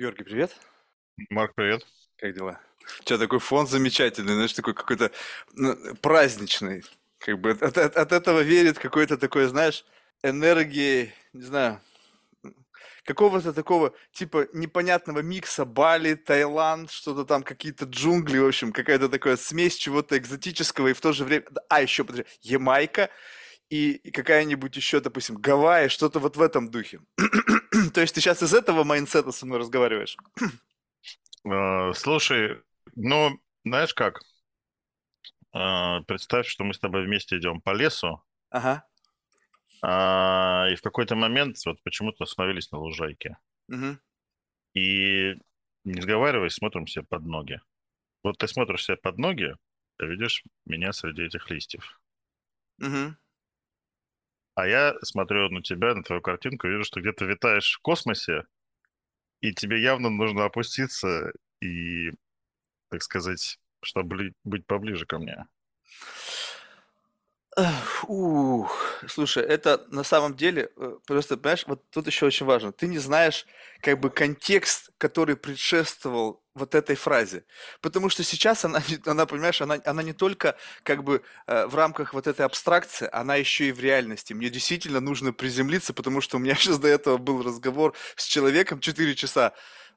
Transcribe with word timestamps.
Георгий, 0.00 0.24
привет. 0.24 0.56
Марк, 1.28 1.52
привет. 1.54 1.86
Как 2.16 2.34
дела? 2.34 2.58
У 3.00 3.02
тебя 3.04 3.18
такой 3.18 3.38
фон 3.38 3.66
замечательный, 3.66 4.32
знаешь, 4.32 4.54
такой 4.54 4.72
какой-то 4.72 5.12
ну, 5.52 5.76
праздничный. 5.96 6.84
Как 7.18 7.38
бы 7.38 7.50
от, 7.50 7.76
от- 7.76 7.96
от 7.98 8.12
этого 8.12 8.40
верит 8.40 8.78
какой-то 8.78 9.18
такой, 9.18 9.44
знаешь, 9.44 9.84
энергии, 10.22 11.12
не 11.34 11.42
знаю, 11.42 11.82
какого-то 13.04 13.52
такого 13.52 13.92
типа 14.12 14.48
непонятного 14.54 15.18
микса 15.18 15.66
Бали, 15.66 16.14
Таиланд, 16.14 16.90
что-то 16.90 17.26
там, 17.26 17.42
какие-то 17.42 17.84
джунгли, 17.84 18.38
в 18.38 18.46
общем, 18.46 18.72
какая-то 18.72 19.10
такая 19.10 19.36
смесь 19.36 19.76
чего-то 19.76 20.16
экзотического 20.16 20.88
и 20.88 20.94
в 20.94 21.00
то 21.02 21.12
же 21.12 21.26
время... 21.26 21.44
А, 21.68 21.82
еще, 21.82 22.04
подожди, 22.04 22.26
Ямайка 22.40 23.10
и, 23.68 23.92
и 23.92 24.10
какая-нибудь 24.10 24.74
еще, 24.76 25.00
допустим, 25.00 25.36
Гавайи, 25.36 25.88
что-то 25.88 26.20
вот 26.20 26.38
в 26.38 26.40
этом 26.40 26.70
духе. 26.70 27.00
То 27.94 28.00
есть 28.00 28.14
ты 28.14 28.20
сейчас 28.20 28.42
из 28.42 28.54
этого 28.54 28.84
mindset 28.84 29.26
а 29.26 29.32
со 29.32 29.46
мной 29.46 29.58
разговариваешь? 29.58 30.16
Э, 31.42 31.92
Слушай, 31.94 32.60
ну, 32.96 33.40
знаешь 33.64 33.94
как? 33.94 34.20
Э, 35.54 36.00
Представь, 36.06 36.46
что 36.46 36.64
мы 36.64 36.74
с 36.74 36.78
тобой 36.78 37.06
вместе 37.06 37.38
идем 37.38 37.62
по 37.62 37.70
лесу, 37.70 38.22
Ага. 38.50 38.86
а, 39.82 40.66
и 40.70 40.74
в 40.76 40.82
какой-то 40.82 41.16
момент 41.16 41.56
вот 41.64 41.82
почему-то 41.82 42.24
остановились 42.24 42.70
на 42.72 42.78
лужайке. 42.78 43.38
Мгм. 43.68 43.98
И, 44.74 45.34
не 45.84 46.00
сговариваясь, 46.02 46.52
смотрим 46.54 46.86
себе 46.86 47.04
под 47.08 47.24
ноги. 47.24 47.60
Вот 48.22 48.36
ты 48.36 48.46
смотришь 48.46 48.84
себе 48.84 48.98
под 48.98 49.16
ноги, 49.18 49.56
ты 49.96 50.06
видишь 50.06 50.44
меня 50.66 50.92
среди 50.92 51.22
этих 51.22 51.50
листьев. 51.50 52.00
Мгм. 52.78 53.16
А 54.60 54.66
я 54.66 54.94
смотрю 55.02 55.48
на 55.48 55.62
тебя, 55.62 55.94
на 55.94 56.02
твою 56.02 56.20
картинку, 56.20 56.68
вижу, 56.68 56.84
что 56.84 57.00
где-то 57.00 57.24
витаешь 57.24 57.76
в 57.76 57.80
космосе, 57.80 58.42
и 59.40 59.54
тебе 59.54 59.80
явно 59.80 60.10
нужно 60.10 60.44
опуститься 60.44 61.32
и, 61.62 62.10
так 62.90 63.02
сказать, 63.02 63.58
чтобы 63.82 64.34
быть 64.44 64.66
поближе 64.66 65.06
ко 65.06 65.18
мне. 65.18 65.46
Ух, 68.06 68.89
слушай, 69.08 69.42
это 69.42 69.86
на 69.90 70.04
самом 70.04 70.36
деле, 70.36 70.70
э, 70.76 70.96
просто, 71.06 71.36
понимаешь, 71.36 71.64
вот 71.66 71.82
тут 71.90 72.06
еще 72.06 72.26
очень 72.26 72.46
важно. 72.46 72.72
Ты 72.72 72.86
не 72.86 72.98
знаешь, 72.98 73.46
как 73.80 74.00
бы, 74.00 74.10
контекст, 74.10 74.90
который 74.98 75.36
предшествовал 75.36 76.42
вот 76.54 76.74
этой 76.74 76.96
фразе. 76.96 77.44
Потому 77.80 78.08
что 78.08 78.22
сейчас 78.24 78.64
она, 78.64 78.82
она 79.06 79.26
понимаешь, 79.26 79.60
она, 79.62 79.78
она 79.84 80.02
не 80.02 80.12
только, 80.12 80.56
как 80.82 81.04
бы, 81.04 81.22
э, 81.46 81.66
в 81.66 81.74
рамках 81.74 82.14
вот 82.14 82.26
этой 82.26 82.44
абстракции, 82.44 83.08
она 83.12 83.36
еще 83.36 83.68
и 83.68 83.72
в 83.72 83.80
реальности. 83.80 84.32
Мне 84.32 84.50
действительно 84.50 85.00
нужно 85.00 85.32
приземлиться, 85.32 85.92
потому 85.94 86.20
что 86.20 86.36
у 86.36 86.40
меня 86.40 86.54
сейчас 86.56 86.78
до 86.78 86.88
этого 86.88 87.16
был 87.16 87.42
разговор 87.42 87.94
с 88.16 88.24
человеком 88.26 88.80
4 88.80 89.14
часа, 89.14 89.52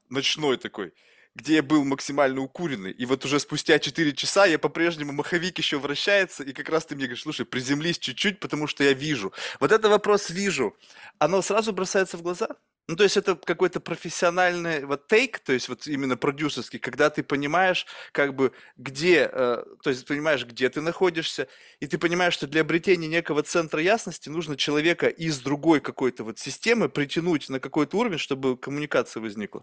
ночной 0.08 0.56
такой 0.58 0.92
где 1.34 1.56
я 1.56 1.62
был 1.62 1.84
максимально 1.84 2.40
укуренный, 2.40 2.92
и 2.92 3.06
вот 3.06 3.24
уже 3.24 3.40
спустя 3.40 3.78
4 3.78 4.12
часа 4.12 4.46
я 4.46 4.58
по-прежнему, 4.58 5.12
маховик 5.12 5.58
еще 5.58 5.78
вращается, 5.78 6.44
и 6.44 6.52
как 6.52 6.68
раз 6.68 6.86
ты 6.86 6.94
мне 6.94 7.06
говоришь, 7.06 7.22
слушай, 7.22 7.44
приземлись 7.44 7.98
чуть-чуть, 7.98 8.40
потому 8.40 8.66
что 8.66 8.84
я 8.84 8.92
вижу. 8.92 9.32
Вот 9.60 9.72
это 9.72 9.88
вопрос 9.88 10.30
«вижу», 10.30 10.76
оно 11.18 11.42
сразу 11.42 11.72
бросается 11.72 12.16
в 12.16 12.22
глаза? 12.22 12.48
Ну, 12.86 12.96
то 12.96 13.04
есть 13.04 13.16
это 13.16 13.34
какой-то 13.34 13.80
профессиональный 13.80 14.84
вот 14.84 15.08
тейк, 15.08 15.38
то 15.38 15.54
есть 15.54 15.70
вот 15.70 15.86
именно 15.86 16.18
продюсерский, 16.18 16.78
когда 16.78 17.08
ты 17.08 17.22
понимаешь, 17.22 17.86
как 18.12 18.34
бы, 18.34 18.52
где, 18.76 19.30
э, 19.32 19.64
то 19.82 19.90
есть 19.90 20.06
понимаешь, 20.06 20.44
где 20.44 20.68
ты 20.68 20.82
находишься, 20.82 21.48
и 21.80 21.86
ты 21.86 21.96
понимаешь, 21.96 22.34
что 22.34 22.46
для 22.46 22.60
обретения 22.60 23.08
некого 23.08 23.42
центра 23.42 23.80
ясности 23.80 24.28
нужно 24.28 24.56
человека 24.56 25.06
из 25.06 25.40
другой 25.40 25.80
какой-то 25.80 26.24
вот 26.24 26.38
системы 26.38 26.90
притянуть 26.90 27.48
на 27.48 27.58
какой-то 27.58 27.96
уровень, 27.96 28.18
чтобы 28.18 28.58
коммуникация 28.58 29.22
возникла. 29.22 29.62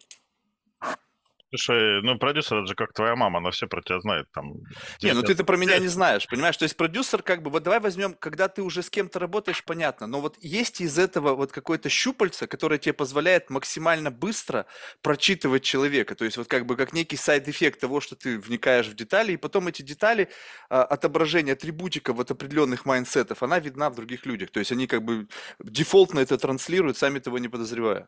Слушай, 1.54 2.02
ну 2.02 2.18
продюсер 2.18 2.60
это 2.60 2.68
же 2.68 2.76
как 2.76 2.94
твоя 2.94 3.16
мама, 3.18 3.40
она 3.40 3.52
все 3.52 3.68
про 3.68 3.82
тебя 3.82 4.00
знает. 4.00 4.26
Там, 4.34 4.54
Не, 5.02 5.12
ну 5.14 5.22
10 5.22 5.26
ты-то 5.28 5.44
про 5.44 5.58
меня 5.58 5.80
не 5.80 5.90
знаешь, 5.90 6.26
понимаешь? 6.26 6.56
То 6.56 6.64
есть 6.64 6.78
продюсер 6.78 7.22
как 7.22 7.44
бы, 7.44 7.50
вот 7.50 7.64
давай 7.64 7.82
возьмем, 7.82 8.14
когда 8.14 8.48
ты 8.48 8.62
уже 8.62 8.82
с 8.82 8.89
кем-то 8.89 9.20
работаешь, 9.20 9.61
понятно, 9.66 10.08
но 10.08 10.22
вот 10.22 10.38
есть 10.40 10.80
из 10.80 10.98
этого 10.98 11.36
вот 11.36 11.52
какое-то 11.52 11.90
щупальце, 11.90 12.48
которое 12.48 12.80
тебе 12.80 12.94
позволяет 12.94 13.50
максимально 13.50 14.11
быстро 14.11 14.66
прочитывать 15.02 15.64
человека, 15.64 16.16
то 16.16 16.23
есть 16.23 16.38
вот 16.38 16.48
как 16.48 16.66
бы 16.66 16.78
как 16.78 16.94
некий 16.94 17.17
side 17.17 17.43
effect 17.43 17.82
того, 17.82 18.00
что 18.00 18.16
ты 18.16 18.40
вникаешь 18.40 18.88
в 18.88 18.95
детали, 18.95 19.34
и 19.34 19.38
потом 19.38 19.67
эти 19.67 19.82
детали, 19.82 20.30
а, 20.70 20.84
отображение 20.84 21.54
атрибутика 21.54 22.14
вот 22.14 22.32
определенных 22.32 22.86
mindset 22.86 23.26
ов, 23.26 23.44
она 23.44 23.60
видна 23.60 23.90
в 23.90 23.95
других 23.95 24.26
людях, 24.26 24.52
то 24.52 24.60
есть 24.60 24.72
они 24.72 24.88
как 24.88 25.04
бы 25.04 25.28
дефолтно 25.60 26.20
это 26.22 26.38
транслируют, 26.38 26.98
сами 26.98 27.20
того 27.20 27.40
не 27.40 27.50
подозревая. 27.50 28.08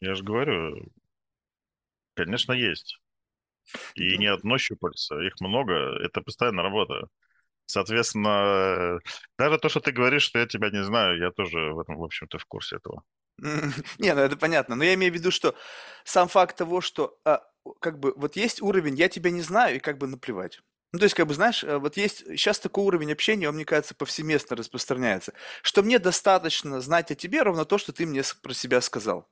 Я 0.00 0.14
же 0.14 0.24
говорю, 0.24 0.88
конечно, 2.14 2.52
есть. 2.52 2.98
И 3.94 4.18
не 4.18 4.26
одно 4.26 4.58
щупальце, 4.58 5.26
их 5.26 5.40
много, 5.40 5.74
это 6.04 6.20
постоянная 6.20 6.64
работа. 6.64 7.08
Соответственно, 7.66 8.98
даже 9.38 9.58
то, 9.58 9.68
что 9.68 9.80
ты 9.80 9.92
говоришь, 9.92 10.24
что 10.24 10.38
я 10.38 10.46
тебя 10.46 10.70
не 10.70 10.82
знаю, 10.82 11.18
я 11.18 11.30
тоже 11.30 11.72
в 11.72 11.80
этом, 11.80 11.96
в 11.96 12.04
общем-то, 12.04 12.38
в 12.38 12.44
курсе 12.44 12.76
этого. 12.76 13.02
Не, 13.98 14.14
ну 14.14 14.20
это 14.20 14.36
понятно. 14.36 14.74
Но 14.74 14.84
я 14.84 14.94
имею 14.94 15.12
в 15.12 15.16
виду, 15.16 15.30
что 15.30 15.54
сам 16.04 16.28
факт 16.28 16.56
того, 16.56 16.80
что 16.80 17.18
а, 17.24 17.42
как 17.80 17.98
бы 17.98 18.12
вот 18.16 18.36
есть 18.36 18.60
уровень, 18.60 18.96
я 18.96 19.08
тебя 19.08 19.30
не 19.30 19.40
знаю, 19.42 19.76
и 19.76 19.80
как 19.80 19.98
бы 19.98 20.06
наплевать. 20.06 20.60
Ну, 20.92 20.98
то 20.98 21.04
есть, 21.04 21.14
как 21.14 21.26
бы, 21.26 21.32
знаешь, 21.32 21.64
э, 21.64 21.78
вот 21.78 21.96
есть 21.96 22.18
сейчас 22.18 22.60
такой 22.60 22.84
уровень 22.84 23.12
общения, 23.12 23.48
он, 23.48 23.54
мне 23.54 23.64
кажется, 23.64 23.94
повсеместно 23.94 24.56
распространяется, 24.56 25.32
что 25.62 25.82
мне 25.82 25.98
достаточно 25.98 26.82
знать 26.82 27.10
о 27.10 27.14
тебе 27.14 27.42
ровно 27.42 27.64
то, 27.64 27.78
что 27.78 27.92
ты 27.92 28.04
мне 28.04 28.22
про 28.42 28.52
себя 28.52 28.80
сказал. 28.82 29.26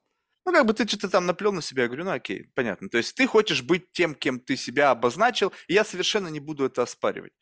Ну, 0.50 0.56
как 0.56 0.66
бы 0.66 0.74
ты 0.74 0.84
что-то 0.84 1.08
там 1.08 1.26
наплел 1.26 1.52
на 1.52 1.62
себя, 1.62 1.84
я 1.84 1.88
говорю, 1.88 2.06
ну, 2.06 2.10
окей, 2.10 2.50
понятно. 2.56 2.88
То 2.88 2.98
есть 2.98 3.14
ты 3.14 3.28
хочешь 3.28 3.62
быть 3.62 3.92
тем, 3.92 4.16
кем 4.16 4.40
ты 4.40 4.56
себя 4.56 4.90
обозначил, 4.90 5.52
и 5.68 5.74
я 5.74 5.84
совершенно 5.84 6.26
не 6.26 6.40
буду 6.40 6.64
это 6.64 6.82
оспаривать. 6.82 7.32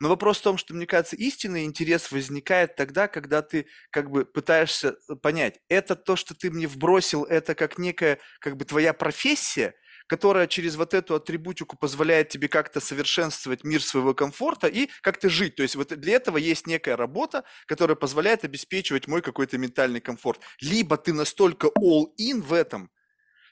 Но 0.00 0.08
вопрос 0.08 0.38
в 0.38 0.42
том, 0.42 0.56
что, 0.56 0.72
мне 0.72 0.86
кажется, 0.86 1.14
истинный 1.14 1.64
интерес 1.64 2.10
возникает 2.10 2.74
тогда, 2.74 3.06
когда 3.06 3.42
ты 3.42 3.66
как 3.90 4.10
бы 4.10 4.24
пытаешься 4.24 4.96
э, 5.10 5.14
понять, 5.14 5.60
это 5.68 5.94
то, 5.94 6.16
что 6.16 6.34
ты 6.34 6.50
мне 6.50 6.66
вбросил, 6.66 7.24
это 7.24 7.54
как 7.54 7.76
некая 7.76 8.18
как 8.40 8.56
бы 8.56 8.64
твоя 8.64 8.94
профессия, 8.94 9.74
которая 10.06 10.46
через 10.46 10.76
вот 10.76 10.94
эту 10.94 11.14
атрибутику 11.14 11.76
позволяет 11.76 12.28
тебе 12.28 12.48
как-то 12.48 12.80
совершенствовать 12.80 13.64
мир 13.64 13.82
своего 13.82 14.14
комфорта 14.14 14.66
и 14.66 14.88
как-то 15.00 15.28
жить. 15.28 15.56
То 15.56 15.62
есть 15.62 15.76
вот 15.76 15.88
для 15.88 16.14
этого 16.14 16.36
есть 16.36 16.66
некая 16.66 16.96
работа, 16.96 17.44
которая 17.66 17.96
позволяет 17.96 18.44
обеспечивать 18.44 19.08
мой 19.08 19.22
какой-то 19.22 19.58
ментальный 19.58 20.00
комфорт. 20.00 20.40
Либо 20.60 20.96
ты 20.96 21.12
настолько 21.12 21.68
all-in 21.78 22.42
в 22.42 22.52
этом, 22.52 22.90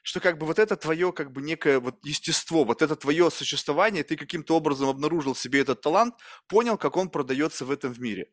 что 0.03 0.19
как 0.19 0.37
бы 0.37 0.45
вот 0.45 0.59
это 0.59 0.75
твое 0.75 1.11
как 1.11 1.31
бы 1.31 1.41
некое 1.41 1.79
вот 1.79 1.95
естество, 2.05 2.63
вот 2.65 2.81
это 2.81 2.95
твое 2.95 3.31
существование, 3.31 4.03
ты 4.03 4.17
каким-то 4.17 4.55
образом 4.55 4.89
обнаружил 4.89 5.35
себе 5.35 5.61
этот 5.61 5.81
талант, 5.81 6.15
понял, 6.47 6.77
как 6.77 6.97
он 6.97 7.09
продается 7.09 7.65
в 7.65 7.71
этом 7.71 7.93
в 7.93 7.99
мире. 7.99 8.29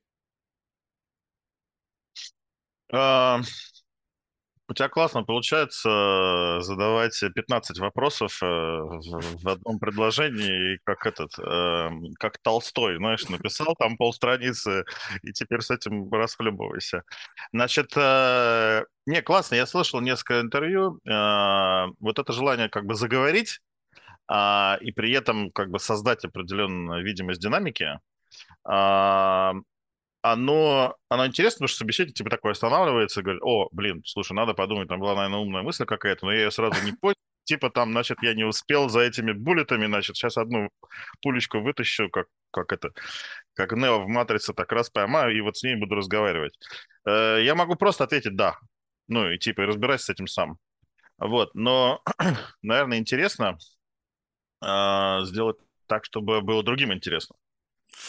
А, 2.92 3.40
У 4.70 4.72
тебя 4.72 4.88
классно 4.88 5.24
получается 5.24 5.88
э, 5.88 6.60
задавать 6.62 7.20
15 7.20 7.80
вопросов 7.80 8.40
э, 8.40 8.46
в 8.46 9.48
одном 9.48 9.80
предложении, 9.80 10.78
как 10.84 11.06
этот, 11.06 11.36
эм, 11.40 12.14
как 12.20 12.38
Толстой, 12.38 12.98
знаешь, 12.98 13.28
написал 13.28 13.74
там 13.76 13.96
полстраницы, 13.96 14.84
и 15.22 15.32
теперь 15.32 15.62
с 15.62 15.72
этим 15.72 16.08
расхлебывайся. 16.12 17.02
Значит, 17.52 17.94
э, 17.96 18.84
не, 19.06 19.22
классно, 19.22 19.56
я 19.56 19.66
слышал 19.66 20.00
несколько 20.00 20.40
интервью, 20.40 21.00
вот 21.04 22.18
это 22.20 22.32
желание 22.32 22.68
как 22.68 22.84
бы 22.84 22.94
заговорить, 22.94 23.58
а, 24.28 24.78
и 24.80 24.92
при 24.92 25.12
этом 25.12 25.50
как 25.50 25.70
бы 25.70 25.80
создать 25.80 26.24
определенную 26.24 27.02
видимость 27.02 27.40
динамики, 27.40 27.98
а, 28.64 29.54
оно, 30.22 30.96
оно 31.08 31.26
интересно, 31.26 31.58
потому 31.58 31.68
что 31.68 31.78
собеседник 31.78 32.14
типа 32.14 32.30
такой 32.30 32.52
останавливается 32.52 33.20
и 33.20 33.22
говорит, 33.22 33.42
о, 33.42 33.68
блин, 33.72 34.02
слушай, 34.04 34.32
надо 34.32 34.54
подумать, 34.54 34.88
там 34.88 35.00
была, 35.00 35.14
наверное, 35.14 35.38
умная 35.40 35.62
мысль 35.62 35.84
какая-то, 35.84 36.26
но 36.26 36.32
я 36.32 36.44
ее 36.44 36.50
сразу 36.50 36.82
не 36.84 36.92
понял. 36.92 37.14
Типа 37.44 37.70
там, 37.70 37.90
значит, 37.92 38.18
я 38.22 38.34
не 38.34 38.44
успел 38.44 38.88
за 38.88 39.00
этими 39.00 39.32
буллетами, 39.32 39.86
значит, 39.86 40.16
сейчас 40.16 40.36
одну 40.36 40.68
пулечку 41.22 41.60
вытащу, 41.60 42.08
как, 42.10 42.26
как 42.52 42.72
это, 42.72 42.90
как 43.54 43.72
Нео 43.72 44.00
в 44.04 44.08
«Матрице», 44.08 44.52
так 44.52 44.70
раз 44.72 44.90
поймаю, 44.90 45.36
и 45.36 45.40
вот 45.40 45.56
с 45.56 45.62
ней 45.62 45.74
буду 45.76 45.96
разговаривать. 45.96 46.56
Э, 47.06 47.40
Я 47.42 47.54
могу 47.54 47.74
просто 47.76 48.04
ответить 48.04 48.36
«да». 48.36 48.56
Ну, 49.08 49.28
и 49.30 49.38
типа, 49.38 49.62
и 49.62 49.64
разбирайся 49.64 50.04
с 50.06 50.10
этим 50.10 50.26
сам. 50.28 50.58
Вот, 51.18 51.54
но, 51.54 52.02
наверное, 52.62 52.98
интересно 52.98 53.58
а, 54.60 55.24
сделать 55.24 55.56
так, 55.86 56.04
чтобы 56.04 56.40
было 56.40 56.62
другим 56.62 56.92
интересно. 56.92 57.36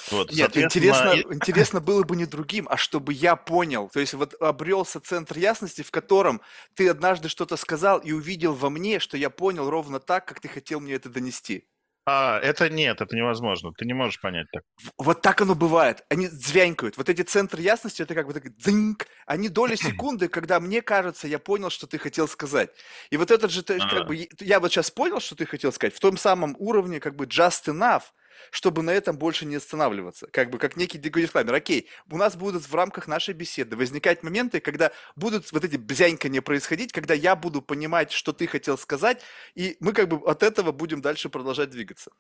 Вот, 0.10 0.32
Нет, 0.32 0.58
интересно, 0.58 1.12
и- 1.12 1.22
интересно 1.34 1.80
было 1.80 2.04
бы 2.04 2.16
не 2.16 2.26
другим, 2.26 2.68
а 2.70 2.78
чтобы 2.78 3.14
я 3.14 3.36
понял. 3.36 3.90
То 3.90 4.00
есть 4.00 4.14
вот 4.14 4.34
обрелся 4.42 5.00
центр 5.00 5.38
ясности, 5.38 5.82
в 5.84 5.92
котором 5.92 6.42
ты 6.76 6.90
однажды 6.90 7.30
что-то 7.30 7.58
сказал 7.58 8.00
и 8.00 8.12
увидел 8.12 8.54
во 8.54 8.70
мне, 8.70 9.00
что 9.00 9.18
я 9.18 9.30
понял 9.30 9.70
ровно 9.70 10.00
так, 10.00 10.26
как 10.26 10.40
ты 10.40 10.48
хотел 10.48 10.80
мне 10.80 10.94
это 10.94 11.10
донести. 11.10 11.68
А, 12.04 12.40
это 12.40 12.68
нет, 12.68 13.00
это 13.00 13.16
невозможно. 13.16 13.74
Ты 13.78 13.86
не 13.86 13.94
можешь 13.94 14.20
понять 14.20 14.48
так. 14.52 14.64
Вот 14.98 15.22
так 15.22 15.40
оно 15.42 15.54
бывает. 15.54 16.04
Они 16.10 16.28
звянькают. 16.28 16.98
Вот 16.98 17.10
эти 17.10 17.22
центры 17.22 17.62
ясности, 17.62 18.02
это 18.02 18.16
как 18.16 18.26
бы 18.26 18.34
так 18.34 18.56
дзыньк. 18.58 19.06
Они 19.28 19.50
доли 19.50 19.76
секунды, 19.76 20.28
когда 20.28 20.60
мне 20.60 20.82
кажется, 20.82 21.28
я 21.28 21.38
понял, 21.38 21.70
что 21.70 21.86
ты 21.86 22.00
хотел 22.00 22.28
сказать. 22.28 22.72
И 23.12 23.18
вот 23.18 23.30
этот 23.30 23.52
же, 23.52 23.62
как 23.62 23.80
А. 23.82 24.04
бы, 24.06 24.28
я 24.40 24.60
вот 24.60 24.72
сейчас 24.72 24.90
понял, 24.90 25.20
что 25.20 25.36
ты 25.36 25.46
хотел 25.46 25.72
сказать, 25.72 25.94
в 25.94 26.00
том 26.00 26.18
самом 26.18 26.56
уровне, 26.58 27.00
как 27.00 27.16
бы, 27.16 27.26
just 27.26 27.66
enough, 27.68 28.04
чтобы 28.50 28.82
на 28.82 28.92
этом 28.92 29.18
больше 29.18 29.46
не 29.46 29.56
останавливаться. 29.56 30.28
Как 30.28 30.50
бы, 30.50 30.58
как 30.58 30.76
некий 30.78 30.98
декодифаймер. 30.98 31.54
Окей, 31.54 31.88
у 32.10 32.18
нас 32.18 32.36
будут 32.36 32.64
в 32.64 32.76
рамках 32.76 33.08
нашей 33.08 33.34
беседы 33.34 33.76
возникать 33.76 34.24
моменты, 34.24 34.60
когда 34.60 34.92
будут 35.16 35.52
вот 35.52 35.64
эти 35.64 35.78
бзянькания 35.78 36.42
происходить, 36.42 36.92
когда 36.92 37.14
я 37.14 37.36
буду 37.36 37.62
понимать, 37.62 38.12
что 38.12 38.34
ты 38.34 38.48
хотел 38.48 38.78
сказать, 38.78 39.22
и 39.56 39.78
мы 39.80 39.94
как 39.94 40.08
бы 40.08 40.18
от 40.30 40.44
этого 40.44 40.72
будем 40.72 41.02
дальше 41.02 41.30
продолжать 41.30 41.70
двигаться. 41.70 42.12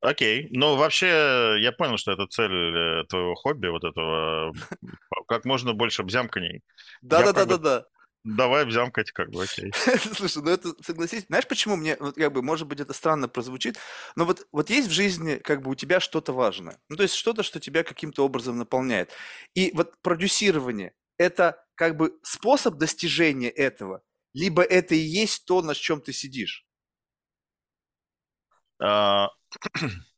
Окей. 0.00 0.48
Ну, 0.50 0.76
вообще, 0.76 1.56
я 1.60 1.72
понял, 1.72 1.98
что 1.98 2.12
это 2.12 2.26
цель 2.26 2.52
э, 2.52 3.04
твоего 3.08 3.34
хобби, 3.34 3.68
вот 3.68 3.84
этого, 3.84 4.52
как 5.26 5.44
можно 5.44 5.72
больше 5.72 6.02
бы- 6.02 6.10
Да-да-да-да-да. 7.02 7.86
Давай 8.24 8.64
бзямкать, 8.66 9.12
как 9.12 9.30
бы, 9.30 9.44
окей. 9.44 9.72
Слушай, 10.14 10.42
ну 10.42 10.50
это, 10.50 10.74
согласись, 10.82 11.24
знаешь, 11.26 11.46
почему 11.46 11.76
мне, 11.76 11.96
вот 11.98 12.16
как 12.16 12.32
бы, 12.32 12.42
может 12.42 12.66
быть, 12.66 12.80
это 12.80 12.92
странно 12.92 13.28
прозвучит, 13.28 13.78
но 14.16 14.24
вот, 14.24 14.46
вот 14.52 14.70
есть 14.70 14.88
в 14.88 14.92
жизни, 14.92 15.36
как 15.36 15.62
бы, 15.62 15.70
у 15.70 15.74
тебя 15.74 16.00
что-то 16.00 16.32
важное, 16.32 16.78
ну, 16.88 16.96
то 16.96 17.04
есть 17.04 17.14
что-то, 17.14 17.42
что 17.42 17.60
тебя 17.60 17.84
каким-то 17.84 18.24
образом 18.24 18.58
наполняет. 18.58 19.12
И 19.54 19.70
вот 19.74 19.94
продюсирование– 20.02 20.92
это, 21.18 21.64
как 21.74 21.96
бы, 21.96 22.18
способ 22.22 22.74
достижения 22.74 23.50
этого, 23.50 24.02
либо 24.34 24.62
это 24.62 24.94
и 24.94 24.98
есть 24.98 25.46
то, 25.46 25.62
на 25.62 25.74
чем 25.74 26.00
ты 26.00 26.12
сидишь. 26.12 26.66
А, 28.80 29.28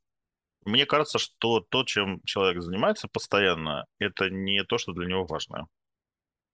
Мне 0.65 0.85
кажется, 0.85 1.19
что 1.19 1.61
то, 1.61 1.85
чем 1.85 2.21
человек 2.25 2.63
занимается 2.63 3.09
постоянно, 3.09 3.87
это 3.99 4.29
не 4.29 4.63
то, 4.65 4.79
что 4.79 4.93
для 4.93 5.07
него 5.07 5.25
важно. 5.25 5.67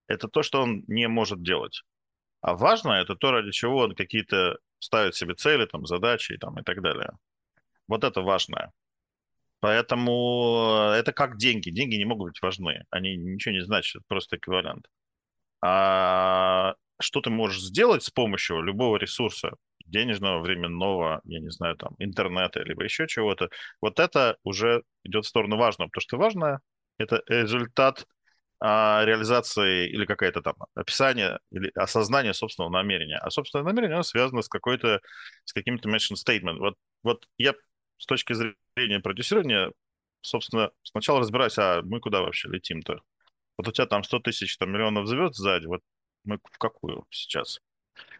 Это 0.08 0.28
то, 0.28 0.42
что 0.42 0.62
он 0.62 0.84
не 0.86 1.08
может 1.08 1.42
делать. 1.42 1.82
А 2.40 2.54
важно 2.54 2.92
это 2.92 3.16
то, 3.16 3.32
ради 3.32 3.50
чего 3.50 3.78
он 3.78 3.94
какие-то 3.94 4.58
ставит 4.78 5.14
себе 5.14 5.34
цели, 5.34 5.66
там, 5.66 5.86
задачи 5.86 6.36
там, 6.38 6.58
и 6.58 6.62
так 6.62 6.82
далее. 6.82 7.10
Вот 7.88 8.04
это 8.04 8.20
важное. 8.20 8.72
Поэтому 9.60 10.90
это 10.94 11.12
как 11.12 11.38
деньги. 11.38 11.70
Деньги 11.70 11.96
не 11.96 12.04
могут 12.04 12.32
быть 12.32 12.42
важны. 12.42 12.84
Они 12.90 13.16
ничего 13.16 13.54
не 13.54 13.62
значат, 13.62 14.02
просто 14.06 14.36
эквивалент. 14.36 14.86
А 15.62 16.74
что 17.00 17.20
ты 17.20 17.30
можешь 17.30 17.60
сделать 17.60 18.02
с 18.02 18.10
помощью 18.10 18.60
любого 18.62 18.96
ресурса, 18.96 19.56
денежного, 19.86 20.40
временного, 20.40 21.20
я 21.24 21.40
не 21.40 21.50
знаю, 21.50 21.76
там, 21.76 21.94
интернета, 21.98 22.62
либо 22.62 22.84
еще 22.84 23.06
чего-то, 23.06 23.48
вот 23.80 23.98
это 23.98 24.36
уже 24.44 24.82
идет 25.04 25.24
в 25.24 25.28
сторону 25.28 25.56
важного, 25.56 25.88
потому 25.88 26.02
что 26.02 26.18
важное– 26.18 26.60
это 26.98 27.22
результат 27.26 28.06
реализации 28.60 29.88
или 29.88 30.06
какое-то 30.06 30.40
там 30.42 30.54
описание 30.74 31.38
или 31.50 31.70
осознание 31.74 32.32
собственного 32.34 32.70
намерения. 32.72 33.18
А 33.18 33.30
собственное 33.30 33.64
намерение, 33.64 33.96
оно 33.96 34.02
связано 34.02 34.42
с 34.42 34.48
какой-то, 34.48 35.00
с 35.44 35.52
каким-то 35.52 35.88
mission 35.88 36.14
statement. 36.14 36.58
Вот, 36.58 36.74
вот 37.02 37.26
я 37.38 37.54
с 37.98 38.06
точки 38.06 38.32
зрения 38.32 39.00
продюсирования, 39.00 39.72
собственно, 40.22 40.70
сначала 40.82 41.20
разбираюсь, 41.20 41.58
а 41.58 41.82
мы 41.82 42.00
куда 42.00 42.22
вообще 42.22 42.48
летим-то? 42.48 43.00
Вот 43.58 43.68
у 43.68 43.72
тебя 43.72 43.86
там 43.86 44.04
100 44.04 44.20
тысяч, 44.20 44.56
там 44.58 44.70
миллионов 44.70 45.06
звезд 45.06 45.34
сзади, 45.34 45.66
вот 45.66 45.80
мы 46.24 46.38
в 46.50 46.58
какую 46.58 47.04
сейчас? 47.10 47.60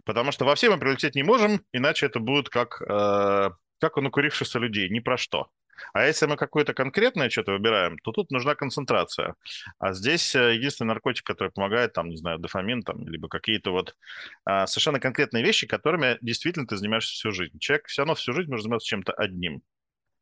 Потому 0.04 0.32
что 0.32 0.44
во 0.44 0.54
все 0.54 0.70
мы 0.70 0.78
прилететь 0.78 1.14
не 1.14 1.22
можем, 1.22 1.60
иначе 1.72 2.06
это 2.06 2.20
будет 2.20 2.48
как, 2.48 2.80
э, 2.80 3.50
как 3.80 3.96
у 3.96 4.00
накурившихся 4.00 4.58
людей, 4.58 4.88
ни 4.88 5.00
про 5.00 5.18
что. 5.18 5.50
А 5.92 6.06
если 6.06 6.26
мы 6.26 6.36
какое-то 6.36 6.74
конкретное 6.74 7.30
что-то 7.30 7.52
выбираем, 7.52 7.98
то 7.98 8.12
тут 8.12 8.30
нужна 8.30 8.54
концентрация. 8.54 9.34
А 9.78 9.92
здесь 9.92 10.34
э, 10.34 10.54
единственный 10.54 10.88
наркотик, 10.88 11.24
который 11.24 11.50
помогает, 11.50 11.92
там, 11.92 12.08
не 12.08 12.16
знаю, 12.16 12.38
дофамин, 12.38 12.82
там, 12.82 13.06
либо 13.08 13.28
какие-то 13.28 13.70
вот 13.70 13.96
а, 14.44 14.66
совершенно 14.66 15.00
конкретные 15.00 15.44
вещи, 15.44 15.66
которыми 15.66 16.18
действительно 16.20 16.66
ты 16.66 16.76
занимаешься 16.76 17.12
всю 17.12 17.32
жизнь. 17.32 17.58
Человек 17.58 17.86
все 17.86 18.02
равно 18.02 18.14
всю 18.14 18.32
жизнь 18.32 18.50
может 18.50 18.64
заниматься 18.64 18.88
чем-то 18.88 19.12
одним. 19.12 19.62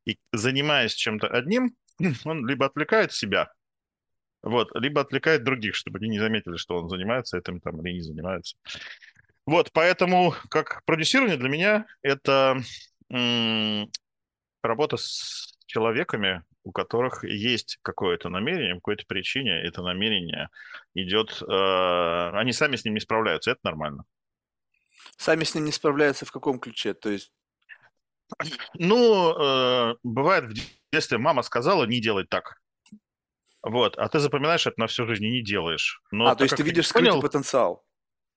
И 0.04 0.18
занимаясь 0.32 0.94
чем-то 0.94 1.28
одним, 1.28 1.74
он 2.24 2.46
либо 2.46 2.66
отвлекает 2.66 3.12
себя, 3.12 3.50
вот, 4.44 4.70
либо 4.74 5.00
отвлекает 5.00 5.42
других, 5.42 5.74
чтобы 5.74 5.98
они 5.98 6.08
не 6.08 6.18
заметили, 6.18 6.56
что 6.56 6.76
он 6.76 6.88
занимается 6.90 7.38
этим 7.38 7.60
там 7.60 7.80
или 7.80 7.94
не 7.94 8.00
занимается. 8.00 8.56
Вот, 9.46 9.70
поэтому 9.72 10.34
как 10.50 10.84
продюсирование 10.84 11.38
для 11.38 11.48
меня 11.48 11.86
это 12.02 12.62
работа 14.68 14.96
с 14.96 15.56
человеками, 15.66 16.42
у 16.62 16.72
которых 16.72 17.24
есть 17.24 17.78
какое-то 17.82 18.28
намерение, 18.28 18.74
по 18.74 18.80
какой-то 18.80 19.04
причине 19.06 19.62
это 19.62 19.82
намерение 19.82 20.48
идет, 20.94 21.42
э, 21.42 22.30
они 22.34 22.52
сами 22.52 22.76
с 22.76 22.84
ним 22.84 22.94
не 22.94 23.00
справляются, 23.00 23.50
это 23.50 23.60
нормально. 23.64 24.04
Сами 25.16 25.44
с 25.44 25.54
ним 25.54 25.64
не 25.64 25.72
справляются 25.72 26.24
в 26.24 26.32
каком 26.32 26.58
ключе? 26.58 26.94
То 26.94 27.10
есть, 27.10 27.32
Ну, 28.74 29.34
э, 29.38 29.96
бывает 30.02 30.44
в 30.44 30.54
детстве 30.92 31.18
мама 31.18 31.42
сказала 31.42 31.84
не 31.84 32.00
делать 32.00 32.28
так. 32.28 32.60
Вот, 33.62 33.96
а 33.96 34.08
ты 34.08 34.18
запоминаешь 34.18 34.66
это 34.66 34.78
на 34.78 34.86
всю 34.86 35.06
жизнь 35.06 35.24
и 35.24 35.30
не 35.30 35.42
делаешь. 35.42 36.02
Но 36.10 36.26
а, 36.26 36.36
то 36.36 36.44
есть 36.44 36.56
ты 36.56 36.62
видишь 36.62 36.88
скрытый 36.88 37.12
понял, 37.12 37.22
потенциал. 37.22 37.84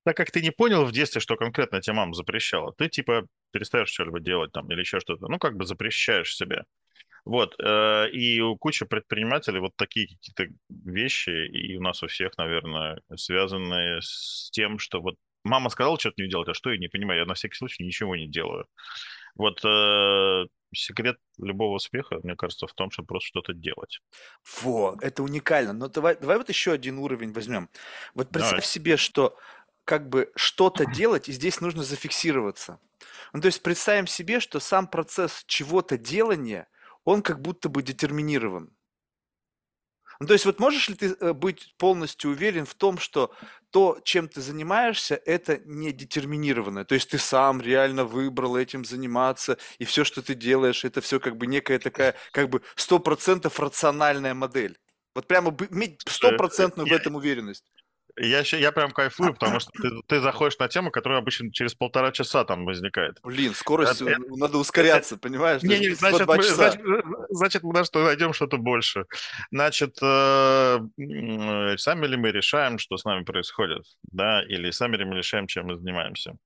так 0.06 0.16
как 0.16 0.32
ты 0.32 0.42
не 0.42 0.52
понял 0.52 0.86
в 0.86 0.92
детстве, 0.92 1.20
что 1.20 1.36
конкретно 1.36 1.82
тебе 1.82 1.96
мама 1.96 2.14
запрещала, 2.14 2.74
ты 2.74 2.88
типа 2.88 3.28
перестаешь 3.52 3.90
что-либо 3.90 4.20
делать 4.20 4.52
там 4.52 4.70
или 4.72 4.80
еще 4.80 5.00
что-то, 5.00 5.28
ну, 5.28 5.40
как 5.40 5.56
бы 5.56 5.66
запрещаешь 5.66 6.36
себе. 6.36 6.64
Вот, 7.26 7.56
э, 7.60 8.10
и 8.12 8.40
у 8.40 8.56
кучи 8.56 8.86
предпринимателей 8.86 9.60
вот 9.60 9.74
такие 9.76 10.08
какие-то 10.08 10.46
вещи, 10.70 11.30
и 11.30 11.76
у 11.76 11.82
нас 11.82 12.02
у 12.02 12.08
всех, 12.08 12.38
наверное, 12.38 13.02
связанные 13.16 14.00
с 14.02 14.50
тем, 14.52 14.80
что 14.80 15.02
вот 15.02 15.16
мама 15.44 15.70
сказала 15.70 16.00
что-то 16.00 16.22
не 16.22 16.30
делать, 16.30 16.48
а 16.48 16.54
что 16.54 16.72
я 16.72 16.78
не 16.78 16.88
понимаю, 16.88 17.20
я 17.20 17.26
на 17.26 17.34
всякий 17.34 17.58
случай 17.58 17.84
ничего 17.84 18.16
не 18.16 18.28
делаю. 18.28 18.66
Вот 19.36 19.64
э, 19.64 20.46
секрет 20.74 21.18
любого 21.38 21.76
успеха, 21.76 22.20
мне 22.24 22.36
кажется, 22.36 22.66
в 22.66 22.74
том, 22.74 22.92
чтобы 22.92 23.08
просто 23.08 23.28
что-то 23.28 23.54
делать. 23.54 24.00
Во, 24.62 24.96
это 25.02 25.22
уникально. 25.22 25.74
Но 25.74 25.90
давай, 25.90 26.16
давай 26.16 26.38
вот 26.38 26.50
еще 26.50 26.72
один 26.72 26.98
уровень 26.98 27.34
возьмем. 27.34 27.70
Вот 28.14 28.30
представь 28.30 28.52
Давай. 28.52 28.66
себе, 28.66 28.98
что 28.98 29.38
как 29.86 30.10
бы 30.10 30.32
что-то 30.36 30.86
делать, 30.86 31.30
и 31.30 31.34
здесь 31.34 31.62
нужно 31.62 31.84
зафиксироваться. 31.84 32.80
Ну, 33.34 33.42
то 33.42 33.48
есть 33.48 33.62
представим 33.62 34.08
себе, 34.08 34.40
что 34.40 34.60
сам 34.60 34.88
процесс 34.88 35.44
чего-то 35.48 35.98
делания, 35.98 36.68
он 37.04 37.22
как 37.22 37.42
будто 37.42 37.70
бы 37.70 37.84
детерминирован. 37.84 38.76
Ну, 40.20 40.26
то 40.26 40.34
есть 40.34 40.46
вот 40.46 40.60
можешь 40.60 40.90
ли 40.90 40.96
ты 40.96 41.16
э, 41.20 41.34
быть 41.34 41.76
полностью 41.78 42.32
уверен 42.32 42.66
в 42.66 42.74
том, 42.74 42.98
что 42.98 43.32
то, 43.70 44.00
чем 44.04 44.28
ты 44.28 44.42
занимаешься, 44.42 45.22
это 45.26 45.60
не 45.66 45.92
детерминированное? 45.92 46.86
То 46.86 46.96
есть 46.96 47.12
ты 47.12 47.20
сам 47.20 47.62
реально 47.62 48.04
выбрал 48.04 48.58
этим 48.58 48.84
заниматься, 48.84 49.58
и 49.78 49.86
все, 49.86 50.04
что 50.04 50.24
ты 50.24 50.34
делаешь, 50.34 50.86
это 50.86 51.02
все 51.02 51.20
как 51.20 51.38
бы 51.38 51.46
некая 51.46 51.78
такая, 51.78 52.16
как 52.32 52.50
бы 52.50 52.64
сто 52.76 52.98
процентов 53.00 53.60
рациональная 53.60 54.34
модель. 54.34 54.80
Вот 55.14 55.28
прямо 55.28 55.56
иметь 55.70 56.02
стопроцентную 56.08 56.88
в 56.88 56.92
этом 56.92 57.16
уверенность. 57.16 57.66
Я, 58.20 58.42
я 58.42 58.72
прям 58.72 58.92
кайфую, 58.92 59.34
потому 59.34 59.60
что 59.60 59.72
ты, 59.72 59.90
ты 60.08 60.20
заходишь 60.22 60.58
на 60.58 60.68
тему, 60.68 60.92
которая 60.92 61.20
обычно 61.20 61.52
через 61.52 61.76
полтора 61.76 62.12
часа 62.12 62.44
там 62.46 62.66
возникает. 62.66 63.20
Блин, 63.24 63.54
скорость, 63.54 64.02
Это- 64.02 64.12
э, 64.12 64.18
надо 64.36 64.58
ускоряться, 64.58 65.18
понимаешь? 65.18 65.62
То 65.62 65.68
Не, 65.68 65.80
не, 65.80 65.90
значит, 65.90 66.28
мы, 66.28 66.44
значит, 66.44 66.82
значит, 67.30 67.64
мы 67.64 67.84
что 67.86 68.04
найдем 68.04 68.34
что-то 68.34 68.58
больше. 68.58 69.06
Значит, 69.52 69.98
э, 70.02 70.80
м, 70.98 71.78
сами 71.78 72.08
ли 72.08 72.18
мы 72.18 72.32
решаем, 72.32 72.80
что 72.80 72.98
с 72.98 73.06
нами 73.06 73.24
происходит, 73.24 73.84
да, 74.12 74.44
или 74.44 74.72
сами 74.72 74.98
ли 74.98 75.06
мы 75.06 75.16
решаем, 75.16 75.48
чем 75.48 75.68
мы 75.68 75.78
занимаемся? 75.78 76.38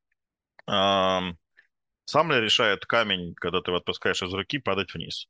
Ам, 0.68 1.38
Сам 2.06 2.30
ли 2.32 2.42
решает 2.42 2.86
камень, 2.86 3.34
когда 3.36 3.62
ты 3.62 3.72
его 3.72 3.78
отпускаешь 3.78 4.22
из 4.22 4.34
руки, 4.34 4.58
падать 4.60 4.94
вниз? 4.94 5.28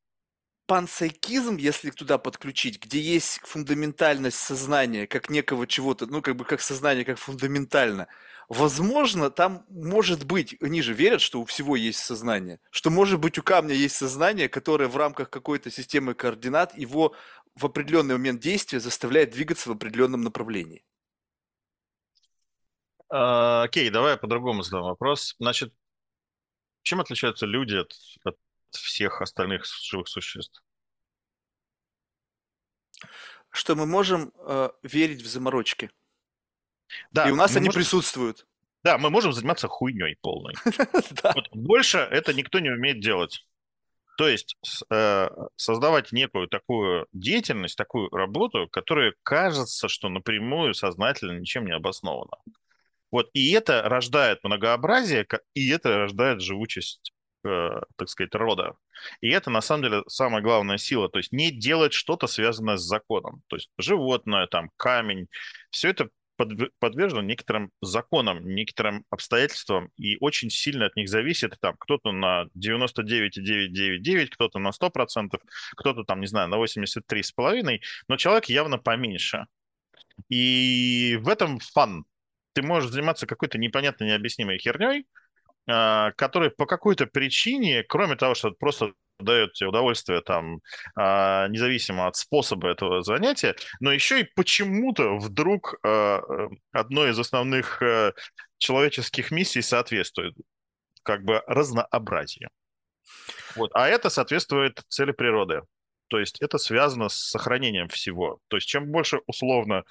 Панпсайкизм, 0.66 1.58
если 1.58 1.92
туда 1.92 2.18
подключить, 2.18 2.82
где 2.82 3.00
есть 3.00 3.40
фундаментальность 3.44 4.38
сознания, 4.38 5.08
как 5.08 5.30
некого 5.30 5.68
чего-то, 5.68 6.06
ну, 6.06 6.22
как 6.22 6.36
бы 6.36 6.46
как 6.46 6.62
сознание, 6.62 7.06
как 7.06 7.18
фундаментально, 7.18 8.08
возможно, 8.48 9.30
там 9.30 9.66
может 9.70 10.26
быть, 10.26 10.56
они 10.62 10.82
же 10.82 10.94
верят, 10.94 11.22
что 11.22 11.42
у 11.42 11.46
всего 11.46 11.76
есть 11.76 12.00
сознание, 12.00 12.60
что 12.70 12.90
может 12.90 13.20
быть 13.20 13.38
у 13.38 13.44
камня 13.44 13.74
есть 13.74 13.96
сознание, 13.96 14.50
которое 14.50 14.88
в 14.88 14.98
рамках 14.98 15.30
какой-то 15.30 15.70
системы 15.72 16.14
координат 16.14 16.78
его 16.78 17.16
в 17.56 17.66
определенный 17.66 18.16
момент 18.16 18.42
действия 18.42 18.80
заставляет 18.80 19.32
двигаться 19.32 19.70
в 19.70 19.74
определенном 19.74 20.22
направлении. 20.22 20.84
А, 23.10 23.64
Окей, 23.64 23.90
давай 23.90 24.14
я 24.14 24.18
по-другому 24.18 24.64
задам 24.64 24.84
вопрос. 24.84 25.36
Значит, 25.38 25.74
чем 26.84 27.02
отличаются 27.02 27.46
люди 27.46 27.76
от, 27.76 27.94
от 28.24 28.38
всех 28.76 29.22
остальных 29.22 29.66
живых 29.66 30.08
существ? 30.08 30.62
Что 33.50 33.76
мы 33.76 33.86
можем 33.86 34.32
э, 34.38 34.70
верить 34.84 35.22
в 35.22 35.28
заморочки. 35.28 35.92
Да, 37.12 37.28
И 37.28 37.32
у 37.32 37.36
нас 37.36 37.56
они 37.56 37.66
можем- 37.68 37.82
присутствуют. 37.82 38.48
Да, 38.84 38.98
мы 38.98 39.10
можем 39.10 39.34
заниматься 39.34 39.68
хуйней 39.68 40.16
полной. 40.22 40.56
Больше 41.54 41.98
это 42.00 42.34
никто 42.34 42.60
не 42.60 42.70
умеет 42.70 43.00
делать. 43.00 43.46
То 44.18 44.28
есть 44.28 44.56
э, 44.90 45.30
создавать 45.56 46.12
некую 46.12 46.48
такую 46.48 47.08
деятельность, 47.12 47.78
такую 47.78 48.10
работу, 48.10 48.68
которая 48.68 49.14
кажется, 49.24 49.88
что 49.88 50.10
напрямую 50.10 50.74
сознательно 50.74 51.38
ничем 51.40 51.66
не 51.66 51.74
обоснована. 51.74 52.38
Вот, 53.12 53.30
и 53.34 53.52
это 53.52 53.84
рождает 53.84 54.44
многообразие, 54.44 55.28
и 55.54 55.70
это 55.70 55.98
рождает 55.98 56.42
живучесть, 56.42 57.14
так 57.44 58.08
сказать, 58.08 58.36
рода. 58.36 58.76
И 59.22 59.30
это, 59.30 59.50
на 59.50 59.62
самом 59.62 59.84
деле, 59.84 60.04
самая 60.08 60.42
главная 60.42 60.78
сила. 60.78 61.10
То 61.10 61.20
есть 61.20 61.32
не 61.32 61.52
делать 61.52 61.94
что-то, 61.94 62.28
связанное 62.28 62.78
с 62.78 62.82
законом. 62.82 63.42
То 63.48 63.56
есть 63.56 63.70
животное, 63.78 64.48
там, 64.48 64.70
камень, 64.78 65.28
все 65.70 65.90
это 65.90 66.10
подвержено 66.80 67.22
некоторым 67.22 67.72
законам, 67.82 68.44
некоторым 68.44 69.06
обстоятельствам, 69.10 69.90
и 69.98 70.18
очень 70.20 70.50
сильно 70.50 70.86
от 70.86 70.96
них 70.96 71.10
зависит, 71.10 71.56
там, 71.62 71.76
кто-то 71.78 72.12
на 72.12 72.46
99,999, 72.56 74.30
кто-то 74.32 74.60
на 74.60 74.72
100%, 74.72 75.40
кто-то 75.76 76.04
там, 76.04 76.22
не 76.22 76.28
знаю, 76.28 76.50
на 76.50 76.56
83,5%, 76.56 77.80
но 78.08 78.18
человек 78.18 78.46
явно 78.46 78.78
поменьше. 78.78 79.46
И 80.30 81.18
в 81.22 81.30
этом 81.30 81.60
фан. 81.60 82.06
Ты 82.54 82.64
можешь 82.64 82.92
заниматься 82.92 83.28
какой-то 83.28 83.58
непонятной, 83.58 84.08
необъяснимой 84.08 84.58
херней, 84.58 85.06
а, 85.68 86.12
которая 86.14 86.50
по 86.50 86.66
какой-то 86.66 87.06
причине, 87.06 87.84
кроме 87.84 88.16
того, 88.16 88.36
что 88.36 88.52
просто 88.52 88.94
дает 89.22 89.54
тебе 89.54 89.70
удовольствие 89.70 90.22
там, 90.22 90.60
а, 90.96 91.48
независимо 91.48 92.08
от 92.08 92.16
способа 92.16 92.70
этого 92.70 93.02
занятия, 93.02 93.56
но 93.80 93.92
еще 93.92 94.22
и 94.22 94.30
почему-то 94.36 95.18
вдруг 95.18 95.76
а, 95.84 96.20
э, 96.20 96.48
одной 96.72 97.12
из 97.12 97.20
основных 97.20 97.82
э, 97.82 98.14
человеческих 98.58 99.32
миссий 99.32 99.62
соответствует 99.62 100.36
как 101.04 101.24
бы 101.24 101.42
разнообразию. 101.48 102.50
Вот. 103.56 103.72
А 103.74 103.88
это 103.88 104.10
соответствует 104.10 104.82
цели 104.88 105.12
природы. 105.12 105.62
То 106.08 106.20
есть 106.20 106.42
это 106.42 106.58
связано 106.58 107.10
с 107.10 107.16
сохранением 107.16 107.88
всего. 107.88 108.40
То 108.50 108.58
есть 108.58 108.68
чем 108.68 108.92
больше 108.92 109.22
условно 109.28 109.84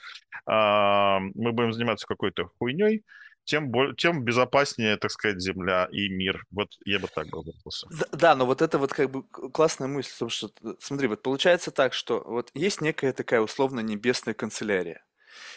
мы 0.46 1.52
будем 1.52 1.72
заниматься 1.72 2.06
какой-то 2.06 2.50
хуйней, 2.58 3.02
тем, 3.44 3.73
тем 3.97 4.25
безопаснее, 4.25 4.97
так 4.97 5.11
сказать, 5.11 5.40
Земля 5.40 5.88
и 5.90 6.09
мир. 6.09 6.44
Вот 6.50 6.68
я 6.85 6.99
бы 6.99 7.09
так 7.09 7.26
бы 7.28 7.42
выразился. 7.42 7.87
Да, 7.90 8.06
да, 8.12 8.35
но 8.35 8.47
вот 8.47 8.62
это 8.62 8.78
вот 8.78 8.92
как 8.92 9.11
бы 9.11 9.23
классная 9.25 9.88
мысль, 9.88 10.12
потому 10.12 10.30
что, 10.30 10.50
смотри, 10.78 11.09
вот 11.09 11.23
получается 11.23 11.70
так, 11.70 11.92
что 11.92 12.23
вот 12.26 12.50
есть 12.54 12.80
некая 12.80 13.12
такая 13.12 13.40
условно 13.40 13.80
небесная 13.80 14.35
канцелярия. 14.35 15.04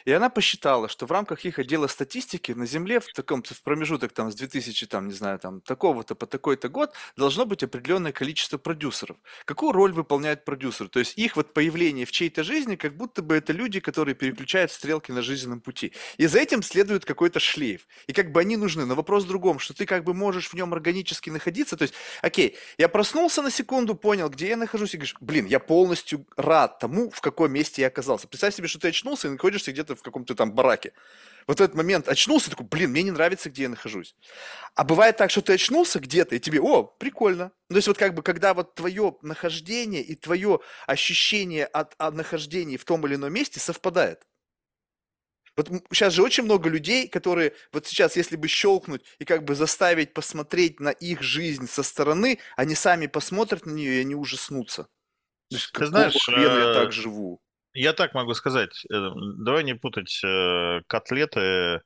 И 0.05 0.11
она 0.11 0.29
посчитала, 0.29 0.87
что 0.87 1.05
в 1.05 1.11
рамках 1.11 1.45
их 1.45 1.59
отдела 1.59 1.87
статистики 1.87 2.51
на 2.51 2.65
Земле 2.65 2.99
в 2.99 3.07
таком 3.13 3.43
в 3.43 3.61
промежуток 3.61 4.13
там 4.13 4.31
с 4.31 4.35
2000, 4.35 4.87
там, 4.87 5.07
не 5.07 5.13
знаю, 5.13 5.39
там, 5.39 5.61
такого-то 5.61 6.15
по 6.15 6.25
такой-то 6.25 6.69
год 6.69 6.93
должно 7.15 7.45
быть 7.45 7.63
определенное 7.63 8.11
количество 8.11 8.57
продюсеров. 8.57 9.17
Какую 9.45 9.71
роль 9.71 9.93
выполняет 9.93 10.45
продюсер? 10.45 10.89
То 10.89 10.99
есть 10.99 11.17
их 11.17 11.35
вот 11.35 11.53
появление 11.53 12.05
в 12.05 12.11
чьей-то 12.11 12.43
жизни, 12.43 12.75
как 12.75 12.95
будто 12.95 13.21
бы 13.21 13.35
это 13.35 13.53
люди, 13.53 13.79
которые 13.79 14.15
переключают 14.15 14.71
стрелки 14.71 15.11
на 15.11 15.21
жизненном 15.21 15.61
пути. 15.61 15.93
И 16.17 16.27
за 16.27 16.39
этим 16.39 16.63
следует 16.63 17.05
какой-то 17.05 17.39
шлейф. 17.39 17.87
И 18.07 18.13
как 18.13 18.31
бы 18.31 18.41
они 18.41 18.57
нужны. 18.57 18.85
Но 18.85 18.95
вопрос 18.95 19.23
в 19.23 19.27
другом, 19.27 19.59
что 19.59 19.73
ты 19.73 19.85
как 19.85 20.03
бы 20.03 20.13
можешь 20.13 20.49
в 20.49 20.53
нем 20.53 20.73
органически 20.73 21.29
находиться. 21.29 21.77
То 21.77 21.83
есть, 21.83 21.93
окей, 22.21 22.57
я 22.77 22.89
проснулся 22.89 23.41
на 23.41 23.51
секунду, 23.51 23.95
понял, 23.95 24.29
где 24.29 24.49
я 24.49 24.57
нахожусь, 24.57 24.93
и 24.93 24.97
говоришь, 24.97 25.15
блин, 25.19 25.45
я 25.45 25.59
полностью 25.59 26.25
рад 26.35 26.79
тому, 26.79 27.09
в 27.09 27.21
каком 27.21 27.51
месте 27.51 27.81
я 27.81 27.87
оказался. 27.87 28.27
Представь 28.27 28.55
себе, 28.55 28.67
что 28.67 28.79
ты 28.79 28.89
очнулся 28.89 29.27
и 29.27 29.31
находишься 29.31 29.71
где-то 29.71 29.92
в 29.95 30.01
каком-то 30.01 30.35
там 30.35 30.53
бараке. 30.53 30.93
Вот 31.47 31.59
этот 31.59 31.75
момент 31.75 32.07
очнулся, 32.07 32.49
такой, 32.49 32.65
блин, 32.65 32.91
мне 32.91 33.03
не 33.03 33.11
нравится, 33.11 33.49
где 33.49 33.63
я 33.63 33.69
нахожусь. 33.69 34.15
А 34.75 34.83
бывает 34.83 35.17
так, 35.17 35.29
что 35.29 35.41
ты 35.41 35.53
очнулся 35.53 35.99
где-то, 35.99 36.35
и 36.35 36.39
тебе, 36.39 36.61
о, 36.61 36.83
прикольно. 36.83 37.51
То 37.69 37.75
есть 37.75 37.87
вот 37.87 37.97
как 37.97 38.13
бы, 38.13 38.23
когда 38.23 38.53
вот 38.53 38.75
твое 38.75 39.17
нахождение 39.21 40.01
и 40.01 40.15
твое 40.15 40.59
ощущение 40.87 41.65
от, 41.65 41.95
от 41.97 42.13
нахождения 42.13 42.77
в 42.77 42.85
том 42.85 43.05
или 43.05 43.15
ином 43.15 43.33
месте 43.33 43.59
совпадает. 43.59 44.25
Вот 45.55 45.69
сейчас 45.91 46.13
же 46.13 46.23
очень 46.23 46.43
много 46.43 46.67
людей, 46.67 47.07
которые 47.07 47.53
вот 47.71 47.85
сейчас, 47.85 48.15
если 48.15 48.35
бы 48.35 48.47
щелкнуть 48.47 49.03
и 49.19 49.25
как 49.25 49.43
бы 49.43 49.53
заставить 49.53 50.13
посмотреть 50.13 50.79
на 50.79 50.89
их 50.89 51.21
жизнь 51.21 51.67
со 51.67 51.83
стороны, 51.83 52.39
они 52.55 52.73
сами 52.73 53.05
посмотрят 53.05 53.65
на 53.65 53.71
нее 53.71 53.97
и 53.97 54.01
они 54.01 54.15
ужаснутся. 54.15 54.87
То 55.49 55.57
есть, 55.57 55.71
Ты 55.71 55.85
знаешь, 55.85 56.27
я 56.29 56.71
э, 56.71 56.73
так 56.73 56.91
живу? 56.91 57.39
Я 57.73 57.93
так 57.93 58.13
могу 58.13 58.33
сказать. 58.35 58.85
Э, 58.91 59.09
давай 59.15 59.63
не 59.63 59.73
путать 59.73 60.21
э, 60.23 60.81
котлеты 60.87 61.81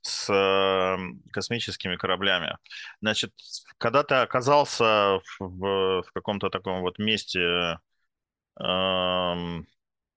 с 0.00 0.30
э, 0.32 0.96
космическими 1.32 1.96
кораблями. 1.96 2.56
Значит, 3.00 3.32
когда 3.78 4.04
ты 4.04 4.14
оказался 4.16 5.18
в, 5.40 6.02
в 6.02 6.12
каком-то 6.14 6.48
таком 6.48 6.82
вот 6.82 6.98
месте 7.00 7.78
эм, 8.60 9.66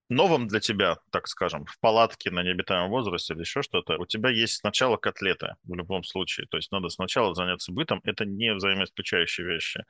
новом 0.09 0.47
для 0.47 0.59
тебя, 0.59 0.97
так 1.11 1.27
скажем, 1.27 1.65
в 1.65 1.79
палатке 1.79 2.29
на 2.31 2.43
необитаемом 2.43 2.91
возрасте 2.91 3.33
или 3.33 3.41
еще 3.41 3.63
что-то, 3.63 3.97
у 3.97 4.05
тебя 4.05 4.29
есть 4.29 4.57
сначала 4.57 4.97
котлеты 4.97 5.55
в 5.63 5.73
любом 5.73 6.03
случае. 6.03 6.47
То 6.47 6.57
есть 6.57 6.71
надо 6.71 6.89
сначала 6.89 7.33
заняться 7.33 7.71
бытом. 7.71 8.01
Это 8.03 8.25
не 8.25 8.53
взаимоисключающие 8.53 9.47
вещи 9.47 9.83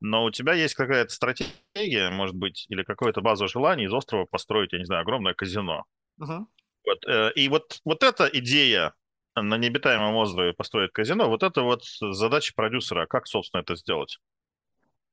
но 0.00 0.24
у 0.24 0.30
тебя 0.30 0.54
есть 0.54 0.74
какая-то 0.74 1.12
стратегия, 1.12 2.10
может 2.10 2.36
быть, 2.36 2.66
или 2.68 2.82
какое-то 2.82 3.20
базовое 3.20 3.48
желание 3.48 3.86
из 3.86 3.92
острова 3.92 4.26
построить, 4.26 4.72
я 4.72 4.78
не 4.78 4.84
знаю, 4.84 5.02
огромное 5.02 5.34
казино. 5.34 5.84
Uh-huh. 6.20 6.46
Вот, 6.84 7.06
э, 7.06 7.32
и 7.34 7.48
вот, 7.48 7.80
вот 7.84 8.02
эта 8.02 8.26
идея 8.32 8.94
на 9.34 9.56
необитаемом 9.56 10.14
острове 10.16 10.52
построить 10.52 10.92
казино, 10.92 11.28
вот 11.28 11.42
это 11.42 11.62
вот 11.62 11.84
задача 11.84 12.52
продюсера, 12.54 13.06
как, 13.06 13.26
собственно, 13.26 13.60
это 13.60 13.76
сделать. 13.76 14.18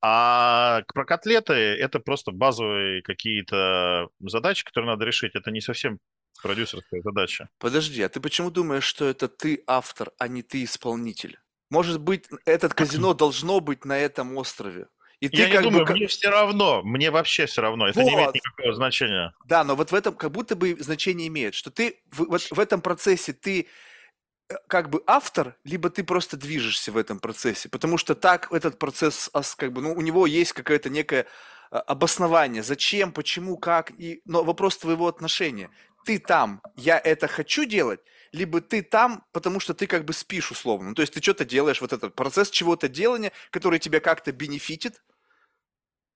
А 0.02 0.84
про 0.94 1.06
котлеты 1.06 1.54
это 1.54 2.00
просто 2.00 2.32
базовые 2.32 3.02
какие-то 3.02 4.10
задачи, 4.20 4.64
которые 4.64 4.92
надо 4.92 5.06
решить. 5.06 5.36
Это 5.36 5.50
не 5.50 5.62
совсем 5.62 6.00
продюсерская 6.44 7.02
задача. 7.02 7.50
Подожди, 7.58 8.04
а 8.04 8.10
ты 8.10 8.20
почему 8.20 8.52
думаешь, 8.52 8.84
что 8.84 9.06
это 9.06 9.28
ты 9.28 9.64
автор, 9.66 10.12
а 10.20 10.28
не 10.28 10.44
ты 10.44 10.64
исполнитель? 10.64 11.40
Может 11.70 12.00
быть, 12.00 12.26
этот 12.46 12.74
казино 12.74 13.14
должно 13.14 13.60
быть 13.60 13.86
на 13.86 13.98
этом 13.98 14.38
острове. 14.38 14.88
И 15.20 15.30
ты 15.30 15.38
Я 15.38 15.50
не 15.50 15.62
думаю, 15.62 15.86
бы... 15.86 15.94
мне 15.94 16.08
все 16.08 16.30
равно, 16.30 16.82
мне 16.84 17.10
вообще 17.10 17.46
все 17.46 17.62
равно, 17.62 17.88
это 17.88 18.00
вот. 18.00 18.08
не 18.08 18.16
имеет 18.16 18.36
никакого 18.36 18.74
значения. 18.74 19.34
Да, 19.46 19.64
но 19.64 19.76
вот 19.76 19.92
в 19.92 19.96
этом 19.96 20.16
как 20.16 20.32
будто 20.32 20.56
бы 20.56 20.76
значение 20.80 21.28
имеет, 21.28 21.56
что 21.56 21.72
ты 21.72 22.02
в, 22.12 22.26
вот 22.26 22.42
в 22.42 22.60
этом 22.60 22.82
процессе 22.82 23.34
ты 23.34 23.68
э, 24.50 24.56
как 24.68 24.90
бы 24.90 25.02
автор, 25.08 25.56
либо 25.64 25.90
ты 25.90 26.04
просто 26.04 26.38
движешься 26.38 26.92
в 26.92 26.98
этом 26.98 27.20
процессе, 27.20 27.70
потому 27.70 27.98
что 27.98 28.14
так 28.14 28.52
этот 28.52 28.78
процесс, 28.78 29.32
как 29.58 29.72
бы, 29.72 29.82
ну, 29.82 29.94
у 29.94 30.02
него 30.02 30.28
есть 30.28 30.52
какое-то 30.52 30.90
некое 30.90 31.28
а, 31.72 31.80
обоснование, 31.80 32.62
зачем, 32.62 33.12
почему, 33.12 33.58
как, 33.58 33.92
и, 33.98 34.22
но 34.26 34.44
вопрос 34.44 34.78
твоего 34.78 35.08
отношения. 35.08 35.70
Ты 36.06 36.20
там, 36.20 36.62
я 36.76 37.00
это 37.00 37.28
хочу 37.28 37.66
делать, 37.66 38.02
либо 38.36 38.62
ты 38.62 38.82
там, 38.82 39.24
потому 39.32 39.60
что 39.60 39.74
ты 39.74 39.88
как 39.88 40.06
бы 40.06 40.14
спишь 40.14 40.52
условно. 40.52 40.94
То 40.94 41.02
есть 41.02 41.14
ты 41.14 41.22
что-то 41.22 41.46
делаешь, 41.46 41.82
вот 41.82 41.94
этот 41.94 42.16
процесс 42.16 42.50
чего-то 42.50 42.88
делания, 42.90 43.32
который 43.50 43.80
тебя 43.80 44.00
как-то 44.00 44.32
бенефитит, 44.32 45.02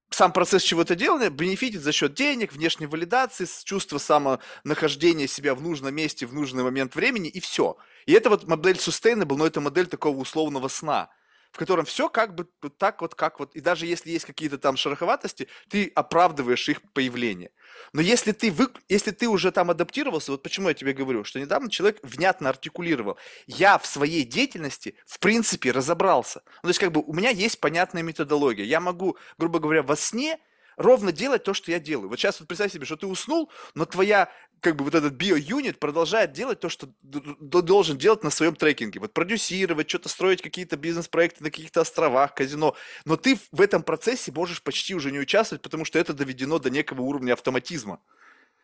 сам 0.10 0.34
процесс 0.34 0.64
чего-то 0.64 0.96
делания 0.96 1.30
бенефитит 1.30 1.82
за 1.82 1.92
счет 1.92 2.14
денег, 2.14 2.52
внешней 2.52 2.88
валидации, 2.88 3.48
чувства 3.64 4.00
самонахождения 4.00 5.28
себя 5.28 5.56
в 5.56 5.62
нужном 5.62 5.96
месте 5.96 6.26
в 6.26 6.34
нужный 6.34 6.64
момент 6.64 6.96
времени, 6.96 7.30
и 7.30 7.40
все. 7.40 7.78
И 8.06 8.14
это 8.14 8.30
вот 8.30 8.48
модель 8.48 8.78
sustainable, 8.78 9.38
но 9.38 9.46
это 9.46 9.62
модель 9.62 9.88
такого 9.88 10.18
условного 10.18 10.68
сна 10.68 11.10
в 11.51 11.58
котором 11.58 11.86
все 11.86 12.10
как 12.10 12.36
бы 12.36 12.48
так 12.77 13.01
вот, 13.01 13.15
как 13.15 13.39
вот, 13.39 13.56
и 13.56 13.62
даже 13.62 13.86
если 13.86 14.12
есть 14.12 14.25
какие-то 14.25 14.58
там 14.58 14.77
шероховатости, 14.77 15.48
ты 15.70 15.91
оправдываешь 15.96 16.70
их 16.70 16.82
появление. 16.94 17.51
Но 17.94 18.01
если 18.01 18.32
ты, 18.32 18.51
вы, 18.51 18.68
если 18.88 19.12
ты 19.12 19.27
уже 19.27 19.51
там 19.51 19.72
адаптировался, 19.72 20.32
вот 20.32 20.44
почему 20.44 20.70
я 20.70 20.74
тебе 20.74 20.94
говорю, 20.94 21.24
что 21.24 21.39
недавно 21.39 21.70
человек 21.70 22.00
внятно 22.03 22.50
артикулировал, 22.50 23.18
я 23.48 23.77
в 23.77 23.86
своей 23.86 24.24
деятельности 24.24 24.96
в 25.06 25.20
принципе 25.20 25.72
разобрался. 25.72 26.41
Ну, 26.58 26.62
то 26.63 26.68
есть 26.70 26.79
как 26.79 26.91
бы 26.91 27.01
у 27.01 27.13
меня 27.13 27.29
есть 27.29 27.60
понятная 27.60 28.03
методология. 28.03 28.65
Я 28.65 28.79
могу, 28.79 29.18
грубо 29.38 29.60
говоря, 29.60 29.84
во 29.84 29.96
сне 29.96 30.39
ровно 30.80 31.12
делать 31.12 31.44
то, 31.44 31.54
что 31.54 31.72
я 31.72 31.80
делаю. 31.80 32.10
Вот 32.10 32.18
сейчас 32.18 32.40
вот 32.40 32.48
представь 32.48 32.72
себе, 32.72 32.86
что 32.86 32.96
ты 32.96 33.06
уснул, 33.06 33.52
но 33.76 33.86
твоя 33.86 34.32
как 34.62 34.78
бы 34.78 34.86
вот 34.86 34.96
этот 34.96 35.14
био-юнит 35.14 35.78
продолжает 35.78 36.32
делать 36.32 36.62
то, 36.62 36.70
что 36.70 36.90
должен 37.02 37.98
делать 37.98 38.24
на 38.24 38.30
своем 38.30 38.56
трекинге. 38.56 39.02
Вот 39.02 39.14
продюсировать, 39.14 39.90
что-то 39.90 40.10
строить, 40.10 40.42
какие-то 40.42 40.78
бизнес-проекты 40.78 41.44
на 41.44 41.52
каких-то 41.52 41.82
островах, 41.82 42.34
казино. 42.34 42.76
Но 43.06 43.18
ты 43.18 43.38
в 43.52 43.62
этом 43.62 43.84
процессе 43.84 44.32
можешь 44.32 44.64
почти 44.64 44.96
уже 44.96 45.12
не 45.12 45.20
участвовать, 45.20 45.62
потому 45.62 45.84
что 45.84 46.00
это 46.00 46.14
доведено 46.14 46.60
до 46.60 46.70
некого 46.70 47.02
уровня 47.02 47.34
автоматизма. 47.34 48.02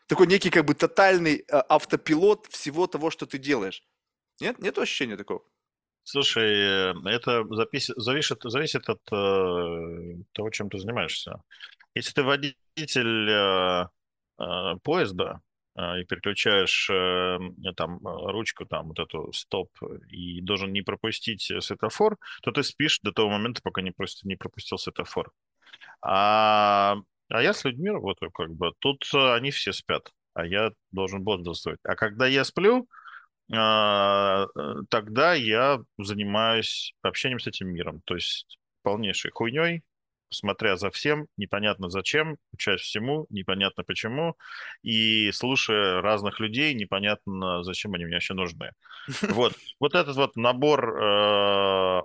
Такой 0.07 0.27
некий 0.27 0.49
как 0.49 0.65
бы 0.65 0.73
тотальный 0.73 1.43
э, 1.47 1.57
автопилот 1.67 2.47
всего 2.49 2.87
того, 2.87 3.11
что 3.11 3.25
ты 3.25 3.37
делаешь. 3.37 3.83
Нет? 4.39 4.59
Нет 4.59 4.77
ощущения 4.77 5.17
такого? 5.17 5.43
Слушай, 6.05 6.91
э, 6.91 6.93
это 7.05 7.43
запис... 7.49 7.91
зависит, 7.97 8.37
зависит 8.43 8.87
от 8.89 9.01
э, 9.11 10.21
того, 10.33 10.49
чем 10.51 10.69
ты 10.69 10.77
занимаешься. 10.77 11.41
Если 11.95 12.13
ты 12.13 12.21
водитель 12.21 13.29
э, 13.29 13.87
э, 14.39 14.75
поезда, 14.83 15.41
и 15.77 16.05
переключаешь 16.05 16.89
э, 16.89 17.37
там 17.75 17.99
ручку, 18.01 18.65
там 18.65 18.87
вот 18.87 18.99
эту 18.99 19.33
стоп, 19.33 19.69
и 20.09 20.39
должен 20.39 20.71
не 20.71 20.81
пропустить 20.81 21.51
светофор, 21.59 22.17
то 22.43 22.51
ты 22.51 22.63
спишь 22.63 23.01
до 23.01 23.11
того 23.11 23.29
момента, 23.29 23.59
пока 23.61 23.81
не, 23.81 23.91
просто 23.91 24.25
не 24.25 24.37
пропустил 24.37 24.77
светофор. 24.77 25.33
А, 26.01 26.95
а 27.27 27.41
я 27.41 27.53
с 27.53 27.65
людьми 27.65 27.89
работаю 27.89 28.31
как 28.31 28.53
бы. 28.53 28.71
Тут 28.79 29.03
они 29.13 29.51
все 29.51 29.73
спят, 29.73 30.13
а 30.33 30.45
я 30.45 30.71
должен 30.91 31.23
бодрствовать. 31.23 31.81
А 31.83 31.95
когда 31.95 32.25
я 32.25 32.45
сплю, 32.45 32.87
тогда 33.47 35.33
я 35.33 35.79
занимаюсь 35.97 36.93
общением 37.03 37.39
с 37.39 37.47
этим 37.47 37.67
миром. 37.69 38.01
То 38.05 38.15
есть 38.15 38.57
полнейшей 38.81 39.31
хуйней, 39.31 39.83
смотря 40.29 40.77
за 40.77 40.89
всем, 40.91 41.27
непонятно 41.37 41.89
зачем, 41.89 42.37
учась 42.53 42.81
всему, 42.81 43.25
непонятно 43.29 43.83
почему, 43.83 44.35
и 44.83 45.31
слушая 45.31 46.01
разных 46.01 46.39
людей, 46.39 46.73
непонятно, 46.73 47.63
зачем 47.63 47.93
они 47.93 48.05
мне 48.05 48.15
вообще 48.15 48.33
нужны. 48.33 48.71
Вот, 49.29 49.53
вот 49.79 49.95
этот 49.95 50.15
вот 50.15 50.35
набор 50.35 50.97
э, 50.97 52.01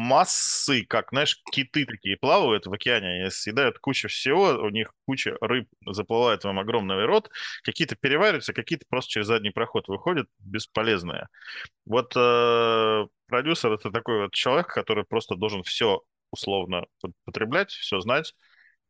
массы, 0.00 0.84
как, 0.84 1.10
знаешь, 1.10 1.40
киты 1.52 1.84
такие 1.84 2.16
плавают 2.16 2.66
в 2.66 2.72
океане, 2.72 3.26
и 3.26 3.30
съедают 3.30 3.78
кучу 3.78 4.08
всего, 4.08 4.48
у 4.62 4.70
них 4.70 4.92
куча 5.06 5.36
рыб 5.40 5.68
заплывает 5.86 6.44
вам 6.44 6.58
огромный 6.58 7.04
рот, 7.04 7.30
какие-то 7.62 7.96
перевариваются, 7.96 8.52
какие-то 8.52 8.86
просто 8.88 9.10
через 9.10 9.26
задний 9.26 9.50
проход 9.50 9.88
выходят, 9.88 10.26
бесполезные. 10.38 11.28
Вот 11.84 12.12
э, 12.16 13.06
продюсер— 13.26 13.72
это 13.74 13.90
такой 13.90 14.22
вот 14.22 14.32
человек, 14.32 14.68
который 14.68 15.04
просто 15.04 15.36
должен 15.36 15.62
все 15.62 16.00
условно 16.30 16.86
потреблять, 17.24 17.70
все 17.70 18.00
знать. 18.00 18.34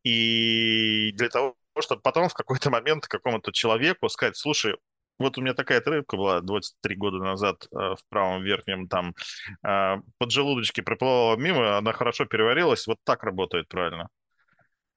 И 0.05 1.13
для 1.15 1.29
того, 1.29 1.57
чтобы 1.81 2.03
потом 2.03 2.29
в 2.29 2.35
какой-то 2.35 2.71
момент 2.71 3.07
какому-то 3.07 3.53
человеку 3.53 4.09
сказать, 4.09 4.37
слушай, 4.37 4.77
вот 5.21 5.39
у 5.39 5.43
меня 5.43 5.55
такая 5.55 5.83
рыбка 5.85 6.17
была 6.17 6.41
23 6.41 6.97
года 6.97 7.19
назад 7.19 7.67
э, 7.71 7.77
в 7.77 7.99
правом 8.09 8.43
верхнем 8.43 8.89
там 8.89 9.15
э, 9.63 9.97
поджелудочке 10.19 10.83
проплывала 10.83 11.37
мимо, 11.37 11.77
она 11.77 11.93
хорошо 11.93 12.25
переварилась, 12.25 12.87
вот 12.87 12.99
так 13.05 13.23
работает 13.23 13.69
правильно. 13.69 14.09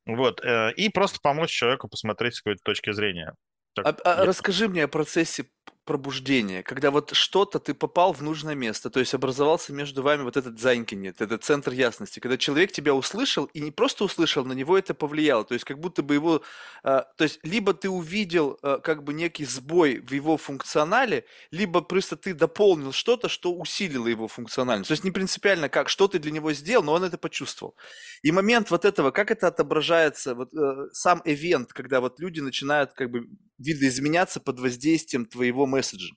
Вот, 0.06 0.44
э, 0.44 0.72
и 0.76 0.90
просто 0.90 1.20
помочь 1.22 1.52
человеку 1.52 1.90
посмотреть 1.90 2.36
с 2.36 2.42
какой-то 2.42 2.62
точки 2.64 2.92
зрения. 2.94 3.36
Так, 3.74 3.86
а, 3.86 3.96
а. 4.04 4.26
Расскажи 4.26 4.68
мне 4.70 4.86
о 4.86 4.88
процессе 4.88 5.46
пробуждения, 5.86 6.64
когда 6.64 6.92
вот 6.92 7.12
что-то 7.14 7.60
ты 7.60 7.74
попал 7.74 8.14
в 8.14 8.22
нужное 8.22 8.56
место, 8.56 8.90
то 8.90 9.00
есть 9.00 9.14
образовался 9.14 9.74
между 9.74 10.02
вами 10.02 10.24
вот 10.24 10.38
этот 10.38 10.60
зайнкинет, 10.60 11.22
этот 11.22 11.44
центр 11.44 11.72
ясности, 11.72 12.20
когда 12.20 12.38
человек 12.38 12.72
тебя 12.72 12.94
услышал 12.94 13.46
и 13.46 13.60
не 13.60 13.72
просто 13.72 14.06
услышал, 14.06 14.46
на 14.46 14.54
него 14.54 14.78
это 14.78 14.94
повлияло, 14.94 15.44
то 15.44 15.54
есть 15.54 15.66
как 15.66 15.80
будто 15.80 16.02
бы 16.04 16.14
его, 16.14 16.42
э, 16.84 17.04
то 17.18 17.24
есть 17.24 17.40
либо 17.44 17.74
ты 17.74 17.90
увидел 17.90 18.58
э, 18.64 18.80
как 18.84 19.04
бы 19.04 19.14
некий 19.14 19.46
сбой 19.46 20.00
в 20.00 20.12
его 20.14 20.38
функционале, 20.38 21.26
либо 21.52 21.82
просто 21.82 22.16
ты 22.16 22.34
дополнил 22.34 22.92
что-то, 22.92 23.28
что 23.28 23.54
усилило 23.54 24.08
его 24.08 24.28
функциональность, 24.28 24.88
то 24.88 24.94
есть 24.94 25.04
не 25.04 25.12
принципиально 25.12 25.70
как, 25.70 25.90
что 25.90 26.08
ты 26.08 26.20
для 26.20 26.32
него 26.32 26.54
сделал, 26.54 26.84
но 26.84 26.94
он 26.94 27.04
это 27.04 27.18
почувствовал. 27.18 27.76
И 28.22 28.32
момент 28.32 28.72
вот 28.72 28.86
этого, 28.86 29.12
как 29.12 29.32
это 29.32 29.48
отображается, 29.48 30.36
вот 30.36 30.54
э, 30.54 30.88
сам 30.94 31.22
эвент, 31.26 31.74
когда 31.74 32.00
вот 32.00 32.20
люди 32.20 32.40
начинают 32.40 32.94
как 32.94 33.12
бы 33.12 33.28
видоизменяться 33.58 34.40
под 34.40 34.60
воздействием 34.60 35.26
твоего 35.26 35.66
месседжа? 35.74 36.14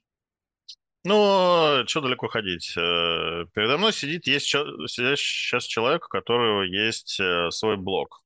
Ну, 1.04 1.84
что 1.86 2.00
далеко 2.00 2.26
ходить. 2.28 2.76
Э, 2.76 3.46
передо 3.54 3.78
мной 3.78 3.92
сидит, 3.92 4.26
есть 4.26 4.46
сейчас 4.46 5.64
человек, 5.64 6.06
у 6.06 6.08
которого 6.08 6.62
есть 6.62 7.20
э, 7.20 7.50
свой 7.52 7.76
блог. 7.76 8.22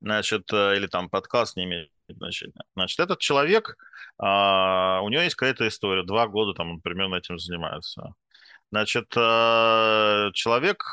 Значит, 0.00 0.52
э, 0.52 0.76
или 0.76 0.88
там 0.88 1.08
подкаст 1.08 1.56
не 1.56 1.64
имеет 1.64 1.90
значения. 2.08 2.64
Значит, 2.74 2.98
этот 2.98 3.20
человек, 3.20 3.76
а, 4.18 5.00
у 5.02 5.10
него 5.10 5.22
есть 5.22 5.36
какая-то 5.36 5.68
история. 5.68 6.02
Два 6.02 6.26
года 6.26 6.54
там 6.54 6.72
он 6.72 6.80
примерно 6.80 7.14
этим 7.14 7.38
занимается. 7.38 8.14
Значит, 8.72 9.08
человек 9.10 10.84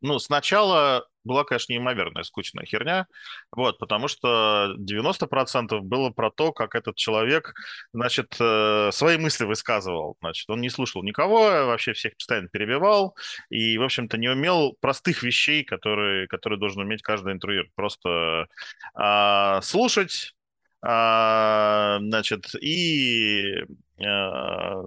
ну, 0.00 0.18
сначала 0.18 1.06
была, 1.24 1.44
конечно, 1.44 1.72
неимоверная 1.72 2.22
скучная 2.22 2.66
херня, 2.66 3.06
вот, 3.50 3.78
потому 3.78 4.08
что 4.08 4.74
90% 4.78 5.80
было 5.80 6.10
про 6.10 6.30
то, 6.30 6.52
как 6.52 6.74
этот 6.74 6.96
человек, 6.96 7.54
значит, 7.92 8.36
э, 8.38 8.90
свои 8.92 9.16
мысли 9.16 9.44
высказывал, 9.44 10.16
значит, 10.20 10.48
он 10.50 10.60
не 10.60 10.68
слушал 10.70 11.02
никого, 11.02 11.66
вообще 11.66 11.94
всех 11.94 12.14
постоянно 12.16 12.48
перебивал 12.48 13.16
и, 13.48 13.78
в 13.78 13.82
общем-то, 13.82 14.18
не 14.18 14.28
умел 14.28 14.76
простых 14.80 15.22
вещей, 15.22 15.64
которые, 15.64 16.26
которые 16.28 16.58
должен 16.58 16.82
уметь 16.82 17.02
каждый 17.02 17.32
интервьюер, 17.32 17.68
просто 17.74 18.46
а, 18.94 19.60
слушать, 19.62 20.34
а, 20.82 21.98
значит, 22.00 22.54
и 22.60 23.64
а, 24.04 24.84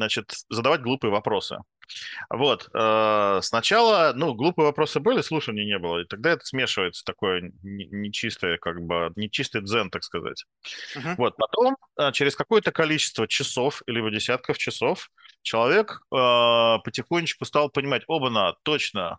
значит, 0.00 0.32
задавать 0.48 0.80
глупые 0.80 1.10
вопросы. 1.10 1.58
Вот. 2.30 2.68
Э, 2.74 3.40
сначала, 3.42 4.12
ну, 4.14 4.34
глупые 4.34 4.66
вопросы 4.66 5.00
были, 5.00 5.20
слушания 5.20 5.64
не 5.64 5.78
было. 5.78 6.00
И 6.00 6.06
тогда 6.06 6.30
это 6.30 6.44
смешивается, 6.44 7.04
такое 7.04 7.52
нечистое, 7.62 8.58
как 8.58 8.80
бы, 8.80 9.12
нечистый 9.16 9.62
дзен, 9.62 9.90
так 9.90 10.02
сказать. 10.04 10.44
Uh-huh. 10.96 11.14
Вот. 11.18 11.36
Потом, 11.36 11.76
э, 11.98 12.12
через 12.12 12.34
какое-то 12.36 12.72
количество 12.72 13.28
часов, 13.28 13.82
либо 13.86 14.10
десятков 14.10 14.56
часов, 14.56 15.10
человек 15.42 16.00
э, 16.12 16.78
потихонечку 16.84 17.44
стал 17.44 17.68
понимать, 17.68 18.02
оба-на, 18.06 18.54
точно, 18.62 19.18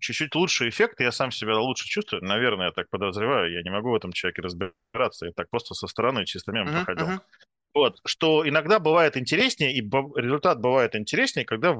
чуть-чуть 0.00 0.34
лучший 0.34 0.70
эффект, 0.70 1.00
я 1.00 1.12
сам 1.12 1.30
себя 1.30 1.58
лучше 1.58 1.86
чувствую, 1.86 2.24
наверное, 2.24 2.66
я 2.66 2.72
так 2.72 2.88
подозреваю, 2.88 3.52
я 3.52 3.62
не 3.62 3.68
могу 3.68 3.90
в 3.90 3.94
этом 3.94 4.12
человеке 4.12 4.40
разбираться, 4.40 5.26
я 5.26 5.32
так 5.32 5.50
просто 5.50 5.74
со 5.74 5.86
стороны 5.88 6.24
чисто 6.24 6.52
мимо 6.52 6.70
uh-huh, 6.70 6.84
проходил. 6.84 7.06
Uh-huh. 7.06 7.20
Вот, 7.74 7.98
что 8.04 8.46
иногда 8.46 8.78
бывает 8.78 9.16
интереснее, 9.16 9.72
и 9.72 9.80
результат 9.80 10.60
бывает 10.60 10.94
интереснее, 10.94 11.46
когда 11.46 11.76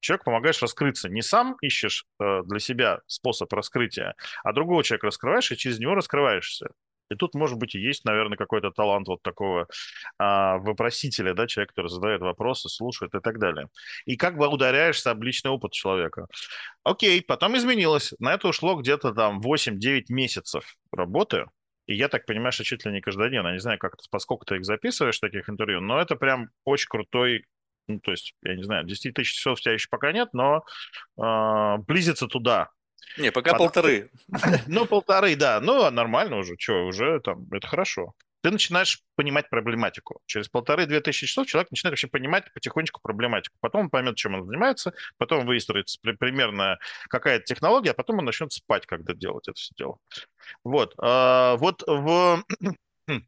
человек 0.00 0.24
помогаешь 0.24 0.60
раскрыться. 0.62 1.08
Не 1.08 1.22
сам 1.22 1.56
ищешь 1.60 2.04
э, 2.18 2.42
для 2.44 2.58
себя 2.58 3.00
способ 3.06 3.52
раскрытия, 3.52 4.14
а 4.42 4.52
другого 4.52 4.82
человека 4.84 5.06
раскрываешь, 5.06 5.50
и 5.52 5.56
через 5.56 5.78
него 5.78 5.94
раскрываешься. 5.94 6.68
И 7.10 7.16
тут, 7.16 7.34
может 7.34 7.58
быть, 7.58 7.74
и 7.74 7.80
есть, 7.80 8.04
наверное, 8.04 8.38
какой-то 8.38 8.70
талант 8.70 9.08
вот 9.08 9.20
такого 9.22 9.66
а, 10.18 10.58
вопросителя, 10.58 11.34
да, 11.34 11.48
человека, 11.48 11.74
который 11.74 11.88
задает 11.88 12.20
вопросы, 12.20 12.68
слушает 12.68 13.14
и 13.14 13.20
так 13.20 13.40
далее. 13.40 13.66
И 14.06 14.16
как 14.16 14.36
бы 14.36 14.46
ударяешься 14.46 15.10
об 15.10 15.22
личный 15.24 15.50
опыт 15.50 15.72
человека. 15.72 16.26
Окей, 16.84 17.20
потом 17.20 17.56
изменилось. 17.56 18.14
На 18.20 18.34
это 18.34 18.46
ушло 18.46 18.76
где-то 18.76 19.12
там 19.12 19.40
8-9 19.40 20.04
месяцев 20.08 20.76
работы. 20.92 21.46
И 21.90 21.94
я 21.94 22.08
так 22.08 22.24
понимаю, 22.24 22.52
что 22.52 22.62
чуть 22.62 22.86
ли 22.86 22.92
не 22.92 23.00
каждый 23.00 23.30
день, 23.30 23.42
я 23.42 23.52
не 23.52 23.58
знаю, 23.58 23.76
как, 23.80 23.96
поскольку 24.12 24.44
ты 24.44 24.54
их 24.56 24.64
записываешь, 24.64 25.18
таких 25.18 25.50
интервью, 25.50 25.80
но 25.80 26.00
это 26.00 26.14
прям 26.14 26.50
очень 26.64 26.86
крутой, 26.88 27.46
ну, 27.88 27.98
то 27.98 28.12
есть, 28.12 28.34
я 28.44 28.54
не 28.54 28.62
знаю, 28.62 28.84
10 28.84 29.12
тысяч 29.12 29.34
часов 29.34 29.58
у 29.58 29.60
тебя 29.60 29.72
еще 29.74 29.88
пока 29.90 30.12
нет, 30.12 30.28
но 30.32 30.62
э, 31.20 31.76
близится 31.88 32.28
туда. 32.28 32.68
Не, 33.18 33.32
пока 33.32 33.50
Потом... 33.50 33.66
полторы. 33.66 34.10
Ну, 34.68 34.86
полторы, 34.86 35.34
да. 35.34 35.58
Ну, 35.60 35.90
нормально 35.90 36.36
уже, 36.36 36.54
что, 36.56 36.86
уже 36.86 37.18
там, 37.18 37.48
это 37.50 37.66
хорошо 37.66 38.14
ты 38.42 38.50
начинаешь 38.50 39.02
понимать 39.16 39.50
проблематику. 39.50 40.20
Через 40.26 40.48
полторы-две 40.48 41.00
тысячи 41.00 41.26
часов 41.26 41.46
человек 41.46 41.70
начинает 41.70 41.92
вообще 41.92 42.08
понимать 42.08 42.52
потихонечку 42.52 43.00
проблематику. 43.02 43.56
Потом 43.60 43.82
он 43.82 43.90
поймет, 43.90 44.16
чем 44.16 44.34
он 44.34 44.46
занимается, 44.46 44.94
потом 45.18 45.46
выстроится 45.46 45.98
примерно 46.00 46.78
какая-то 47.08 47.44
технология, 47.44 47.90
а 47.90 47.94
потом 47.94 48.18
он 48.18 48.24
начнет 48.24 48.52
спать, 48.52 48.86
когда 48.86 49.14
делать 49.14 49.48
это 49.48 49.58
все 49.58 49.74
дело. 49.76 49.98
Вот. 50.64 50.94
А, 50.98 51.56
вот 51.56 51.82
в... 51.86 52.42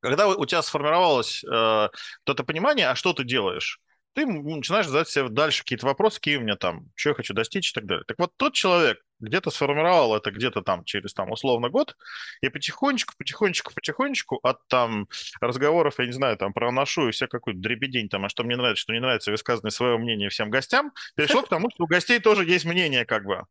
Когда 0.00 0.28
у 0.28 0.44
тебя 0.44 0.60
сформировалось 0.60 1.42
э, 1.44 1.48
вот 1.48 1.90
это 2.26 2.44
понимание, 2.44 2.88
а 2.88 2.94
что 2.94 3.14
ты 3.14 3.24
делаешь, 3.24 3.80
ты 4.14 4.26
начинаешь 4.26 4.86
задать 4.86 5.08
себе 5.08 5.28
дальше 5.28 5.62
какие-то 5.62 5.86
вопросы, 5.86 6.16
какие 6.16 6.36
у 6.36 6.40
меня 6.40 6.56
там, 6.56 6.86
что 6.94 7.10
я 7.10 7.14
хочу 7.14 7.34
достичь 7.34 7.70
и 7.70 7.74
так 7.74 7.84
далее. 7.84 8.04
Так 8.06 8.18
вот, 8.18 8.32
тот 8.36 8.54
человек 8.54 8.98
где-то 9.20 9.50
сформировал 9.50 10.16
это 10.16 10.30
где-то 10.30 10.62
там 10.62 10.84
через 10.84 11.12
там 11.14 11.30
условно 11.30 11.68
год, 11.68 11.96
и 12.40 12.48
потихонечку, 12.48 13.14
потихонечку, 13.18 13.72
потихонечку 13.74 14.40
от 14.42 14.66
там 14.68 15.08
разговоров, 15.40 15.98
я 15.98 16.06
не 16.06 16.12
знаю, 16.12 16.36
там 16.36 16.52
про 16.52 16.70
ношу 16.70 17.08
и 17.08 17.12
вся 17.12 17.26
какой-то 17.26 17.58
дребедень 17.58 18.08
там, 18.08 18.24
а 18.24 18.28
что 18.28 18.44
мне 18.44 18.56
нравится, 18.56 18.82
что 18.82 18.92
не 18.92 19.00
нравится, 19.00 19.30
высказанное 19.30 19.70
свое 19.70 19.98
мнение 19.98 20.28
всем 20.28 20.50
гостям, 20.50 20.92
перешло 21.16 21.42
к 21.42 21.48
тому, 21.48 21.70
что 21.70 21.84
у 21.84 21.86
гостей 21.86 22.18
тоже 22.20 22.44
есть 22.44 22.64
мнение 22.64 23.04
как 23.04 23.24
бы. 23.24 23.42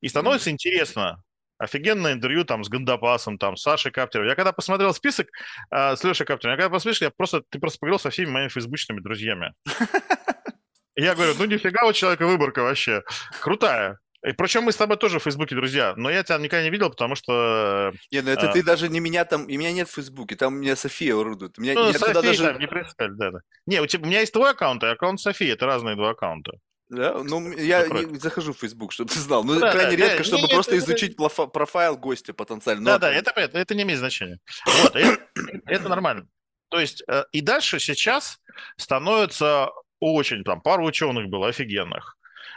И 0.00 0.08
становится 0.08 0.50
интересно, 0.50 1.22
офигенное 1.60 2.14
интервью 2.14 2.44
там 2.44 2.64
с 2.64 2.68
Гандапасом, 2.68 3.38
там, 3.38 3.56
с 3.56 3.62
Сашей 3.62 3.92
Каптером. 3.92 4.26
Я 4.26 4.34
когда 4.34 4.52
посмотрел 4.52 4.94
список 4.94 5.28
э, 5.70 5.94
с 5.94 6.02
Лешей 6.02 6.26
Каптером, 6.26 6.54
я 6.54 6.56
когда 6.56 6.70
посмотрел, 6.70 7.08
я 7.08 7.10
просто, 7.10 7.42
ты 7.50 7.58
просто 7.60 7.78
поговорил 7.78 7.98
со 8.00 8.10
всеми 8.10 8.30
моими 8.30 8.48
фейсбучными 8.48 9.00
друзьями. 9.00 9.52
Я 10.96 11.14
говорю, 11.14 11.34
ну 11.38 11.44
нифига 11.46 11.86
у 11.86 11.92
человека 11.92 12.26
выборка 12.26 12.62
вообще. 12.62 13.02
Крутая. 13.40 13.98
И 14.26 14.32
причем 14.32 14.64
мы 14.64 14.72
с 14.72 14.76
тобой 14.76 14.98
тоже 14.98 15.18
в 15.18 15.22
Фейсбуке 15.22 15.54
друзья, 15.54 15.94
но 15.96 16.10
я 16.10 16.22
тебя 16.22 16.36
никогда 16.36 16.62
не 16.62 16.68
видел, 16.68 16.90
потому 16.90 17.14
что... 17.14 17.92
Не, 18.10 18.20
ну 18.20 18.30
это 18.30 18.50
а... 18.50 18.52
ты 18.52 18.62
даже 18.62 18.90
не 18.90 19.00
меня 19.00 19.24
там, 19.24 19.46
и 19.46 19.56
меня 19.56 19.72
нет 19.72 19.88
в 19.88 19.94
Фейсбуке, 19.94 20.36
там 20.36 20.54
у 20.54 20.56
меня 20.58 20.76
София 20.76 21.16
орудует. 21.16 21.56
Меня, 21.56 21.72
ну, 21.72 21.92
София, 21.92 22.20
даже... 22.20 22.44
там, 22.44 22.58
не 22.58 22.66
представляю, 22.66 23.16
да, 23.16 23.30
да. 23.30 23.38
Не, 23.64 23.80
у, 23.80 23.86
тебя, 23.86 24.02
у 24.02 24.06
меня 24.06 24.20
есть 24.20 24.34
твой 24.34 24.50
аккаунт 24.50 24.82
и 24.82 24.88
аккаунт 24.88 25.20
Софии, 25.20 25.50
это 25.50 25.64
разные 25.64 25.96
два 25.96 26.10
аккаунта. 26.10 26.52
Да? 26.90 27.22
Ну, 27.22 27.52
я 27.52 27.86
не 27.86 28.18
захожу 28.18 28.52
в 28.52 28.58
Facebook, 28.58 28.92
чтобы 28.92 29.10
ты 29.10 29.18
знал. 29.20 29.44
Ну, 29.44 29.58
Да, 29.60 29.70
крайне 29.70 29.96
да, 29.96 30.04
редко, 30.04 30.18
не, 30.18 30.24
чтобы 30.24 30.44
это- 30.44 30.54
просто 30.54 30.74
это- 30.74 30.84
изучить 30.84 31.16
плафа- 31.16 31.46
профайл 31.46 31.96
гостя 31.96 32.34
потенциально. 32.34 32.84
Да, 32.84 32.98
да, 32.98 33.12
это, 33.12 33.32
понятно, 33.32 33.58
это 33.58 33.74
не 33.76 33.82
имеет 33.84 34.00
значения. 34.00 34.38
Вот, 34.66 34.96
это, 34.96 35.22
это 35.66 35.88
нормально. 35.88 36.26
То 36.68 36.80
есть, 36.80 37.02
э, 37.08 37.24
и 37.32 37.40
дальше 37.40 37.78
сейчас 37.78 38.40
становится 38.76 39.70
очень, 40.00 40.42
там, 40.44 40.60
пару 40.60 40.84
ученых 40.84 41.28
было 41.28 41.48
офигенных, 41.48 42.16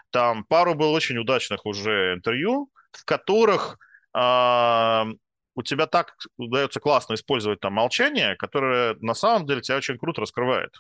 там 0.10 0.44
пару 0.46 0.74
было 0.74 0.90
очень 0.90 1.18
удачных 1.18 1.66
уже 1.66 2.14
интервью, 2.16 2.70
в 2.92 3.06
которых 3.06 3.78
а, 4.16 5.08
у 5.56 5.64
тебя 5.64 5.88
так 5.88 6.16
удается 6.38 6.80
классно 6.80 7.16
использовать 7.16 7.60
там 7.60 7.74
молчание, 7.74 8.36
которое 8.36 8.96
на 9.02 9.16
самом 9.16 9.48
деле 9.48 9.62
тебя 9.62 9.78
очень 9.78 9.98
круто 9.98 10.22
раскрывает. 10.22 10.72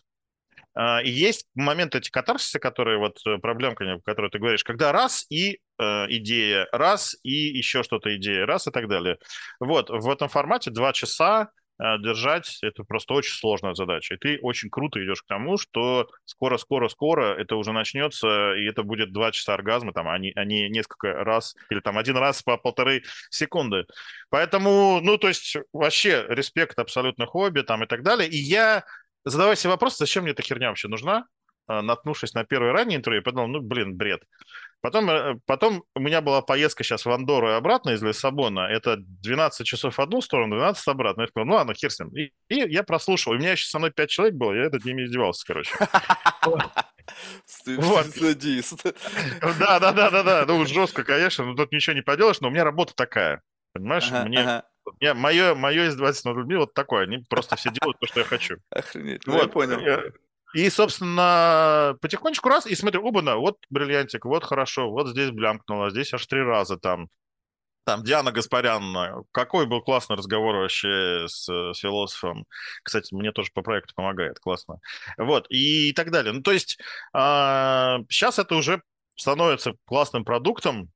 А, 0.75 1.01
И 1.03 1.09
есть 1.09 1.47
моменты 1.55 1.99
эти 1.99 2.09
катарсиса, 2.09 2.59
которые 2.59 2.97
вот 2.97 3.17
э, 3.27 3.37
проблемка, 3.37 3.93
о 3.93 3.99
которой 4.01 4.31
ты 4.31 4.39
говоришь, 4.39 4.63
когда 4.63 4.91
раз 4.91 5.25
и 5.29 5.59
э, 5.79 5.83
идея, 6.09 6.67
раз 6.71 7.15
и 7.23 7.31
еще 7.31 7.83
что-то 7.83 8.15
идея, 8.17 8.45
раз 8.45 8.67
и 8.67 8.71
так 8.71 8.87
далее. 8.87 9.17
Вот, 9.59 9.89
в 9.89 10.09
этом 10.09 10.29
формате 10.29 10.71
два 10.71 10.91
часа 10.91 11.49
э, 11.79 11.83
держать, 11.99 12.57
это 12.63 12.83
просто 12.83 13.13
очень 13.13 13.35
сложная 13.35 13.75
задача. 13.75 14.15
И 14.15 14.17
ты 14.17 14.39
очень 14.41 14.71
круто 14.71 15.03
идешь 15.03 15.21
к 15.21 15.27
тому, 15.27 15.57
что 15.57 16.07
скоро-скоро-скоро 16.25 17.35
это 17.35 17.55
уже 17.55 17.71
начнется, 17.71 18.55
и 18.55 18.65
это 18.65 18.81
будет 18.81 19.13
два 19.13 19.31
часа 19.31 19.53
оргазма, 19.53 19.93
там, 19.93 20.07
а 20.07 20.17
не, 20.17 20.31
а 20.35 20.43
не 20.43 20.69
несколько 20.69 21.23
раз, 21.23 21.53
или 21.69 21.81
там 21.81 21.99
один 21.99 22.17
раз 22.17 22.41
по 22.41 22.57
полторы 22.57 23.03
секунды. 23.29 23.85
Поэтому, 24.31 25.01
ну, 25.03 25.19
то 25.19 25.27
есть 25.27 25.55
вообще 25.71 26.25
респект 26.29 26.79
абсолютно 26.79 27.27
хобби 27.27 27.61
там 27.61 27.83
и 27.83 27.87
так 27.87 28.01
далее. 28.01 28.27
И 28.27 28.37
я 28.37 28.83
задавая 29.25 29.55
себе 29.55 29.71
вопрос, 29.71 29.97
зачем 29.97 30.23
мне 30.23 30.31
эта 30.31 30.41
херня 30.41 30.69
вообще 30.69 30.87
нужна, 30.87 31.25
а, 31.65 31.81
наткнувшись 31.81 32.33
на 32.33 32.43
первое 32.43 32.73
раннее 32.73 32.97
интервью, 32.97 33.19
я 33.19 33.23
подумал, 33.23 33.47
ну, 33.47 33.61
блин, 33.61 33.95
бред. 33.95 34.21
Потом, 34.81 35.09
э, 35.09 35.35
потом 35.45 35.83
у 35.95 35.99
меня 36.01 36.19
была 36.19 36.41
поездка 36.41 36.83
сейчас 36.83 37.05
в 37.05 37.11
Андору 37.11 37.49
и 37.49 37.53
обратно 37.53 37.91
из 37.91 38.03
Лиссабона. 38.03 38.67
Это 38.67 38.97
12 38.97 39.65
часов 39.65 39.97
в 39.97 40.01
одну 40.01 40.19
сторону, 40.21 40.57
12 40.57 40.85
обратно. 40.89 41.21
Я 41.21 41.27
сказал, 41.27 41.47
ну 41.47 41.53
ладно, 41.53 41.73
хер 41.73 41.89
с 41.89 41.99
ним. 42.01 42.09
И, 42.09 42.33
и 42.49 42.69
я 42.69 42.83
прослушал. 42.83 43.31
У 43.31 43.37
меня 43.37 43.53
еще 43.53 43.65
со 43.65 43.79
мной 43.79 43.91
5 43.91 44.09
человек 44.09 44.35
было, 44.35 44.51
я 44.53 44.63
этот 44.63 44.83
ними 44.83 45.03
издевался, 45.05 45.45
короче. 45.47 45.71
Вот. 46.45 46.61
Да, 49.59 49.79
да, 49.79 49.91
да, 49.93 50.09
да, 50.09 50.23
да. 50.23 50.45
Ну, 50.45 50.65
жестко, 50.65 51.05
конечно, 51.05 51.45
но 51.45 51.55
тут 51.55 51.71
ничего 51.71 51.95
не 51.95 52.01
поделаешь, 52.01 52.41
но 52.41 52.49
у 52.49 52.51
меня 52.51 52.65
работа 52.65 52.93
такая. 52.95 53.41
Понимаешь, 53.71 54.09
мне, 54.25 54.63
мне 54.99 55.13
мое, 55.13 55.55
мое 55.55 55.87
издевательство 55.89 56.29
над 56.29 56.39
людьми 56.39 56.55
вот 56.55 56.73
такое. 56.73 57.03
Они 57.03 57.19
просто 57.29 57.55
все 57.55 57.71
делают 57.71 57.99
то, 57.99 58.07
что 58.07 58.19
я 58.21 58.25
хочу. 58.25 58.57
Охренеть. 58.69 59.25
Ну, 59.25 59.33
я 59.33 59.43
Вот. 59.43 59.53
понял. 59.53 59.79
э, 59.79 60.11
И, 60.53 60.69
собственно, 60.69 61.97
потихонечку 62.01 62.49
раз, 62.49 62.67
и 62.67 62.75
смотрю, 62.75 63.05
оба 63.05 63.21
вот 63.37 63.57
бриллиантик, 63.69 64.25
вот 64.25 64.43
хорошо, 64.43 64.89
вот 64.91 65.07
здесь 65.09 65.31
блямкнуло, 65.31 65.89
здесь 65.89 66.13
аж 66.13 66.25
три 66.27 66.41
раза 66.41 66.77
там. 66.77 67.07
Там 67.85 68.01
Диана 68.03 68.31
Гаспарян, 68.31 69.25
какой 69.33 69.65
был 69.65 69.81
классный 69.81 70.15
разговор 70.15 70.55
вообще 70.55 71.25
с, 71.27 71.43
с 71.73 71.77
философом. 71.77 72.45
Кстати, 72.81 73.13
мне 73.13 73.33
тоже 73.33 73.51
по 73.53 73.61
проекту 73.61 73.93
помогает, 73.93 74.39
классно. 74.39 74.77
Вот, 75.17 75.47
и 75.49 75.91
так 75.91 76.09
далее. 76.09 76.31
Ну, 76.31 76.41
то 76.41 76.53
есть 76.53 76.79
сейчас 77.13 78.39
это 78.39 78.55
уже 78.55 78.81
становится 79.15 79.73
классным 79.85 80.23
продуктом, 80.23 80.91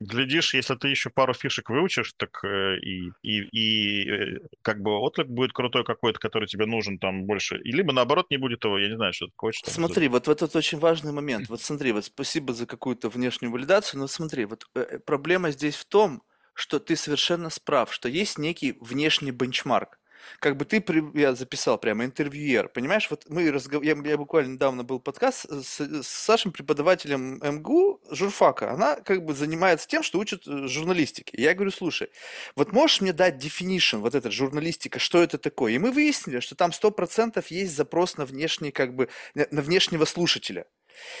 Глядишь, 0.00 0.52
если 0.54 0.74
ты 0.74 0.88
еще 0.88 1.08
пару 1.08 1.32
фишек 1.32 1.70
выучишь, 1.70 2.12
так 2.18 2.44
э, 2.44 2.76
и, 2.78 3.12
и, 3.22 3.40
и 3.50 4.10
э, 4.10 4.38
как 4.60 4.82
бы 4.82 4.90
отклик 4.98 5.28
будет 5.28 5.52
крутой 5.52 5.84
какой-то, 5.84 6.18
который 6.18 6.46
тебе 6.46 6.66
нужен 6.66 6.98
там 6.98 7.24
больше. 7.24 7.58
И 7.62 7.72
либо 7.72 7.94
наоборот 7.94 8.26
не 8.30 8.36
будет 8.36 8.62
его, 8.64 8.78
я 8.78 8.88
не 8.88 8.96
знаю, 8.96 9.14
что 9.14 9.28
хочешь. 9.36 9.62
там. 9.62 9.72
Смотри, 9.72 10.08
вот 10.08 10.26
в 10.26 10.30
этот 10.30 10.54
очень 10.54 10.78
важный 10.78 11.12
момент. 11.12 11.48
Вот 11.48 11.62
смотри, 11.62 11.92
вот 11.92 12.04
спасибо 12.04 12.52
за 12.52 12.66
какую-то 12.66 13.08
внешнюю 13.08 13.50
валидацию, 13.50 14.00
но 14.00 14.06
смотри, 14.06 14.44
вот 14.44 14.66
э, 14.74 14.98
проблема 14.98 15.50
здесь 15.50 15.76
в 15.76 15.86
том, 15.86 16.22
что 16.52 16.78
ты 16.78 16.94
совершенно 16.94 17.48
справ, 17.48 17.92
что 17.92 18.08
есть 18.08 18.38
некий 18.38 18.76
внешний 18.80 19.30
бенчмарк. 19.30 19.98
Как 20.38 20.56
бы 20.56 20.64
ты, 20.64 20.84
я 21.14 21.34
записал 21.34 21.78
прямо 21.78 22.04
интервьюер, 22.04 22.68
понимаешь, 22.68 23.08
вот 23.10 23.24
мы 23.28 23.50
разгов... 23.50 23.82
я, 23.82 23.96
я 24.04 24.16
буквально 24.16 24.54
недавно 24.54 24.84
был 24.84 25.00
подкаст 25.00 25.46
с, 25.48 25.80
с 25.80 26.08
Сашей, 26.08 26.52
преподавателем 26.52 27.38
МГУ, 27.42 28.00
журфака, 28.10 28.70
она 28.70 28.96
как 28.96 29.24
бы 29.24 29.34
занимается 29.34 29.88
тем, 29.88 30.02
что 30.02 30.18
учит 30.18 30.46
э, 30.46 30.66
журналистике. 30.66 31.40
Я 31.40 31.54
говорю, 31.54 31.70
слушай, 31.70 32.08
вот 32.54 32.72
можешь 32.72 33.00
мне 33.00 33.12
дать 33.12 33.44
definition, 33.44 33.98
вот 33.98 34.14
этот 34.14 34.32
журналистика, 34.32 34.98
что 34.98 35.22
это 35.22 35.38
такое? 35.38 35.72
И 35.72 35.78
мы 35.78 35.90
выяснили, 35.90 36.40
что 36.40 36.54
там 36.54 36.70
100% 36.70 37.44
есть 37.48 37.74
запрос 37.74 38.16
на 38.16 38.24
внешний, 38.24 38.70
как 38.70 38.94
бы, 38.94 39.08
на 39.34 39.62
внешнего 39.62 40.04
слушателя. 40.04 40.66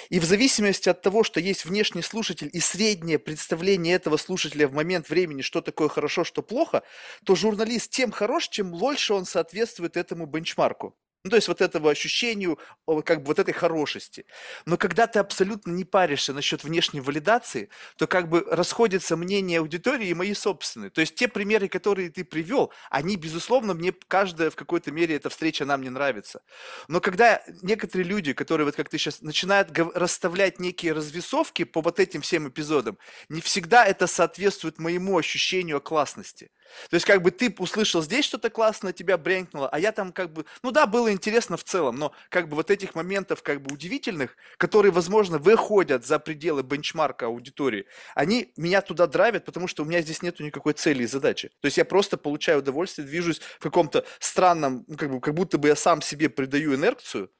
И 0.08 0.20
в 0.20 0.24
зависимости 0.24 0.88
от 0.88 1.02
того, 1.02 1.24
что 1.24 1.40
есть 1.40 1.64
внешний 1.64 2.02
слушатель 2.02 2.50
и 2.52 2.60
среднее 2.60 3.18
представление 3.18 3.94
этого 3.94 4.16
слушателя 4.16 4.68
в 4.68 4.72
момент 4.72 5.08
времени, 5.08 5.42
что 5.42 5.60
такое 5.60 5.88
хорошо, 5.88 6.24
что 6.24 6.42
плохо, 6.42 6.82
то 7.24 7.34
журналист 7.34 7.90
тем 7.90 8.10
хорош, 8.10 8.48
чем 8.48 8.72
больше 8.72 9.14
он 9.14 9.24
соответствует 9.24 9.96
этому 9.96 10.26
бенчмарку. 10.26 10.96
Ну, 11.24 11.30
то 11.30 11.36
есть 11.36 11.48
вот 11.48 11.60
этому 11.60 11.88
ощущению, 11.88 12.58
как 13.04 13.22
бы 13.22 13.26
вот 13.26 13.38
этой 13.40 13.52
хорошести. 13.52 14.26
Но 14.64 14.76
когда 14.76 15.08
ты 15.08 15.18
абсолютно 15.18 15.72
не 15.72 15.84
паришься 15.84 16.32
насчет 16.32 16.62
внешней 16.62 17.00
валидации, 17.00 17.68
то 17.96 18.06
как 18.06 18.28
бы 18.28 18.46
расходятся 18.48 19.16
мнения 19.16 19.58
аудитории 19.58 20.08
и 20.08 20.14
мои 20.14 20.34
собственные. 20.34 20.90
То 20.90 21.00
есть 21.00 21.16
те 21.16 21.26
примеры, 21.26 21.68
которые 21.68 22.10
ты 22.10 22.24
привел, 22.24 22.72
они, 22.90 23.16
безусловно, 23.16 23.74
мне 23.74 23.92
каждая 24.06 24.50
в 24.50 24.56
какой-то 24.56 24.92
мере 24.92 25.16
эта 25.16 25.28
встреча 25.28 25.64
нам 25.64 25.82
не 25.82 25.90
нравится. 25.90 26.42
Но 26.86 27.00
когда 27.00 27.42
некоторые 27.62 28.06
люди, 28.06 28.32
которые, 28.32 28.64
вот 28.64 28.76
как 28.76 28.88
ты 28.88 28.96
сейчас, 28.98 29.20
начинают 29.20 29.76
расставлять 29.94 30.60
некие 30.60 30.92
развесовки 30.92 31.64
по 31.64 31.80
вот 31.82 31.98
этим 31.98 32.20
всем 32.20 32.48
эпизодам, 32.48 32.98
не 33.28 33.40
всегда 33.40 33.84
это 33.84 34.06
соответствует 34.06 34.78
моему 34.78 35.18
ощущению 35.18 35.80
классности. 35.80 36.50
То 36.90 36.94
есть 36.94 37.06
как 37.06 37.22
бы 37.22 37.30
ты 37.30 37.54
услышал 37.58 38.02
здесь 38.02 38.24
что-то 38.24 38.50
классное, 38.50 38.92
тебя 38.92 39.18
бренкнуло, 39.18 39.68
а 39.68 39.78
я 39.78 39.92
там 39.92 40.12
как 40.12 40.32
бы, 40.32 40.44
ну 40.62 40.70
да, 40.70 40.86
было 40.86 41.12
интересно 41.12 41.56
в 41.56 41.64
целом, 41.64 41.96
но 41.96 42.12
как 42.28 42.48
бы 42.48 42.56
вот 42.56 42.70
этих 42.70 42.94
моментов 42.94 43.42
как 43.42 43.62
бы 43.62 43.74
удивительных, 43.74 44.36
которые, 44.58 44.92
возможно, 44.92 45.38
выходят 45.38 46.06
за 46.06 46.18
пределы 46.18 46.62
бенчмарка 46.62 47.26
аудитории, 47.26 47.86
они 48.14 48.52
меня 48.56 48.80
туда 48.80 49.06
драйвят, 49.06 49.44
потому 49.44 49.68
что 49.68 49.82
у 49.82 49.86
меня 49.86 50.00
здесь 50.02 50.22
нету 50.22 50.44
никакой 50.44 50.72
цели 50.72 51.04
и 51.04 51.06
задачи. 51.06 51.48
То 51.60 51.66
есть 51.66 51.76
я 51.76 51.84
просто 51.84 52.16
получаю 52.16 52.58
удовольствие, 52.60 53.06
движусь 53.06 53.40
в 53.40 53.58
каком-то 53.58 54.04
странном, 54.18 54.84
ну, 54.86 54.96
как, 54.96 55.10
бы, 55.10 55.20
как 55.20 55.34
будто 55.34 55.58
бы 55.58 55.68
я 55.68 55.76
сам 55.76 56.02
себе 56.02 56.28
придаю 56.28 56.74
инерцию, 56.74 57.30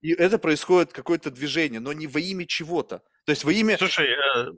и 0.00 0.12
это 0.12 0.38
происходит 0.38 0.92
какое-то 0.92 1.30
движение, 1.30 1.80
но 1.80 1.92
не 1.92 2.06
во 2.06 2.20
имя 2.20 2.46
чего-то. 2.46 3.02
То 3.24 3.30
есть 3.30 3.44
во 3.44 3.52
имя... 3.52 3.76
Слушай, 3.76 4.10
э, 4.10 4.52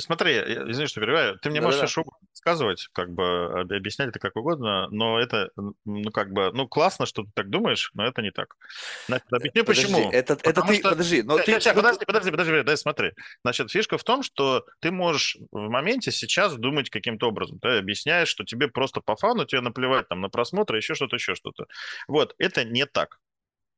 смотри, 0.00 0.34
я- 0.34 0.70
извини, 0.70 0.86
что 0.86 1.00
перебиваю. 1.00 1.38
Ты 1.38 1.50
мне 1.50 1.60
можешь 1.60 1.76
Да-да-да. 1.80 1.86
всё 1.86 1.92
что 1.92 2.00
угодно 2.02 2.28
рассказывать, 2.32 2.88
как 2.92 3.12
бы 3.12 3.60
об- 3.60 3.72
объяснять 3.72 4.08
это 4.08 4.18
как 4.18 4.36
угодно, 4.36 4.88
но 4.90 5.18
это, 5.20 5.50
ну, 5.84 6.10
как 6.12 6.32
бы, 6.32 6.50
ну, 6.52 6.66
классно, 6.66 7.06
что 7.06 7.22
ты 7.24 7.30
так 7.34 7.50
думаешь, 7.50 7.90
но 7.94 8.04
это 8.06 8.22
не 8.22 8.30
так. 8.30 8.56
Значит, 9.06 9.26
объясню, 9.32 9.64
Подожди, 9.64 9.82
почему. 9.92 10.10
это, 10.10 10.32
это 10.34 10.42
Потому 10.44 10.68
ты, 10.68 10.74
что- 10.78 10.90
подожди, 10.90 11.22
но 11.22 11.36
ты... 11.38 11.58
ты- 11.60 11.74
подожди, 11.74 12.04
подожди, 12.04 12.30
подожди, 12.30 12.62
дай 12.62 12.76
смотри. 12.76 13.12
Значит, 13.44 13.70
фишка 13.70 13.98
в 13.98 14.04
том, 14.04 14.22
что 14.22 14.64
ты 14.80 14.90
можешь 14.90 15.36
в 15.50 15.68
моменте 15.68 16.10
сейчас 16.10 16.54
думать 16.56 16.90
каким-то 16.90 17.28
образом. 17.28 17.58
Ты 17.60 17.78
объясняешь, 17.78 18.28
что 18.28 18.44
тебе 18.44 18.68
просто 18.68 19.00
по 19.00 19.16
фану, 19.16 19.44
тебе 19.44 19.60
наплевать 19.60 20.08
там 20.08 20.20
на 20.20 20.28
просмотры, 20.28 20.78
еще 20.78 20.94
что-то, 20.94 21.16
еще 21.16 21.34
что-то. 21.34 21.66
Вот, 22.08 22.34
это 22.38 22.64
не 22.64 22.86
так. 22.86 23.18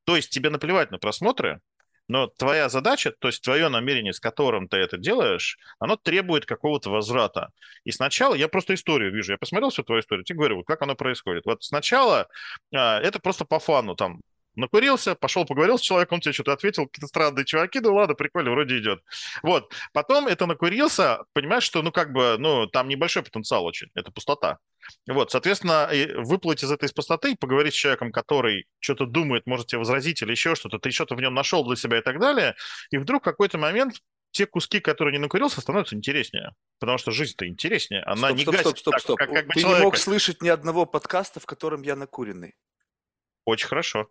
То 0.06 0.16
есть 0.16 0.30
тебе 0.30 0.50
наплевать 0.50 0.90
на 0.90 0.98
просмотры, 0.98 1.60
но 2.08 2.26
твоя 2.26 2.68
задача, 2.68 3.12
то 3.18 3.28
есть 3.28 3.42
твое 3.42 3.68
намерение, 3.68 4.12
с 4.12 4.20
которым 4.20 4.68
ты 4.68 4.76
это 4.76 4.98
делаешь, 4.98 5.58
оно 5.78 5.96
требует 5.96 6.46
какого-то 6.46 6.90
возврата. 6.90 7.50
И 7.84 7.92
сначала 7.92 8.34
я 8.34 8.48
просто 8.48 8.74
историю 8.74 9.12
вижу. 9.12 9.32
Я 9.32 9.38
посмотрел 9.38 9.70
всю 9.70 9.82
твою 9.82 10.00
историю, 10.00 10.24
тебе 10.24 10.38
говорю, 10.38 10.56
вот 10.56 10.66
как 10.66 10.82
оно 10.82 10.94
происходит. 10.94 11.46
Вот 11.46 11.62
сначала 11.62 12.28
а, 12.74 13.00
это 13.00 13.18
просто 13.20 13.44
по 13.44 13.58
фану, 13.58 13.94
там, 13.94 14.20
накурился, 14.56 15.14
пошел 15.14 15.44
поговорил 15.44 15.78
с 15.78 15.82
человеком, 15.82 16.16
он 16.16 16.20
тебе 16.20 16.32
что-то 16.32 16.52
ответил, 16.52 16.86
какие-то 16.86 17.06
странные 17.06 17.44
чуваки, 17.44 17.80
ну 17.80 17.94
ладно, 17.94 18.14
прикольно, 18.14 18.50
вроде 18.50 18.78
идет. 18.78 19.02
Вот, 19.42 19.72
потом 19.92 20.26
это 20.26 20.46
накурился, 20.46 21.20
понимаешь, 21.32 21.64
что, 21.64 21.82
ну, 21.82 21.92
как 21.92 22.12
бы, 22.12 22.36
ну, 22.38 22.66
там 22.66 22.88
небольшой 22.88 23.22
потенциал 23.22 23.64
очень, 23.64 23.88
это 23.94 24.10
пустота. 24.10 24.58
Вот, 25.08 25.30
соответственно, 25.30 25.88
выплыть 26.16 26.62
из 26.62 26.70
этой 26.70 26.92
пустоты 26.92 27.32
и 27.32 27.36
поговорить 27.36 27.74
с 27.74 27.76
человеком, 27.76 28.12
который 28.12 28.66
что-то 28.80 29.06
думает, 29.06 29.46
может 29.46 29.68
тебе 29.68 29.78
возразить 29.78 30.20
или 30.22 30.30
еще 30.30 30.54
что-то, 30.54 30.78
ты 30.78 30.90
что-то 30.90 31.14
в 31.14 31.20
нем 31.20 31.34
нашел 31.34 31.64
для 31.64 31.76
себя 31.76 31.98
и 31.98 32.02
так 32.02 32.20
далее, 32.20 32.54
и 32.90 32.98
вдруг 32.98 33.22
в 33.22 33.24
какой-то 33.24 33.58
момент 33.58 33.96
те 34.34 34.46
куски, 34.46 34.80
которые 34.80 35.12
не 35.12 35.18
накурился, 35.18 35.60
становятся 35.60 35.94
интереснее. 35.94 36.54
Потому 36.80 36.98
что 36.98 37.12
жизнь-то 37.12 37.46
интереснее, 37.46 38.02
она 38.02 38.28
Стоп, 38.28 38.36
не 38.36 38.42
стоп, 38.42 38.54
гасит 38.54 38.66
стоп, 38.66 38.78
стоп, 38.78 38.92
так, 38.92 39.00
стоп. 39.00 39.18
как, 39.18 39.30
как 39.30 39.46
Ты 39.46 39.54
не 39.54 39.62
человека. 39.62 39.84
мог 39.84 39.96
слышать 39.96 40.42
ни 40.42 40.48
одного 40.48 40.86
подкаста, 40.86 41.38
в 41.38 41.46
котором 41.46 41.82
я 41.82 41.94
накуренный. 41.94 42.56
Очень 43.44 43.68
хорошо. 43.68 44.08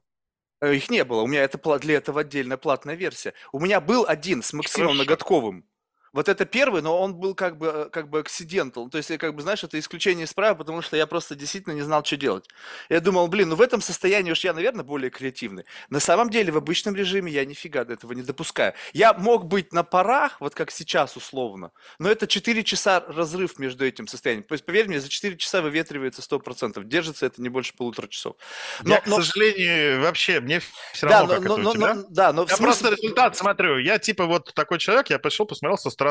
Э, 0.64 0.74
Их 0.74 0.90
не 0.90 1.04
было. 1.04 1.22
У 1.22 1.28
меня 1.28 1.44
это 1.44 1.58
для 1.80 1.96
этого 1.96 2.22
отдельная 2.22 2.56
платная 2.56 2.96
версия. 2.96 3.34
У 3.52 3.60
меня 3.60 3.82
был 3.82 4.06
один 4.08 4.42
с 4.42 4.54
Максимом. 4.54 4.98
Ноготковым. 4.98 5.66
Вот 6.14 6.30
это 6.30 6.46
первый, 6.46 6.84
но 6.84 7.02
он 7.02 7.16
был 7.16 7.34
как 7.34 7.58
бы, 7.58 7.68
э, 7.68 7.90
как 7.90 8.08
бы 8.08 8.20
accidental. 8.20 8.88
То 8.88 8.98
есть, 8.98 9.10
я 9.10 9.18
как 9.18 9.34
бы, 9.34 9.42
знаешь, 9.42 9.64
это 9.64 9.80
исключение 9.80 10.26
из 10.26 10.34
правил, 10.34 10.56
потому 10.56 10.84
что 10.84 10.96
я 10.96 11.08
просто 11.08 11.34
действительно 11.34 11.74
не 11.74 11.82
знал, 11.82 12.06
что 12.06 12.18
делать. 12.18 12.48
Я 12.90 13.00
думал, 13.00 13.28
блин, 13.28 13.50
ну 13.50 13.56
в 13.56 13.62
этом 13.62 13.82
состоянии 13.82 14.32
уж 14.32 14.44
я, 14.44 14.54
наверное, 14.54 14.84
более 14.84 15.10
креативный. 15.10 15.66
На 15.90 16.00
самом 16.00 16.30
деле, 16.30 16.52
в 16.52 16.58
обычном 16.58 16.96
режиме 16.96 17.32
я 17.32 17.44
нифига 17.46 17.84
до 17.84 17.94
этого 17.94 18.14
не 18.14 18.22
допускаю. 18.22 18.74
Я 18.94 19.14
мог 19.14 19.48
быть 19.48 19.74
на 19.74 19.84
парах, 19.84 20.40
вот 20.40 20.54
как 20.54 20.70
сейчас 20.70 21.18
условно, 21.18 21.72
но 21.98 22.12
это 22.12 22.28
4 22.28 22.64
часа 22.64 23.04
разрыв 23.08 23.58
между 23.58 23.84
этим 23.84 24.08
состоянием. 24.08 24.44
То 24.44 24.54
есть, 24.54 24.66
поверь 24.66 24.88
мне, 24.88 25.00
за 25.00 25.10
4 25.10 25.36
часа 25.38 25.64
выветривается 25.64 26.22
100%. 26.22 26.84
Держится 26.84 27.26
это 27.26 27.42
не 27.42 27.50
больше 27.50 27.74
полутора 27.76 28.08
часов. 28.08 28.36
Но, 28.84 28.94
я, 28.94 29.02
к 29.02 29.08
но... 29.08 29.16
сожалению, 29.16 30.02
вообще, 30.02 30.40
мне 30.42 30.62
все 30.94 31.08
равно, 31.08 31.28
да, 31.28 31.34
но, 31.36 31.42
как 31.42 31.50
но, 31.50 31.54
это 31.56 31.64
но, 31.64 31.70
у 31.70 31.74
тебя. 31.74 31.94
Но, 31.96 32.06
да, 32.10 32.34
но 32.34 32.42
я 32.44 32.48
смысле... 32.50 32.66
просто 32.66 32.90
результат 32.92 33.36
смотрю. 33.36 33.80
Я 33.80 33.98
типа 33.98 34.28
вот 34.28 34.54
такой 34.54 34.78
человек, 34.78 35.10
я 35.10 35.18
пришел, 35.18 35.48
посмотрел 35.48 35.80
со 35.80 35.90
стороны. 35.90 36.03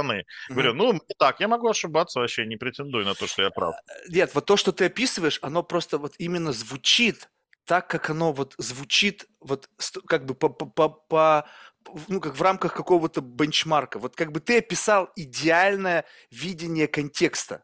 Говорю, 0.49 0.75
ну, 0.75 1.01
так, 1.19 1.41
я 1.41 1.49
могу 1.49 1.69
ошибаться 1.69 2.21
вообще, 2.21 2.47
не 2.47 2.57
претендую 2.57 3.05
на 3.05 3.15
то, 3.15 3.27
что 3.27 3.43
я 3.43 3.51
прав. 3.51 3.75
Нет, 4.09 4.35
вот 4.35 4.47
то, 4.47 4.57
что 4.57 4.73
ты 4.73 4.87
описываешь, 4.87 5.39
оно 5.43 5.63
просто 5.63 5.99
вот 5.99 6.15
именно 6.19 6.53
звучит 6.53 7.29
так, 7.65 7.89
как 7.89 8.11
оно 8.11 8.33
вот 8.33 8.55
звучит, 8.59 9.27
вот 9.41 9.69
как 10.07 10.27
бы 10.27 10.35
по, 10.35 10.49
по, 10.49 10.89
по, 10.89 11.49
ну, 12.09 12.21
как 12.21 12.37
в 12.37 12.43
рамках 12.43 12.75
какого-то 12.75 13.21
бенчмарка. 13.21 13.99
Вот 13.99 14.17
как 14.17 14.33
бы 14.33 14.41
ты 14.41 14.59
описал 14.59 15.11
идеальное 15.17 16.05
видение 16.31 16.89
контекста. 16.89 17.63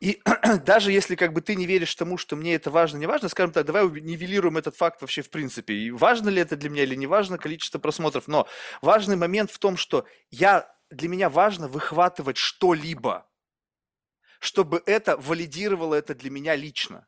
И 0.00 0.20
даже 0.64 0.92
если 0.92 1.14
как 1.14 1.32
бы 1.32 1.40
ты 1.40 1.54
не 1.54 1.66
веришь 1.66 1.94
тому, 1.94 2.18
что 2.18 2.36
мне 2.36 2.54
это 2.54 2.70
важно, 2.70 2.98
не 2.98 3.06
важно, 3.06 3.28
скажем 3.28 3.52
так, 3.52 3.66
давай 3.66 3.84
нивелируем 3.84 4.56
этот 4.56 4.76
факт 4.76 5.00
вообще 5.00 5.22
в 5.22 5.30
принципе. 5.30 5.74
И 5.74 5.90
важно 5.90 6.28
ли 6.28 6.40
это 6.40 6.56
для 6.56 6.70
меня 6.70 6.82
или 6.82 6.94
не 6.94 7.06
важно 7.06 7.38
количество 7.38 7.78
просмотров. 7.78 8.28
Но 8.28 8.46
важный 8.82 9.16
момент 9.16 9.50
в 9.50 9.58
том, 9.58 9.76
что 9.76 10.06
я, 10.30 10.73
для 10.90 11.08
меня 11.08 11.28
важно 11.28 11.68
выхватывать 11.68 12.36
что-либо, 12.36 13.28
чтобы 14.40 14.82
это 14.86 15.16
валидировало 15.16 15.94
это 15.94 16.14
для 16.14 16.30
меня 16.30 16.54
лично. 16.56 17.06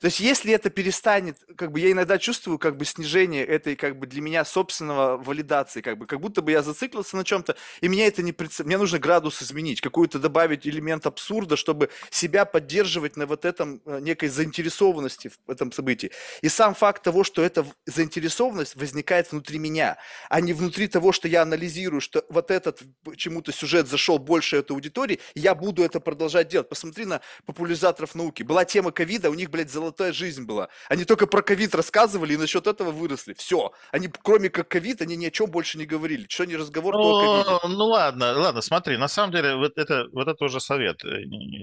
То 0.00 0.06
есть, 0.06 0.20
если 0.20 0.52
это 0.52 0.70
перестанет, 0.70 1.38
как 1.56 1.72
бы 1.72 1.80
я 1.80 1.90
иногда 1.90 2.18
чувствую 2.18 2.58
как 2.58 2.76
бы 2.76 2.84
снижение 2.84 3.44
этой 3.44 3.76
как 3.76 3.98
бы 3.98 4.06
для 4.06 4.20
меня 4.20 4.44
собственного 4.44 5.16
валидации, 5.16 5.80
как 5.80 5.98
бы 5.98 6.06
как 6.06 6.20
будто 6.20 6.42
бы 6.42 6.52
я 6.52 6.62
зациклился 6.62 7.16
на 7.16 7.24
чем-то, 7.24 7.56
и 7.80 7.88
меня 7.88 8.06
это 8.06 8.22
не 8.22 8.32
прицеп... 8.32 8.66
мне 8.66 8.78
нужно 8.78 8.98
градус 8.98 9.42
изменить, 9.42 9.80
какую-то 9.80 10.18
добавить 10.18 10.66
элемент 10.66 11.06
абсурда, 11.06 11.56
чтобы 11.56 11.90
себя 12.10 12.44
поддерживать 12.44 13.16
на 13.16 13.26
вот 13.26 13.44
этом 13.44 13.80
э, 13.86 14.00
некой 14.00 14.28
заинтересованности 14.28 15.30
в 15.46 15.50
этом 15.50 15.72
событии. 15.72 16.10
И 16.42 16.48
сам 16.48 16.74
факт 16.74 17.02
того, 17.02 17.24
что 17.24 17.42
эта 17.42 17.66
заинтересованность 17.86 18.76
возникает 18.76 19.32
внутри 19.32 19.58
меня, 19.58 19.98
а 20.28 20.40
не 20.40 20.52
внутри 20.52 20.88
того, 20.88 21.12
что 21.12 21.28
я 21.28 21.42
анализирую, 21.42 22.00
что 22.00 22.24
вот 22.28 22.50
этот 22.50 22.82
почему-то 23.02 23.52
сюжет 23.52 23.88
зашел 23.88 24.18
больше 24.18 24.56
этой 24.58 24.72
аудитории, 24.72 25.20
я 25.34 25.54
буду 25.54 25.82
это 25.82 26.00
продолжать 26.00 26.48
делать. 26.48 26.68
Посмотри 26.68 27.04
на 27.04 27.20
популяризаторов 27.46 28.14
науки. 28.14 28.42
Была 28.42 28.64
тема 28.64 28.90
ковида, 28.90 29.30
у 29.30 29.34
них, 29.34 29.50
блядь, 29.50 29.70
золотая 29.76 30.12
жизнь 30.12 30.44
была. 30.44 30.68
Они 30.88 31.04
только 31.04 31.26
про 31.26 31.42
ковид 31.42 31.74
рассказывали 31.74 32.32
и 32.32 32.36
насчет 32.38 32.66
этого 32.66 32.90
выросли. 32.90 33.34
Все. 33.34 33.72
Они, 33.92 34.08
кроме 34.08 34.48
как 34.48 34.68
ковид, 34.68 35.02
они 35.02 35.16
ни 35.16 35.26
о 35.26 35.30
чем 35.30 35.50
больше 35.50 35.76
не 35.76 35.84
говорили. 35.84 36.26
Что 36.28 36.46
не 36.46 36.56
разговор, 36.56 36.94
ну, 36.94 37.02
то 37.02 37.60
о 37.62 37.68
Ну 37.68 37.84
ладно, 37.84 38.32
ладно, 38.32 38.62
смотри, 38.62 38.96
на 38.96 39.08
самом 39.08 39.32
деле 39.32 39.56
вот 39.56 39.76
это, 39.76 40.08
вот 40.12 40.28
это 40.28 40.44
уже 40.44 40.60
совет. 40.60 41.04
Э, 41.04 41.08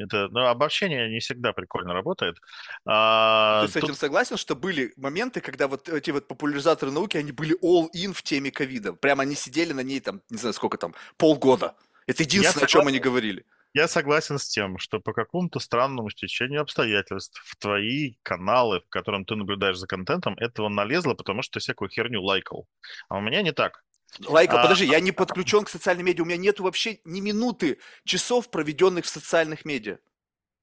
это, 0.04 0.28
ну, 0.30 0.46
обобщение 0.46 1.10
не 1.10 1.20
всегда 1.20 1.54
прикольно 1.54 1.94
работает. 1.94 2.38
А, 2.86 3.66
Ты 3.66 3.72
с 3.72 3.74
тут... 3.74 3.84
этим 3.84 3.96
согласен, 3.96 4.38
что 4.38 4.56
были 4.56 4.94
моменты, 4.96 5.42
когда 5.42 5.68
вот 5.68 5.90
эти 5.90 6.12
вот 6.12 6.28
популяризаторы 6.28 6.92
науки, 6.92 7.18
они 7.18 7.32
были 7.32 7.58
all-in 7.64 8.14
в 8.14 8.22
теме 8.22 8.52
ковида. 8.52 8.94
Прямо 8.94 9.24
они 9.24 9.36
сидели 9.36 9.74
на 9.74 9.82
ней 9.82 10.02
там, 10.02 10.22
не 10.30 10.38
знаю 10.38 10.54
сколько 10.54 10.78
там, 10.78 10.94
полгода. 11.18 11.74
Это 12.06 12.24
единственное, 12.24 12.66
о 12.66 12.68
чем 12.68 12.88
они 12.88 13.00
говорили. 13.00 13.46
Я 13.74 13.88
согласен 13.88 14.38
с 14.38 14.48
тем, 14.48 14.78
что 14.78 15.00
по 15.00 15.14
какому-то 15.14 15.60
странному 15.60 16.10
стечению 16.12 16.62
обстоятельств 16.62 17.42
в 17.44 17.56
твои 17.56 18.14
каналы, 18.22 18.82
в 18.82 18.90
котором 18.90 19.26
ты 19.26 19.36
наблюдаешь 19.36 19.78
за 19.78 19.88
контентом, 19.88 20.36
этого 20.38 20.70
налезло, 20.70 21.16
потому 21.16 21.42
что 21.42 21.54
ты 21.54 21.60
всякую 21.60 21.90
херню 21.90 22.22
лайкал. 22.22 22.68
А 23.10 23.18
у 23.18 23.22
меня 23.22 23.42
не 23.42 23.52
так. 23.52 23.84
Лайкал, 24.28 24.60
а, 24.60 24.64
подожди, 24.64 24.86
я 24.86 25.00
не 25.00 25.12
подключен 25.12 25.64
к 25.64 25.70
социальным 25.70 26.06
медиа, 26.06 26.22
у 26.22 26.28
меня 26.28 26.38
нету 26.38 26.64
вообще 26.64 27.00
ни 27.04 27.20
минуты 27.20 27.80
часов, 28.06 28.52
проведенных 28.52 29.06
в 29.06 29.10
социальных 29.10 29.66
медиа. 29.66 29.98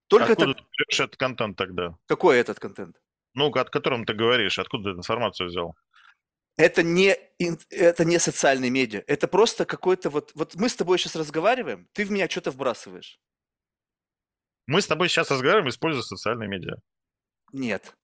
Только 0.06 0.32
Откуда 0.32 0.52
это... 0.52 0.60
ты 0.60 0.66
берешь 0.78 1.00
этот 1.00 1.16
контент 1.16 1.56
тогда? 1.56 1.96
Какой 2.06 2.38
этот 2.38 2.60
контент? 2.60 2.96
Ну, 3.34 3.46
о 3.46 3.64
котором 3.64 4.04
ты 4.04 4.14
говоришь, 4.14 4.58
откуда 4.58 4.92
ты 4.92 4.98
информацию 4.98 5.48
взял? 5.48 5.74
Это 6.60 6.82
не, 6.82 7.16
это 7.70 8.04
не 8.04 8.18
социальные 8.18 8.70
медиа, 8.70 9.02
это 9.06 9.28
просто 9.28 9.64
какой-то 9.64 10.10
вот... 10.10 10.32
Вот 10.34 10.54
мы 10.54 10.68
с 10.68 10.76
тобой 10.76 10.98
сейчас 10.98 11.16
разговариваем, 11.16 11.88
ты 11.92 12.04
в 12.04 12.10
меня 12.10 12.28
что-то 12.28 12.50
вбрасываешь. 12.50 13.18
Мы 14.66 14.82
с 14.82 14.86
тобой 14.86 15.08
сейчас 15.08 15.30
разговариваем, 15.30 15.68
используя 15.68 16.02
социальные 16.02 16.48
медиа. 16.48 16.76
Нет. 17.52 17.94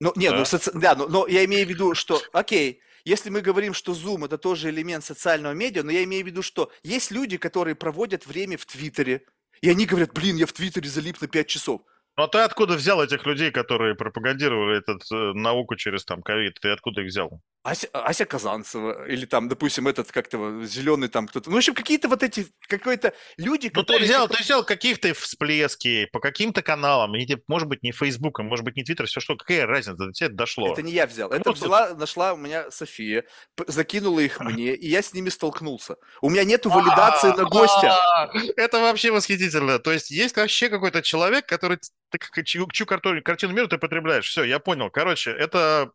Ну, 0.00 0.12
нет, 0.16 0.32
ну, 0.32 0.36
да. 0.36 0.38
ну, 0.38 0.44
соци... 0.44 0.70
да, 0.74 0.94
но, 0.94 1.08
но 1.08 1.26
я 1.26 1.44
имею 1.44 1.66
в 1.66 1.70
виду, 1.70 1.94
что, 1.94 2.20
окей, 2.32 2.80
если 3.04 3.30
мы 3.30 3.40
говорим, 3.40 3.72
что 3.72 3.92
Zoom 3.92 4.26
это 4.26 4.36
тоже 4.36 4.70
элемент 4.70 5.04
социального 5.04 5.52
медиа, 5.52 5.84
но 5.84 5.92
я 5.92 6.02
имею 6.04 6.24
в 6.24 6.26
виду, 6.26 6.42
что 6.42 6.72
есть 6.82 7.10
люди, 7.10 7.38
которые 7.38 7.76
проводят 7.76 8.26
время 8.26 8.58
в 8.58 8.66
Твиттере, 8.66 9.24
и 9.60 9.70
они 9.70 9.86
говорят, 9.86 10.12
блин, 10.12 10.36
я 10.36 10.46
в 10.46 10.52
Твиттере 10.52 10.88
залип 10.88 11.20
на 11.20 11.28
5 11.28 11.46
часов. 11.46 11.82
Ну 12.16 12.24
а 12.24 12.28
ты 12.28 12.38
откуда 12.38 12.74
взял 12.74 13.02
этих 13.02 13.26
людей, 13.26 13.50
которые 13.50 13.94
пропагандировали 13.94 14.78
эту 14.78 14.98
э, 15.14 15.32
науку 15.34 15.76
через 15.76 16.04
там 16.04 16.22
ковид? 16.22 16.58
Ты 16.60 16.70
откуда 16.70 17.02
их 17.02 17.08
взял? 17.08 17.42
Ася, 17.66 17.88
Ася 17.92 18.24
Казанцева, 18.24 19.08
или 19.08 19.26
там, 19.26 19.48
допустим, 19.48 19.88
этот 19.88 20.12
как-то 20.12 20.64
зеленый 20.64 21.08
там 21.08 21.26
кто-то. 21.26 21.50
Ну, 21.50 21.56
в 21.56 21.58
общем, 21.58 21.74
какие-то 21.74 22.08
вот 22.08 22.22
эти, 22.22 22.46
какой-то 22.68 23.12
люди, 23.36 23.72
ну, 23.74 23.82
ты 23.82 23.98
взял, 23.98 24.28
ты 24.28 24.40
взял 24.40 24.64
каких-то 24.64 25.12
всплески 25.14 26.06
по 26.12 26.20
каким-то 26.20 26.62
каналам, 26.62 27.16
и, 27.16 27.26
может 27.48 27.66
быть, 27.66 27.82
не 27.82 27.90
Facebook, 27.90 28.38
может 28.38 28.64
быть, 28.64 28.76
не 28.76 28.84
Twitter, 28.84 29.06
все 29.06 29.18
что, 29.18 29.34
какая 29.36 29.66
разница, 29.66 29.96
до 29.96 30.12
тебя 30.12 30.28
дошло. 30.28 30.72
Это 30.72 30.82
не 30.82 30.92
я 30.92 31.08
взял, 31.08 31.28
это 31.32 31.42
Просто... 31.42 31.64
взяла, 31.64 31.94
нашла 31.94 32.34
у 32.34 32.36
меня 32.36 32.70
София, 32.70 33.24
закинула 33.66 34.20
их 34.20 34.38
мне, 34.38 34.76
и 34.76 34.88
я 34.88 35.02
с 35.02 35.12
ними 35.12 35.28
столкнулся. 35.28 35.96
У 36.22 36.30
меня 36.30 36.44
нету 36.44 36.70
валидации 36.70 37.32
на 37.36 37.44
гостя. 37.44 37.96
Это 38.56 38.78
вообще 38.78 39.10
восхитительно. 39.10 39.80
То 39.80 39.92
есть 39.92 40.10
есть 40.10 40.36
вообще 40.36 40.68
какой-то 40.68 41.02
человек, 41.02 41.46
который 41.46 41.78
ты 42.10 42.42
чью, 42.44 42.68
чью 42.70 42.86
картину, 42.86 43.22
картину 43.22 43.52
мира 43.52 43.66
ты 43.66 43.78
потребляешь. 43.78 44.28
Все, 44.28 44.44
я 44.44 44.58
понял. 44.58 44.90
Короче, 44.90 45.30
это, 45.30 45.90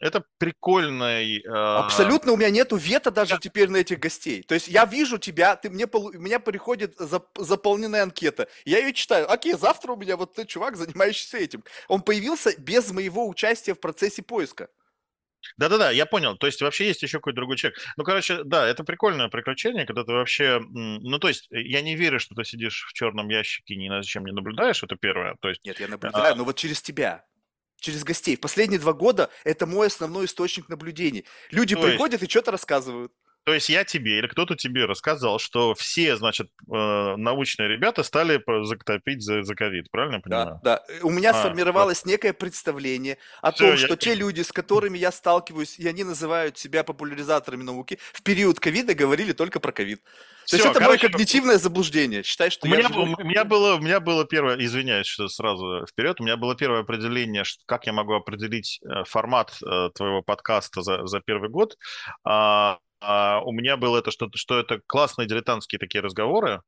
это 0.00 0.24
прикольный... 0.38 1.42
Э... 1.42 1.78
Абсолютно 1.78 2.32
у 2.32 2.36
меня 2.36 2.50
нету 2.50 2.76
вета 2.76 3.10
даже 3.10 3.34
я... 3.34 3.38
теперь 3.38 3.68
на 3.68 3.78
этих 3.78 3.98
гостей. 3.98 4.42
То 4.42 4.54
есть 4.54 4.68
я 4.68 4.84
вижу 4.84 5.18
тебя, 5.18 5.56
ты 5.56 5.70
мне, 5.70 5.86
у 5.92 6.12
меня 6.12 6.38
приходит 6.38 6.94
зап, 6.98 7.26
заполненная 7.36 8.02
анкета. 8.02 8.48
Я 8.64 8.78
ее 8.78 8.92
читаю. 8.92 9.30
Окей, 9.30 9.54
завтра 9.54 9.92
у 9.92 9.96
меня 9.96 10.16
вот 10.16 10.34
ты 10.34 10.44
чувак, 10.44 10.76
занимающийся 10.76 11.38
этим. 11.38 11.64
Он 11.88 12.02
появился 12.02 12.54
без 12.58 12.90
моего 12.90 13.28
участия 13.28 13.74
в 13.74 13.80
процессе 13.80 14.22
поиска. 14.22 14.68
Да-да-да, 15.56 15.90
я 15.90 16.06
понял. 16.06 16.36
То 16.36 16.46
есть 16.46 16.60
вообще 16.60 16.86
есть 16.86 17.02
еще 17.02 17.18
какой-то 17.18 17.36
другой 17.36 17.56
человек. 17.56 17.78
Ну, 17.96 18.04
короче, 18.04 18.42
да, 18.44 18.66
это 18.66 18.84
прикольное 18.84 19.28
приключение, 19.28 19.86
когда 19.86 20.04
ты 20.04 20.12
вообще... 20.12 20.60
Ну, 20.68 21.18
то 21.18 21.28
есть 21.28 21.48
я 21.50 21.80
не 21.80 21.96
верю, 21.96 22.20
что 22.20 22.34
ты 22.34 22.44
сидишь 22.44 22.86
в 22.88 22.92
черном 22.92 23.28
ящике 23.28 23.74
и 23.74 23.76
ни 23.76 23.88
на 23.88 24.02
чем 24.02 24.24
не 24.24 24.32
наблюдаешь, 24.32 24.82
это 24.82 24.96
первое. 24.96 25.36
То 25.40 25.48
есть, 25.48 25.64
Нет, 25.64 25.80
я 25.80 25.88
наблюдаю, 25.88 26.32
а... 26.32 26.36
но 26.36 26.44
вот 26.44 26.56
через 26.56 26.82
тебя 26.82 27.24
через 27.80 28.04
гостей. 28.04 28.36
В 28.36 28.40
последние 28.40 28.80
два 28.80 28.92
года 28.92 29.30
это 29.44 29.66
мой 29.66 29.86
основной 29.86 30.26
источник 30.26 30.68
наблюдений. 30.68 31.24
Люди 31.50 31.74
То 31.74 31.82
приходят 31.82 32.20
есть... 32.20 32.24
и 32.24 32.30
что-то 32.30 32.50
рассказывают. 32.50 33.12
То 33.48 33.54
есть 33.54 33.70
я 33.70 33.82
тебе 33.82 34.18
или 34.18 34.26
кто-то 34.26 34.56
тебе 34.56 34.84
рассказал, 34.84 35.38
что 35.38 35.74
все, 35.74 36.18
значит, 36.18 36.50
э, 36.70 37.16
научные 37.16 37.66
ребята 37.66 38.02
стали 38.02 38.38
топить 38.84 39.22
за, 39.22 39.42
за 39.42 39.54
ковид, 39.54 39.90
правильно 39.90 40.16
я 40.16 40.20
понимаю? 40.20 40.60
Да, 40.62 40.84
да. 40.86 40.98
У 41.02 41.08
меня 41.08 41.30
а, 41.30 41.32
сформировалось 41.32 42.02
да. 42.02 42.10
некое 42.10 42.34
представление 42.34 43.16
о 43.40 43.52
все, 43.52 43.68
том, 43.68 43.78
что 43.78 43.92
я... 43.92 43.96
те 43.96 44.14
люди, 44.14 44.42
с 44.42 44.52
которыми 44.52 44.98
я 44.98 45.10
сталкиваюсь, 45.10 45.78
и 45.78 45.88
они 45.88 46.04
называют 46.04 46.58
себя 46.58 46.84
популяризаторами 46.84 47.62
науки, 47.62 47.98
в 48.12 48.22
период 48.22 48.60
ковида 48.60 48.92
говорили 48.92 49.32
только 49.32 49.60
про 49.60 49.72
ковид. 49.72 50.02
То 50.50 50.56
есть 50.56 50.66
это 50.66 50.78
короче, 50.78 51.06
мое 51.06 51.10
когнитивное 51.10 51.56
заблуждение. 51.56 52.22
Считай, 52.22 52.50
что 52.50 52.66
у 52.66 52.70
меня, 52.70 52.88
живу... 52.88 53.02
у, 53.02 53.24
меня 53.24 53.44
было, 53.44 53.76
у 53.76 53.80
меня 53.80 53.98
было 54.00 54.26
первое, 54.26 54.56
извиняюсь, 54.56 55.06
что 55.06 55.28
сразу 55.28 55.86
вперед, 55.86 56.20
у 56.20 56.24
меня 56.24 56.36
было 56.36 56.54
первое 56.54 56.80
определение, 56.80 57.44
что, 57.44 57.62
как 57.64 57.86
я 57.86 57.94
могу 57.94 58.12
определить 58.12 58.78
э, 58.82 59.04
формат 59.04 59.56
э, 59.62 59.88
твоего 59.94 60.20
подкаста 60.20 60.82
за, 60.82 61.06
за 61.06 61.20
первый 61.20 61.48
год. 61.48 61.76
А, 62.24 62.78
а 63.00 63.40
у 63.40 63.52
меня 63.52 63.76
было 63.76 63.98
это, 63.98 64.10
что, 64.10 64.28
что 64.34 64.58
это 64.58 64.80
классные 64.86 65.28
дилетантские 65.28 65.78
такие 65.78 66.02
разговоры, 66.02 66.62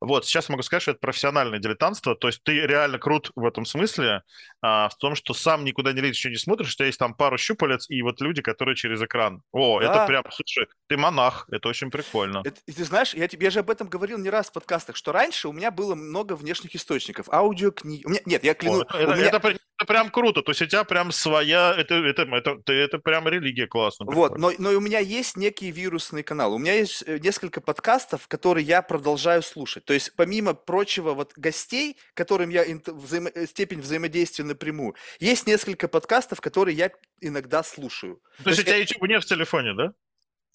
вот, 0.00 0.24
сейчас 0.24 0.48
могу 0.48 0.62
сказать, 0.62 0.82
что 0.82 0.92
это 0.92 1.00
профессиональное 1.00 1.58
дилетантство, 1.58 2.16
то 2.16 2.28
есть 2.28 2.42
ты 2.42 2.52
реально 2.52 2.98
крут 2.98 3.32
в 3.36 3.44
этом 3.44 3.66
смысле, 3.66 4.22
а, 4.62 4.88
в 4.88 4.96
том, 4.96 5.14
что 5.14 5.34
сам 5.34 5.62
никуда 5.62 5.92
не 5.92 6.00
лезешь, 6.00 6.20
ничего 6.20 6.30
не 6.30 6.38
смотришь, 6.38 6.72
у 6.72 6.76
тебя 6.76 6.86
есть 6.86 6.98
там 6.98 7.14
пару 7.14 7.36
щупалец 7.36 7.88
и 7.90 8.00
вот 8.00 8.20
люди, 8.22 8.40
которые 8.40 8.76
через 8.76 9.02
экран. 9.02 9.42
О, 9.52 9.78
да. 9.78 9.86
это 9.86 10.06
прям, 10.06 10.24
слушай, 10.30 10.68
ты 10.88 10.96
монах, 10.96 11.46
это 11.50 11.68
очень 11.68 11.90
прикольно. 11.90 12.40
Это, 12.44 12.58
ты 12.64 12.84
знаешь, 12.84 13.12
я 13.12 13.28
тебе 13.28 13.44
я 13.44 13.50
же 13.50 13.60
об 13.60 13.68
этом 13.68 13.88
говорил 13.88 14.18
не 14.18 14.30
раз 14.30 14.48
в 14.48 14.52
подкастах, 14.52 14.96
что 14.96 15.12
раньше 15.12 15.48
у 15.48 15.52
меня 15.52 15.70
было 15.70 15.94
много 15.94 16.34
внешних 16.34 16.74
источников, 16.74 17.28
аудиокниги. 17.28 18.06
Меня, 18.06 18.20
нет, 18.24 18.42
я 18.42 18.54
клянусь. 18.54 18.84
Это, 18.94 19.14
меня... 19.14 19.26
это, 19.26 19.56
это 19.80 19.86
прям 19.86 20.10
круто. 20.10 20.42
То 20.42 20.50
есть 20.50 20.62
у 20.62 20.66
тебя 20.66 20.84
прям 20.84 21.10
своя, 21.10 21.74
это, 21.76 21.94
это, 21.94 22.22
это, 22.22 22.50
это, 22.50 22.72
это 22.72 22.98
прям 22.98 23.26
религия 23.26 23.66
классно. 23.66 24.06
Вот, 24.06 24.36
но, 24.38 24.52
но 24.58 24.70
у 24.70 24.80
меня 24.80 24.98
есть 24.98 25.36
некий 25.36 25.70
вирусный 25.70 26.22
канал. 26.22 26.54
У 26.54 26.58
меня 26.58 26.74
есть 26.74 27.02
э, 27.06 27.18
несколько 27.18 27.60
подкастов, 27.60 28.28
которые 28.28 28.66
я 28.66 28.82
продолжаю 28.82 29.42
слушать. 29.42 29.84
То 29.86 29.94
есть, 29.94 30.12
помимо 30.16 30.52
прочего, 30.54 31.14
вот 31.14 31.32
гостей, 31.36 31.96
которым 32.14 32.50
я 32.50 32.64
взаимо, 32.86 33.30
э, 33.34 33.46
степень 33.46 33.80
взаимодействия 33.80 34.44
напрямую, 34.44 34.94
есть 35.18 35.46
несколько 35.46 35.88
подкастов, 35.88 36.40
которые 36.40 36.76
я 36.76 36.90
иногда 37.20 37.62
слушаю. 37.62 38.20
То, 38.38 38.44
То 38.44 38.50
есть, 38.50 38.60
у 38.60 38.64
тебя 38.64 38.76
YouTube 38.76 39.08
нет 39.08 39.24
в 39.24 39.26
телефоне, 39.26 39.74
да? 39.74 39.92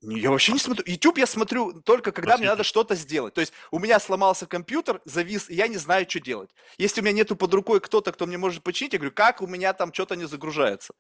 Я 0.02 0.30
вообще 0.30 0.52
не 0.52 0.60
смотрю. 0.60 0.84
YouTube 0.86 1.18
я 1.18 1.26
смотрю 1.26 1.82
только 1.82 2.12
когда 2.12 2.32
Простите. 2.32 2.44
мне 2.44 2.50
надо 2.50 2.64
что-то 2.64 2.96
сделать. 2.96 3.34
То 3.34 3.42
есть 3.42 3.54
у 3.72 3.80
меня 3.80 4.00
сломался 4.00 4.46
компьютер, 4.46 5.02
завис, 5.06 5.50
и 5.50 5.56
я 5.56 5.68
не 5.68 5.78
знаю, 5.78 6.06
что 6.08 6.20
делать. 6.20 6.50
Если 6.78 7.02
у 7.02 7.04
меня 7.04 7.14
нету 7.14 7.36
под 7.36 7.54
рукой 7.54 7.80
кто-то, 7.80 8.12
кто 8.12 8.26
мне 8.26 8.38
может 8.38 8.64
починить, 8.64 8.94
я 8.94 9.00
говорю, 9.00 9.14
как 9.14 9.42
у 9.42 9.48
меня 9.48 9.74
там 9.74 9.94
что-то 9.94 10.16
не 10.16 10.26
загружается. 10.26 10.94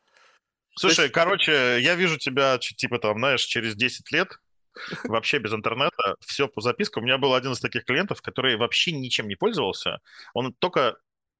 Слушай, 0.77 1.05
есть... 1.05 1.13
короче, 1.13 1.79
я 1.81 1.95
вижу 1.95 2.17
тебя, 2.17 2.57
типа 2.57 2.99
там, 2.99 3.17
знаешь, 3.19 3.43
через 3.43 3.75
10 3.75 4.11
лет, 4.11 4.39
вообще 5.03 5.37
без 5.37 5.53
интернета, 5.53 6.15
все 6.25 6.47
по 6.47 6.61
запискам. 6.61 7.03
У 7.03 7.05
меня 7.05 7.17
был 7.17 7.33
один 7.33 7.51
из 7.51 7.59
таких 7.59 7.85
клиентов, 7.85 8.21
который 8.21 8.57
вообще 8.57 8.91
ничем 8.91 9.27
не 9.27 9.35
пользовался. 9.35 9.99
Он 10.33 10.53
только 10.53 10.97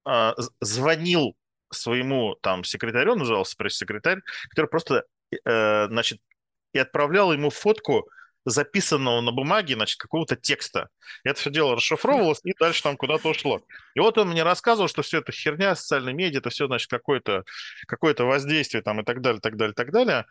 э, 0.07 0.33
звонил 0.61 1.35
своему 1.71 2.35
там 2.41 2.63
секретарю, 2.63 3.15
назывался 3.15 3.55
пресс-секретарь, 3.57 4.21
который 4.49 4.67
просто, 4.67 5.03
э, 5.43 5.87
значит, 5.87 6.19
и 6.75 6.79
отправлял 6.79 7.31
ему 7.31 7.49
фотку 7.49 8.09
записанного 8.45 9.21
на 9.21 9.31
бумаге, 9.31 9.73
значит, 9.73 9.97
какого-то 9.97 10.35
текста. 10.35 10.89
Это 11.23 11.39
все 11.39 11.49
дело 11.49 11.75
расшифровывалось, 11.75 12.41
и 12.43 12.53
дальше 12.59 12.83
там 12.83 12.95
куда-то 12.95 13.29
ушло. 13.29 13.61
И 13.95 13.99
вот 13.99 14.17
он 14.17 14.29
мне 14.29 14.43
рассказывал, 14.43 14.87
что 14.87 15.01
все 15.01 15.19
это 15.19 15.31
херня, 15.31 15.75
социальные 15.75 16.13
медиа, 16.13 16.39
это 16.39 16.51
все, 16.51 16.67
значит, 16.67 16.89
какое-то 16.89 17.43
какое 17.87 18.13
воздействие 18.15 18.83
там 18.83 19.01
и 19.01 19.03
так 19.03 19.21
далее, 19.21 19.41
так 19.41 19.57
далее, 19.57 19.73
так 19.73 19.91
далее. 19.91 20.25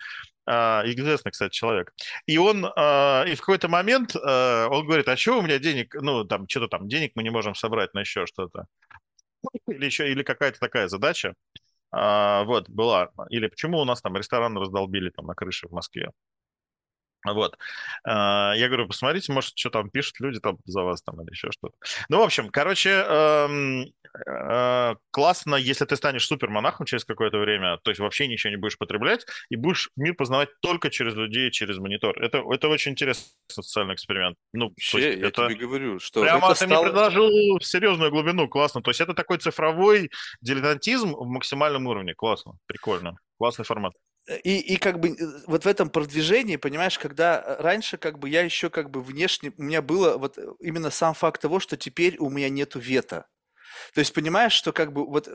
А, 0.47 0.83
известный, 0.87 1.33
кстати, 1.33 1.53
человек. 1.53 1.93
И 2.27 2.39
он, 2.39 2.71
а, 2.77 3.25
и 3.27 3.35
в 3.35 3.41
какой-то 3.41 3.69
момент 3.69 4.15
а, 4.15 4.69
он 4.69 4.87
говорит, 4.87 5.09
а 5.09 5.17
что 5.17 5.39
у 5.39 5.43
меня 5.43 5.59
денег, 5.59 5.95
ну, 5.95 6.25
там, 6.25 6.49
что-то 6.49 6.69
там, 6.69 6.89
денег 6.89 7.13
мы 7.17 7.25
не 7.25 7.31
можем 7.31 7.55
собрать 7.55 7.95
на 7.95 8.01
еще 8.01 8.27
что-то. 8.27 8.67
Или 9.67 9.87
еще, 9.87 10.11
или 10.11 10.23
какая-то 10.23 10.61
такая 10.61 10.89
задача. 10.89 11.35
А, 11.91 12.45
вот, 12.45 12.69
была. 12.69 13.11
Или 13.31 13.49
почему 13.49 13.79
у 13.79 13.85
нас 13.85 14.01
там 14.01 14.17
ресторан 14.17 14.57
раздолбили 14.57 15.11
там 15.11 15.27
на 15.27 15.35
крыше 15.35 15.69
в 15.69 15.73
Москве. 15.73 16.11
Вот. 17.25 17.57
А, 18.05 18.53
я 18.57 18.69
говорю, 18.69 18.87
посмотрите, 18.87 19.33
может, 19.33 19.57
что 19.57 19.71
там 19.71 19.91
пишут 19.91 20.21
люди 20.21 20.41
там 20.41 20.59
за 20.67 20.83
вас 20.83 21.03
там 21.03 21.21
или 21.23 21.31
еще 21.31 21.51
что-то. 21.51 21.75
Ну, 22.09 22.19
в 22.19 22.23
общем, 22.23 22.51
короче, 22.51 22.91
эм, 22.91 23.87
э, 24.27 24.95
классно, 25.11 25.57
если 25.57 25.87
ты 25.87 25.97
станешь 25.97 26.27
супермонахом 26.27 26.85
через 26.85 27.05
какое-то 27.05 27.39
время, 27.39 27.79
то 27.83 27.91
есть 27.91 28.01
вообще 28.01 28.29
ничего 28.29 28.51
не 28.51 28.57
будешь 28.57 28.77
потреблять, 28.77 29.27
и 29.49 29.57
будешь 29.57 29.91
мир 29.97 30.15
познавать 30.15 30.51
только 30.61 30.91
через 30.91 31.15
людей, 31.15 31.51
через 31.51 31.79
монитор. 31.79 32.21
Это, 32.23 32.45
это 32.51 32.69
очень 32.69 32.93
интересный 32.93 33.33
социальный 33.49 33.95
эксперимент. 33.95 34.37
Ну, 34.53 34.69
вообще, 34.69 35.19
я 35.19 35.29
это... 35.29 35.47
тебе 35.47 35.57
говорю, 35.57 35.99
что 36.01 36.23
Прямо 36.23 36.51
это 36.51 36.61
ты 36.61 36.67
стало... 36.67 36.83
мне 36.83 36.93
предложил 36.93 37.61
серьезную 37.61 38.11
глубину, 38.11 38.49
классно. 38.49 38.83
То 38.83 38.91
есть 38.91 39.01
это 39.01 39.15
такой 39.15 39.39
цифровой 39.39 40.11
дилетантизм 40.43 41.15
в 41.15 41.27
максимальном 41.27 41.87
уровне. 41.87 42.15
Классно, 42.15 42.59
прикольно. 42.67 43.17
Классный 43.39 43.65
формат. 43.65 43.95
И, 44.43 44.59
и 44.59 44.77
как 44.79 45.01
бы 45.01 45.11
э, 45.11 45.15
вот 45.47 45.65
в 45.65 45.69
этом 45.69 45.91
продвижении, 45.91 46.57
понимаешь, 46.57 46.99
когда 46.99 47.43
э, 47.43 47.63
раньше 47.63 47.99
как 47.99 48.19
бы 48.19 48.31
я 48.31 48.41
еще 48.43 48.71
как 48.71 48.91
бы 48.91 49.03
внешне, 49.03 49.53
у 49.59 49.63
меня 49.63 49.83
было 49.83 50.17
вот 50.17 50.39
э, 50.39 50.47
именно 50.61 50.91
сам 50.91 51.13
факт 51.13 51.43
того, 51.43 51.61
что 51.61 51.77
теперь 51.77 52.17
у 52.19 52.31
меня 52.31 52.49
нету 52.49 52.79
вета. 52.79 53.27
То 53.93 53.99
есть 53.99 54.15
понимаешь, 54.15 54.53
что 54.53 54.73
как 54.73 54.93
бы 54.93 55.05
вот, 55.05 55.29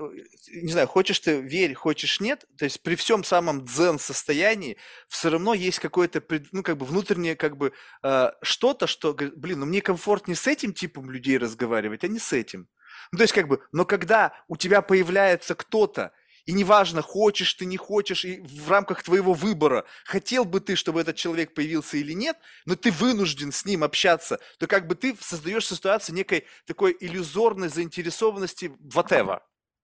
не 0.47 0.71
знаю, 0.71 0.87
хочешь 0.87 1.19
ты 1.19 1.39
верь, 1.39 1.73
хочешь 1.75 2.19
нет, 2.19 2.45
то 2.57 2.65
есть 2.65 2.81
при 2.81 2.95
всем 2.95 3.23
самом 3.23 3.65
дзен 3.65 3.99
состоянии 3.99 4.77
все 5.07 5.29
равно 5.29 5.53
есть 5.53 5.79
какое-то, 5.79 6.23
ну 6.51 6.63
как 6.63 6.77
бы 6.77 6.85
внутреннее 6.85 7.35
как 7.35 7.57
бы 7.57 7.73
э, 8.01 8.31
что-то, 8.41 8.87
что, 8.87 9.13
блин, 9.13 9.59
ну 9.59 9.65
мне 9.67 9.81
комфортнее 9.81 10.35
с 10.35 10.47
этим 10.47 10.73
типом 10.73 11.11
людей 11.11 11.37
разговаривать, 11.37 12.03
а 12.03 12.07
не 12.07 12.17
с 12.17 12.33
этим. 12.33 12.67
Ну, 13.11 13.17
то 13.17 13.23
есть 13.23 13.33
как 13.33 13.47
бы, 13.47 13.61
но 13.71 13.85
когда 13.85 14.33
у 14.47 14.55
тебя 14.55 14.81
появляется 14.81 15.53
кто-то, 15.53 16.11
и 16.49 16.51
неважно, 16.51 17.03
хочешь 17.03 17.53
ты, 17.53 17.65
не 17.65 17.77
хочешь, 17.77 18.25
и 18.25 18.41
в 18.41 18.71
рамках 18.71 19.03
твоего 19.03 19.33
выбора, 19.33 19.85
хотел 20.03 20.45
бы 20.45 20.59
ты, 20.59 20.75
чтобы 20.75 20.99
этот 21.01 21.15
человек 21.15 21.53
появился 21.53 21.97
или 21.97 22.13
нет, 22.13 22.37
но 22.65 22.75
ты 22.75 22.89
вынужден 22.89 23.51
с 23.51 23.65
ним 23.65 23.83
общаться, 23.83 24.39
то 24.57 24.65
как 24.65 24.87
бы 24.87 24.95
ты 24.95 25.15
создаешь 25.21 25.67
ситуацию 25.67 26.15
некой 26.15 26.47
такой 26.65 26.97
иллюзорной 26.99 27.69
заинтересованности 27.69 28.71
whatever. 28.81 29.41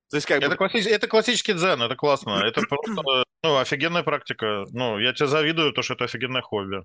То 0.10 0.18
есть 0.18 0.26
как 0.26 0.40
это, 0.40 0.50
бы... 0.50 0.56
классический, 0.56 0.92
это 0.92 1.08
классический 1.08 1.54
дзен, 1.54 1.84
это 1.84 1.96
классно. 1.96 2.42
Это 2.44 2.62
просто 2.68 3.26
ну, 3.44 3.58
офигенная 3.60 4.02
практика. 4.02 4.64
Ну, 4.72 4.98
я 4.98 5.14
тебе 5.14 5.28
завидую, 5.28 5.72
то, 5.72 5.84
что 5.84 5.94
это 5.94 6.06
офигенное 6.06 6.42
хобби 6.42 6.82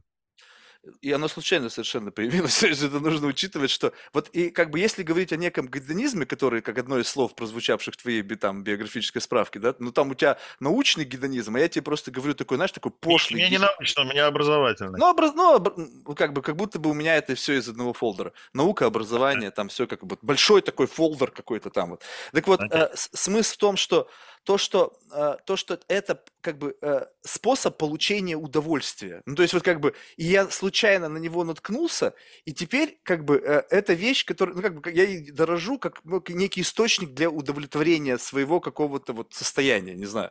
и 1.03 1.13
оно 1.13 1.29
случайно 1.29 1.69
совершенно 1.69 2.11
появилось. 2.11 2.59
То 2.61 2.69
есть 2.69 2.83
это 2.83 3.01
нужно 3.01 3.27
учитывать, 3.27 3.71
что 3.71 3.93
вот 4.13 4.29
и 4.31 4.51
как 4.51 4.71
бы 4.71 4.79
если 4.79 5.03
говорить 5.03 5.33
о 5.33 5.37
неком 5.37 5.69
гедонизме, 5.69 6.27
который, 6.27 6.63
как 6.63 6.79
одно 6.79 6.99
из 6.99 7.09
слов, 7.09 7.35
прозвучавших 7.35 7.95
в 7.95 7.97
твоей 7.99 8.23
там, 8.23 8.63
биографической 8.63 9.21
справке, 9.21 9.59
да, 9.59 9.75
ну 9.79 9.93
там 9.93 10.11
у 10.11 10.15
тебя 10.15 10.39
научный 10.59 11.05
гедонизм, 11.05 11.57
а 11.57 11.61
я 11.61 11.69
тебе 11.69 11.83
просто 11.83 12.11
говорю 12.11 12.35
такой, 12.35 12.57
знаешь, 12.57 12.73
такой 12.73 12.93
пошлый. 12.93 13.41
Мне 13.41 13.51
не 13.51 13.59
научный, 13.59 14.05
у 14.05 14.07
меня 14.07 14.27
образовательный. 14.27 14.99
Ну, 14.99 15.11
образ... 15.11 15.35
ну. 15.35 15.59
Ну, 15.61 16.15
как 16.15 16.33
бы, 16.33 16.43
как 16.43 16.57
будто 16.57 16.79
бы 16.79 16.91
у 16.91 16.95
меня 16.95 17.17
это 17.17 17.35
все 17.35 17.55
из 17.55 17.69
одного 17.69 17.93
фолдера. 17.93 18.33
Наука, 18.53 18.87
образование, 18.87 19.51
там 19.51 19.69
все 19.69 19.87
как 19.87 20.05
бы 20.05 20.17
большой 20.23 20.63
такой 20.63 20.87
фолдер 20.87 21.31
какой-то 21.31 21.71
там 21.71 21.91
вот. 21.91 22.03
Так 22.33 22.47
вот, 22.47 22.61
э, 22.61 22.91
смысл 22.95 23.55
в 23.55 23.57
том, 23.59 23.77
что 23.77 24.09
то, 24.45 24.59
что, 24.59 24.99
э, 25.13 25.37
то, 25.45 25.57
что 25.57 25.79
это 25.89 26.23
как 26.41 26.59
бы 26.59 26.77
э, 26.81 27.07
способ 27.23 27.77
получения 27.77 28.37
удовольствия. 28.37 29.23
Ну, 29.27 29.35
то 29.35 29.43
есть 29.43 29.55
вот 29.55 29.63
как 29.63 29.81
бы, 29.81 29.95
и 30.17 30.25
я 30.25 30.49
случайно 30.49 31.09
на 31.09 31.19
него 31.19 31.45
наткнулся, 31.45 32.15
и 32.45 32.53
теперь 32.53 32.99
как 33.03 33.25
бы 33.25 33.37
э, 33.37 33.63
это 33.71 33.93
вещь, 33.93 34.25
которая, 34.25 34.57
ну, 34.57 34.63
как 34.63 34.81
бы 34.81 34.91
я 34.91 35.33
дорожу 35.33 35.79
как 35.79 36.01
ну, 36.05 36.23
некий 36.29 36.63
источник 36.63 37.11
для 37.11 37.31
удовлетворения 37.31 38.19
своего 38.19 38.61
какого-то 38.61 39.13
вот 39.13 39.35
состояния, 39.35 39.95
не 39.95 40.07
знаю. 40.07 40.31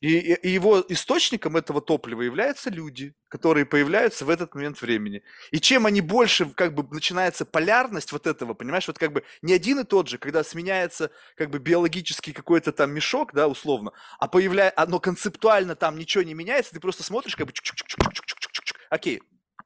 И, 0.00 0.34
и 0.34 0.50
его 0.50 0.84
источником 0.90 1.56
этого 1.56 1.80
топлива 1.80 2.20
являются 2.20 2.68
люди, 2.68 3.14
которые 3.28 3.64
появляются 3.64 4.26
в 4.26 4.30
этот 4.30 4.54
момент 4.54 4.82
времени. 4.82 5.22
И 5.52 5.58
чем 5.58 5.86
они 5.86 6.02
больше, 6.02 6.46
как 6.50 6.74
бы, 6.74 6.86
начинается 6.94 7.46
полярность 7.46 8.12
вот 8.12 8.26
этого, 8.26 8.52
понимаешь, 8.52 8.86
вот 8.88 8.98
как 8.98 9.12
бы 9.12 9.24
не 9.40 9.54
один 9.54 9.80
и 9.80 9.84
тот 9.84 10.08
же, 10.08 10.18
когда 10.18 10.44
сменяется 10.44 11.10
как 11.34 11.48
бы 11.48 11.58
биологический 11.58 12.32
какой-то 12.32 12.72
там 12.72 12.92
мешок, 12.92 13.32
да, 13.32 13.48
условно, 13.48 13.92
а 14.18 14.28
появляется, 14.28 14.84
но 14.86 15.00
концептуально 15.00 15.76
там 15.76 15.96
ничего 15.98 16.22
не 16.24 16.34
меняется, 16.34 16.72
ты 16.72 16.80
просто 16.80 17.02
смотришь, 17.02 17.34
как 17.34 17.46
бы, 17.46 17.54
окей, 18.90 19.22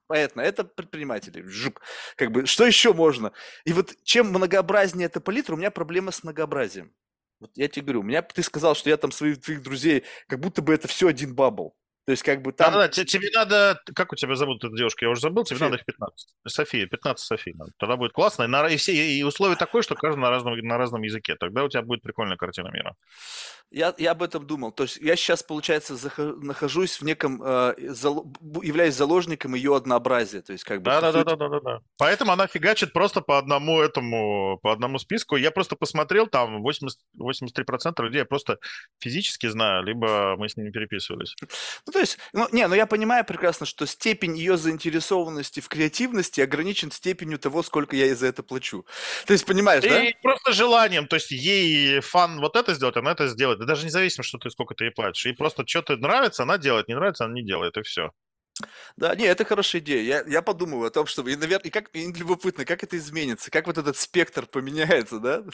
понятно, 0.07 0.43
это 0.43 0.62
предприниматели, 0.62 1.43
жук, 1.43 1.83
как 2.16 2.31
бы, 2.31 2.47
что 2.47 2.64
еще 2.64 2.93
можно? 2.93 3.33
И 3.64 3.73
вот 3.73 3.97
чем 4.05 4.29
многообразнее 4.29 5.07
эта 5.07 5.21
палитра, 5.21 5.55
у 5.55 5.59
меня 5.59 5.73
проблема 5.73 6.12
с 6.12 6.23
многообразием. 6.23 6.93
Вот 7.40 7.50
я 7.57 7.68
тебе 7.68 7.85
говорю, 7.85 8.00
у 8.00 8.03
меня 8.05 8.22
ты 8.22 8.42
сказал, 8.42 8.74
что 8.74 8.90
я 8.90 8.96
там 8.96 9.12
своих 9.12 9.40
твоих 9.40 9.62
друзей, 9.62 10.05
как 10.29 10.40
будто 10.40 10.62
бы 10.62 10.74
это 10.74 10.88
все 10.88 11.09
один 11.09 11.35
бабл. 11.35 11.74
То 12.11 12.12
есть, 12.12 12.25
как 12.25 12.42
бы 12.42 12.51
там... 12.51 12.73
Да, 12.73 12.88
да, 12.88 12.88
тебе 12.88 13.31
надо... 13.33 13.81
Как 13.94 14.12
у 14.12 14.16
тебя 14.16 14.35
зовут 14.35 14.64
эта 14.64 14.77
девушка? 14.77 15.05
Я 15.05 15.12
уже 15.12 15.20
забыл. 15.20 15.44
Тебе 15.44 15.59
София. 15.59 15.70
надо 15.70 15.79
их 15.79 15.87
15. 15.87 16.29
София, 16.49 16.87
15 16.88 17.25
София. 17.25 17.55
Тогда 17.79 17.96
будет 17.96 18.12
классно. 18.12 18.42
И, 18.42 18.46
на... 18.49 18.66
и, 18.66 18.77
все... 18.79 18.92
и 18.92 19.23
условия 19.23 19.55
такое, 19.55 19.83
что 19.83 19.94
каждый 19.94 20.18
на 20.18 20.29
разном, 20.29 20.59
на 20.59 20.77
разном 20.77 21.03
языке. 21.03 21.37
Тогда 21.38 21.62
у 21.62 21.68
тебя 21.68 21.83
будет 21.83 22.03
прикольная 22.03 22.37
картина 22.37 22.73
мира. 22.73 22.96
Я, 23.70 23.94
я 23.99 24.11
об 24.11 24.25
этом 24.25 24.44
думал. 24.44 24.73
То 24.73 24.83
есть 24.83 24.96
я 24.96 25.14
сейчас, 25.14 25.44
получается, 25.44 25.94
захожу, 25.94 26.35
нахожусь 26.40 27.01
в 27.01 27.05
неком... 27.05 27.40
Э, 27.44 27.75
зал... 27.79 28.27
являюсь 28.61 28.96
заложником 28.96 29.55
ее 29.55 29.77
однообразия. 29.77 30.42
То 30.42 30.53
есть, 30.53 30.64
как 30.64 30.79
бы... 30.83 30.87
Да, 30.87 31.01
да, 31.01 31.12
да, 31.12 31.23
да, 31.23 31.37
да, 31.37 31.49
да, 31.49 31.61
да. 31.61 31.81
Поэтому 31.96 32.33
она 32.33 32.49
фигачит 32.49 32.92
просто 32.92 33.20
по 33.20 33.38
одному 33.38 33.81
этому, 33.81 34.59
по 34.64 34.73
одному 34.73 34.99
списку. 34.99 35.37
Я 35.37 35.53
просто 35.53 35.77
посмотрел, 35.77 36.27
там 36.27 36.61
80, 36.62 36.99
83% 37.16 38.03
людей 38.03 38.18
я 38.18 38.25
просто 38.25 38.59
физически 38.99 39.46
знаю, 39.46 39.85
либо 39.85 40.35
мы 40.37 40.49
с 40.49 40.57
ними 40.57 40.70
переписывались. 40.73 41.37
Ну, 41.87 41.92
то 42.01 42.05
есть, 42.05 42.19
ну, 42.33 42.49
не, 42.51 42.67
ну 42.67 42.75
я 42.75 42.87
понимаю 42.87 43.27
прекрасно, 43.27 43.67
что 43.67 43.85
степень 43.85 44.35
ее 44.35 44.57
заинтересованности 44.57 45.61
в 45.61 45.69
креативности 45.69 46.41
ограничен 46.41 46.91
степенью 46.91 47.39
того, 47.39 47.63
сколько 47.63 47.95
я 47.95 48.15
за 48.15 48.27
это 48.29 48.43
плачу. 48.43 48.87
То 49.27 49.35
есть, 49.35 49.45
понимаешь, 49.45 49.85
и 49.85 49.89
да? 49.91 50.03
просто 50.23 50.53
желанием, 50.53 51.07
то 51.07 51.17
есть 51.17 51.31
ей 51.31 52.01
фан 52.01 52.41
вот 52.41 52.57
это 52.57 52.73
сделать, 52.73 52.97
она 52.97 53.13
это 53.13 53.29
сделает. 53.29 53.59
Да 53.59 53.67
даже 53.67 53.85
независимо, 53.85 54.25
что 54.25 54.39
ты 54.39 54.49
сколько 54.49 54.75
ты 54.75 54.85
ей 54.85 54.93
платишь. 54.93 55.27
И 55.27 55.35
просто 55.35 55.67
что-то 55.67 55.99
нравится, 55.99 56.45
она 56.45 56.57
делает, 56.57 56.89
не 56.89 56.95
нравится, 56.95 57.27
она 57.27 57.35
не 57.35 57.45
делает, 57.45 57.77
и 57.77 57.83
все. 57.83 58.13
Да, 58.96 59.14
не, 59.14 59.25
это 59.25 59.44
хорошая 59.44 59.81
идея. 59.81 60.03
Я, 60.03 60.31
я 60.31 60.42
подумаю 60.42 60.87
о 60.87 60.90
том, 60.90 61.07
чтобы, 61.07 61.33
и, 61.33 61.37
наверное, 61.37 61.68
и 61.68 61.70
как, 61.70 61.90
и 61.94 62.12
любопытно, 62.12 62.64
как 62.64 62.83
это 62.83 62.96
изменится, 62.96 63.51
как 63.51 63.66
вот 63.66 63.79
этот 63.79 63.96
спектр 63.96 64.46
поменяется, 64.46 65.18
да? 65.18 65.44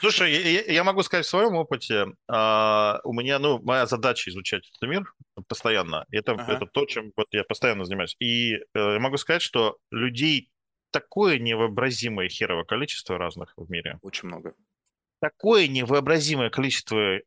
Слушай, 0.00 0.32
я, 0.32 0.62
я 0.72 0.84
могу 0.84 1.02
сказать 1.02 1.26
в 1.26 1.28
своем 1.28 1.54
опыте, 1.56 2.06
а, 2.28 3.00
у 3.04 3.12
меня, 3.12 3.38
ну, 3.38 3.60
моя 3.62 3.86
задача 3.86 4.30
изучать 4.30 4.68
этот 4.68 4.88
мир 4.88 5.12
постоянно. 5.48 6.06
Это, 6.10 6.32
ага. 6.32 6.52
это 6.52 6.66
то, 6.66 6.86
чем 6.86 7.12
вот 7.16 7.26
я 7.32 7.44
постоянно 7.44 7.84
занимаюсь. 7.84 8.16
И 8.18 8.54
э, 8.54 8.58
я 8.74 8.98
могу 8.98 9.16
сказать, 9.16 9.42
что 9.42 9.76
людей 9.90 10.50
такое 10.90 11.38
невообразимое 11.38 12.28
херово 12.28 12.64
количество 12.64 13.18
разных 13.18 13.52
в 13.56 13.70
мире. 13.70 13.98
Очень 14.02 14.28
много. 14.28 14.54
такое 15.20 15.68
невообразимое 15.68 16.50
количество 16.50 16.96
э, 16.98 17.22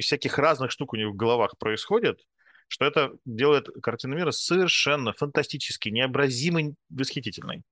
всяких 0.00 0.38
разных 0.38 0.70
штук 0.70 0.92
у 0.92 0.96
них 0.96 1.08
в 1.08 1.16
головах 1.16 1.56
происходит, 1.58 2.20
что 2.68 2.84
это 2.84 3.12
делает 3.24 3.68
картину 3.82 4.16
мира 4.16 4.30
совершенно 4.30 5.12
фантастически, 5.12 5.88
необразимо 5.88 6.74
восхитительной. 6.90 7.64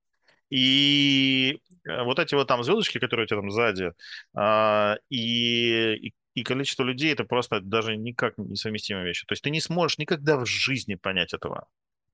И 0.49 1.59
э, 1.85 2.03
вот 2.03 2.19
эти 2.19 2.35
вот 2.35 2.47
там 2.47 2.63
звездочки, 2.63 2.99
которые 2.99 3.25
у 3.25 3.27
тебя 3.27 3.39
там 3.39 3.51
сзади, 3.51 3.93
а, 4.33 4.97
и, 5.09 6.07
и, 6.07 6.13
и 6.33 6.43
количество 6.43 6.83
людей, 6.83 7.11
это 7.11 7.25
просто 7.25 7.59
даже 7.61 7.97
никак 7.97 8.37
несовместимые 8.37 9.05
вещи. 9.05 9.25
То 9.25 9.33
есть 9.33 9.43
ты 9.43 9.49
не 9.49 9.61
сможешь 9.61 9.97
никогда 9.97 10.37
в 10.37 10.45
жизни 10.45 10.95
понять 10.95 11.33
этого. 11.33 11.67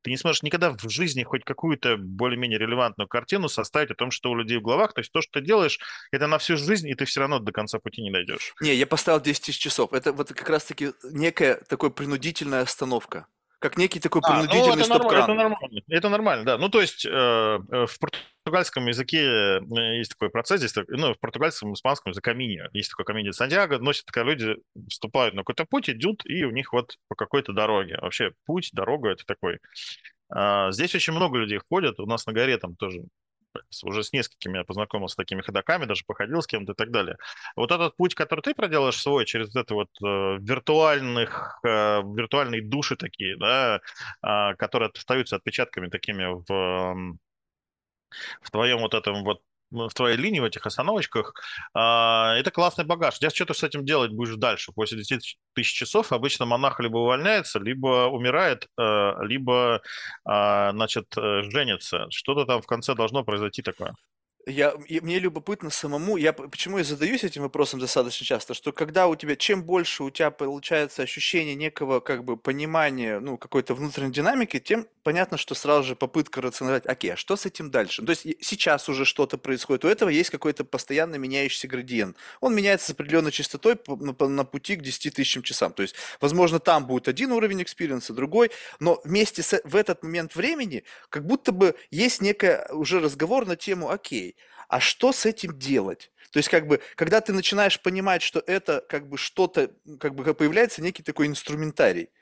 Ты 0.03 0.11
не 0.11 0.17
сможешь 0.17 0.43
никогда 0.43 0.71
в 0.71 0.89
жизни 0.89 1.23
хоть 1.23 1.43
какую-то 1.43 1.97
более-менее 1.97 2.59
релевантную 2.59 3.07
картину 3.07 3.49
составить 3.49 3.91
о 3.91 3.95
том, 3.95 4.11
что 4.11 4.31
у 4.31 4.35
людей 4.35 4.57
в 4.57 4.61
головах. 4.61 4.93
То 4.93 4.99
есть 4.99 5.11
то, 5.11 5.21
что 5.21 5.39
ты 5.39 5.45
делаешь, 5.45 5.79
это 6.11 6.27
на 6.27 6.37
всю 6.37 6.57
жизнь, 6.57 6.89
и 6.89 6.95
ты 6.95 7.05
все 7.05 7.21
равно 7.21 7.39
до 7.39 7.51
конца 7.51 7.79
пути 7.79 8.01
не 8.01 8.11
дойдешь. 8.11 8.53
Не, 8.61 8.75
я 8.75 8.85
поставил 8.85 9.21
10 9.21 9.45
тысяч 9.45 9.59
часов. 9.59 9.93
Это 9.93 10.11
вот 10.11 10.29
как 10.33 10.49
раз-таки 10.49 10.91
некая 11.03 11.61
такая 11.67 11.89
принудительная 11.89 12.61
остановка 12.61 13.27
как 13.63 13.77
некий 13.77 14.01
такой 14.01 14.21
а, 14.25 14.33
ну, 14.33 14.49
принудительный 14.49 14.75
ну, 14.75 14.83
стоп-кран. 14.83 15.23
Это 15.23 15.33
нормально, 15.33 15.81
это 15.87 16.09
нормально, 16.09 16.43
да. 16.43 16.57
Ну, 16.57 16.67
то 16.67 16.81
есть 16.81 17.05
э, 17.05 17.09
э 17.09 17.85
в 17.85 17.97
португальском 17.97 18.85
языке 18.87 19.21
э, 19.21 19.97
есть 19.99 20.11
такой 20.11 20.29
процесс, 20.29 20.59
здесь, 20.59 20.75
ну, 20.89 21.13
в 21.13 21.19
португальском, 21.19 21.73
испанском 21.73 22.11
языке 22.11 22.31
камини. 22.31 22.61
Есть 22.73 22.89
такой 22.89 23.05
камини 23.05 23.31
Сантьяго, 23.31 23.79
носят, 23.79 24.11
когда 24.11 24.31
люди 24.31 24.57
вступают 24.89 25.33
на 25.33 25.43
какой-то 25.43 25.63
путь, 25.63 25.89
идут, 25.89 26.23
и 26.25 26.43
у 26.43 26.51
них 26.51 26.73
вот 26.73 26.97
по 27.07 27.15
какой-то 27.15 27.53
дороге. 27.53 27.97
Вообще 28.01 28.33
путь, 28.45 28.71
дорога— 28.73 29.09
это 29.11 29.23
такой. 29.25 29.59
Э, 30.35 30.67
здесь 30.71 30.93
очень 30.93 31.13
много 31.13 31.37
людей 31.37 31.59
ходят, 31.69 32.01
у 32.01 32.05
нас 32.05 32.25
на 32.25 32.33
горе 32.33 32.57
там 32.57 32.75
тоже 32.75 33.05
уже 33.83 34.03
с 34.03 34.13
несколькими 34.13 34.57
я 34.57 34.63
познакомился 34.63 35.13
с 35.13 35.15
такими 35.15 35.41
ходаками, 35.41 35.85
даже 35.85 36.03
походил 36.05 36.41
с 36.41 36.47
кем-то 36.47 36.73
и 36.73 36.75
так 36.75 36.91
далее. 36.91 37.17
Вот 37.55 37.71
этот 37.71 37.95
путь, 37.95 38.15
который 38.15 38.41
ты 38.41 38.53
проделаешь 38.53 39.01
свой 39.01 39.25
через 39.25 39.55
это 39.55 39.73
вот 39.73 39.89
э, 40.03 40.37
виртуальных, 40.39 41.59
э, 41.63 42.01
виртуальные 42.01 42.61
души 42.61 42.95
такие, 42.95 43.37
да, 43.37 43.81
э, 44.21 44.55
которые 44.55 44.89
остаются 44.89 45.35
отпечатками 45.35 45.89
такими 45.89 46.25
в, 46.25 47.17
в 48.41 48.51
твоем 48.51 48.79
вот 48.79 48.93
этом 48.93 49.23
вот 49.23 49.41
в 49.73 49.93
твоей 49.93 50.17
линии, 50.17 50.39
в 50.39 50.45
этих 50.45 50.65
остановочках, 50.65 51.33
а, 51.73 52.35
это 52.37 52.51
классный 52.51 52.85
багаж. 52.85 53.17
Я 53.21 53.29
что 53.29 53.45
ты 53.45 53.53
с 53.53 53.63
этим 53.63 53.85
делать 53.85 54.11
будешь 54.11 54.35
дальше? 54.35 54.71
После 54.73 54.97
10 54.97 55.37
тысяч 55.53 55.73
часов 55.73 56.11
обычно 56.11 56.45
монах 56.45 56.79
либо 56.79 56.97
увольняется, 56.97 57.59
либо 57.59 58.07
умирает, 58.07 58.67
э, 58.79 59.13
либо, 59.23 59.81
а, 60.25 60.71
значит, 60.71 61.05
э, 61.17 61.43
женится. 61.49 62.07
Что-то 62.09 62.45
там 62.45 62.61
в 62.61 62.67
конце 62.67 62.95
должно 62.95 63.23
произойти 63.23 63.61
такое. 63.61 63.95
Я, 64.45 64.73
мне 64.89 65.19
любопытно 65.19 65.69
самому, 65.69 66.17
я 66.17 66.33
почему 66.33 66.77
я 66.77 66.83
задаюсь 66.83 67.23
этим 67.23 67.43
вопросом 67.43 67.79
достаточно 67.79 68.25
часто, 68.25 68.53
что 68.53 68.73
когда 68.73 69.07
у 69.07 69.15
тебя, 69.15 69.37
чем 69.37 69.63
больше 69.63 70.03
у 70.03 70.09
тебя 70.09 70.31
получается 70.31 71.01
ощущение 71.01 71.55
некого 71.55 72.01
как 72.01 72.25
бы 72.25 72.35
понимания, 72.35 73.21
ну, 73.21 73.37
какой-то 73.37 73.73
внутренней 73.73 74.11
динамики, 74.11 74.59
тем 74.59 74.85
понятно, 75.01 75.37
что 75.37 75.55
сразу 75.55 75.83
же 75.83 75.95
попытка 75.95 76.41
рационализировать, 76.41 76.91
окей, 76.91 77.13
а 77.13 77.15
что 77.15 77.37
с 77.37 77.45
этим 77.45 77.71
дальше? 77.71 78.03
То 78.03 78.09
есть 78.09 78.27
сейчас 78.41 78.89
уже 78.89 79.05
что-то 79.05 79.37
происходит, 79.37 79.85
у 79.85 79.87
этого 79.87 80.09
есть 80.09 80.29
какой-то 80.29 80.65
постоянно 80.65 81.15
меняющийся 81.15 81.69
градиент. 81.69 82.17
Он 82.41 82.53
меняется 82.53 82.87
с 82.87 82.89
определенной 82.89 83.31
частотой 83.31 83.79
на, 83.87 84.27
на 84.27 84.43
пути 84.43 84.75
к 84.75 84.81
10 84.81 85.13
тысячам 85.13 85.43
часам. 85.43 85.71
То 85.71 85.83
есть, 85.83 85.95
возможно, 86.19 86.59
там 86.59 86.85
будет 86.85 87.07
один 87.07 87.31
уровень 87.31 87.63
experience 87.63 88.05
а, 88.05 88.13
другой, 88.13 88.51
но 88.81 88.99
вместе 89.05 89.41
с, 89.41 89.61
в 89.63 89.75
этот 89.77 90.03
момент 90.03 90.35
времени 90.35 90.83
как 91.09 91.25
будто 91.25 91.53
бы 91.53 91.75
есть 91.91 92.21
некая 92.21 92.67
уже 92.71 92.99
разговор 92.99 93.45
на 93.45 93.55
тему, 93.55 93.89
окей, 93.89 94.32
а 94.67 94.79
что 94.79 95.11
с 95.11 95.25
этим 95.25 95.57
делать? 95.57 96.11
То 96.31 96.37
есть, 96.37 96.49
как 96.49 96.67
бы, 96.67 96.81
когда 96.95 97.21
ты 97.21 97.31
начинаешь 97.33 97.79
понимать, 97.79 98.21
что 98.21 98.43
это 98.45 98.83
как 98.89 99.07
бы 99.07 99.17
что-то, 99.17 99.71
как 99.99 100.15
бы 100.15 100.33
появляется 100.33 100.81
некий 100.81 101.03
такой 101.03 101.27
инструментарий– 101.27 102.09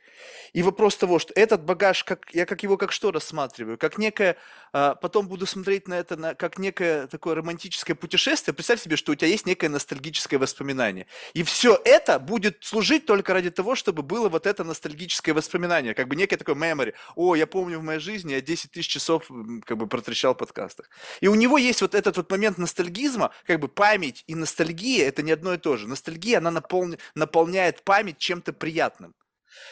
и 0.53 0.63
вопрос 0.63 0.97
того, 0.97 1.19
что 1.19 1.33
этот 1.35 1.63
багаж, 1.63 2.03
как, 2.03 2.27
я 2.33 2.45
как 2.45 2.63
его 2.63 2.77
как 2.77 2.91
что 2.91 3.11
рассматриваю? 3.11 3.77
Как 3.77 3.97
некое, 3.97 4.37
а, 4.73 4.95
потом 4.95 5.27
буду 5.27 5.45
смотреть 5.45 5.87
на 5.87 5.95
это 5.95 6.17
на, 6.17 6.35
как 6.35 6.57
некое 6.57 7.07
такое 7.07 7.35
романтическое 7.35 7.95
путешествие. 7.95 8.53
Представь 8.53 8.81
себе, 8.81 8.97
что 8.97 9.11
у 9.11 9.15
тебя 9.15 9.27
есть 9.27 9.45
некое 9.45 9.69
ностальгическое 9.69 10.39
воспоминание. 10.39 11.07
И 11.33 11.43
все 11.43 11.79
это 11.85 12.19
будет 12.19 12.57
служить 12.61 13.05
только 13.05 13.33
ради 13.33 13.49
того, 13.49 13.75
чтобы 13.75 14.03
было 14.03 14.29
вот 14.29 14.45
это 14.45 14.63
ностальгическое 14.63 15.33
воспоминание, 15.33 15.93
как 15.93 16.07
бы 16.07 16.15
некое 16.15 16.37
такое 16.37 16.55
memory. 16.55 16.93
О, 17.15 17.35
я 17.35 17.47
помню 17.47 17.79
в 17.79 17.83
моей 17.83 17.99
жизни, 17.99 18.33
я 18.33 18.41
10 18.41 18.71
тысяч 18.71 18.87
часов 18.87 19.29
как 19.65 19.77
бы 19.77 19.87
протрещал 19.87 20.33
в 20.33 20.37
подкастах. 20.37 20.89
И 21.21 21.27
у 21.27 21.35
него 21.35 21.57
есть 21.57 21.81
вот 21.81 21.95
этот 21.95 22.17
вот 22.17 22.29
момент 22.29 22.57
ностальгизма, 22.57 23.31
как 23.45 23.59
бы 23.59 23.67
память 23.67 24.23
и 24.27 24.35
ностальгия– 24.35 25.07
это 25.07 25.23
не 25.23 25.31
одно 25.31 25.53
и 25.53 25.57
то 25.57 25.77
же. 25.77 25.87
Ностальгия, 25.87 26.39
она 26.39 26.51
наполня, 26.51 26.97
наполняет 27.15 27.83
память 27.83 28.17
чем-то 28.17 28.53
приятным. 28.53 29.13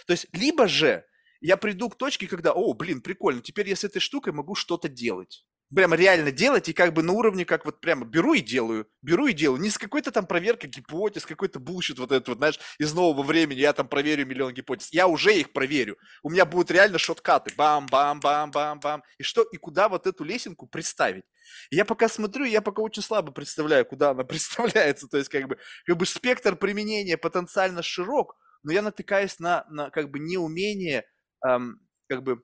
То 0.05 0.13
есть, 0.13 0.27
либо 0.33 0.67
же 0.67 1.05
я 1.41 1.57
приду 1.57 1.89
к 1.89 1.97
точке, 1.97 2.27
когда, 2.27 2.51
о, 2.53 2.73
блин, 2.73 3.01
прикольно, 3.01 3.41
теперь 3.41 3.69
я 3.69 3.75
с 3.75 3.83
этой 3.83 3.99
штукой 3.99 4.33
могу 4.33 4.55
что-то 4.55 4.89
делать. 4.89 5.45
Прямо 5.73 5.95
реально 5.95 6.31
делать 6.31 6.67
и 6.67 6.73
как 6.73 6.93
бы 6.93 7.03
на 7.03 7.13
уровне, 7.13 7.45
как 7.45 7.63
вот 7.63 7.79
прямо 7.79 8.03
беру 8.03 8.33
и 8.33 8.41
делаю, 8.41 8.87
беру 9.03 9.27
и 9.27 9.33
делаю. 9.33 9.61
Не 9.61 9.69
с 9.69 9.77
какой-то 9.77 10.11
там 10.11 10.25
проверкой 10.25 10.67
гипотез, 10.71 11.27
какой-то 11.27 11.59
bullshit 11.59 11.99
вот 11.99 12.11
этот 12.11 12.27
вот, 12.27 12.37
знаешь, 12.39 12.59
из 12.79 12.91
нового 12.93 13.21
времени, 13.21 13.59
я 13.59 13.73
там 13.73 13.87
проверю 13.87 14.25
миллион 14.25 14.51
гипотез. 14.51 14.91
Я 14.91 15.07
уже 15.07 15.31
их 15.35 15.53
проверю. 15.53 15.97
У 16.23 16.31
меня 16.31 16.45
будут 16.45 16.71
реально 16.71 16.97
шоткаты. 16.97 17.53
Бам-бам-бам-бам-бам. 17.55 19.03
И 19.19 19.23
что, 19.23 19.43
и 19.43 19.57
куда 19.57 19.89
вот 19.89 20.07
эту 20.07 20.23
лесенку 20.23 20.65
представить? 20.65 21.23
я 21.71 21.85
пока 21.85 22.09
смотрю, 22.09 22.45
я 22.45 22.61
пока 22.61 22.81
очень 22.81 23.03
слабо 23.03 23.31
представляю, 23.31 23.85
куда 23.85 24.11
она 24.11 24.23
представляется. 24.25 25.07
То 25.07 25.17
есть 25.17 25.29
как 25.29 25.47
бы, 25.47 25.57
как 25.85 25.97
бы 25.97 26.05
спектр 26.05 26.55
применения 26.55 27.17
потенциально 27.17 27.83
широк, 27.83 28.37
но 28.63 28.71
я 28.71 28.81
натыкаюсь 28.81 29.39
на, 29.39 29.65
на 29.69 29.89
как 29.89 30.09
бы 30.11 30.19
неумение, 30.19 31.05
эм, 31.45 31.79
как 32.07 32.23
бы 32.23 32.41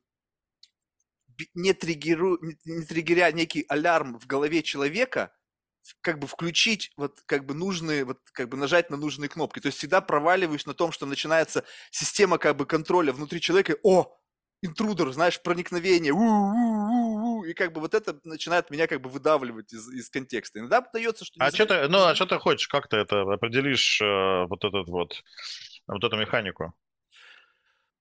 не, 1.54 1.74
триггеру, 1.74 2.38
не, 2.42 2.58
не 2.66 2.86
триггеря 2.86 3.32
некий 3.32 3.66
алярм 3.68 4.18
в 4.20 4.26
голове 4.26 4.64
человека, 4.64 5.34
как 6.02 6.20
бы 6.20 6.28
включить 6.28 6.92
вот 6.98 7.22
как 7.26 7.46
бы 7.46 7.54
нужные, 7.54 8.06
вот 8.06 8.20
как 8.32 8.50
бы 8.50 8.58
нажать 8.58 8.90
на 8.90 8.98
нужные 8.98 9.30
кнопки. 9.30 9.60
То 9.60 9.68
есть 9.68 9.78
всегда 9.78 10.02
проваливаюсь 10.02 10.66
на 10.66 10.74
том, 10.74 10.92
что 10.92 11.06
начинается 11.06 11.64
система 11.92 12.38
как 12.38 12.58
бы 12.58 12.66
контроля 12.66 13.14
внутри 13.14 13.40
человека. 13.40 13.78
О, 13.84 14.18
интрудер, 14.62 15.12
знаешь, 15.12 15.42
проникновение, 15.42 16.12
у-у-у-у, 16.12 17.44
и 17.44 17.54
как 17.54 17.74
бы 17.74 17.82
вот 17.82 17.94
это 17.94 18.20
начинает 18.24 18.70
меня 18.72 18.88
как 18.88 19.02
бы 19.02 19.10
выдавливать 19.10 19.74
из, 19.74 19.88
из 19.90 20.10
контекста. 20.10 20.60
Иногда 20.60 20.82
подается, 20.82 21.26
что... 21.26 21.36
А 21.40 21.52
что 21.52 21.66
ты, 21.66 21.88
ну, 21.88 22.04
а 22.04 22.16
что 22.16 22.26
ты 22.26 22.40
хочешь, 22.40 22.68
как 22.68 22.88
ты 22.88 22.98
это 22.98 23.22
определишь, 23.22 24.02
э, 24.02 24.46
вот 24.48 24.64
этот 24.64 24.88
вот 24.88 25.24
вот 25.88 26.04
эту 26.04 26.18
механику? 26.18 26.74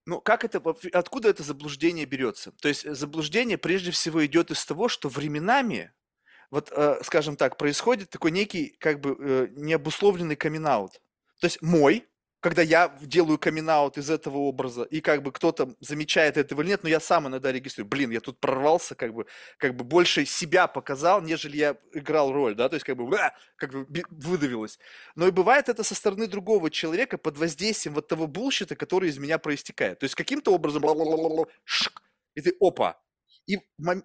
Ну, 0.07 0.21
как 0.21 0.45
это, 0.45 0.63
откуда 0.93 1.31
это 1.31 1.43
заблуждение 1.43 2.05
берется? 2.05 2.53
То 2.53 2.69
есть 2.69 2.85
э, 2.85 2.95
заблуждение 2.95 3.57
прежде 3.57 3.91
всего 3.91 4.25
идет 4.27 4.51
из 4.51 4.65
того, 4.65 4.89
что 4.89 5.09
временами, 5.09 5.93
вот, 6.51 6.71
э, 6.71 6.99
скажем 7.03 7.37
так, 7.37 7.57
происходит 7.57 8.11
такой 8.11 8.31
некий, 8.31 8.77
как 8.79 9.01
бы, 9.01 9.17
э, 9.19 9.49
необусловленный 9.53 10.37
камин 10.37 10.67
-аут. 10.67 10.93
То 11.41 11.47
есть 11.47 11.63
мой, 11.63 12.07
когда 12.45 12.61
я 12.61 12.95
делаю 13.01 13.39
камин 13.39 13.71
из 13.97 14.11
этого 14.11 14.37
образа, 14.37 14.83
и 14.83 15.01
как 15.01 15.23
бы 15.23 15.33
кто-то 15.33 15.75
замечает 15.81 16.37
этого 16.37 16.61
или 16.61 16.69
нет, 16.69 16.83
но 16.83 16.91
я 16.91 17.01
сам 17.01 17.27
иногда 17.27 17.51
регистрирую, 17.51 17.89
блин, 17.89 18.11
я 18.11 18.21
тут 18.21 18.39
прорвался, 18.39 18.95
как 18.95 19.15
бы, 19.15 19.25
как 19.57 19.75
бы 19.75 19.83
больше 19.83 20.27
себя 20.27 20.67
показал, 20.67 21.23
нежели 21.23 21.57
я 21.57 21.79
играл 21.95 22.33
роль, 22.33 22.55
да, 22.55 22.69
то 22.69 22.75
есть 22.75 22.85
как 22.85 22.99
бы, 22.99 23.19
как 23.57 23.73
бы 23.73 23.87
выдавилось. 24.11 24.79
Но 25.15 25.27
и 25.27 25.31
бывает 25.31 25.71
это 25.71 25.83
со 25.83 25.95
стороны 25.95 26.27
другого 26.27 26.71
человека 26.71 27.17
под 27.17 27.39
воздействием 27.39 27.95
вот 27.95 28.09
того 28.09 28.27
булщита, 28.27 28.77
который 28.77 29.09
из 29.09 29.17
меня 29.17 29.39
проистекает. 29.39 30.01
То 30.01 30.05
есть 30.05 30.15
каким-то 30.15 30.53
образом, 30.53 30.83
и 32.35 32.41
ты, 32.43 32.55
опа, 32.61 33.01
и, 33.47 33.59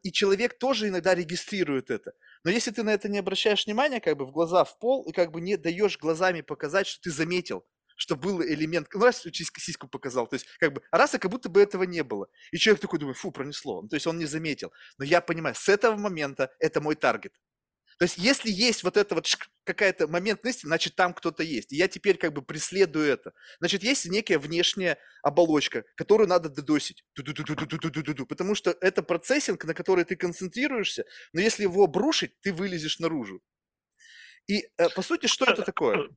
и 0.03 0.11
человек 0.13 0.57
тоже 0.57 0.87
иногда 0.87 1.13
регистрирует 1.13 1.91
это. 1.91 2.13
Но 2.45 2.51
если 2.51 2.71
ты 2.71 2.83
на 2.83 2.91
это 2.91 3.09
не 3.09 3.17
обращаешь 3.19 3.65
внимания, 3.65 3.99
как 3.99 4.15
бы 4.15 4.25
в 4.25 4.31
глаза 4.31 4.63
в 4.63 4.79
пол, 4.79 5.03
и 5.09 5.11
как 5.11 5.31
бы 5.31 5.41
не 5.41 5.57
даешь 5.57 5.99
глазами 5.99 6.39
показать, 6.39 6.87
что 6.87 7.01
ты 7.01 7.11
заметил, 7.11 7.65
что 7.99 8.15
был 8.15 8.41
элемент, 8.41 8.87
ну, 8.93 9.03
раз 9.03 9.23
сиську 9.23 9.87
показал, 9.87 10.25
то 10.25 10.35
есть, 10.35 10.47
как 10.59 10.73
бы, 10.73 10.81
а 10.89 10.97
раз, 10.97 11.11
как 11.11 11.29
будто 11.29 11.49
бы 11.49 11.61
этого 11.61 11.83
не 11.83 12.01
было. 12.01 12.27
И 12.51 12.57
человек 12.57 12.81
такой 12.81 12.97
думает, 12.97 13.17
фу, 13.17 13.31
пронесло. 13.31 13.81
Ну, 13.81 13.89
то 13.89 13.95
есть, 13.95 14.07
он 14.07 14.17
не 14.17 14.25
заметил. 14.25 14.71
Но 14.97 15.03
я 15.03 15.19
понимаю, 15.19 15.53
с 15.53 15.67
этого 15.67 15.97
момента 15.97 16.49
это 16.59 16.79
мой 16.79 16.95
таргет. 16.95 17.33
То 17.97 18.05
есть, 18.05 18.17
если 18.17 18.49
есть 18.49 18.83
вот 18.85 18.95
это 18.95 19.15
вот 19.15 19.27
какая-то 19.65 20.07
момент 20.07 20.45
истины, 20.45 20.69
значит, 20.69 20.95
там 20.95 21.13
кто-то 21.13 21.43
есть. 21.43 21.73
И 21.73 21.75
я 21.75 21.89
теперь 21.89 22.17
как 22.17 22.31
бы 22.31 22.41
преследую 22.41 23.05
это. 23.05 23.33
Значит, 23.59 23.83
есть 23.83 24.05
некая 24.05 24.39
внешняя 24.39 24.97
оболочка, 25.21 25.83
которую 25.95 26.29
надо 26.29 26.47
додосить. 26.47 27.03
Потому 28.25 28.55
что 28.55 28.77
это 28.79 29.03
процессинг, 29.03 29.65
на 29.65 29.73
который 29.73 30.05
ты 30.05 30.15
концентрируешься, 30.15 31.03
но 31.33 31.41
если 31.41 31.63
его 31.63 31.83
обрушить, 31.83 32.39
ты 32.39 32.53
вылезешь 32.53 32.99
наружу. 32.99 33.41
И, 34.47 34.69
э, 34.77 34.89
по 34.95 35.01
сути, 35.01 35.27
что 35.27 35.43
это 35.43 35.63
такое? 35.63 36.07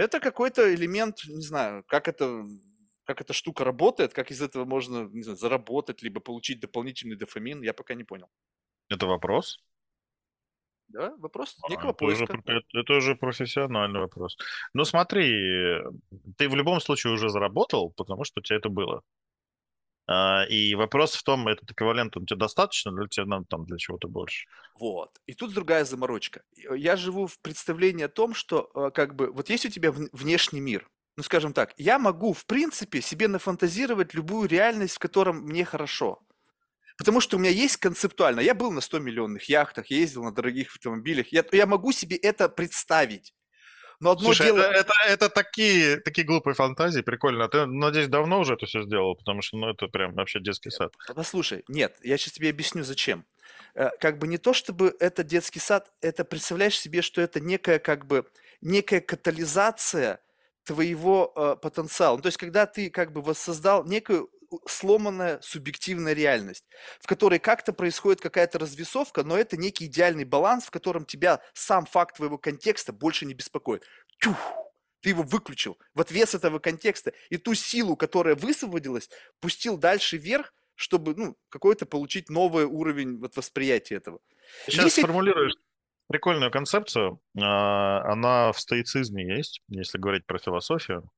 Это 0.00 0.18
какой-то 0.18 0.74
элемент, 0.74 1.18
не 1.28 1.42
знаю, 1.42 1.84
как 1.86 2.08
это, 2.08 2.46
как 3.04 3.20
эта 3.20 3.34
штука 3.34 3.64
работает, 3.64 4.14
как 4.14 4.30
из 4.30 4.40
этого 4.40 4.64
можно 4.64 5.08
не 5.12 5.22
знаю, 5.22 5.36
заработать, 5.36 6.02
либо 6.02 6.20
получить 6.20 6.58
дополнительный 6.60 7.16
дофамин, 7.16 7.62
я 7.62 7.74
пока 7.74 7.92
не 7.92 8.04
понял. 8.04 8.28
Это 8.88 9.06
вопрос? 9.06 9.62
Да, 10.88 11.14
вопрос 11.18 11.58
А, 11.62 11.70
некого 11.70 11.90
Это 11.90 12.04
уже, 12.06 12.26
поиска. 12.26 12.42
это, 12.46 12.62
это 12.72 12.92
уже 12.94 13.14
профессиональный 13.14 14.00
вопрос. 14.00 14.38
Ну 14.72 14.86
смотри, 14.86 15.34
ты 16.38 16.48
в 16.48 16.54
любом 16.54 16.80
случае 16.80 17.12
уже 17.12 17.28
заработал, 17.28 17.92
потому 17.94 18.24
что 18.24 18.40
у 18.40 18.42
тебя 18.42 18.56
это 18.56 18.70
было. 18.70 19.02
А, 20.06 20.44
И 20.48 20.74
вопрос 20.74 21.14
в 21.14 21.22
том, 21.22 21.48
этот 21.48 21.70
эквивалент, 21.70 22.16
он 22.16 22.26
тебе 22.26 22.38
достаточно, 22.38 22.90
или 22.90 23.08
тебе 23.08 23.26
надо 23.26 23.44
там 23.48 23.64
для 23.64 23.78
чего-то 23.78 24.08
больше? 24.08 24.46
Вот. 24.74 25.10
И 25.26 25.34
тут 25.34 25.52
другая 25.54 25.84
заморочка. 25.84 26.42
Э, 26.56 26.76
Я 26.76 26.96
живу 26.96 27.26
в 27.26 27.38
представлении 27.40 28.04
о 28.04 28.08
том, 28.08 28.34
что 28.34 28.70
э, 28.74 28.90
как 28.92 29.14
бы 29.14 29.30
вот 29.32 29.50
есть 29.50 29.66
у 29.66 29.68
тебя 29.68 29.90
вн- 29.90 30.08
внешний 30.12 30.60
мир. 30.60 30.88
Ну, 31.16 31.22
скажем 31.22 31.52
так, 31.52 31.74
я 31.76 31.98
могу, 31.98 32.32
в 32.32 32.46
принципе, 32.46 33.00
себе 33.02 33.28
нафантазировать 33.28 34.14
любую 34.14 34.48
реальность, 34.48 34.94
в 34.96 34.98
котором 34.98 35.42
мне 35.42 35.64
хорошо. 35.64 36.20
Потому 36.98 37.20
что 37.20 37.36
у 37.36 37.40
меня 37.40 37.50
есть 37.50 37.78
концептуально. 37.78 38.40
Я 38.40 38.54
был 38.54 38.70
на 38.70 38.80
100 38.80 38.98
миллионных 38.98 39.44
яхтах, 39.48 39.86
ездил 39.90 40.24
на 40.24 40.32
дорогих 40.32 40.68
автомобилях. 40.76 41.28
Я, 41.32 41.44
я 41.52 41.66
могу 41.66 41.92
себе 41.92 42.16
это 42.16 42.48
представить. 42.48 43.34
Но 44.00 44.12
одно 44.12 44.24
Слушай, 44.24 44.46
дело... 44.46 44.60
это, 44.60 44.78
это, 44.78 44.92
это 45.06 45.28
такие, 45.28 45.98
такие 45.98 46.26
глупые 46.26 46.54
фантазии, 46.54 47.02
прикольно. 47.02 47.48
Ты, 47.48 47.66
надеюсь, 47.66 48.08
давно 48.08 48.40
уже 48.40 48.54
это 48.54 48.64
все 48.64 48.82
сделал, 48.82 49.14
потому 49.14 49.42
что, 49.42 49.58
ну, 49.58 49.68
это 49.68 49.88
прям 49.88 50.14
вообще 50.14 50.40
детский 50.40 50.70
сад. 50.70 50.94
Послушай, 51.14 51.64
нет, 51.68 51.96
я 52.02 52.16
сейчас 52.16 52.32
тебе 52.32 52.48
объясню, 52.48 52.82
зачем. 52.82 53.26
Э, 53.74 53.90
Как 54.00 54.18
бы 54.18 54.26
не 54.26 54.38
то, 54.38 54.54
чтобы 54.54 54.96
это 55.00 55.22
детский 55.22 55.60
сад, 55.60 55.92
это 56.00 56.24
представляешь 56.24 56.80
себе, 56.80 57.02
что 57.02 57.20
это 57.20 57.40
некая 57.40 57.78
как 57.78 58.06
бы 58.06 58.24
некая 58.62 59.00
катализация 59.00 60.20
твоего 60.64 61.32
э, 61.36 61.56
потенциала. 61.60 62.16
Ну, 62.16 62.22
то 62.22 62.28
есть, 62.28 62.38
когда 62.38 62.64
ты 62.64 62.88
как 62.88 63.12
бы 63.12 63.20
воссоздал 63.20 63.84
некую 63.84 64.30
сломанная 64.66 65.40
субъективная 65.42 66.12
реальность, 66.12 66.64
в 67.00 67.06
которой 67.06 67.38
как-то 67.38 67.72
происходит 67.72 68.20
какая-то 68.20 68.58
развесовка, 68.58 69.22
но 69.22 69.36
это 69.36 69.56
некий 69.56 69.86
идеальный 69.86 70.24
баланс, 70.24 70.64
в 70.66 70.70
котором 70.70 71.04
тебя 71.04 71.40
сам 71.54 71.86
факт 71.86 72.16
твоего 72.16 72.38
контекста 72.38 72.92
больше 72.92 73.26
не 73.26 73.34
беспокоит. 73.34 73.84
Тюх! 74.20 74.36
Ты 75.02 75.10
его 75.10 75.22
выключил 75.22 75.78
в 75.94 76.00
отвес 76.02 76.34
этого 76.34 76.58
контекста, 76.58 77.12
и 77.30 77.38
ту 77.38 77.54
силу, 77.54 77.96
которая 77.96 78.34
высвободилась, 78.34 79.08
пустил 79.40 79.78
дальше 79.78 80.18
вверх, 80.18 80.52
чтобы 80.74 81.14
ну, 81.14 81.36
какой-то 81.48 81.86
получить 81.86 82.28
новый 82.28 82.64
уровень 82.66 83.18
вот, 83.18 83.34
восприятия 83.36 83.94
этого. 83.96 84.20
Ты 84.66 84.72
сейчас 84.72 84.84
Если- 84.86 85.00
сформулируешь 85.02 85.54
прикольную 86.08 86.50
концепцию. 86.50 87.20
а, 87.40 88.02
Она 88.12 88.52
в 88.52 88.60
стоицизме 88.60 89.24
есть, 89.36 89.62
если 89.68 89.96
говорить 89.96 90.26
про 90.26 90.38
философию. 90.38 91.08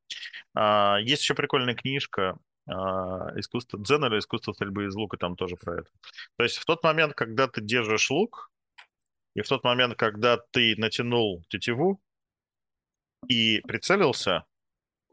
А, 0.55 0.99
Есть 1.01 1.22
еще 1.22 1.35
прикольная 1.35 1.74
книжка 1.74 2.37
«Искусство 2.67 3.79
дзен» 3.79 4.05
или 4.05 4.19
«Искусство 4.19 4.53
стрельбы 4.53 4.87
из 4.87 4.95
лука», 4.95 5.17
там 5.17 5.37
тоже 5.37 5.57
про 5.57 5.81
это. 5.81 5.91
То 6.37 6.45
есть 6.45 6.59
в 6.59 6.65
тот 6.65 6.83
момент, 6.85 7.15
когда 7.15 7.49
ты 7.49 7.61
держишь 7.61 8.11
лук, 8.11 8.51
и 9.35 9.41
в 9.43 9.49
тот 9.49 9.65
момент, 9.65 9.97
когда 9.97 10.37
ты 10.37 10.75
натянул 10.77 11.43
тетиву 11.49 12.01
и 13.29 13.61
прицелился, 13.61 14.45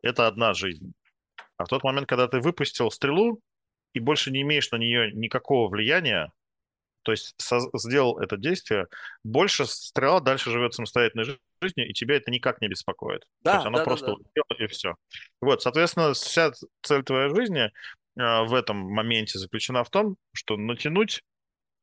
это 0.01 0.27
одна 0.27 0.53
жизнь. 0.53 0.93
А 1.57 1.65
в 1.65 1.67
тот 1.67 1.83
момент, 1.83 2.07
когда 2.07 2.27
ты 2.27 2.39
выпустил 2.39 2.91
стрелу 2.91 3.41
и 3.93 3.99
больше 3.99 4.31
не 4.31 4.41
имеешь 4.41 4.71
на 4.71 4.77
нее 4.77 5.11
никакого 5.13 5.69
влияния, 5.69 6.31
то 7.09 7.13
есть 7.13 7.33
соз- 7.41 7.71
сделал 7.73 8.19
это 8.19 8.37
действие, 8.37 8.85
больше 9.23 9.65
стрела 9.65 10.19
дальше 10.19 10.51
живет 10.51 10.75
самостоятельной 10.75 11.23
жи- 11.23 11.39
жизнью, 11.59 11.89
и 11.89 11.93
тебя 11.93 12.17
это 12.17 12.29
никак 12.29 12.61
не 12.61 12.67
беспокоит. 12.67 13.25
Да, 13.41 13.53
то 13.53 13.57
есть 13.57 13.65
она 13.65 13.77
да, 13.79 13.83
да, 13.83 13.89
просто 13.89 14.05
да. 14.05 14.13
улетела, 14.13 14.63
и 14.63 14.67
все. 14.67 14.95
Вот, 15.41 15.63
соответственно, 15.63 16.13
вся 16.13 16.51
цель 16.83 17.01
твоей 17.01 17.33
жизни 17.33 17.61
э, 17.61 17.71
в 18.15 18.53
этом 18.53 18.77
моменте 18.77 19.39
заключена 19.39 19.83
в 19.83 19.89
том, 19.89 20.17
что 20.33 20.55
натянуть 20.55 21.23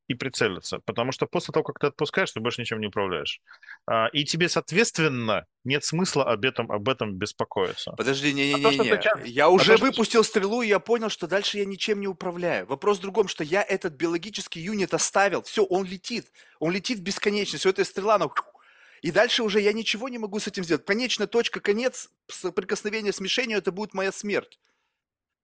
и 0.09 0.15
прицелиться. 0.15 0.79
Потому 0.85 1.13
что 1.13 1.27
после 1.27 1.53
того, 1.53 1.65
как 1.65 1.79
ты 1.79 1.89
отпускаешь, 1.89 2.31
ты 2.33 2.41
больше 2.41 2.61
ничем 2.61 2.81
не 2.81 2.87
управляешь. 2.87 3.41
А, 3.87 4.07
И 4.13 4.25
тебе, 4.25 4.49
соответственно, 4.49 5.47
нет 5.65 5.85
смысла 5.85 6.25
об 6.25 6.45
этом, 6.45 6.71
об 6.71 6.89
этом 6.89 7.15
беспокоиться. 7.15 7.93
Подожди, 7.93 8.29
А 8.53 8.59
то, 8.59 8.61
что 8.61 8.69
ты 8.71 8.77
не-не-не-не. 8.89 9.03
ча- 9.03 9.21
Я 9.25 9.49
уже 9.49 9.73
то, 9.73 9.77
что- 9.77 9.87
выпустил 9.87 10.23
стрелу, 10.25 10.63
и 10.63 10.69
я 10.69 10.79
понял, 10.79 11.09
что 11.09 11.27
дальше 11.27 11.59
я 11.59 11.65
ничем 11.65 12.01
не 12.01 12.09
управляю. 12.09 12.67
Вопрос 12.67 12.99
в 12.99 13.01
другом, 13.03 13.29
что 13.29 13.43
я 13.45 13.63
этот 13.63 13.95
биологический 13.95 14.61
юнит 14.61 14.95
оставил. 14.95 15.43
Все, 15.43 15.65
он 15.65 15.85
летит. 15.87 16.27
Он 16.61 16.73
летит 16.73 16.99
в 16.99 17.03
бесконечность. 17.03 17.61
Все, 17.63 17.71
эта 17.71 17.85
стрела, 17.85 18.15
она... 18.17 18.29
И 19.03 19.11
дальше 19.11 19.43
уже 19.43 19.61
я 19.61 19.73
ничего 19.73 20.09
не 20.09 20.19
могу 20.19 20.39
с 20.41 20.47
этим 20.47 20.65
сделать. 20.65 20.85
Конечная 20.85 21.27
точка, 21.27 21.61
конец 21.61 22.09
соприкосновения 22.29 23.13
с 23.13 23.21
мишенью, 23.21 23.59
это 23.59 23.71
будет 23.73 23.93
моя 23.95 24.11
смерть. 24.13 24.59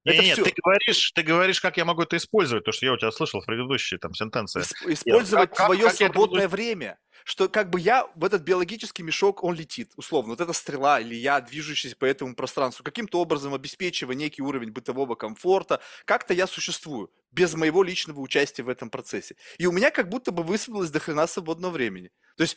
Не, 0.04 0.12
Это 0.14 0.22
не, 0.22 0.32
всё. 0.32 0.44
ты 0.44 0.52
говоришь, 0.62 1.12
ты 1.12 1.22
говоришь, 1.22 1.60
как 1.60 1.76
я 1.76 1.84
могу 1.84 2.02
это 2.02 2.16
использовать, 2.16 2.64
то, 2.64 2.72
что 2.72 2.86
я 2.86 2.92
у 2.92 2.96
тебя 2.96 3.12
слышал 3.12 3.40
в 3.40 3.46
предыдущей 3.46 3.98
там 3.98 4.14
сентенции. 4.14 4.60
Исп- 4.62 4.92
использовать 4.92 5.50
как- 5.50 5.66
свое 5.66 5.84
как 5.84 5.94
свободное 5.94 6.48
буду- 6.48 6.56
время. 6.56 6.98
Что 7.24 7.48
как 7.48 7.70
бы 7.70 7.78
я 7.78 8.08
в 8.16 8.24
этот 8.24 8.42
биологический 8.42 9.04
мешок, 9.04 9.44
он 9.44 9.54
летит, 9.54 9.92
условно. 9.96 10.30
Вот 10.32 10.40
эта 10.40 10.52
стрела 10.52 10.98
или 10.98 11.14
я, 11.14 11.40
движущийся 11.40 11.94
по 11.96 12.04
этому 12.04 12.34
пространству, 12.34 12.82
каким-то 12.82 13.20
образом 13.20 13.54
обеспечивая 13.54 14.16
некий 14.16 14.42
уровень 14.42 14.72
бытового 14.72 15.14
комфорта, 15.14 15.80
как-то 16.04 16.34
я 16.34 16.48
существую 16.48 17.12
без 17.30 17.54
моего 17.54 17.84
личного 17.84 18.18
участия 18.18 18.64
в 18.64 18.68
этом 18.68 18.90
процессе. 18.90 19.36
И 19.58 19.66
у 19.66 19.72
меня 19.72 19.92
как 19.92 20.08
будто 20.08 20.32
бы 20.32 20.42
высвободилось 20.42 20.90
до 20.90 20.98
хрена 20.98 21.28
свободного 21.28 21.70
времени. 21.70 22.10
То 22.36 22.42
есть 22.42 22.56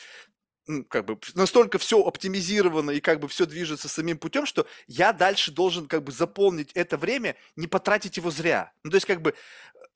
как 0.90 1.06
бы 1.06 1.20
настолько 1.36 1.78
все 1.78 2.02
оптимизировано 2.02 2.92
и 2.92 3.00
как 3.00 3.20
бы 3.20 3.28
все 3.28 3.46
движется 3.46 3.88
самим 3.88 4.18
путем, 4.18 4.46
что 4.46 4.66
я 4.88 5.14
дальше 5.14 5.52
должен 5.52 5.88
как 5.88 6.04
бы 6.04 6.12
заполнить 6.12 6.72
это 6.74 6.98
время, 6.98 7.36
не 7.56 7.68
потратить 7.68 8.18
его 8.18 8.32
зря. 8.32 8.72
Ну, 8.84 8.92
то 8.92 8.96
есть 8.96 9.06
как 9.06 9.22
бы 9.22 9.36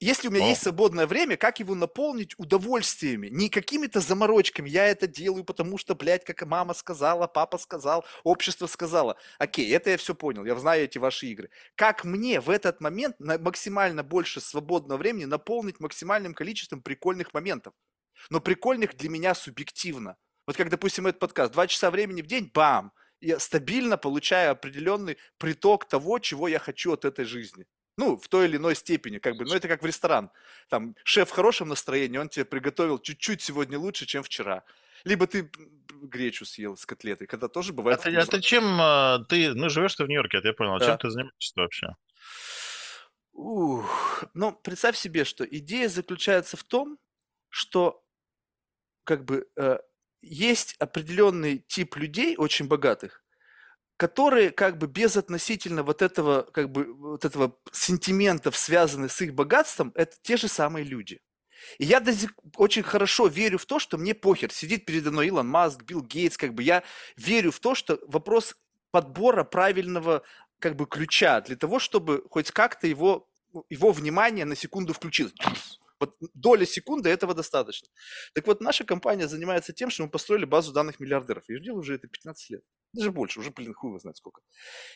если 0.02 0.28
у 0.28 0.30
меня 0.30 0.46
О. 0.46 0.48
есть 0.48 0.62
свободное 0.62 1.06
время, 1.06 1.36
как 1.36 1.60
его 1.60 1.74
наполнить 1.74 2.34
удовольствиями, 2.38 3.28
не 3.28 3.50
какими-то 3.50 4.00
заморочками. 4.00 4.70
Я 4.70 4.86
это 4.86 5.06
делаю, 5.06 5.44
потому 5.44 5.76
что, 5.76 5.94
блядь, 5.94 6.24
как 6.24 6.42
мама 6.46 6.72
сказала, 6.72 7.26
папа 7.26 7.58
сказал, 7.58 8.06
общество 8.24 8.66
сказало. 8.66 9.16
Окей, 9.38 9.70
это 9.70 9.90
я 9.90 9.98
все 9.98 10.14
понял, 10.14 10.46
я 10.46 10.56
знаю 10.56 10.84
эти 10.84 10.96
ваши 10.96 11.26
игры. 11.26 11.50
Как 11.74 12.04
мне 12.04 12.40
в 12.40 12.48
этот 12.48 12.80
момент 12.80 13.20
на 13.20 13.38
максимально 13.38 14.02
больше 14.02 14.40
свободного 14.40 14.96
времени 14.96 15.26
наполнить 15.26 15.80
максимальным 15.80 16.32
количеством 16.32 16.80
прикольных 16.80 17.34
моментов? 17.34 17.74
Но 18.30 18.40
прикольных 18.40 18.96
для 18.96 19.10
меня 19.10 19.34
субъективно. 19.34 20.16
Вот 20.50 20.56
как, 20.56 20.68
допустим, 20.68 21.06
этот 21.06 21.20
подкаст, 21.20 21.52
два 21.52 21.68
часа 21.68 21.92
времени 21.92 22.22
в 22.22 22.26
день, 22.26 22.50
бам, 22.52 22.92
я 23.20 23.38
стабильно 23.38 23.96
получаю 23.96 24.50
определенный 24.50 25.16
приток 25.38 25.86
того, 25.86 26.18
чего 26.18 26.48
я 26.48 26.58
хочу 26.58 26.92
от 26.92 27.04
этой 27.04 27.24
жизни. 27.24 27.66
Ну, 27.96 28.16
в 28.16 28.26
той 28.26 28.46
или 28.46 28.56
иной 28.56 28.74
степени, 28.74 29.18
как 29.18 29.36
бы, 29.36 29.44
ну, 29.44 29.54
это 29.54 29.68
как 29.68 29.80
в 29.80 29.86
ресторан. 29.86 30.32
Там 30.68 30.96
шеф 31.04 31.28
в 31.28 31.32
хорошем 31.32 31.68
настроении, 31.68 32.18
он 32.18 32.28
тебе 32.28 32.44
приготовил 32.44 32.98
чуть-чуть 32.98 33.40
сегодня 33.42 33.78
лучше, 33.78 34.06
чем 34.06 34.24
вчера. 34.24 34.64
Либо 35.04 35.28
ты 35.28 35.48
гречу 36.02 36.44
съел 36.44 36.76
с 36.76 36.84
котлетой, 36.84 37.28
когда 37.28 37.46
тоже 37.46 37.70
А 37.70 37.74
бывает 37.74 38.00
ты, 38.00 38.16
а 38.16 38.26
ты 38.26 38.40
чем, 38.40 38.64
а, 38.80 39.24
ты, 39.28 39.54
ну, 39.54 39.68
живешь 39.68 39.94
ты 39.94 40.02
в 40.02 40.08
Нью-Йорке, 40.08 40.38
это 40.38 40.48
я 40.48 40.54
понял, 40.54 40.74
а 40.74 40.80
Да. 40.80 40.86
чем 40.86 40.98
ты 40.98 41.10
занимаешься 41.10 41.52
вообще? 41.54 41.86
Ух, 43.34 44.24
ну, 44.34 44.50
представь 44.50 44.96
себе, 44.96 45.24
что 45.24 45.44
идея 45.44 45.88
заключается 45.88 46.56
в 46.56 46.64
том, 46.64 46.98
что 47.50 48.02
как 49.04 49.24
бы 49.24 49.48
э, 49.56 49.78
есть 50.22 50.74
определенный 50.78 51.64
тип 51.66 51.96
людей, 51.96 52.36
очень 52.36 52.66
богатых, 52.66 53.22
которые 53.96 54.50
как 54.50 54.78
бы 54.78 54.86
без 54.86 55.16
относительно 55.16 55.82
вот 55.82 56.02
этого, 56.02 56.42
как 56.52 56.70
бы, 56.70 56.92
вот 56.94 57.24
этого 57.24 57.56
сентиментов, 57.72 58.56
связанных 58.56 59.12
с 59.12 59.20
их 59.20 59.34
богатством, 59.34 59.92
это 59.94 60.16
те 60.22 60.36
же 60.36 60.48
самые 60.48 60.84
люди. 60.84 61.20
И 61.78 61.84
я 61.84 62.02
очень 62.56 62.82
хорошо 62.82 63.26
верю 63.26 63.58
в 63.58 63.66
то, 63.66 63.78
что 63.78 63.98
мне 63.98 64.14
похер, 64.14 64.52
сидит 64.52 64.86
передо 64.86 65.10
мной 65.10 65.28
Илон 65.28 65.48
Маск, 65.48 65.82
Билл 65.82 66.02
Гейтс, 66.02 66.36
как 66.36 66.54
бы 66.54 66.62
я 66.62 66.82
верю 67.16 67.52
в 67.52 67.60
то, 67.60 67.74
что 67.74 67.98
вопрос 68.06 68.56
подбора 68.90 69.44
правильного 69.44 70.22
как 70.58 70.76
бы 70.76 70.86
ключа 70.86 71.40
для 71.40 71.56
того, 71.56 71.78
чтобы 71.78 72.24
хоть 72.30 72.50
как-то 72.50 72.86
его, 72.86 73.28
его 73.68 73.92
внимание 73.92 74.44
на 74.44 74.56
секунду 74.56 74.92
включилось. 74.92 75.34
Вот 76.00 76.16
доля 76.34 76.66
секунды 76.66 77.10
этого 77.10 77.34
достаточно. 77.34 77.88
Так 78.34 78.46
вот, 78.46 78.60
наша 78.60 78.84
компания 78.84 79.28
занимается 79.28 79.72
тем, 79.72 79.90
что 79.90 80.04
мы 80.04 80.10
построили 80.10 80.46
базу 80.46 80.72
данных 80.72 80.98
миллиардеров. 80.98 81.44
И 81.48 81.60
делаю 81.60 81.80
уже 81.80 81.94
это 81.94 82.08
15 82.08 82.50
лет. 82.50 82.62
Даже 82.92 83.12
больше, 83.12 83.38
уже, 83.38 83.50
блин, 83.50 83.72
хуй 83.72 83.90
его 83.90 83.98
знает 83.98 84.16
сколько. 84.16 84.40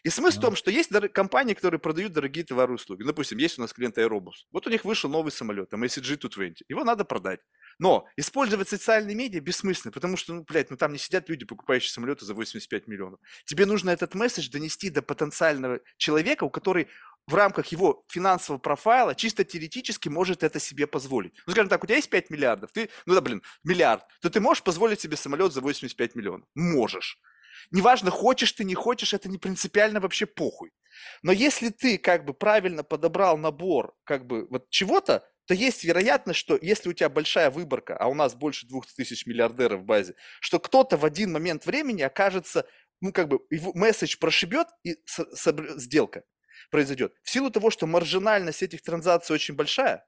И 0.03 0.09
смысл 0.09 0.39
в 0.39 0.41
том, 0.41 0.57
что 0.57 0.71
есть 0.71 0.91
дор- 0.91 1.09
компании, 1.09 1.55
которые 1.55 1.79
продают 1.79 2.13
дорогие 2.13 2.45
товары 2.45 2.73
и 2.73 2.75
услуги. 2.75 3.05
Допустим, 3.05 3.39
есть 3.39 3.59
у 3.59 3.63
нас 3.63 3.73
клиент 3.73 3.99
Aerobus. 3.99 4.47
Вот 4.51 4.67
у 4.67 4.71
них 4.71 4.85
вышел 4.85 5.09
новый 5.09 5.31
самолет, 5.31 5.71
там 5.71 5.85
ACG-220. 5.85 6.63
Его 6.69 6.83
надо 6.83 7.05
продать. 7.05 7.41
Но 7.79 8.07
использовать 8.17 8.69
социальные 8.69 9.15
медиа 9.15 9.41
бессмысленно, 9.41 9.93
потому 9.93 10.17
что, 10.17 10.35
ну, 10.35 10.45
блядь, 10.45 10.71
ну 10.71 10.77
там 10.77 10.93
не 10.93 10.99
сидят 10.99 11.29
люди, 11.29 11.45
покупающие 11.45 11.91
самолеты 11.91 12.25
за 12.25 12.35
85 12.35 12.89
миллионов. 12.89 13.21
Тебе 13.45 13.67
нужно 13.67 13.91
этот 13.91 14.15
месседж 14.15 14.49
донести 14.51 14.91
до 14.91 15.03
потенциального 15.03 15.81
человека, 15.97 16.45
у 16.45 16.51
который 16.51 16.89
в 17.27 17.35
рамках 17.35 17.69
его 17.69 18.05
финансового 18.09 18.61
профайла 18.61 19.15
чисто 19.15 19.45
теоретически 19.45 20.09
может 20.09 20.43
это 20.43 20.61
себе 20.61 20.87
позволить. 20.87 21.35
Ну, 21.47 21.53
скажем 21.53 21.69
так, 21.69 21.83
у 21.83 21.87
тебя 21.87 21.97
есть 21.97 22.11
5 22.11 22.31
миллиардов, 22.31 22.73
ты, 22.73 22.91
ну 23.07 23.15
да, 23.15 23.21
блин, 23.21 23.43
миллиард, 23.63 24.05
то 24.21 24.31
ты 24.31 24.41
можешь 24.41 24.63
позволить 24.63 25.01
себе 25.01 25.17
самолет 25.17 25.53
за 25.53 25.61
85 25.61 26.15
миллионов? 26.15 26.47
Можешь. 26.55 27.19
Неважно, 27.71 28.11
хочешь 28.11 28.53
ты, 28.53 28.65
не 28.65 28.75
хочешь, 28.75 29.15
это 29.15 29.29
не 29.29 29.39
принципиально 29.39 30.01
вообще 30.01 30.27
похуй. 30.27 30.71
Но 31.23 31.33
если 31.33 31.71
ты 31.71 31.99
как 31.99 32.25
бы 32.25 32.35
правильно 32.35 32.85
подобрал 32.85 33.39
набор 33.39 33.95
как 34.05 34.27
бы 34.27 34.47
вот 34.51 34.69
чего-то, 34.71 35.27
то 35.47 35.55
есть 35.55 35.85
вероятность, 35.85 36.39
что 36.39 36.59
если 36.61 36.89
у 36.89 36.93
тебя 36.93 37.09
большая 37.09 37.51
выборка, 37.51 37.97
а 37.97 38.07
у 38.07 38.15
нас 38.15 38.35
больше 38.35 38.67
двух 38.67 38.87
тысяч 38.87 39.27
миллиардеров 39.27 39.81
в 39.81 39.85
базе, 39.85 40.15
что 40.41 40.59
кто-то 40.59 40.97
в 40.97 41.05
один 41.05 41.33
момент 41.33 41.67
времени 41.67 42.03
окажется, 42.03 42.67
ну, 43.01 43.13
как 43.13 43.29
бы, 43.29 43.41
его 43.51 43.73
месседж 43.75 44.17
прошибет, 44.19 44.69
и 44.85 44.97
с, 45.05 45.25
с, 45.35 45.79
сделка 45.79 46.23
произойдет. 46.71 47.15
В 47.23 47.31
силу 47.31 47.51
того, 47.51 47.71
что 47.71 47.87
маржинальность 47.87 48.63
этих 48.63 48.83
транзакций 48.83 49.35
очень 49.35 49.55
большая, 49.55 50.07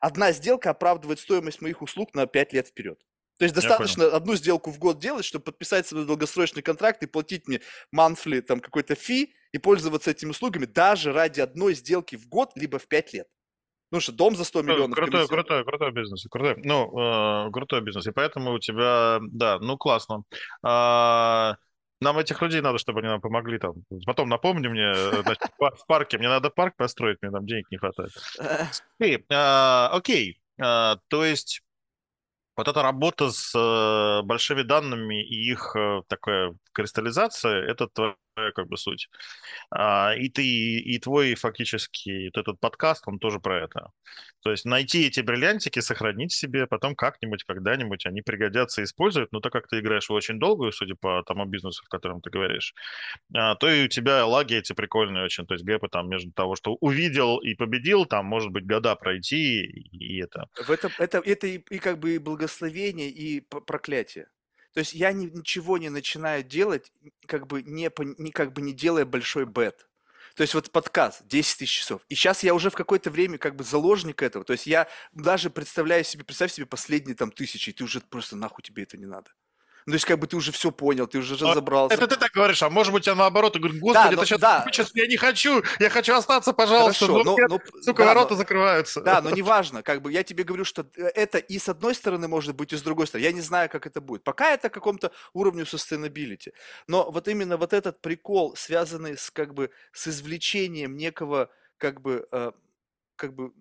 одна 0.00 0.32
сделка 0.32 0.70
оправдывает 0.70 1.20
стоимость 1.20 1.60
моих 1.60 1.82
услуг 1.82 2.14
на 2.14 2.26
5 2.26 2.52
лет 2.52 2.68
вперед. 2.68 2.98
То 3.38 3.44
есть 3.44 3.54
достаточно 3.54 4.06
одну 4.06 4.34
сделку 4.36 4.70
в 4.70 4.78
год 4.78 4.98
делать, 4.98 5.24
чтобы 5.24 5.46
подписать 5.46 5.86
свой 5.86 6.04
долгосрочный 6.04 6.62
контракт 6.62 7.02
и 7.02 7.06
платить 7.06 7.48
мне 7.48 7.60
monthly 7.94 8.40
там 8.40 8.60
какой-то 8.60 8.94
фи 8.94 9.34
и 9.52 9.58
пользоваться 9.58 10.10
этими 10.10 10.30
услугами 10.30 10.64
даже 10.64 11.12
ради 11.12 11.40
одной 11.40 11.74
сделки 11.74 12.16
в 12.16 12.28
год, 12.28 12.52
либо 12.54 12.78
в 12.78 12.86
5 12.86 13.12
лет. 13.14 13.28
Ну 13.90 14.00
что, 14.00 14.12
дом 14.12 14.36
за 14.36 14.44
100 14.44 14.62
миллионов. 14.62 14.96
Крутой, 14.96 15.28
крутой, 15.28 15.64
крутой 15.64 15.92
бизнес. 15.92 16.26
Крутой, 16.30 16.56
ну, 16.64 16.98
э, 16.98 17.50
крутой 17.52 17.82
бизнес. 17.82 18.06
И 18.06 18.10
поэтому 18.10 18.52
у 18.52 18.58
тебя, 18.58 19.18
да, 19.20 19.58
ну 19.58 19.76
классно. 19.76 20.22
А, 20.62 21.56
нам 22.02 22.18
этих 22.18 22.42
людей 22.42 22.60
надо, 22.60 22.78
чтобы 22.78 23.00
они 23.00 23.08
нам 23.08 23.20
помогли 23.20 23.58
там. 23.58 23.74
Потом 24.06 24.28
напомни 24.28 24.68
мне, 24.68 24.92
э, 24.94 25.22
значит, 25.22 25.42
в 25.58 25.86
парке. 25.86 26.18
Мне 26.18 26.28
надо 26.28 26.50
парк 26.50 26.74
построить, 26.76 27.18
мне 27.22 27.30
там 27.30 27.46
денег 27.46 27.70
не 27.70 27.78
хватает. 27.78 28.10
Окей, 28.98 29.24
а, 29.30 29.88
окей. 29.92 30.40
А, 30.60 30.96
то 31.08 31.24
есть 31.24 31.62
вот 32.56 32.68
эта 32.68 32.82
работа 32.82 33.30
с 33.30 33.54
э, 33.54 34.22
большими 34.26 34.62
данными 34.62 35.24
и 35.24 35.50
их 35.50 35.74
э, 35.74 36.02
такая 36.06 36.54
кристаллизация, 36.72 37.62
это 37.64 37.88
твоя 37.88 38.14
как 38.34 38.68
бы 38.68 38.76
суть. 38.76 39.08
А, 39.70 40.14
и 40.16 40.28
ты, 40.28 40.44
и 40.44 40.98
твой 40.98 41.34
фактически 41.34 42.26
вот 42.26 42.40
этот 42.40 42.60
подкаст, 42.60 43.06
он 43.06 43.18
тоже 43.18 43.40
про 43.40 43.64
это. 43.64 43.90
То 44.42 44.50
есть 44.50 44.64
найти 44.64 45.06
эти 45.06 45.20
бриллиантики, 45.20 45.80
сохранить 45.80 46.32
себе, 46.32 46.66
потом 46.66 46.94
как-нибудь, 46.94 47.44
когда-нибудь 47.44 48.06
они 48.06 48.22
пригодятся 48.22 48.80
и 48.80 48.84
используют. 48.84 49.32
Но 49.32 49.40
так 49.40 49.52
как 49.52 49.68
ты 49.68 49.78
играешь 49.78 50.08
в 50.08 50.12
очень 50.12 50.38
долгую, 50.38 50.72
судя 50.72 50.94
по 50.94 51.22
тому 51.22 51.44
бизнесу, 51.44 51.84
в 51.84 51.88
котором 51.88 52.20
ты 52.20 52.30
говоришь, 52.30 52.74
а, 53.34 53.54
то 53.56 53.70
и 53.70 53.84
у 53.84 53.88
тебя 53.88 54.26
лаги 54.26 54.54
эти 54.54 54.72
прикольные 54.72 55.24
очень. 55.24 55.46
То 55.46 55.54
есть 55.54 55.64
гэпы 55.64 55.88
там 55.88 56.08
между 56.08 56.32
того, 56.32 56.56
что 56.56 56.76
увидел 56.80 57.38
и 57.38 57.54
победил, 57.54 58.06
там 58.06 58.26
может 58.26 58.50
быть 58.50 58.66
года 58.66 58.96
пройти, 58.96 59.62
и, 59.62 60.20
это. 60.20 60.46
В 60.56 60.70
этом, 60.70 60.90
это, 60.98 61.18
это 61.18 61.46
и, 61.46 61.58
и 61.58 61.78
как 61.78 61.98
бы 61.98 62.14
и 62.14 62.18
благословение, 62.18 63.10
и 63.10 63.40
проклятие. 63.40 64.26
То 64.72 64.80
есть 64.80 64.94
я 64.94 65.12
ни, 65.12 65.26
ничего 65.26 65.78
не 65.78 65.90
начинаю 65.90 66.42
делать, 66.42 66.92
как 67.26 67.46
бы 67.46 67.62
не, 67.62 67.90
не, 68.18 68.30
как 68.30 68.52
бы 68.52 68.62
не 68.62 68.72
делая 68.72 69.04
большой 69.04 69.44
бет. 69.44 69.88
То 70.34 70.42
есть 70.42 70.54
вот 70.54 70.70
подкаст 70.70 71.26
10 71.26 71.58
тысяч 71.58 71.80
часов. 71.80 72.02
И 72.08 72.14
сейчас 72.14 72.42
я 72.42 72.54
уже 72.54 72.70
в 72.70 72.74
какое-то 72.74 73.10
время 73.10 73.36
как 73.36 73.54
бы 73.54 73.64
заложник 73.64 74.22
этого. 74.22 74.44
То 74.44 74.54
есть 74.54 74.66
я 74.66 74.88
даже 75.12 75.50
представляю 75.50 76.04
себе, 76.04 76.24
представь 76.24 76.52
себе 76.52 76.66
последние 76.66 77.14
там 77.14 77.30
тысячи, 77.30 77.70
и 77.70 77.72
ты 77.72 77.84
уже 77.84 78.00
просто 78.00 78.36
нахуй 78.36 78.62
тебе 78.62 78.84
это 78.84 78.96
не 78.96 79.06
надо. 79.06 79.30
Ну, 79.86 79.92
то 79.92 79.94
есть, 79.94 80.04
как 80.04 80.18
бы 80.18 80.26
ты 80.26 80.36
уже 80.36 80.52
все 80.52 80.70
понял, 80.70 81.06
ты 81.06 81.18
уже 81.18 81.34
разобрался. 81.34 81.94
Это 81.94 82.06
ты 82.06 82.16
так 82.16 82.30
говоришь, 82.32 82.62
а 82.62 82.70
может 82.70 82.92
быть, 82.92 83.06
я 83.06 83.14
наоборот, 83.14 83.56
говорю, 83.56 83.78
господи, 83.80 84.14
да, 84.16 84.22
это 84.22 84.26
сейчас, 84.26 84.40
да. 84.40 84.64
сейчас 84.66 84.90
я 84.94 85.06
не 85.06 85.16
хочу, 85.16 85.62
я 85.80 85.90
хочу 85.90 86.14
остаться, 86.14 86.52
пожалуйста. 86.52 87.06
Хорошо, 87.06 87.24
но, 87.24 87.36
но, 87.48 87.60
сука, 87.82 88.02
да, 88.02 88.08
ворота 88.08 88.30
но, 88.30 88.36
закрываются. 88.36 89.00
Да, 89.00 89.20
но 89.20 89.30
неважно, 89.30 89.82
как 89.82 90.02
бы 90.02 90.12
я 90.12 90.22
тебе 90.22 90.44
говорю, 90.44 90.64
что 90.64 90.86
это 90.96 91.38
и 91.38 91.58
с 91.58 91.68
одной 91.68 91.94
стороны 91.94 92.28
может 92.28 92.54
быть, 92.54 92.72
и 92.72 92.76
с 92.76 92.82
другой 92.82 93.06
стороны. 93.06 93.26
Я 93.26 93.32
не 93.32 93.40
знаю, 93.40 93.68
как 93.68 93.86
это 93.86 94.00
будет. 94.00 94.24
Пока 94.24 94.50
это 94.50 94.70
каком-то 94.70 95.12
уровню 95.32 95.64
sustainability. 95.64 96.52
Но 96.86 97.10
вот 97.10 97.28
именно 97.28 97.56
вот 97.56 97.72
этот 97.72 98.00
прикол, 98.00 98.54
связанный 98.56 99.16
с 99.16 99.30
как 99.30 99.54
бы 99.54 99.70
с 99.92 100.08
извлечением 100.08 100.96
некого 100.96 101.50
как 101.78 102.00
бы 102.00 102.26
э, 102.30 102.52
как 103.16 103.34
бы 103.34 103.52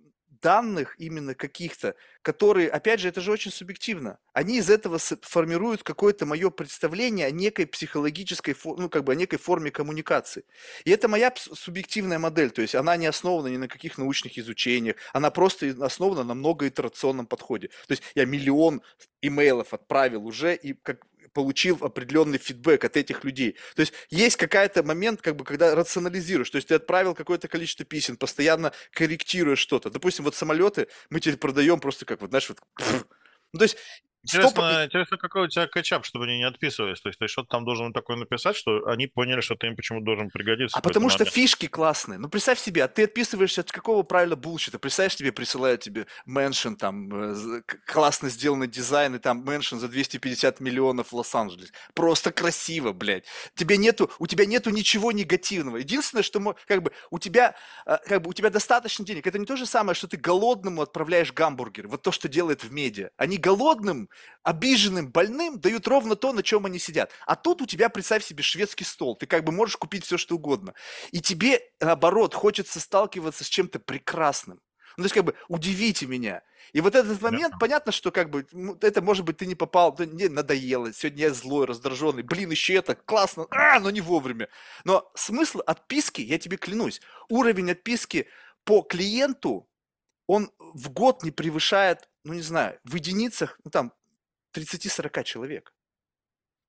данных 0.41 0.95
именно 0.97 1.35
каких-то, 1.35 1.95
которые, 2.21 2.69
опять 2.69 2.99
же, 2.99 3.07
это 3.07 3.21
же 3.21 3.31
очень 3.31 3.51
субъективно. 3.51 4.19
Они 4.33 4.57
из 4.57 4.69
этого 4.69 4.97
формируют 4.97 5.83
какое-то 5.83 6.25
мое 6.25 6.49
представление 6.49 7.27
о 7.27 7.31
некой 7.31 7.65
психологической, 7.67 8.55
ну, 8.63 8.89
как 8.89 9.03
бы 9.03 9.13
о 9.13 9.15
некой 9.15 9.39
форме 9.39 9.71
коммуникации. 9.71 10.43
И 10.85 10.91
это 10.91 11.07
моя 11.07 11.33
субъективная 11.35 12.19
модель, 12.19 12.51
то 12.51 12.61
есть 12.61 12.75
она 12.75 12.97
не 12.97 13.07
основана 13.07 13.47
ни 13.47 13.57
на 13.57 13.67
каких 13.67 13.97
научных 13.97 14.37
изучениях, 14.37 14.95
она 15.13 15.31
просто 15.31 15.75
основана 15.79 16.23
на 16.23 16.33
многоитерационном 16.33 17.25
подходе. 17.25 17.69
То 17.87 17.91
есть 17.91 18.03
я 18.15 18.25
миллион 18.25 18.81
имейлов 19.21 19.73
отправил 19.73 20.25
уже, 20.25 20.55
и 20.55 20.73
как 20.73 21.05
получил 21.33 21.77
определенный 21.81 22.37
фидбэк 22.37 22.83
от 22.83 22.97
этих 22.97 23.23
людей. 23.23 23.57
То 23.75 23.81
есть 23.81 23.93
есть 24.09 24.37
какая-то 24.37 24.83
момент, 24.83 25.21
как 25.21 25.35
бы, 25.35 25.43
когда 25.43 25.75
рационализируешь, 25.75 26.49
то 26.49 26.57
есть 26.57 26.67
ты 26.67 26.75
отправил 26.75 27.15
какое-то 27.15 27.47
количество 27.47 27.85
писем, 27.85 28.17
постоянно 28.17 28.71
корректируешь 28.91 29.59
что-то. 29.59 29.89
Допустим, 29.89 30.25
вот 30.25 30.35
самолеты 30.35 30.87
мы 31.09 31.19
теперь 31.19 31.37
продаем 31.37 31.79
просто 31.79 32.05
как 32.05 32.21
вот, 32.21 32.29
знаешь, 32.29 32.49
вот, 32.49 32.59
ну, 33.53 33.59
то 33.59 33.63
есть 33.63 33.77
Интересно, 34.23 34.85
интересно, 34.85 35.17
какой 35.17 35.43
у 35.43 35.47
тебя 35.47 35.65
качап, 35.67 36.05
чтобы 36.05 36.25
они 36.25 36.37
не 36.37 36.43
отписывались. 36.43 37.01
То 37.01 37.09
есть 37.09 37.17
ты 37.17 37.27
что-то 37.27 37.49
там 37.49 37.65
должен 37.65 37.91
такое 37.91 38.17
написать, 38.17 38.55
что 38.55 38.85
они 38.85 39.07
поняли, 39.07 39.41
что 39.41 39.55
ты 39.55 39.67
им 39.67 39.75
почему 39.75 40.01
должен 40.01 40.29
пригодиться. 40.29 40.77
А 40.77 40.81
потому 40.81 41.09
что 41.09 41.25
фишки 41.25 41.67
классные. 41.67 42.19
Ну, 42.19 42.29
представь 42.29 42.59
себе, 42.59 42.83
а 42.83 42.87
ты 42.87 43.05
отписываешься 43.05 43.61
от 43.61 43.71
какого 43.71 44.03
правильно 44.03 44.35
bullshit 44.35 44.69
а. 44.69 44.77
Представляешь, 44.77 45.15
тебе 45.15 45.31
присылают 45.31 45.81
тебе 45.81 46.05
mansion, 46.27 46.75
там, 46.75 47.09
э, 47.11 47.61
классно 47.87 48.29
сделанный 48.29 48.67
дизайн, 48.67 49.15
и 49.15 49.19
там 49.19 49.43
mansion 49.43 49.79
за 49.79 49.87
250 49.87 50.59
миллионов 50.59 51.11
в 51.11 51.15
Лос-Анджелес. 51.15 51.71
Просто 51.95 52.31
красиво, 52.31 52.93
блядь. 52.93 53.25
Тебе 53.55 53.77
нету, 53.77 54.11
у 54.19 54.27
тебя 54.27 54.45
нету 54.45 54.69
ничего 54.69 55.11
негативного. 55.11 55.77
Единственное, 55.77 56.23
что, 56.23 56.55
как 56.67 56.83
бы, 56.83 56.91
у 57.09 57.17
тебя, 57.17 57.55
э, 57.87 57.97
как 58.07 58.21
бы, 58.21 58.29
у 58.29 58.33
тебя 58.33 58.51
достаточно 58.51 59.03
денег. 59.03 59.25
Это 59.25 59.39
не 59.39 59.47
то 59.47 59.55
же 59.55 59.65
самое, 59.65 59.95
что 59.95 60.07
ты 60.07 60.17
голодному 60.17 60.83
отправляешь 60.83 61.33
гамбургер. 61.33 61.87
Вот 61.87 62.03
то, 62.03 62.11
что 62.11 62.29
делает 62.29 62.63
в 62.63 62.71
медиа. 62.71 63.09
Они 63.17 63.37
голодным 63.37 64.10
обиженным, 64.43 65.11
больным 65.11 65.59
дают 65.59 65.87
ровно 65.87 66.15
то, 66.15 66.33
на 66.33 66.43
чем 66.43 66.65
они 66.65 66.79
сидят. 66.79 67.11
А 67.25 67.35
тут 67.35 67.61
у 67.61 67.65
тебя, 67.65 67.89
представь 67.89 68.23
себе, 68.23 68.43
шведский 68.43 68.83
стол. 68.83 69.15
Ты 69.15 69.25
как 69.25 69.43
бы 69.43 69.51
можешь 69.51 69.77
купить 69.77 70.05
все, 70.05 70.17
что 70.17 70.35
угодно. 70.35 70.73
И 71.11 71.21
тебе, 71.21 71.61
наоборот, 71.79 72.33
хочется 72.33 72.79
сталкиваться 72.79 73.43
с 73.43 73.47
чем-то 73.47 73.79
прекрасным. 73.79 74.61
Ну, 74.97 75.03
то 75.03 75.05
есть, 75.05 75.15
как 75.15 75.23
бы, 75.23 75.35
удивите 75.47 76.05
меня. 76.05 76.41
И 76.73 76.81
вот 76.81 76.95
этот 76.95 77.21
момент, 77.21 77.55
понятно, 77.59 77.91
что 77.91 78.11
как 78.11 78.29
бы 78.29 78.45
это, 78.81 79.01
может 79.01 79.25
быть, 79.25 79.37
ты 79.37 79.45
не 79.45 79.55
попал, 79.55 79.95
не 79.99 80.29
надоело, 80.29 80.93
сегодня 80.93 81.23
я 81.23 81.33
злой, 81.33 81.65
раздраженный, 81.65 82.23
блин, 82.23 82.51
еще 82.51 82.75
это, 82.75 82.95
классно, 82.95 83.45
а, 83.51 83.79
но 83.79 83.89
не 83.89 84.01
вовремя. 84.01 84.47
Но 84.83 85.09
смысл 85.15 85.59
отписки, 85.65 86.21
я 86.21 86.37
тебе 86.39 86.57
клянусь, 86.57 87.01
уровень 87.29 87.71
отписки 87.71 88.27
по 88.63 88.81
клиенту, 88.83 89.67
он 90.27 90.51
в 90.59 90.91
год 90.91 91.23
не 91.23 91.31
превышает, 91.31 92.09
ну 92.23 92.33
не 92.33 92.41
знаю, 92.41 92.79
в 92.85 92.95
единицах, 92.95 93.59
ну 93.65 93.71
там 93.71 93.93
30-40 94.53 95.23
человек. 95.23 95.73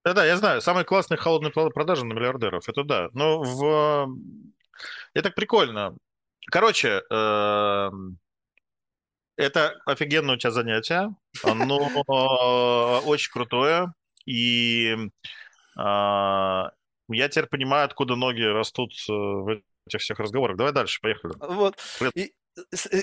Да-да, 0.04 0.26
я 0.26 0.36
знаю, 0.36 0.60
самые 0.60 0.84
классные 0.84 1.18
холодные 1.18 1.52
продажи 1.52 2.04
на 2.04 2.12
миллиардеров, 2.12 2.68
это 2.68 2.82
да. 2.82 3.08
Но 3.12 3.40
в... 3.40 4.08
Это 5.14 5.30
прикольно. 5.30 5.96
Короче, 6.50 7.02
эм, 7.08 8.18
это 9.36 9.80
офигенное 9.86 10.34
у 10.34 10.38
тебя 10.38 10.50
занятие, 10.50 11.14
оно 11.44 11.76
очень 13.06 13.30
крутое, 13.30 13.92
и 14.26 14.96
а, 15.76 16.72
я 17.08 17.28
теперь 17.28 17.46
понимаю, 17.46 17.84
откуда 17.84 18.16
ноги 18.16 18.42
растут 18.42 18.92
э, 19.08 19.12
в 19.12 19.62
этих 19.86 20.00
всех 20.00 20.18
разговорах. 20.18 20.56
Давай 20.56 20.72
дальше, 20.72 21.00
поехали. 21.00 21.34
Вот. 21.38 21.76
И, 22.16 22.20
Э, 22.22 22.41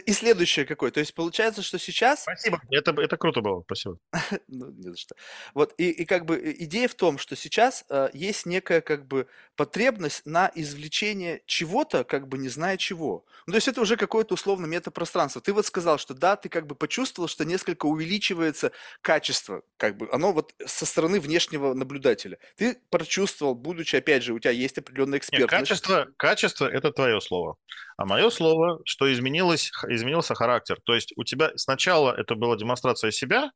и 0.06 0.12
следующее 0.12 0.66
какое. 0.66 0.92
То 0.92 1.00
есть 1.00 1.14
получается, 1.14 1.62
что 1.62 1.80
сейчас... 1.80 2.22
Спасибо, 2.22 2.62
это, 2.70 2.92
это 2.92 3.18
круто 3.18 3.42
было, 3.42 3.64
спасибо. 3.64 3.98
ну, 4.48 4.70
не 4.72 4.92
за 4.92 4.98
что. 4.98 5.16
Вот, 5.54 5.74
и, 5.78 5.90
и 5.90 6.06
как 6.06 6.26
бы 6.26 6.38
э, 6.38 6.56
идея 6.60 6.88
в 6.88 6.96
том, 6.96 7.18
что 7.18 7.36
сейчас 7.36 7.86
э, 7.90 8.10
есть 8.14 8.46
некая 8.46 8.82
как 8.82 9.08
бы 9.08 9.28
потребность 9.56 10.26
на 10.26 10.52
извлечение 10.54 11.42
чего-то, 11.46 12.04
как 12.04 12.28
бы 12.28 12.38
не 12.38 12.50
зная 12.50 12.78
чего. 12.78 13.26
Ну, 13.48 13.54
то 13.54 13.58
есть 13.58 13.68
это 13.68 13.82
уже 13.82 13.98
какое-то 13.98 14.36
условно 14.36 14.68
метапространство. 14.68 15.42
Ты 15.42 15.52
вот 15.54 15.66
сказал, 15.66 15.98
что 15.98 16.14
да, 16.14 16.36
ты 16.36 16.50
как 16.50 16.68
бы 16.68 16.76
почувствовал, 16.76 17.28
что 17.28 17.44
несколько 17.44 17.88
увеличивается 17.88 18.72
качество, 19.02 19.64
как 19.78 19.98
бы 19.98 20.08
оно 20.12 20.32
вот 20.32 20.54
со 20.66 20.86
стороны 20.86 21.20
внешнего 21.20 21.74
наблюдателя. 21.74 22.38
Ты 22.56 22.78
прочувствовал, 22.90 23.56
будучи, 23.56 23.96
опять 23.96 24.24
же, 24.24 24.34
у 24.34 24.40
тебя 24.40 24.52
есть 24.52 24.78
определенная 24.78 25.18
экспертность. 25.18 25.52
Нет, 25.52 25.60
качество, 25.60 26.08
качество– 26.18 26.68
это 26.72 26.92
твое 26.92 27.20
слово. 27.20 27.58
А 27.98 28.06
мое 28.06 28.30
слово, 28.30 28.80
что 28.86 29.12
изменилось, 29.12 29.39
изменился 29.42 30.36
характер. 30.36 30.80
То 30.84 30.96
есть 30.96 31.14
у 31.16 31.24
тебя 31.24 31.52
сначала 31.56 32.14
это 32.14 32.36
была 32.36 32.56
демонстрация 32.56 33.12
себя 33.12 33.52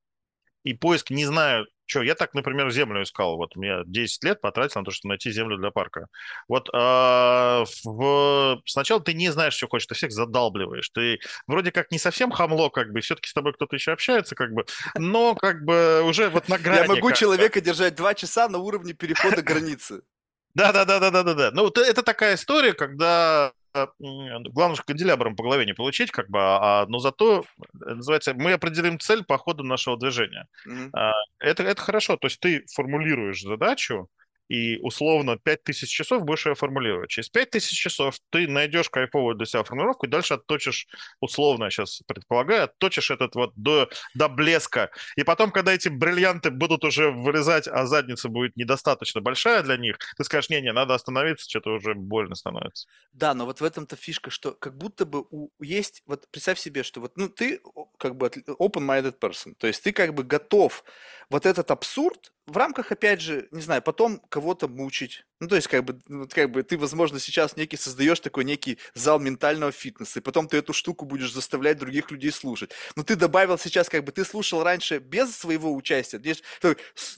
и 0.63 0.73
поиск 0.73 1.09
не 1.09 1.25
знаю, 1.25 1.67
что. 1.86 2.01
Я 2.01 2.15
так, 2.15 2.34
например, 2.34 2.71
землю 2.71 3.03
искал. 3.03 3.36
Вот 3.36 3.55
у 3.57 3.59
меня 3.59 3.81
10 3.86 4.23
лет 4.23 4.41
потратил 4.41 4.79
на 4.79 4.86
то, 4.86 4.91
чтобы 4.91 5.09
найти 5.09 5.29
землю 5.29 5.57
для 5.57 5.71
парка. 5.71 6.07
Вот 6.47 6.69
а, 6.73 7.65
в... 7.84 8.61
сначала 8.65 9.01
ты 9.01 9.13
не 9.13 9.29
знаешь, 9.29 9.53
что 9.53 9.67
хочешь, 9.67 9.88
ты 9.88 9.95
всех 9.95 10.11
задалбливаешь. 10.11 10.89
Ты 10.89 11.19
вроде 11.47 11.71
как 11.71 11.91
не 11.91 11.99
совсем 11.99 12.31
хамло, 12.31 12.69
как 12.69 12.91
бы, 12.91 13.01
все-таки 13.01 13.27
с 13.29 13.34
тобой 13.34 13.53
кто-то 13.53 13.75
еще 13.75 13.91
общается, 13.91 14.36
как 14.36 14.51
бы, 14.53 14.65
но 14.97 15.36
как 15.36 15.65
бы 15.65 16.01
уже 16.03 16.29
вот 16.29 16.47
на 16.47 16.57
грани. 16.57 16.79
Я 16.79 16.88
могу 16.88 17.11
человека 17.11 17.59
держать 17.59 17.95
два 17.95 18.13
часа 18.13 18.47
на 18.47 18.59
уровне 18.59 18.93
перехода 18.93 19.41
границы. 19.41 20.01
Да, 20.55 20.71
да, 20.71 20.86
да, 20.86 20.99
да, 20.99 21.11
да, 21.11 21.23
да, 21.23 21.34
да. 21.34 21.51
Ну, 21.51 21.67
это 21.67 22.03
такая 22.03 22.36
история, 22.36 22.73
когда 22.73 23.53
главное 23.99 24.76
же 24.76 24.84
канделябром 24.84 25.36
по 25.36 25.43
голове 25.43 25.65
не 25.65 25.74
получить, 25.74 26.11
как 26.11 26.30
бы, 26.30 26.39
а, 26.39 26.86
но 26.88 26.99
зато, 26.99 27.43
называется, 27.74 28.34
мы 28.34 28.53
определим 28.53 28.99
цель 28.99 29.24
по 29.24 29.38
ходу 29.38 29.63
нашего 29.63 29.97
движения. 29.97 30.47
Mm-hmm. 30.67 31.11
Это, 31.39 31.63
это 31.63 31.82
хорошо, 31.82 32.17
то 32.17 32.28
есть 32.28 32.39
ты 32.39 32.65
формулируешь 32.71 33.41
задачу, 33.41 34.09
и 34.49 34.77
условно 34.77 35.37
5000 35.37 35.89
часов 35.89 36.23
будешь 36.23 36.45
ее 36.45 36.55
формулировать. 36.55 37.09
Через 37.09 37.29
5000 37.29 37.77
часов 37.77 38.17
ты 38.29 38.47
найдешь 38.47 38.89
кайфовую 38.89 39.35
для 39.35 39.45
себя 39.45 39.63
формулировку 39.63 40.05
и 40.05 40.09
дальше 40.09 40.35
отточишь, 40.35 40.87
условно 41.19 41.69
сейчас 41.69 42.01
предполагаю, 42.05 42.65
отточишь 42.65 43.11
этот 43.11 43.35
вот 43.35 43.53
до, 43.55 43.89
до 44.13 44.29
блеска. 44.29 44.91
И 45.15 45.23
потом, 45.23 45.51
когда 45.51 45.73
эти 45.73 45.89
бриллианты 45.89 46.51
будут 46.51 46.83
уже 46.83 47.11
вырезать, 47.11 47.67
а 47.67 47.85
задница 47.85 48.29
будет 48.29 48.55
недостаточно 48.55 49.21
большая 49.21 49.63
для 49.63 49.77
них, 49.77 49.97
ты 50.17 50.23
скажешь, 50.23 50.49
не-не, 50.49 50.73
надо 50.73 50.93
остановиться, 50.93 51.49
что-то 51.49 51.71
уже 51.71 51.93
больно 51.93 52.35
становится. 52.35 52.87
Да, 53.11 53.33
но 53.33 53.45
вот 53.45 53.61
в 53.61 53.63
этом-то 53.63 53.95
фишка, 53.95 54.29
что 54.29 54.51
как 54.51 54.77
будто 54.77 55.05
бы 55.05 55.25
у, 55.29 55.49
есть, 55.59 56.03
вот 56.05 56.27
представь 56.31 56.59
себе, 56.59 56.83
что 56.83 57.01
вот, 57.01 57.17
ну, 57.17 57.29
ты 57.29 57.61
как 57.97 58.15
бы 58.15 58.27
open-minded 58.27 59.19
person, 59.19 59.53
то 59.57 59.67
есть 59.67 59.83
ты 59.83 59.91
как 59.91 60.13
бы 60.13 60.23
готов 60.23 60.83
вот 61.29 61.45
этот 61.45 61.71
абсурд 61.71 62.31
в 62.45 62.57
рамках, 62.57 62.91
опять 62.91 63.21
же, 63.21 63.47
не 63.51 63.61
знаю, 63.61 63.81
потом 63.81 64.19
кого-то 64.29 64.67
мучить. 64.67 65.25
Ну, 65.39 65.47
то 65.47 65.55
есть, 65.55 65.67
как 65.67 65.83
бы, 65.83 65.99
ну, 66.07 66.27
как 66.27 66.51
бы 66.51 66.63
ты, 66.63 66.77
возможно, 66.77 67.19
сейчас 67.19 67.57
некий 67.57 67.77
создаешь 67.77 68.19
такой 68.19 68.43
некий 68.45 68.77
зал 68.93 69.19
ментального 69.19 69.71
фитнеса, 69.71 70.19
и 70.19 70.21
потом 70.21 70.47
ты 70.47 70.57
эту 70.57 70.73
штуку 70.73 71.05
будешь 71.05 71.33
заставлять 71.33 71.77
других 71.77 72.11
людей 72.11 72.31
слушать. 72.31 72.71
Но 72.95 73.03
ты 73.03 73.15
добавил 73.15 73.57
сейчас, 73.57 73.89
как 73.89 74.03
бы, 74.03 74.11
ты 74.11 74.25
слушал 74.25 74.63
раньше 74.63 74.99
без 74.99 75.35
своего 75.35 75.73
участия. 75.73 76.17
Здесь 76.17 76.43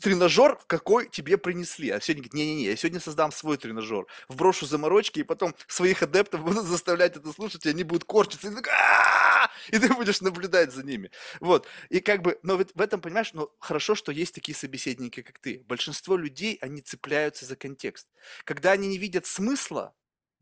тренажер, 0.01 0.57
какой 0.67 1.09
тебе 1.09 1.37
принесли. 1.37 1.89
А 1.89 1.99
сегодня 1.99 2.23
говорит, 2.23 2.33
не-не-не, 2.33 2.65
я 2.65 2.75
сегодня 2.75 2.99
создам 2.99 3.31
свой 3.31 3.57
тренажер, 3.57 4.05
вброшу 4.27 4.65
заморочки, 4.65 5.19
и 5.19 5.23
потом 5.23 5.55
своих 5.67 6.03
адептов 6.03 6.41
буду 6.43 6.61
заставлять 6.61 7.17
это 7.17 7.31
слушать, 7.31 7.65
и 7.65 7.69
они 7.69 7.83
будут 7.83 8.05
корчиться. 8.05 8.51
И 9.71 9.79
ты 9.79 9.93
будешь 9.93 10.21
наблюдать 10.21 10.71
за 10.71 10.83
ними. 10.83 11.11
Вот. 11.39 11.67
И 11.89 11.99
как 11.99 12.21
бы, 12.21 12.39
но 12.43 12.57
в 12.57 12.81
этом, 12.81 13.01
понимаешь, 13.01 13.31
ну, 13.33 13.49
хорошо, 13.59 13.95
что 13.95 14.11
есть 14.11 14.33
такие 14.33 14.55
собеседники, 14.55 15.14
как 15.23 15.39
ты. 15.39 15.63
Большинство 15.67 16.17
людей, 16.17 16.57
они 16.61 16.81
цепляются 16.81 17.45
за 17.45 17.55
контекст. 17.55 18.09
Когда 18.43 18.71
они 18.71 18.87
не 18.87 18.97
видят 18.97 19.25
смысла, 19.25 19.95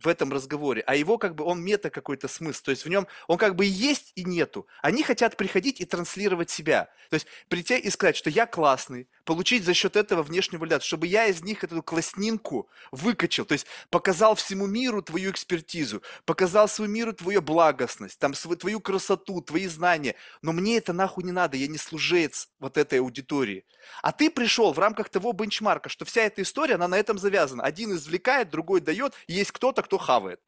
в 0.03 0.07
этом 0.07 0.31
разговоре, 0.31 0.83
а 0.85 0.95
его 0.95 1.17
как 1.17 1.35
бы 1.35 1.43
он 1.43 1.63
мета 1.63 1.89
какой-то 1.89 2.27
смысл, 2.27 2.63
то 2.65 2.71
есть 2.71 2.85
в 2.85 2.89
нем 2.89 3.07
он 3.27 3.37
как 3.37 3.55
бы 3.55 3.65
есть 3.65 4.11
и 4.15 4.23
нету. 4.23 4.67
Они 4.81 5.03
хотят 5.03 5.37
приходить 5.37 5.79
и 5.79 5.85
транслировать 5.85 6.49
себя, 6.49 6.89
то 7.09 7.15
есть 7.15 7.27
прийти 7.47 7.77
и 7.77 7.89
сказать, 7.89 8.17
что 8.17 8.29
я 8.29 8.45
классный, 8.45 9.07
получить 9.25 9.63
за 9.63 9.73
счет 9.73 9.95
этого 9.95 10.23
внешнего 10.23 10.61
валидацию, 10.61 10.87
чтобы 10.87 11.07
я 11.07 11.27
из 11.27 11.43
них 11.43 11.63
эту 11.63 11.81
класснинку 11.81 12.69
выкачал, 12.91 13.45
то 13.45 13.53
есть 13.53 13.67
показал 13.89 14.35
всему 14.35 14.67
миру 14.67 15.01
твою 15.01 15.31
экспертизу, 15.31 16.01
показал 16.25 16.67
своему 16.67 16.93
миру 16.93 17.13
твою 17.13 17.41
благостность, 17.41 18.19
там 18.19 18.33
свою, 18.33 18.57
твою 18.57 18.79
красоту, 18.79 19.41
твои 19.41 19.67
знания, 19.67 20.15
но 20.41 20.51
мне 20.51 20.77
это 20.77 20.93
нахуй 20.93 21.23
не 21.23 21.31
надо, 21.31 21.57
я 21.57 21.67
не 21.67 21.77
служец 21.77 22.49
вот 22.59 22.77
этой 22.77 22.99
аудитории. 22.99 23.65
А 24.01 24.11
ты 24.11 24.29
пришел 24.29 24.73
в 24.73 24.79
рамках 24.79 25.09
того 25.09 25.33
бенчмарка, 25.33 25.89
что 25.89 26.05
вся 26.05 26.21
эта 26.21 26.41
история, 26.41 26.75
она 26.75 26.87
на 26.87 26.97
этом 26.97 27.17
завязана. 27.17 27.63
Один 27.63 27.93
извлекает, 27.93 28.49
другой 28.49 28.81
дает, 28.81 29.13
есть 29.27 29.51
кто-то, 29.51 29.81
кто 29.81 29.97
хавает. 29.97 30.39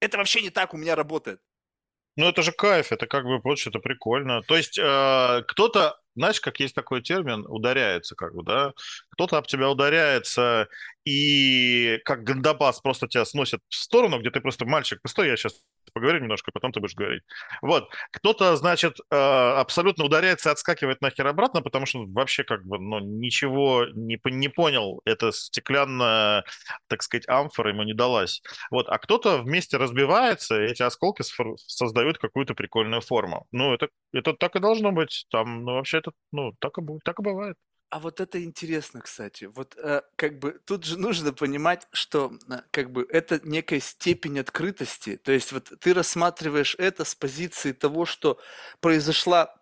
Это 0.00 0.18
вообще 0.18 0.42
не 0.42 0.50
так 0.50 0.74
у 0.74 0.76
меня 0.76 0.94
работает. 0.94 1.40
Ну, 2.18 2.28
это 2.28 2.42
же 2.42 2.50
кайф, 2.50 2.90
это 2.90 3.06
как 3.06 3.24
бы, 3.24 3.40
вот 3.44 3.60
что-то 3.60 3.78
прикольно. 3.78 4.42
То 4.42 4.56
есть 4.56 4.76
э, 4.76 5.42
кто-то, 5.46 6.00
знаешь, 6.18 6.40
как 6.40 6.60
есть 6.60 6.74
такой 6.74 7.00
термин, 7.02 7.44
ударяется 7.48 8.14
как 8.14 8.34
бы, 8.34 8.42
да? 8.42 8.72
Кто-то 9.10 9.38
об 9.38 9.46
тебя 9.46 9.70
ударяется, 9.70 10.68
и 11.04 12.00
как 12.04 12.24
гандапас 12.24 12.80
просто 12.80 13.08
тебя 13.08 13.24
сносит 13.24 13.60
в 13.68 13.74
сторону, 13.74 14.18
где 14.20 14.30
ты 14.30 14.40
просто, 14.40 14.66
мальчик, 14.66 15.00
постой, 15.00 15.28
я 15.28 15.36
сейчас 15.36 15.54
поговорим 15.92 16.22
немножко, 16.22 16.50
потом 16.52 16.72
ты 16.72 16.80
будешь 16.80 16.94
говорить. 16.94 17.22
Вот. 17.62 17.88
Кто-то, 18.12 18.56
значит, 18.56 18.98
э, 19.10 19.16
абсолютно 19.16 20.04
ударяется, 20.04 20.50
отскакивает 20.50 21.00
нахер 21.00 21.26
обратно, 21.26 21.62
потому 21.62 21.86
что 21.86 22.04
вообще 22.06 22.44
как 22.44 22.64
бы, 22.64 22.78
ну, 22.78 22.98
ничего 23.00 23.86
не, 23.94 24.20
не 24.24 24.48
понял. 24.48 25.00
Это 25.04 25.32
стеклянная, 25.32 26.44
так 26.88 27.02
сказать, 27.02 27.28
амфора 27.28 27.70
ему 27.70 27.82
не 27.82 27.94
далась. 27.94 28.42
Вот. 28.70 28.88
А 28.88 28.98
кто-то 28.98 29.38
вместе 29.38 29.76
разбивается, 29.76 30.62
и 30.62 30.70
эти 30.70 30.82
осколки 30.82 31.22
создают 31.66 32.18
какую-то 32.18 32.54
прикольную 32.54 33.00
форму. 33.00 33.46
Ну, 33.52 33.74
это, 33.74 33.88
это 34.12 34.34
так 34.34 34.56
и 34.56 34.60
должно 34.60 34.92
быть. 34.92 35.26
Там, 35.30 35.64
ну, 35.64 35.74
вообще, 35.74 35.98
это, 35.98 36.07
ну, 36.32 36.52
так 36.60 36.78
и, 36.78 36.82
так 37.04 37.18
и 37.18 37.22
бывает. 37.22 37.56
А 37.90 38.00
вот 38.00 38.20
это 38.20 38.42
интересно, 38.44 39.00
кстати. 39.00 39.46
Вот 39.46 39.74
э, 39.78 40.02
как 40.16 40.38
бы 40.38 40.60
тут 40.66 40.84
же 40.84 40.98
нужно 40.98 41.32
понимать, 41.32 41.88
что 41.92 42.32
э, 42.50 42.60
как 42.70 42.90
бы 42.90 43.06
это 43.08 43.40
некая 43.44 43.80
степень 43.80 44.38
открытости. 44.38 45.16
То 45.16 45.32
есть 45.32 45.52
вот 45.52 45.72
ты 45.80 45.94
рассматриваешь 45.94 46.76
это 46.78 47.04
с 47.04 47.14
позиции 47.14 47.72
того, 47.72 48.04
что 48.04 48.38
произошла 48.80 49.54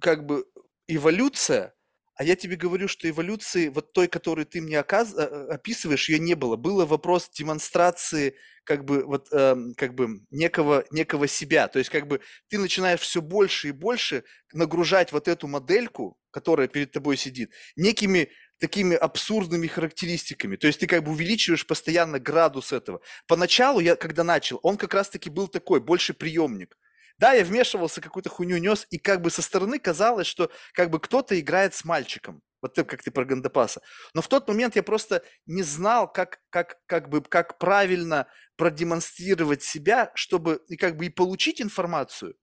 как 0.00 0.26
бы 0.26 0.46
эволюция, 0.86 1.74
а 2.22 2.24
я 2.24 2.36
тебе 2.36 2.54
говорю, 2.54 2.86
что 2.86 3.10
эволюции, 3.10 3.68
вот 3.68 3.92
той, 3.92 4.06
которую 4.06 4.46
ты 4.46 4.60
мне 4.60 4.78
оказ... 4.78 5.12
Э, 5.12 5.22
э, 5.28 5.54
описываешь, 5.54 6.08
ее 6.08 6.20
не 6.20 6.34
было. 6.34 6.54
Было 6.54 6.86
вопрос 6.86 7.28
демонстрации 7.28 8.36
как 8.62 8.84
бы 8.84 9.04
вот 9.04 9.26
э, 9.32 9.56
как 9.76 9.96
бы 9.96 10.20
некого 10.30 10.84
некого 10.92 11.26
себя. 11.26 11.66
То 11.66 11.80
есть 11.80 11.90
как 11.90 12.06
бы 12.06 12.20
ты 12.48 12.58
начинаешь 12.58 13.00
все 13.00 13.20
больше 13.20 13.68
и 13.68 13.72
больше 13.72 14.22
нагружать 14.52 15.10
вот 15.10 15.26
эту 15.26 15.48
модельку, 15.48 16.16
которая 16.30 16.68
перед 16.68 16.92
тобой 16.92 17.16
сидит, 17.16 17.50
некими 17.74 18.30
такими 18.60 18.94
абсурдными 18.94 19.66
характеристиками. 19.66 20.54
То 20.54 20.68
есть 20.68 20.78
ты 20.78 20.86
как 20.86 21.02
бы 21.02 21.10
увеличиваешь 21.10 21.66
постоянно 21.66 22.20
градус 22.20 22.72
этого. 22.72 23.00
Поначалу 23.26 23.80
я, 23.80 23.96
когда 23.96 24.22
начал, 24.22 24.60
он 24.62 24.76
как 24.76 24.94
раз-таки 24.94 25.28
был 25.28 25.48
такой, 25.48 25.80
больше 25.80 26.14
приемник. 26.14 26.78
Да, 27.18 27.32
я 27.32 27.44
вмешивался, 27.44 28.00
какую-то 28.00 28.30
хуйню 28.30 28.58
нес, 28.58 28.86
и 28.90 28.98
как 28.98 29.20
бы 29.22 29.30
со 29.30 29.42
стороны 29.42 29.78
казалось, 29.78 30.26
что 30.26 30.50
как 30.72 30.90
бы 30.90 31.00
кто-то 31.00 31.38
играет 31.38 31.74
с 31.74 31.84
мальчиком. 31.84 32.42
Вот 32.60 32.74
ты, 32.74 32.84
как 32.84 33.02
ты 33.02 33.10
про 33.10 33.24
Гандапаса. 33.24 33.80
Но 34.14 34.22
в 34.22 34.28
тот 34.28 34.46
момент 34.46 34.76
я 34.76 34.84
просто 34.84 35.24
не 35.46 35.62
знал, 35.62 36.10
как, 36.10 36.38
как, 36.50 36.78
как, 36.86 37.08
бы, 37.08 37.20
как 37.20 37.58
правильно 37.58 38.28
продемонстрировать 38.56 39.62
себя, 39.62 40.12
чтобы 40.14 40.62
и 40.68 40.76
как 40.76 40.96
бы 40.96 41.06
и 41.06 41.10
получить 41.10 41.60
информацию, 41.60 42.36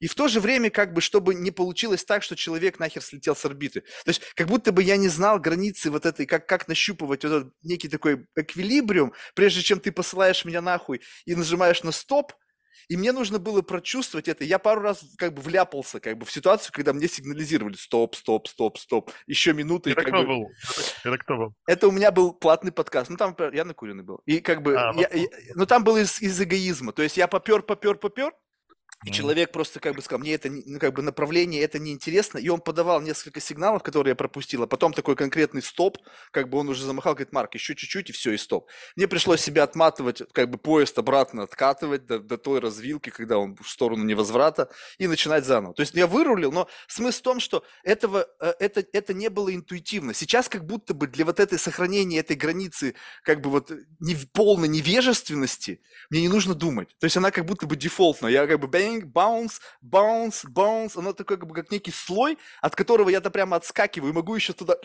и 0.00 0.06
в 0.06 0.14
то 0.14 0.28
же 0.28 0.40
время, 0.40 0.70
как 0.70 0.92
бы, 0.92 1.00
чтобы 1.00 1.34
не 1.34 1.50
получилось 1.50 2.04
так, 2.04 2.22
что 2.22 2.36
человек 2.36 2.78
нахер 2.78 3.02
слетел 3.02 3.34
с 3.34 3.44
орбиты. 3.44 3.80
То 3.80 4.10
есть, 4.10 4.22
как 4.34 4.46
будто 4.46 4.70
бы 4.70 4.82
я 4.82 4.96
не 4.96 5.08
знал 5.08 5.40
границы 5.40 5.90
вот 5.90 6.06
этой, 6.06 6.26
как, 6.26 6.46
как 6.46 6.68
нащупывать 6.68 7.24
вот 7.24 7.32
этот 7.32 7.52
некий 7.62 7.88
такой 7.88 8.26
эквилибриум, 8.36 9.12
прежде 9.34 9.62
чем 9.62 9.80
ты 9.80 9.90
посылаешь 9.90 10.44
меня 10.44 10.60
нахуй 10.60 11.00
и 11.24 11.34
нажимаешь 11.34 11.82
на 11.82 11.92
стоп, 11.92 12.32
и 12.88 12.96
мне 12.96 13.12
нужно 13.12 13.38
было 13.38 13.62
прочувствовать 13.62 14.28
это. 14.28 14.44
Я 14.44 14.58
пару 14.58 14.80
раз 14.80 15.04
как 15.16 15.34
бы 15.34 15.42
вляпался 15.42 16.00
как 16.00 16.18
бы 16.18 16.26
в 16.26 16.32
ситуацию, 16.32 16.72
когда 16.72 16.92
мне 16.92 17.08
сигнализировали 17.08 17.74
стоп, 17.74 18.14
стоп, 18.14 18.48
стоп, 18.48 18.78
стоп, 18.78 19.10
еще 19.26 19.52
минуты. 19.52 19.90
Это 19.90 20.02
кто 20.02 20.22
бы... 20.22 20.26
был? 20.26 20.50
Это 21.04 21.18
кто 21.18 21.36
был? 21.36 21.54
Это 21.66 21.88
у 21.88 21.90
меня 21.90 22.10
был 22.10 22.32
платный 22.32 22.72
подкаст. 22.72 23.10
Ну 23.10 23.16
там 23.16 23.36
я 23.52 23.64
накуренный 23.64 24.04
был. 24.04 24.20
И 24.26 24.40
как 24.40 24.62
бы, 24.62 24.76
а, 24.76 24.92
я, 24.94 25.08
я, 25.12 25.26
ну 25.54 25.66
там 25.66 25.84
был 25.84 25.96
из, 25.96 26.20
из 26.20 26.40
эгоизма. 26.40 26.92
То 26.92 27.02
есть 27.02 27.16
я 27.16 27.28
попер, 27.28 27.62
попер, 27.62 27.96
попер, 27.96 28.32
и 29.04 29.12
человек 29.12 29.52
просто 29.52 29.78
как 29.78 29.94
бы 29.94 30.02
сказал, 30.02 30.20
мне 30.20 30.34
это 30.34 30.50
ну, 30.50 30.78
как 30.80 30.92
бы 30.92 31.02
направление 31.02 31.62
это 31.62 31.78
неинтересно, 31.78 32.38
и 32.38 32.48
он 32.48 32.60
подавал 32.60 33.00
несколько 33.00 33.38
сигналов, 33.40 33.82
которые 33.84 34.12
я 34.12 34.14
пропустил, 34.16 34.64
а 34.64 34.66
потом 34.66 34.92
такой 34.92 35.14
конкретный 35.14 35.62
стоп, 35.62 35.98
как 36.32 36.48
бы 36.48 36.58
он 36.58 36.68
уже 36.68 36.84
замахал, 36.84 37.14
говорит, 37.14 37.32
Марк, 37.32 37.54
еще 37.54 37.76
чуть-чуть 37.76 38.10
и 38.10 38.12
все, 38.12 38.32
и 38.32 38.36
стоп. 38.36 38.68
Мне 38.96 39.06
пришлось 39.06 39.40
себя 39.40 39.62
отматывать, 39.62 40.22
как 40.32 40.50
бы 40.50 40.58
поезд 40.58 40.98
обратно 40.98 41.44
откатывать 41.44 42.06
до, 42.06 42.18
до 42.18 42.38
той 42.38 42.58
развилки, 42.58 43.10
когда 43.10 43.38
он 43.38 43.56
в 43.56 43.68
сторону 43.68 44.02
невозврата, 44.02 44.68
и 44.98 45.06
начинать 45.06 45.44
заново. 45.44 45.74
То 45.74 45.82
есть 45.82 45.94
я 45.94 46.08
вырулил, 46.08 46.50
но 46.50 46.68
смысл 46.88 47.18
в 47.18 47.22
том, 47.22 47.40
что 47.40 47.64
этого, 47.84 48.26
э, 48.40 48.52
это, 48.58 48.84
это 48.92 49.14
не 49.14 49.30
было 49.30 49.54
интуитивно. 49.54 50.12
Сейчас 50.12 50.48
как 50.48 50.66
будто 50.66 50.92
бы 50.92 51.06
для 51.06 51.24
вот 51.24 51.38
этой 51.38 51.58
сохранения 51.58 52.18
этой 52.18 52.36
границы, 52.36 52.94
как 53.22 53.40
бы 53.40 53.50
вот 53.50 53.70
не, 54.00 54.16
полной 54.32 54.68
невежественности, 54.68 55.80
мне 56.10 56.22
не 56.22 56.28
нужно 56.28 56.54
думать. 56.54 56.88
То 56.98 57.04
есть 57.04 57.16
она 57.16 57.30
как 57.30 57.44
будто 57.44 57.66
бы 57.66 57.76
дефолтная. 57.76 58.32
Я 58.32 58.46
как 58.48 58.58
бы 58.58 58.66
bang, 58.88 59.04
bounce, 59.04 59.60
bounce, 59.82 60.44
bounce. 60.52 60.98
Оно 60.98 61.12
такое 61.12 61.36
как 61.36 61.48
бы 61.48 61.54
как 61.54 61.70
некий 61.70 61.90
слой, 61.90 62.38
от 62.60 62.74
которого 62.74 63.08
я-то 63.08 63.30
прямо 63.30 63.56
отскакиваю 63.56 64.12
и 64.12 64.14
могу 64.14 64.34
еще 64.34 64.52
туда, 64.52 64.76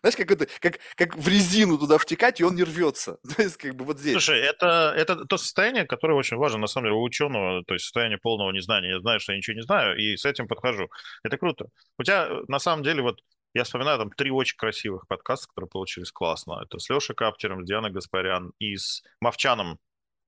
знаешь, 0.00 0.16
как 0.16 0.30
это, 0.30 0.46
как, 0.60 0.78
как 0.96 1.16
в 1.16 1.28
резину 1.28 1.78
туда 1.78 1.98
втекать, 1.98 2.40
и 2.40 2.44
он 2.44 2.54
не 2.54 2.64
рвется. 2.64 3.18
То 3.36 3.42
есть 3.42 3.56
как 3.56 3.74
бы 3.74 3.84
вот 3.84 3.98
здесь. 3.98 4.12
Слушай, 4.12 4.40
это, 4.40 4.92
это 4.96 5.24
то 5.24 5.36
состояние, 5.36 5.86
которое 5.86 6.14
очень 6.14 6.36
важно, 6.36 6.58
на 6.58 6.66
самом 6.66 6.86
деле, 6.86 6.96
у 6.96 7.02
ученого, 7.02 7.64
то 7.64 7.74
есть 7.74 7.84
состояние 7.84 8.18
полного 8.18 8.50
незнания. 8.52 8.90
Я 8.90 9.00
знаю, 9.00 9.20
что 9.20 9.32
я 9.32 9.38
ничего 9.38 9.56
не 9.56 9.62
знаю, 9.62 9.96
и 9.96 10.16
с 10.16 10.24
этим 10.24 10.48
подхожу. 10.48 10.88
Это 11.22 11.38
круто. 11.38 11.66
У 11.98 12.02
тебя, 12.02 12.28
на 12.48 12.58
самом 12.58 12.82
деле, 12.82 13.02
вот 13.02 13.20
я 13.54 13.64
вспоминаю 13.64 13.98
там 13.98 14.10
три 14.10 14.30
очень 14.30 14.56
красивых 14.56 15.06
подкаста, 15.08 15.48
которые 15.48 15.70
получились 15.70 16.12
классно. 16.12 16.60
Это 16.62 16.78
с 16.78 16.88
Лешей 16.90 17.14
Каптером, 17.14 17.64
с 17.64 17.66
Дианой 17.66 17.90
Гаспарян 17.90 18.52
и 18.58 18.76
с 18.76 19.02
Мовчаном 19.20 19.78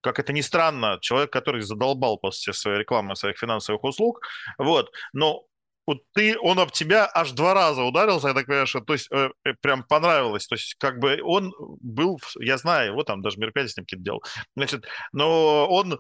как 0.01 0.19
это 0.19 0.33
ни 0.33 0.41
странно, 0.41 0.99
человек, 1.01 1.31
который 1.33 1.63
задолбал 1.63 2.19
после 2.19 2.53
своей 2.53 2.79
рекламы 2.79 3.17
своих 3.17 3.39
финансовых 3.39 3.85
услуг, 3.85 4.21
вот, 4.59 4.91
но 5.13 5.45
вот 5.87 5.99
ты, 6.13 6.39
он 6.39 6.59
об 6.59 6.71
тебя 6.71 7.11
аж 7.13 7.33
два 7.33 7.55
раза 7.55 7.83
ударился, 7.83 8.29
я 8.29 8.35
так 8.35 8.47
понимаю, 8.47 8.67
что, 8.67 8.81
то 8.81 8.93
есть, 8.93 9.09
э, 9.11 9.31
э, 9.45 9.55
прям 9.61 9.83
понравилось, 9.83 10.47
то 10.47 10.55
есть, 10.55 10.75
как 10.79 10.99
бы 10.99 11.21
он 11.23 11.53
был, 11.81 12.21
я 12.39 12.59
знаю 12.59 12.93
его, 12.93 13.03
там 13.03 13.23
даже 13.23 13.39
мероприятия 13.39 13.73
с 13.73 13.77
ним 13.77 13.87
какие-то 13.87 14.05
делал, 14.05 14.23
значит, 14.57 14.87
но 15.13 15.67
он 15.69 15.99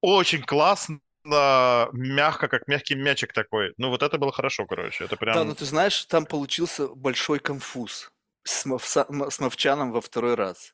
очень 0.00 0.42
классно 0.42 1.00
мягко, 1.22 2.48
как 2.48 2.66
мягкий 2.66 2.94
мячик 2.94 3.34
такой. 3.34 3.74
Ну, 3.76 3.90
вот 3.90 4.02
это 4.02 4.16
было 4.16 4.32
хорошо, 4.32 4.64
короче. 4.64 5.04
Это 5.04 5.16
прям... 5.16 5.34
Да, 5.34 5.44
ну 5.44 5.54
ты 5.54 5.66
знаешь, 5.66 6.06
там 6.06 6.24
получился 6.24 6.88
большой 6.88 7.40
конфуз 7.40 8.10
с, 8.44 8.64
Мовчаном 8.66 9.92
во 9.92 10.00
второй 10.00 10.34
раз. 10.34 10.72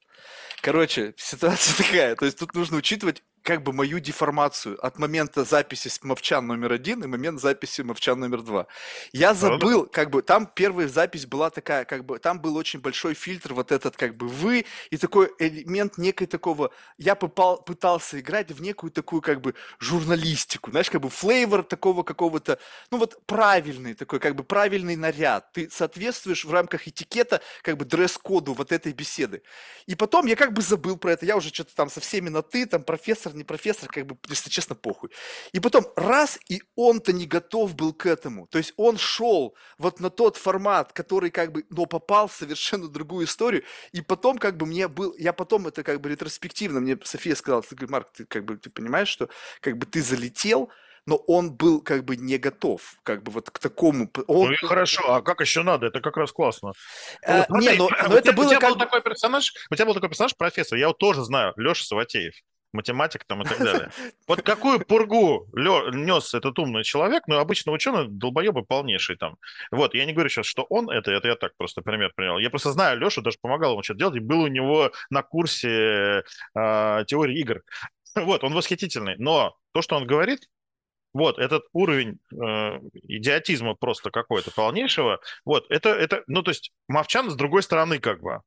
Короче, 0.60 1.14
ситуация 1.16 1.76
такая. 1.84 2.16
То 2.16 2.24
есть 2.24 2.38
тут 2.38 2.54
нужно 2.54 2.78
учитывать 2.78 3.22
как 3.47 3.62
бы 3.62 3.72
мою 3.72 4.01
деформацию 4.01 4.76
от 4.84 4.99
момента 4.99 5.44
записи 5.44 5.86
с 5.86 6.03
Мовчан 6.03 6.49
номер 6.49 6.72
один 6.72 7.05
и 7.05 7.07
момент 7.07 7.40
записи 7.40 7.82
Мовчан 7.82 8.18
номер 8.18 8.42
два. 8.42 8.66
Я 9.12 9.34
забыл, 9.34 9.86
как 9.86 10.11
бы, 10.11 10.20
там 10.20 10.51
первая 10.53 10.88
запись 10.88 11.26
была 11.26 11.51
такая, 11.51 11.84
как 11.84 12.05
бы, 12.05 12.18
там 12.18 12.40
был 12.40 12.57
очень 12.57 12.80
большой 12.80 13.14
фильтр, 13.14 13.55
вот 13.55 13.70
этот, 13.70 13.97
как 13.97 14.16
бы, 14.16 14.26
вы, 14.26 14.66
и 14.90 14.97
такой 14.97 15.30
элемент 15.38 15.97
некой 15.97 16.26
такого, 16.26 16.72
я 16.99 17.14
попал, 17.14 17.62
пытался 17.62 18.18
играть 18.18 18.51
в 18.51 18.61
некую 18.61 18.90
такую, 18.90 19.22
как 19.22 19.40
бы, 19.40 19.55
журналистику, 19.78 20.72
знаешь, 20.72 20.90
как 20.90 21.01
бы, 21.01 21.09
флейвор 21.09 21.62
такого 21.62 22.03
какого-то, 22.03 22.59
ну, 22.90 22.99
вот, 22.99 23.24
правильный 23.26 23.94
такой, 23.94 24.18
как 24.18 24.34
бы, 24.34 24.42
правильный 24.42 24.97
наряд. 24.97 25.53
Ты 25.53 25.70
соответствуешь 25.70 26.44
в 26.44 26.53
рамках 26.53 26.88
этикета, 26.88 27.40
как 27.62 27.76
бы, 27.76 27.84
дресс-коду 27.84 28.55
вот 28.55 28.72
этой 28.72 28.92
беседы. 28.92 29.42
И 29.86 29.94
потом 29.94 30.26
я 30.26 30.34
как 30.34 30.53
бы 30.53 30.62
забыл 30.62 30.97
про 30.97 31.12
это, 31.12 31.24
я 31.24 31.36
уже 31.36 31.51
что-то 31.51 31.76
там 31.76 31.88
со 31.90 32.01
всеми 32.01 32.28
на 32.28 32.42
ты, 32.42 32.66
там, 32.66 32.82
профессор, 32.82 33.36
не 33.37 33.45
профессор, 33.45 33.89
как 33.89 34.07
бы, 34.07 34.16
если 34.28 34.51
честно, 34.51 34.74
похуй. 34.74 35.11
И 35.53 35.61
потом 35.61 35.87
раз, 35.97 36.39
и 36.49 36.62
он-то 36.74 37.12
не 37.12 37.26
готов 37.26 37.74
был 37.74 37.93
к 37.93 38.07
этому. 38.07 38.47
То 38.49 38.59
есть 38.59 38.72
он 38.76 38.99
шел 38.99 39.57
вот 39.78 40.01
на 40.01 40.11
тот 40.11 40.37
формат, 40.37 40.93
который 40.93 41.30
как 41.30 41.53
бы, 41.53 41.64
но 41.70 41.87
попал 41.87 42.28
в 42.28 42.32
совершенно 42.32 42.89
другую 42.89 43.26
историю. 43.26 43.62
И 43.93 44.01
потом 44.01 44.39
как 44.39 44.57
бы 44.57 44.66
мне 44.66 44.89
был, 44.89 45.14
я 45.18 45.32
потом 45.32 45.66
это 45.66 45.82
как 45.82 46.01
бы 46.01 46.11
ретроспективно, 46.11 46.80
мне 46.80 46.99
София 47.05 47.34
сказала, 47.34 47.62
ты 47.62 47.87
Марк, 47.87 48.11
ты 48.12 48.24
как 48.24 48.45
бы, 48.45 48.57
ты 48.57 48.70
понимаешь, 48.70 49.09
что 49.09 49.28
как 49.61 49.76
бы 49.78 49.87
ты 49.87 50.03
залетел, 50.03 50.70
но 51.07 51.16
он 51.16 51.53
был 51.53 51.80
как 51.80 52.05
бы 52.05 52.16
не 52.16 52.37
готов, 52.37 52.99
как 53.03 53.22
бы 53.22 53.30
вот 53.32 53.51
к 53.51 53.59
такому. 53.59 54.11
Он... 54.26 54.49
Ну 54.49 54.53
и 54.53 54.57
хорошо, 54.57 55.14
а 55.14 55.22
как 55.22 55.41
еще 55.41 55.62
надо? 55.62 55.87
Это 55.87 56.01
как 56.01 56.16
раз 56.16 56.32
классно. 56.32 56.72
А, 57.24 57.47
вот, 57.49 57.61
не, 57.61 57.70
но, 57.74 57.89
но 58.09 58.16
это 58.16 58.32
было 58.32 58.47
у 58.47 58.51
тебя 58.51 58.61
как 58.61 58.70
был 58.70 58.78
такой 58.78 59.03
персонаж, 59.03 59.53
у 59.70 59.74
тебя 59.74 59.87
был 59.87 59.95
такой 59.95 60.09
персонаж 60.09 60.37
профессор, 60.37 60.76
я 60.76 60.84
его 60.84 60.93
тоже 60.93 61.22
знаю, 61.22 61.53
Леша 61.57 61.84
Саватеев 61.84 62.34
математик 62.72 63.24
там 63.24 63.42
и 63.42 63.44
так 63.44 63.58
далее. 63.64 63.90
Вот 64.26 64.42
какую 64.42 64.80
пургу 64.80 65.46
нес 65.54 66.34
этот 66.34 66.58
умный 66.58 66.84
человек, 66.84 67.24
ну, 67.26 67.38
обычно 67.38 67.72
ученый, 67.72 68.08
долбоебы 68.08 68.64
полнейший 68.64 69.16
там. 69.16 69.36
Вот, 69.70 69.94
я 69.94 70.04
не 70.04 70.12
говорю 70.12 70.28
сейчас, 70.28 70.46
что 70.46 70.64
он 70.68 70.90
это, 70.90 71.10
это 71.12 71.28
я 71.28 71.36
так 71.36 71.56
просто 71.56 71.82
пример 71.82 72.12
принял. 72.14 72.38
Я 72.38 72.50
просто 72.50 72.72
знаю 72.72 72.98
Лешу, 72.98 73.22
даже 73.22 73.38
помогал 73.40 73.72
ему 73.72 73.82
что-то 73.82 73.98
делать, 73.98 74.16
и 74.16 74.20
был 74.20 74.42
у 74.42 74.48
него 74.48 74.92
на 75.10 75.22
курсе 75.22 76.22
э, 76.54 77.04
теории 77.06 77.38
игр. 77.38 77.62
Вот, 78.16 78.44
он 78.44 78.54
восхитительный. 78.54 79.14
Но 79.18 79.54
то, 79.72 79.82
что 79.82 79.94
он 79.94 80.06
говорит, 80.06 80.48
вот, 81.12 81.38
этот 81.38 81.64
уровень 81.72 82.18
э, 82.30 82.36
идиотизма 83.04 83.74
просто 83.74 84.10
какой-то 84.10 84.50
полнейшего, 84.50 85.20
вот, 85.44 85.66
это, 85.70 85.90
это, 85.90 86.22
ну, 86.26 86.42
то 86.42 86.50
есть, 86.50 86.72
Мовчан 86.88 87.30
с 87.30 87.34
другой 87.34 87.62
стороны 87.62 87.98
как 87.98 88.20
бы, 88.20 88.40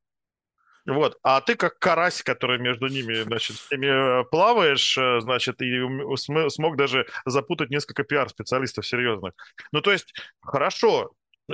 вот. 0.86 1.18
А 1.22 1.40
ты 1.40 1.56
как 1.56 1.78
карась, 1.78 2.22
который 2.22 2.58
между 2.58 2.86
ними, 2.88 3.22
значит, 3.22 3.56
ними 3.70 4.20
э, 4.20 4.24
плаваешь, 4.24 4.96
э, 4.96 5.20
значит, 5.20 5.60
и 5.60 5.80
смог 6.16 6.76
даже 6.76 7.06
запутать 7.26 7.70
несколько 7.70 8.04
пиар-специалистов 8.04 8.86
серьезных. 8.86 9.34
Ну, 9.72 9.80
то 9.80 9.92
есть, 9.92 10.14
хорошо, 10.40 11.12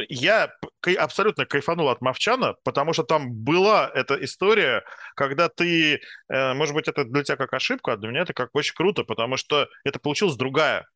я 0.09 0.53
абсолютно 0.99 1.47
кайфанул 1.47 1.89
от 1.89 2.01
Мовчана, 2.01 2.55
потому 2.65 2.93
что 2.93 3.03
там 3.03 3.33
была 3.33 3.91
эта 3.95 4.23
история, 4.25 4.85
когда 5.15 5.49
ты, 5.49 6.01
э, 6.29 6.55
может 6.55 6.75
быть, 6.75 6.89
это 6.89 7.05
для 7.05 7.23
тебя 7.23 7.37
как 7.37 7.53
ошибка, 7.53 7.93
а 7.93 7.97
для 7.97 8.09
меня 8.09 8.23
это 8.23 8.35
как 8.35 8.51
очень 8.53 8.75
круто, 8.75 9.05
потому 9.05 9.37
что 9.37 9.69
это 9.85 9.99
получилась 9.99 10.37
другая. 10.37 10.87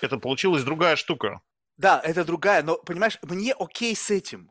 Это 0.00 0.18
получилась 0.18 0.64
другая 0.64 0.96
штука. 0.96 1.40
Да, 1.76 2.00
это 2.02 2.24
другая, 2.24 2.62
но, 2.62 2.76
понимаешь, 2.76 3.18
мне 3.22 3.52
окей 3.52 3.94
с 3.94 4.10
этим. 4.10 4.50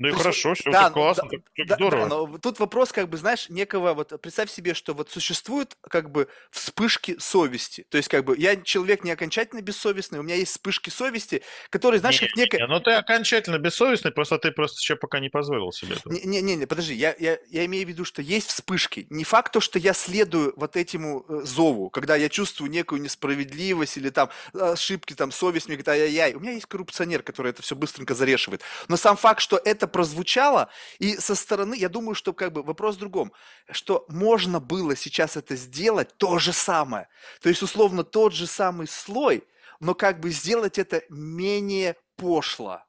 Ну 0.00 0.08
и 0.08 0.12
хорошо, 0.12 0.54
все 0.54 0.70
да, 0.70 0.88
классно, 0.88 1.28
да, 1.30 1.36
так, 1.54 1.66
да, 1.66 1.74
здорово. 1.74 2.08
Да, 2.08 2.16
но 2.16 2.38
тут 2.38 2.58
вопрос, 2.58 2.90
как 2.90 3.10
бы, 3.10 3.18
знаешь, 3.18 3.50
некого, 3.50 3.92
вот 3.92 4.18
представь 4.22 4.50
себе, 4.50 4.72
что 4.72 4.94
вот 4.94 5.10
существуют, 5.10 5.76
как 5.82 6.10
бы, 6.10 6.26
вспышки 6.50 7.18
совести. 7.18 7.84
То 7.90 7.98
есть, 7.98 8.08
как 8.08 8.24
бы, 8.24 8.34
я 8.38 8.56
человек 8.56 9.04
не 9.04 9.10
окончательно 9.10 9.60
бессовестный, 9.60 10.18
у 10.18 10.22
меня 10.22 10.36
есть 10.36 10.52
вспышки 10.52 10.88
совести, 10.88 11.42
которые, 11.68 12.00
знаешь, 12.00 12.18
не, 12.22 12.28
как 12.28 12.36
некая... 12.38 12.58
Не, 12.60 12.66
ну 12.66 12.80
ты 12.80 12.92
окончательно 12.92 13.58
бессовестный, 13.58 14.10
просто 14.10 14.38
ты 14.38 14.52
просто 14.52 14.78
еще 14.80 14.96
пока 14.96 15.20
не 15.20 15.28
позволил 15.28 15.70
себе 15.70 15.96
этого. 15.96 16.14
Не-не-не, 16.14 16.66
подожди, 16.66 16.94
я, 16.94 17.14
я, 17.18 17.38
я 17.50 17.66
имею 17.66 17.84
в 17.84 17.88
виду, 17.90 18.06
что 18.06 18.22
есть 18.22 18.48
вспышки. 18.48 19.06
Не 19.10 19.24
факт 19.24 19.52
то, 19.52 19.60
что 19.60 19.78
я 19.78 19.92
следую 19.92 20.54
вот 20.56 20.76
этому 20.76 21.26
э, 21.28 21.40
зову, 21.44 21.90
когда 21.90 22.16
я 22.16 22.30
чувствую 22.30 22.70
некую 22.70 23.02
несправедливость 23.02 23.98
или 23.98 24.08
там 24.08 24.30
ошибки, 24.54 25.12
там 25.12 25.30
совесть 25.30 25.68
мне 25.68 25.76
говорит, 25.76 25.88
ай-яй-яй. 25.88 26.32
У 26.32 26.40
меня 26.40 26.52
есть 26.52 26.64
коррупционер, 26.64 27.22
который 27.22 27.50
это 27.50 27.60
все 27.60 27.76
быстренько 27.76 28.14
зарешивает. 28.14 28.62
Но 28.88 28.96
сам 28.96 29.18
факт, 29.18 29.42
что 29.42 29.60
это 29.62 29.89
прозвучало, 29.90 30.70
и 30.98 31.16
со 31.16 31.34
стороны, 31.34 31.74
я 31.74 31.88
думаю, 31.88 32.14
что 32.14 32.32
как 32.32 32.52
бы 32.52 32.62
вопрос 32.62 32.96
в 32.96 33.00
другом, 33.00 33.32
что 33.70 34.04
можно 34.08 34.60
было 34.60 34.96
сейчас 34.96 35.36
это 35.36 35.56
сделать 35.56 36.16
то 36.16 36.38
же 36.38 36.52
самое. 36.52 37.08
То 37.42 37.48
есть, 37.48 37.62
условно, 37.62 38.04
тот 38.04 38.32
же 38.32 38.46
самый 38.46 38.86
слой, 38.86 39.44
но 39.80 39.94
как 39.94 40.20
бы 40.20 40.30
сделать 40.30 40.78
это 40.78 41.02
менее 41.08 41.96
пошло. 42.16 42.82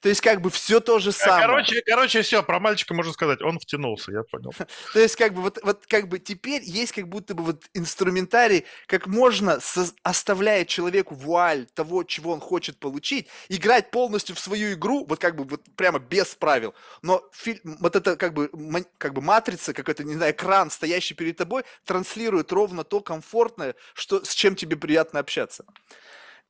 То 0.00 0.08
есть 0.08 0.20
как 0.20 0.40
бы 0.40 0.50
все 0.50 0.80
то 0.80 0.98
же 0.98 1.12
самое. 1.12 1.46
Короче, 1.46 1.82
короче, 1.82 2.22
все, 2.22 2.42
про 2.42 2.60
мальчика 2.60 2.94
можно 2.94 3.12
сказать, 3.12 3.42
он 3.42 3.58
втянулся, 3.58 4.12
я 4.12 4.22
понял. 4.22 4.52
То 4.92 5.00
есть 5.00 5.16
как 5.16 5.34
бы 5.34 5.42
вот, 5.42 5.58
вот 5.62 5.86
как 5.86 6.08
бы 6.08 6.18
теперь 6.18 6.62
есть 6.62 6.92
как 6.92 7.08
будто 7.08 7.34
бы 7.34 7.44
вот 7.44 7.64
инструментарий, 7.74 8.64
как 8.86 9.06
можно, 9.06 9.58
оставляя 10.02 10.64
человеку 10.64 11.14
вуаль 11.14 11.66
того, 11.74 12.04
чего 12.04 12.32
он 12.32 12.40
хочет 12.40 12.78
получить, 12.78 13.28
играть 13.48 13.90
полностью 13.90 14.34
в 14.36 14.38
свою 14.40 14.72
игру, 14.74 15.04
вот 15.06 15.18
как 15.18 15.36
бы 15.36 15.44
вот 15.44 15.62
прямо 15.76 15.98
без 15.98 16.34
правил. 16.34 16.74
Но 17.02 17.22
фильм, 17.32 17.78
вот 17.80 17.96
это 17.96 18.16
как 18.16 18.34
бы, 18.34 18.50
как 18.98 19.14
бы 19.14 19.22
матрица, 19.22 19.72
как 19.72 19.88
это, 19.88 20.04
не 20.04 20.14
знаю, 20.14 20.32
экран, 20.32 20.70
стоящий 20.70 21.14
перед 21.14 21.36
тобой, 21.36 21.64
транслирует 21.84 22.52
ровно 22.52 22.84
то 22.84 23.00
комфортное, 23.00 23.74
что, 23.94 24.24
с 24.24 24.34
чем 24.34 24.56
тебе 24.56 24.76
приятно 24.76 25.20
общаться. 25.20 25.64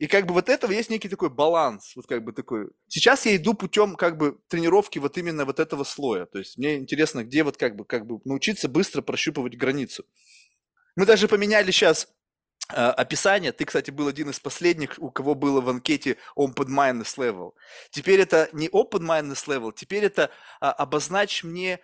И 0.05 0.07
как 0.07 0.26
бы 0.26 0.34
вот 0.34 0.50
этого 0.50 0.70
есть 0.70 0.90
некий 0.90 1.09
такой 1.09 1.30
баланс, 1.30 1.96
вот 1.96 2.07
как 2.07 2.22
бы 2.24 2.34
такой. 2.34 2.68
Сейчас 2.88 3.24
я 3.24 3.36
иду 3.36 3.55
путем 3.55 3.96
как 3.96 4.18
бы 4.18 4.38
тренировки 4.48 4.98
вот 4.98 5.16
именно 5.16 5.46
вот 5.46 5.59
этого 5.59 5.82
слоя. 5.82 6.26
То 6.26 6.40
есть 6.40 6.59
мне 6.59 6.76
интересно, 6.76 7.24
где 7.24 7.42
вот 7.42 7.57
как 7.57 7.74
бы, 7.74 7.86
как 7.86 8.07
бы 8.07 8.20
научиться 8.26 8.68
быстро 8.68 9.00
прощупывать 9.00 9.57
границу. 9.57 10.05
Мы 10.94 11.07
даже 11.07 11.26
поменяли 11.26 11.70
сейчас 11.70 12.07
э, 12.68 12.74
описание. 12.74 13.52
Ты, 13.52 13.64
кстати, 13.64 13.90
был 13.90 14.07
один 14.07 14.28
из 14.28 14.38
последних, 14.38 14.96
у 14.98 15.11
кого 15.11 15.34
было 15.34 15.62
в 15.62 15.70
анкете 15.70 16.18
open 16.36 16.68
mindedness 16.68 17.16
level. 17.16 17.52
Теперь 17.90 18.20
это 18.20 18.50
не 18.52 18.68
open 18.68 19.07
mindedness 19.09 19.46
level, 19.46 19.72
теперь 19.74 20.05
это 20.05 20.28
а, 20.61 20.70
обозначь 20.70 21.42
мне 21.44 21.80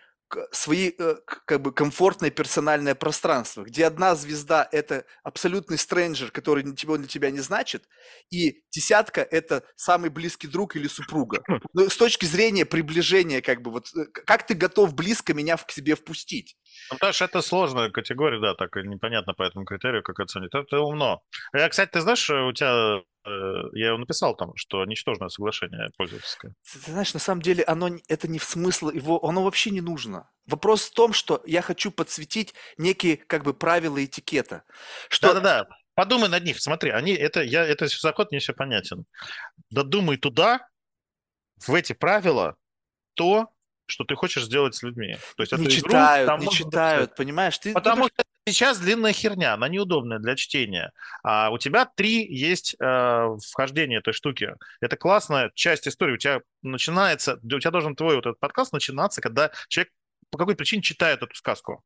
свои 0.51 0.91
э, 0.97 1.15
как 1.25 1.61
бы 1.61 1.71
комфортное 1.71 2.29
персональное 2.29 2.95
пространство, 2.95 3.63
где 3.63 3.85
одна 3.85 4.15
звезда– 4.15 4.67
это 4.71 5.05
абсолютный 5.23 5.77
стрэнджер, 5.77 6.31
который 6.31 6.63
ничего 6.63 6.97
для 6.97 7.07
тебя 7.07 7.31
не 7.31 7.39
значит, 7.39 7.83
и 8.29 8.63
десятка– 8.71 9.21
это 9.31 9.63
самый 9.75 10.09
близкий 10.09 10.47
друг 10.47 10.75
или 10.75 10.87
супруга. 10.87 11.43
Но 11.47 11.59
ну, 11.73 11.89
с 11.89 11.97
точки 11.97 12.25
зрения 12.25 12.65
приближения, 12.65 13.41
как 13.41 13.61
бы 13.61 13.71
вот, 13.71 13.87
э, 13.95 14.05
как 14.05 14.45
ты 14.45 14.53
готов 14.53 14.93
близко 14.93 15.33
меня 15.33 15.57
к 15.57 15.71
себе 15.71 15.95
впустить? 15.95 16.57
Ну, 16.91 16.97
Даш, 16.99 17.21
это 17.21 17.41
сложная 17.41 17.89
категория, 17.89 18.39
да, 18.39 18.55
так 18.55 18.75
непонятно 18.75 19.33
по 19.33 19.43
этому 19.43 19.65
критерию, 19.65 20.03
как 20.03 20.19
оценить. 20.19 20.53
Это 20.53 20.79
умно. 20.79 21.21
Я, 21.53 21.69
кстати, 21.69 21.91
ты 21.91 22.01
знаешь, 22.01 22.29
у 22.29 22.51
тебя 22.51 23.01
Э, 23.23 23.29
я 23.73 23.87
его 23.89 23.97
написал 23.97 24.35
там, 24.35 24.55
что 24.55 24.83
ничтожное 24.85 25.29
соглашение 25.29 25.89
пользовательское. 25.97 26.53
Ты, 26.71 26.79
ты 26.79 26.91
знаешь, 26.91 27.13
на 27.13 27.19
самом 27.19 27.41
деле 27.41 27.63
оно, 27.63 27.89
это 28.07 28.27
не 28.27 28.39
в 28.39 28.43
смысл 28.43 28.89
его, 28.89 29.23
оно 29.23 29.43
вообще 29.43 29.69
не 29.69 29.81
нужно. 29.81 30.29
Вопрос 30.47 30.89
в 30.89 30.93
том, 30.93 31.13
что 31.13 31.41
я 31.45 31.61
хочу 31.61 31.91
подсветить 31.91 32.53
некие 32.77 33.17
как 33.17 33.43
бы 33.43 33.53
правила 33.53 34.03
этикета. 34.03 34.63
Что... 35.09 35.33
Да-да-да, 35.33 35.67
подумай 35.93 36.29
над 36.29 36.43
них, 36.43 36.59
смотри, 36.59 36.89
они, 36.89 37.13
это, 37.13 37.41
я, 37.43 37.63
это 37.63 37.87
заход 37.87 38.31
мне 38.31 38.39
все 38.39 38.53
понятен. 38.53 39.05
Додумай 39.69 40.17
туда, 40.17 40.67
в 41.57 41.75
эти 41.75 41.93
правила, 41.93 42.55
то, 43.13 43.49
что 43.85 44.03
ты 44.03 44.15
хочешь 44.15 44.45
сделать 44.45 44.75
с 44.75 44.83
людьми. 44.83 45.17
То 45.35 45.43
есть 45.43 45.57
не 45.57 45.69
читают, 45.69 46.29
игру, 46.29 46.43
не 46.43 46.49
читают, 46.49 47.15
понимаешь? 47.15 47.57
Ты, 47.57 47.73
Потому 47.73 48.07
ты... 48.07 48.13
что 48.13 48.23
сейчас 48.47 48.79
длинная 48.79 49.13
херня, 49.13 49.53
она 49.53 49.67
неудобная 49.67 50.19
для 50.19 50.35
чтения. 50.35 50.91
А 51.23 51.49
у 51.51 51.57
тебя 51.57 51.85
три 51.85 52.25
есть 52.25 52.75
э, 52.79 53.27
вхождения 53.49 53.99
этой 53.99 54.13
штуки. 54.13 54.55
Это 54.79 54.97
классная 54.97 55.51
часть 55.55 55.87
истории. 55.87 56.13
У 56.13 56.17
тебя 56.17 56.41
начинается, 56.61 57.39
у 57.43 57.59
тебя 57.59 57.71
должен 57.71 57.95
твой 57.95 58.15
вот 58.15 58.25
этот 58.25 58.39
подкаст 58.39 58.73
начинаться, 58.73 59.21
когда 59.21 59.51
человек 59.67 59.91
по 60.29 60.37
какой 60.37 60.55
причине 60.55 60.81
читает 60.81 61.21
эту 61.21 61.35
сказку. 61.35 61.83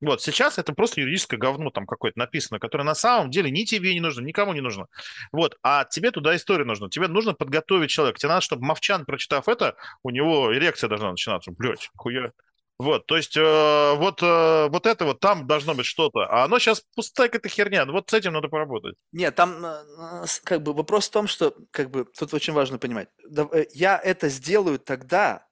Вот, 0.00 0.22
сейчас 0.22 0.58
это 0.58 0.72
просто 0.72 1.00
юридическое 1.00 1.38
говно 1.38 1.70
там 1.70 1.86
какое-то 1.86 2.18
написано, 2.18 2.60
которое 2.60 2.84
на 2.84 2.94
самом 2.94 3.30
деле 3.30 3.50
ни 3.50 3.64
тебе 3.64 3.94
не 3.94 4.00
нужно, 4.00 4.24
никому 4.24 4.52
не 4.52 4.60
нужно. 4.60 4.86
Вот, 5.32 5.56
а 5.62 5.84
тебе 5.84 6.10
туда 6.10 6.36
история 6.36 6.64
нужна. 6.64 6.88
Тебе 6.88 7.08
нужно 7.08 7.34
подготовить 7.34 7.90
человека. 7.90 8.18
Тебе 8.18 8.28
надо, 8.30 8.42
чтобы 8.42 8.64
Мовчан, 8.64 9.04
прочитав 9.04 9.48
это, 9.48 9.76
у 10.02 10.10
него 10.10 10.54
эрекция 10.54 10.88
должна 10.88 11.10
начинаться. 11.10 11.50
Блять, 11.50 11.90
хуя. 11.96 12.32
Вот, 12.78 13.06
то 13.06 13.16
есть 13.16 13.36
э, 13.36 13.94
вот, 13.96 14.22
э, 14.22 14.68
вот 14.68 14.86
это 14.86 15.04
вот 15.04 15.18
там 15.18 15.48
должно 15.48 15.74
быть 15.74 15.84
что-то, 15.84 16.26
а 16.26 16.44
оно 16.44 16.60
сейчас 16.60 16.84
пустая 16.94 17.28
какая-то 17.28 17.48
херня, 17.48 17.84
вот 17.86 18.08
с 18.08 18.14
этим 18.14 18.32
надо 18.34 18.46
поработать. 18.46 18.94
Нет, 19.10 19.34
там 19.34 19.66
э, 19.66 20.24
как 20.44 20.62
бы 20.62 20.72
вопрос 20.72 21.08
в 21.08 21.10
том, 21.10 21.26
что 21.26 21.56
как 21.72 21.90
бы 21.90 22.06
тут 22.16 22.32
очень 22.32 22.52
важно 22.52 22.78
понимать, 22.78 23.08
э, 23.36 23.64
я 23.74 23.98
это 23.98 24.28
сделаю 24.28 24.78
тогда, 24.78 25.44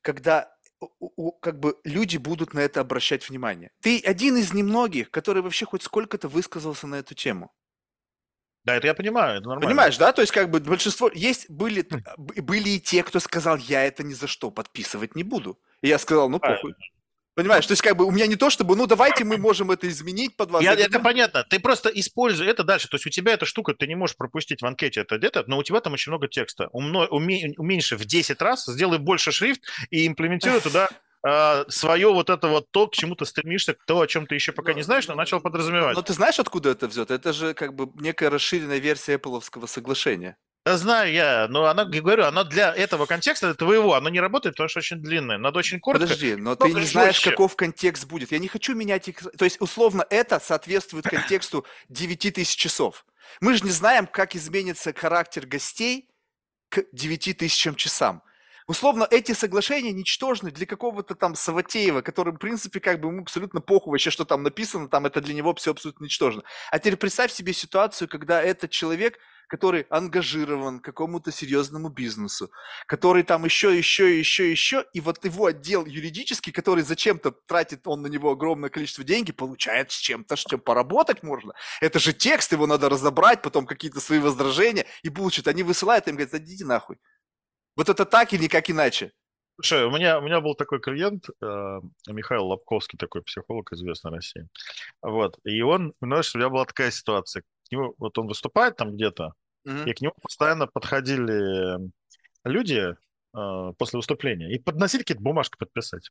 когда 0.00 0.50
как 1.40 1.58
бы 1.60 1.76
люди 1.84 2.16
будут 2.16 2.54
на 2.54 2.60
это 2.60 2.80
обращать 2.80 3.28
внимание. 3.28 3.70
Ты 3.80 4.00
один 4.00 4.36
из 4.36 4.52
немногих, 4.52 5.10
который 5.10 5.42
вообще 5.42 5.66
хоть 5.66 5.82
сколько-то 5.82 6.28
высказался 6.28 6.86
на 6.86 6.96
эту 6.96 7.14
тему. 7.14 7.52
Да, 8.64 8.76
это 8.76 8.86
я 8.86 8.94
понимаю, 8.94 9.38
это 9.38 9.48
нормально. 9.48 9.68
Понимаешь, 9.68 9.98
да? 9.98 10.12
То 10.12 10.22
есть 10.22 10.32
как 10.32 10.48
бы 10.48 10.60
большинство... 10.60 11.10
Есть, 11.12 11.50
были, 11.50 11.82
хм. 11.82 12.02
были 12.16 12.70
и 12.70 12.80
те, 12.80 13.02
кто 13.02 13.18
сказал, 13.18 13.56
я 13.56 13.84
это 13.84 14.04
ни 14.04 14.12
за 14.12 14.28
что 14.28 14.50
подписывать 14.50 15.16
не 15.16 15.24
буду. 15.24 15.58
И 15.80 15.88
я 15.88 15.98
сказал, 15.98 16.28
ну 16.28 16.38
похуй. 16.38 16.74
Понимаешь, 17.34 17.66
то 17.66 17.72
есть 17.72 17.82
как 17.82 17.96
бы 17.96 18.04
у 18.04 18.10
меня 18.10 18.26
не 18.26 18.36
то, 18.36 18.50
чтобы, 18.50 18.76
ну 18.76 18.86
давайте 18.86 19.24
мы 19.24 19.38
можем 19.38 19.70
это 19.70 19.88
изменить 19.88 20.36
под 20.36 20.50
вас. 20.50 20.62
Я, 20.62 20.74
это 20.74 21.00
понятно. 21.00 21.44
Ты 21.48 21.60
просто 21.60 21.88
используй 21.88 22.46
это 22.46 22.62
дальше. 22.62 22.88
То 22.88 22.96
есть 22.96 23.06
у 23.06 23.10
тебя 23.10 23.32
эта 23.32 23.46
штука, 23.46 23.72
ты 23.72 23.86
не 23.86 23.94
можешь 23.94 24.16
пропустить 24.16 24.60
в 24.60 24.66
анкете 24.66 25.00
это 25.00 25.16
где-то, 25.16 25.44
но 25.46 25.56
у 25.56 25.62
тебя 25.62 25.80
там 25.80 25.94
очень 25.94 26.10
много 26.10 26.28
текста. 26.28 26.68
Умно, 26.72 27.06
уме, 27.06 27.54
уменьши 27.56 27.96
в 27.96 28.04
10 28.04 28.42
раз, 28.42 28.66
сделай 28.66 28.98
больше 28.98 29.32
шрифт 29.32 29.62
и 29.90 30.06
имплементируй 30.06 30.60
туда 30.60 30.90
э, 31.26 31.64
свое 31.68 32.12
вот 32.12 32.28
это 32.28 32.48
вот 32.48 32.70
то, 32.70 32.86
к 32.86 32.94
чему 32.94 33.14
ты 33.14 33.24
стремишься, 33.24 33.74
то, 33.86 34.00
о 34.00 34.06
чем 34.06 34.26
ты 34.26 34.34
еще 34.34 34.52
пока 34.52 34.74
не 34.74 34.82
знаешь, 34.82 35.08
но 35.08 35.14
начал 35.14 35.40
подразумевать. 35.40 35.96
Но 35.96 36.02
ты 36.02 36.12
знаешь, 36.12 36.38
откуда 36.38 36.70
это 36.70 36.86
взят? 36.86 37.10
Это 37.10 37.32
же 37.32 37.54
как 37.54 37.74
бы 37.74 37.90
некая 37.94 38.28
расширенная 38.28 38.78
версия 38.78 39.14
Apple 39.14 39.42
соглашения. 39.66 40.36
Знаю 40.64 41.12
я, 41.12 41.48
но 41.48 41.66
она, 41.66 41.84
говорю, 41.84 42.24
она 42.24 42.44
для 42.44 42.72
этого 42.72 43.06
контекста 43.06 43.52
твоего, 43.54 43.94
она 43.94 44.10
не 44.10 44.20
работает, 44.20 44.54
потому 44.54 44.68
что 44.68 44.78
очень 44.78 44.98
длинная. 44.98 45.36
Надо 45.36 45.58
очень 45.58 45.80
коротко. 45.80 46.06
Подожди, 46.06 46.36
но 46.36 46.54
ты 46.54 46.72
не 46.72 46.84
знаешь, 46.84 47.16
жестче. 47.16 47.30
каков 47.30 47.56
контекст 47.56 48.04
будет. 48.06 48.30
Я 48.30 48.38
не 48.38 48.46
хочу 48.46 48.74
менять 48.76 49.08
их. 49.08 49.18
То 49.36 49.44
есть, 49.44 49.60
условно, 49.60 50.06
это 50.08 50.38
соответствует 50.38 51.04
контексту 51.08 51.66
9 51.88 52.34
тысяч 52.34 52.54
часов. 52.54 53.04
Мы 53.40 53.56
же 53.56 53.64
не 53.64 53.70
знаем, 53.70 54.06
как 54.06 54.36
изменится 54.36 54.92
характер 54.92 55.46
гостей 55.46 56.08
к 56.68 56.84
9 56.92 57.36
тысячам 57.38 57.74
часам. 57.74 58.22
Условно, 58.66 59.06
эти 59.10 59.32
соглашения 59.32 59.92
ничтожны 59.92 60.50
для 60.50 60.66
какого-то 60.66 61.14
там 61.14 61.34
Саватеева, 61.34 62.02
который, 62.02 62.32
в 62.32 62.38
принципе, 62.38 62.80
как 62.80 63.00
бы 63.00 63.08
ему 63.08 63.22
абсолютно 63.22 63.60
похуй 63.60 63.92
вообще, 63.92 64.10
что 64.10 64.24
там 64.24 64.42
написано, 64.42 64.88
там 64.88 65.06
это 65.06 65.20
для 65.20 65.34
него 65.34 65.54
все 65.54 65.72
абсолютно 65.72 66.04
ничтожно. 66.04 66.42
А 66.70 66.78
теперь 66.78 66.96
представь 66.96 67.32
себе 67.32 67.52
ситуацию, 67.52 68.08
когда 68.08 68.42
этот 68.42 68.70
человек 68.70 69.18
который 69.52 69.82
ангажирован 69.90 70.80
к 70.80 70.84
какому-то 70.84 71.30
серьезному 71.30 71.90
бизнесу, 71.90 72.50
который 72.86 73.22
там 73.22 73.44
еще, 73.44 73.76
еще, 73.76 74.18
еще, 74.18 74.50
еще, 74.50 74.86
и 74.94 75.00
вот 75.00 75.22
его 75.26 75.44
отдел 75.44 75.84
юридический, 75.84 76.52
который 76.52 76.82
зачем-то 76.82 77.32
тратит 77.32 77.86
он 77.86 78.00
на 78.00 78.06
него 78.06 78.30
огромное 78.30 78.70
количество 78.70 79.04
денег, 79.04 79.36
получает 79.36 79.92
с 79.92 79.96
чем-то, 79.96 80.36
с 80.36 80.44
чем 80.46 80.58
поработать 80.58 81.22
можно. 81.22 81.52
Это 81.82 81.98
же 81.98 82.14
текст, 82.14 82.52
его 82.52 82.66
надо 82.66 82.88
разобрать, 82.88 83.42
потом 83.42 83.66
какие-то 83.66 84.00
свои 84.00 84.20
возражения, 84.20 84.86
и 85.02 85.10
получит. 85.10 85.46
Они 85.46 85.62
высылают 85.62 86.08
им, 86.08 86.16
говорят, 86.16 86.32
идите 86.32 86.64
нахуй. 86.64 86.96
Вот 87.76 87.88
это 87.88 88.04
так 88.04 88.32
и 88.32 88.38
никак 88.38 88.70
иначе. 88.70 89.12
Слушай, 89.56 89.84
у 89.84 89.90
меня, 89.90 90.18
у 90.18 90.22
меня 90.22 90.40
был 90.40 90.54
такой 90.54 90.80
клиент, 90.80 91.28
э, 91.28 91.80
Михаил 92.08 92.46
Лобковский, 92.46 92.98
такой 92.98 93.22
психолог, 93.22 93.72
известный 93.72 94.10
в 94.10 94.14
России. 94.14 94.48
Вот. 95.02 95.38
И 95.44 95.60
он, 95.62 95.94
знаешь, 96.00 96.34
у 96.34 96.38
меня 96.38 96.48
была 96.48 96.64
такая 96.64 96.90
ситуация. 96.90 97.44
вот 97.70 98.18
он 98.18 98.26
выступает 98.26 98.76
там 98.76 98.94
где-то, 98.94 99.34
Mm-hmm. 99.66 99.90
И 99.90 99.92
к 99.94 100.00
нему 100.00 100.14
постоянно 100.20 100.66
подходили 100.66 101.90
люди 102.44 102.94
э, 103.36 103.72
после 103.78 103.96
выступления 103.96 104.52
и 104.52 104.58
подносили 104.58 105.02
какие-то 105.02 105.22
бумажки 105.22 105.56
подписать. 105.56 106.10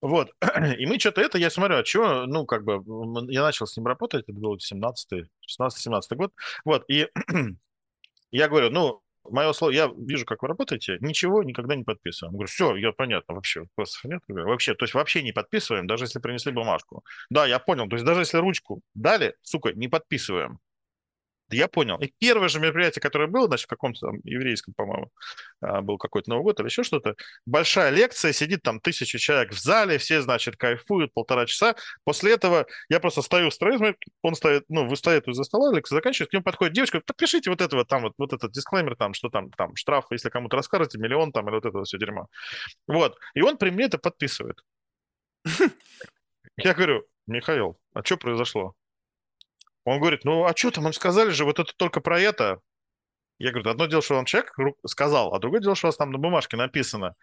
Вот. 0.00 0.32
И 0.78 0.86
мы 0.86 0.98
что-то 0.98 1.20
это, 1.20 1.38
я 1.38 1.50
смотрю, 1.50 1.76
а 1.76 1.84
что, 1.84 2.26
ну, 2.26 2.44
как 2.46 2.64
бы, 2.64 2.82
я 3.32 3.42
начал 3.42 3.66
с 3.66 3.76
ним 3.76 3.86
работать, 3.86 4.24
это 4.28 4.38
был 4.38 4.56
17-й, 4.56 5.28
16-17 5.60 6.16
год. 6.16 6.32
Вот. 6.64 6.84
И 6.90 7.08
я 8.32 8.48
говорю, 8.48 8.70
ну, 8.70 9.02
мое 9.24 9.52
слово, 9.52 9.72
я 9.72 9.90
вижу, 9.96 10.24
как 10.26 10.42
вы 10.42 10.48
работаете, 10.48 10.98
ничего 11.00 11.42
никогда 11.42 11.76
не 11.76 11.84
подписываем. 11.84 12.34
Говорю, 12.34 12.48
все, 12.48 12.76
я 12.76 12.92
понятно, 12.92 13.34
вообще 13.34 13.60
вопросов 13.60 14.04
нет. 14.04 14.20
Говорю, 14.28 14.48
вообще, 14.48 14.74
то 14.74 14.84
есть 14.84 14.94
вообще 14.94 15.22
не 15.22 15.32
подписываем, 15.32 15.86
даже 15.86 16.04
если 16.04 16.18
принесли 16.18 16.52
бумажку. 16.52 17.04
Да, 17.30 17.46
я 17.46 17.58
понял, 17.58 17.88
то 17.88 17.96
есть 17.96 18.04
даже 18.04 18.20
если 18.20 18.38
ручку 18.38 18.82
дали, 18.94 19.34
сука, 19.42 19.72
не 19.72 19.88
подписываем. 19.88 20.58
Я 21.50 21.68
понял. 21.68 21.98
И 21.98 22.12
первое 22.18 22.48
же 22.48 22.58
мероприятие, 22.58 23.02
которое 23.02 23.28
было, 23.28 23.46
значит, 23.46 23.66
в 23.66 23.68
каком-то 23.68 24.06
там 24.06 24.16
еврейском, 24.24 24.74
по-моему, 24.74 25.10
а, 25.60 25.82
был 25.82 25.98
какой-то 25.98 26.30
Новый 26.30 26.44
год 26.44 26.60
или 26.60 26.66
еще 26.66 26.82
что-то, 26.82 27.16
большая 27.44 27.90
лекция, 27.90 28.32
сидит 28.32 28.62
там 28.62 28.80
тысяча 28.80 29.18
человек 29.18 29.52
в 29.52 29.58
зале, 29.58 29.98
все, 29.98 30.22
значит, 30.22 30.56
кайфуют 30.56 31.12
полтора 31.12 31.46
часа. 31.46 31.76
После 32.04 32.32
этого 32.32 32.66
я 32.88 32.98
просто 32.98 33.22
стою 33.22 33.50
в 33.50 33.54
строю, 33.54 33.96
он 34.22 34.34
стоит, 34.34 34.64
ну, 34.68 34.86
вы 34.86 34.96
стоите 34.96 35.30
из-за 35.30 35.44
стола, 35.44 35.74
лекция 35.74 35.96
заканчивается, 35.96 36.30
к 36.30 36.32
нему 36.32 36.42
подходит 36.42 36.74
девочка, 36.74 37.00
подпишите 37.00 37.50
вот 37.50 37.60
этого 37.60 37.84
там, 37.84 38.02
вот, 38.02 38.14
вот 38.18 38.32
этот 38.32 38.52
дисклеймер, 38.52 38.96
там, 38.96 39.12
что 39.12 39.28
там, 39.28 39.50
там, 39.50 39.76
штраф, 39.76 40.06
если 40.10 40.30
кому-то 40.30 40.56
расскажете, 40.56 40.98
миллион 40.98 41.32
там, 41.32 41.48
или 41.48 41.56
вот 41.56 41.66
это 41.66 41.82
все 41.84 41.98
дерьмо. 41.98 42.28
Вот. 42.86 43.16
И 43.34 43.42
он 43.42 43.58
при 43.58 43.70
мне 43.70 43.84
это 43.84 43.98
подписывает. 43.98 44.62
Я 46.56 46.74
говорю, 46.74 47.04
Михаил, 47.26 47.78
а 47.92 48.02
что 48.02 48.16
произошло? 48.16 48.74
Он 49.84 50.00
говорит, 50.00 50.24
ну 50.24 50.44
а 50.44 50.56
что 50.56 50.70
там, 50.70 50.86
он 50.86 50.92
сказали 50.92 51.30
же, 51.30 51.44
вот 51.44 51.58
это 51.58 51.72
только 51.76 52.00
про 52.00 52.18
это. 52.20 52.60
Я 53.38 53.50
говорю, 53.50 53.70
одно 53.70 53.86
дело, 53.86 54.02
что 54.02 54.16
он 54.16 54.24
человек 54.24 54.54
сказал, 54.86 55.34
а 55.34 55.38
другое 55.38 55.60
дело, 55.60 55.74
что 55.74 55.88
у 55.88 55.88
вас 55.88 55.96
там 55.96 56.12
на 56.12 56.18
бумажке 56.18 56.56
написано. 56.56 57.14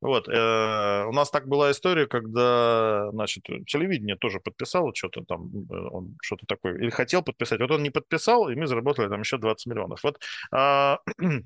Вот, 0.00 0.28
э, 0.28 1.04
у 1.06 1.12
нас 1.12 1.28
так 1.30 1.48
была 1.48 1.72
история, 1.72 2.06
когда, 2.06 3.10
значит, 3.10 3.42
телевидение 3.66 4.16
тоже 4.16 4.38
подписало 4.38 4.94
что-то 4.94 5.24
там, 5.24 5.48
э, 5.48 5.74
он 5.90 6.16
что-то 6.22 6.46
такое, 6.46 6.76
или 6.78 6.90
хотел 6.90 7.22
подписать, 7.22 7.60
вот 7.60 7.70
он 7.72 7.82
не 7.82 7.90
подписал, 7.90 8.48
и 8.48 8.54
мы 8.54 8.68
заработали 8.68 9.08
там 9.08 9.20
еще 9.20 9.38
20 9.38 9.66
миллионов. 9.66 10.04
Вот 10.04 10.20
э, 10.54 10.96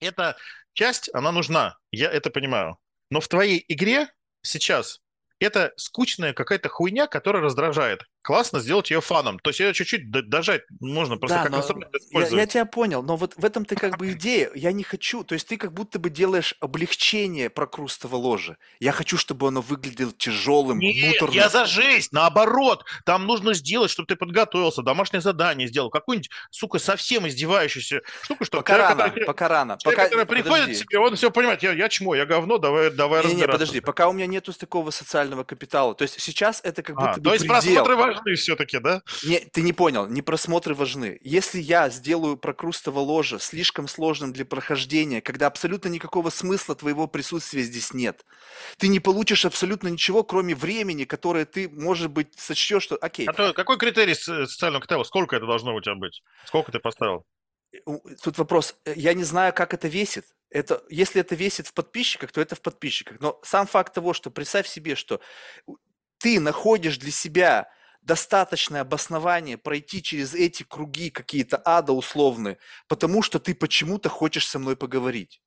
эта 0.00 0.36
часть, 0.74 1.08
она 1.14 1.32
нужна, 1.32 1.78
я 1.90 2.10
это 2.10 2.30
понимаю. 2.30 2.76
Но 3.10 3.20
в 3.20 3.28
твоей 3.28 3.64
игре 3.66 4.08
сейчас 4.42 5.00
это 5.40 5.72
скучная 5.76 6.34
какая-то 6.34 6.68
хуйня, 6.68 7.06
которая 7.06 7.42
раздражает 7.42 8.04
классно 8.22 8.60
сделать 8.60 8.90
ее 8.90 9.00
фаном. 9.00 9.38
То 9.38 9.50
есть 9.50 9.60
ее 9.60 9.72
чуть-чуть 9.72 10.10
дожать 10.10 10.62
можно, 10.80 11.16
просто 11.16 11.38
да, 11.38 11.44
как 11.44 11.54
инструмент 11.54 11.94
использовать. 11.94 12.32
Я, 12.32 12.40
я 12.40 12.46
тебя 12.46 12.66
понял, 12.66 13.02
но 13.02 13.16
вот 13.16 13.34
в 13.36 13.44
этом 13.44 13.64
ты 13.64 13.76
как 13.76 13.96
бы 13.98 14.12
идея. 14.12 14.50
Я 14.54 14.72
не 14.72 14.82
хочу, 14.82 15.24
то 15.24 15.34
есть 15.34 15.48
ты 15.48 15.56
как 15.56 15.72
будто 15.72 15.98
бы 15.98 16.10
делаешь 16.10 16.54
облегчение 16.60 17.50
прокрустово 17.50 18.16
ложа. 18.16 18.56
Я 18.80 18.92
хочу, 18.92 19.16
чтобы 19.16 19.48
оно 19.48 19.60
выглядело 19.60 20.12
тяжелым, 20.12 20.78
Нет, 20.78 21.06
муторным. 21.06 21.36
я 21.36 21.48
за 21.48 21.64
жизнь, 21.64 22.08
наоборот. 22.12 22.84
Там 23.04 23.26
нужно 23.26 23.54
сделать, 23.54 23.90
чтобы 23.90 24.06
ты 24.06 24.16
подготовился, 24.16 24.82
домашнее 24.82 25.20
задание 25.20 25.68
сделал, 25.68 25.90
какую-нибудь, 25.90 26.30
сука, 26.50 26.78
совсем 26.78 27.26
издевающуюся 27.26 28.02
штуку, 28.22 28.44
что 28.44 28.58
пока 28.58 28.74
человек, 28.74 28.90
рано, 28.90 29.08
который, 29.08 29.24
пока 29.24 29.48
рано. 29.48 29.78
Человек, 29.78 29.98
пока... 29.98 30.08
который 30.08 30.26
приходит 30.26 30.66
подожди. 30.66 30.82
себе, 30.82 30.98
он 30.98 31.16
все 31.16 31.30
понимает, 31.30 31.62
я, 31.62 31.72
я 31.72 31.88
чмо, 31.88 32.14
я 32.14 32.26
говно, 32.26 32.58
давай, 32.58 32.90
давай 32.90 33.24
не, 33.26 33.34
не, 33.34 33.48
подожди, 33.48 33.80
пока 33.80 34.08
у 34.08 34.12
меня 34.12 34.26
нету 34.26 34.52
такого 34.52 34.90
социального 34.90 35.44
капитала. 35.44 35.94
То 35.94 36.02
есть 36.02 36.20
сейчас 36.20 36.60
это 36.64 36.82
как 36.82 36.96
будто 36.96 37.12
а, 37.12 37.16
бы 37.16 37.22
То 37.22 37.32
есть 37.32 37.46
предел. 37.46 37.84
просмотры 37.84 37.96
важны 38.08 38.34
все-таки, 38.34 38.78
да? 38.78 39.02
Не, 39.24 39.40
ты 39.40 39.62
не 39.62 39.72
понял, 39.72 40.06
не 40.06 40.22
просмотры 40.22 40.74
важны. 40.74 41.18
Если 41.22 41.60
я 41.60 41.88
сделаю 41.90 42.36
прокрустово 42.36 43.00
ложе 43.00 43.38
слишком 43.38 43.88
сложным 43.88 44.32
для 44.32 44.44
прохождения, 44.44 45.20
когда 45.20 45.46
абсолютно 45.46 45.88
никакого 45.88 46.30
смысла 46.30 46.74
твоего 46.74 47.06
присутствия 47.06 47.62
здесь 47.62 47.94
нет, 47.94 48.24
ты 48.76 48.88
не 48.88 49.00
получишь 49.00 49.44
абсолютно 49.44 49.88
ничего, 49.88 50.24
кроме 50.24 50.54
времени, 50.54 51.04
которое 51.04 51.44
ты, 51.44 51.68
может 51.68 52.10
быть, 52.10 52.28
сочтешь, 52.36 52.82
что 52.82 52.96
окей. 52.96 53.26
А 53.26 53.32
то, 53.32 53.52
какой 53.52 53.78
критерий 53.78 54.14
социального 54.14 54.80
капитала? 54.80 55.04
Сколько 55.04 55.36
это 55.36 55.46
должно 55.46 55.74
у 55.74 55.80
тебя 55.80 55.94
быть? 55.94 56.22
Сколько 56.44 56.72
ты 56.72 56.78
поставил? 56.78 57.24
Тут 58.22 58.38
вопрос. 58.38 58.74
Э, 58.84 58.94
я 58.96 59.14
не 59.14 59.24
знаю, 59.24 59.52
как 59.52 59.74
это 59.74 59.88
весит. 59.88 60.24
Это, 60.50 60.82
если 60.88 61.20
это 61.20 61.34
весит 61.34 61.66
в 61.66 61.74
подписчиках, 61.74 62.32
то 62.32 62.40
это 62.40 62.54
в 62.54 62.62
подписчиках. 62.62 63.20
Но 63.20 63.38
сам 63.42 63.66
факт 63.66 63.92
того, 63.94 64.14
что 64.14 64.30
представь 64.30 64.66
себе, 64.66 64.94
что 64.94 65.20
ты 66.18 66.40
находишь 66.40 66.98
для 66.98 67.10
себя 67.10 67.70
достаточное 68.02 68.82
обоснование 68.82 69.58
пройти 69.58 70.02
через 70.02 70.34
эти 70.34 70.62
круги 70.62 71.10
какие-то 71.10 71.60
ада 71.64 71.92
условные, 71.92 72.58
потому 72.88 73.22
что 73.22 73.38
ты 73.38 73.54
почему-то 73.54 74.08
хочешь 74.08 74.48
со 74.48 74.58
мной 74.58 74.76
поговорить. 74.76 75.40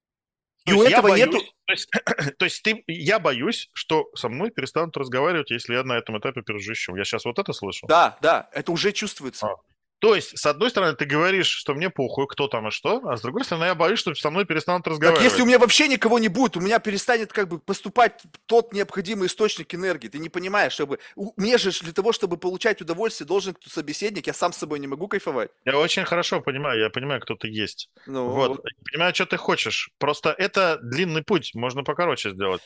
И 0.66 0.74
у 0.74 0.84
этого 0.84 1.10
боюсь, 1.10 1.26
нету... 1.26 1.39
То 1.66 1.74
есть, 1.74 1.89
то 2.38 2.45
есть 2.45 2.64
ты, 2.64 2.84
я 2.88 3.20
боюсь, 3.20 3.70
что 3.74 4.10
со 4.16 4.30
мной 4.30 4.52
перестанут 4.52 4.95
разговаривать, 4.95 5.49
если 5.49 5.74
я 5.74 5.84
на 5.84 5.93
этом 5.93 6.20
этапе 6.20 6.41
пережищу. 6.41 6.95
Я 6.95 7.04
сейчас 7.04 7.26
вот 7.26 7.39
это 7.39 7.52
слышу? 7.54 7.88
Да, 7.88 8.18
да, 8.22 8.49
это 8.54 8.72
уже 8.72 8.91
чувствуется. 8.91 9.47
А. 9.47 9.56
То 10.02 10.16
есть, 10.16 10.36
с 10.36 10.47
одной 10.47 10.72
стороны, 10.72 10.95
ты 10.95 11.06
говоришь, 11.06 11.45
что 11.45 11.76
мне 11.76 11.91
похуй, 11.91 12.26
кто 12.28 12.47
там 12.47 12.68
и 12.68 12.72
что, 12.72 13.08
а 13.08 13.18
с 13.18 13.22
другой 13.22 13.45
стороны, 13.45 13.66
я 13.66 13.76
боюсь, 13.76 13.99
что 13.99 14.16
со 14.16 14.32
мной 14.32 14.45
перестанут 14.45 14.88
разговаривать. 14.88 15.22
Так 15.22 15.32
если 15.32 15.43
у 15.43 15.45
меня 15.45 15.60
вообще 15.60 15.88
никого 15.88 16.18
не 16.18 16.28
будет, 16.28 16.58
у 16.58 16.60
меня 16.60 16.80
перестанет 16.80 17.32
как 17.32 17.47
бы 17.47 17.60
поступать 17.60 18.20
тот 18.47 18.74
необходимый 18.74 19.28
источник 19.28 19.76
энергии. 19.76 20.08
Ты 20.08 20.18
не 20.18 20.30
понимаешь, 20.30 20.74
чтобы... 20.74 20.97
Мне 21.38 21.60
же 21.60 21.70
для 21.70 21.93
того, 21.93 22.14
чтобы 22.14 22.38
получать 22.38 22.82
удовольствие, 22.82 23.28
должен 23.28 23.54
кто 23.54 23.70
собеседник, 23.70 24.26
я 24.26 24.34
сам 24.34 24.54
с 24.54 24.58
собой 24.58 24.80
не 24.80 24.88
могу 24.88 25.08
кайфовать. 25.08 25.52
Я 25.66 25.78
очень 25.78 26.04
хорошо 26.04 26.41
понимаю, 26.41 26.80
я 26.80 26.89
понимаю, 26.89 27.22
кто 27.22 27.36
ты 27.36 27.47
есть. 27.49 27.91
Ну, 28.08 28.28
вот. 28.28 28.49
вот. 28.49 28.64
Понимаю, 28.91 29.14
что 29.14 29.28
ты 29.28 29.38
хочешь. 29.38 29.91
Просто 29.99 30.34
это 30.36 30.80
длинный 30.82 31.22
путь, 31.22 31.52
можно 31.54 31.84
покороче 31.84 32.32
сделать. 32.32 32.62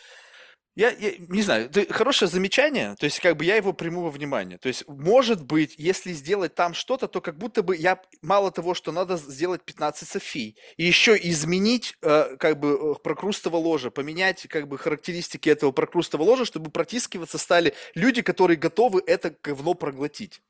Я, 0.75 0.89
я 0.91 1.13
не 1.17 1.41
знаю, 1.41 1.65
это 1.73 1.91
хорошее 1.93 2.29
замечание, 2.29 2.95
то 2.99 3.05
есть 3.05 3.21
как 3.21 3.37
бы 3.37 3.45
я 3.45 3.55
его 3.55 3.71
приму 3.71 4.01
во 4.01 4.09
внимание. 4.09 4.57
То 4.57 4.67
есть, 4.67 4.85
может 4.89 5.41
быть, 5.41 5.75
если 5.77 6.11
сделать 6.11 6.53
там 6.53 6.73
что-то, 6.73 7.07
то 7.07 7.21
как 7.21 7.37
будто 7.37 7.63
бы 7.63 7.77
я, 7.77 8.01
мало 8.21 8.51
того, 8.51 8.73
что 8.73 8.91
надо 8.91 9.15
сделать 9.15 9.63
15 9.63 10.07
Софий, 10.07 10.57
и 10.75 10.83
еще 10.83 11.17
изменить 11.17 11.95
э, 12.01 12.35
как 12.37 12.59
бы 12.59 12.77
э, 12.97 13.01
прокрустово 13.01 13.55
ложе, 13.55 13.89
поменять 13.89 14.47
как 14.47 14.67
бы 14.67 14.77
характеристики 14.77 15.47
этого 15.47 15.71
прокрустово 15.71 16.23
ложа, 16.23 16.43
чтобы 16.43 16.69
протискиваться 16.71 17.37
стали 17.37 17.73
люди, 17.93 18.21
которые 18.21 18.57
готовы 18.57 19.01
это 19.07 19.33
говно 19.41 19.75
проглотить. 19.75 20.41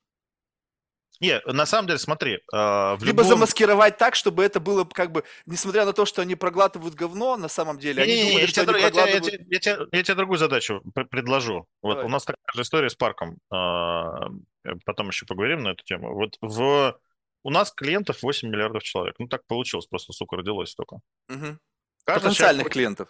Не, 1.19 1.41
на 1.45 1.65
самом 1.65 1.87
деле, 1.87 1.99
смотри. 1.99 2.39
Э, 2.53 2.95
Либо 2.99 3.21
любом... 3.21 3.25
замаскировать 3.25 3.97
так, 3.97 4.15
чтобы 4.15 4.43
это 4.43 4.59
было 4.59 4.85
как 4.85 5.11
бы, 5.11 5.23
несмотря 5.45 5.85
на 5.85 5.93
то, 5.93 6.05
что 6.05 6.21
они 6.21 6.35
проглатывают 6.35 6.95
говно, 6.95 7.37
на 7.37 7.47
самом 7.47 7.79
деле, 7.79 8.05
не, 8.05 8.11
они 8.11 8.15
не, 8.15 8.29
думали, 8.29 8.41
я 8.41 8.47
что 8.47 8.61
тебе, 8.61 8.73
они 8.73 8.81
я, 8.81 8.89
проглатывают... 8.89 9.25
я, 9.25 9.39
я, 9.49 9.59
я, 9.61 9.87
я 9.91 10.03
тебе 10.03 10.15
другую 10.15 10.37
задачу 10.37 10.81
предложу. 11.09 11.67
Вот 11.81 12.03
у 12.03 12.07
нас 12.07 12.23
такая 12.23 12.43
же 12.53 12.61
история 12.61 12.89
с 12.89 12.95
парком. 12.95 13.37
Э, 13.53 14.75
потом 14.85 15.07
еще 15.07 15.25
поговорим 15.25 15.63
на 15.63 15.69
эту 15.69 15.83
тему. 15.83 16.13
Вот 16.13 16.37
в... 16.41 16.99
у 17.43 17.49
нас 17.49 17.71
клиентов 17.71 18.21
8 18.21 18.49
миллиардов 18.49 18.83
человек. 18.83 19.15
Ну, 19.19 19.27
так 19.27 19.45
получилось, 19.47 19.85
просто, 19.87 20.13
сука, 20.13 20.37
родилось 20.37 20.71
столько. 20.71 20.99
Угу. 21.29 21.57
Потенциальных 22.05 22.35
человек... 22.35 22.73
клиентов. 22.73 23.09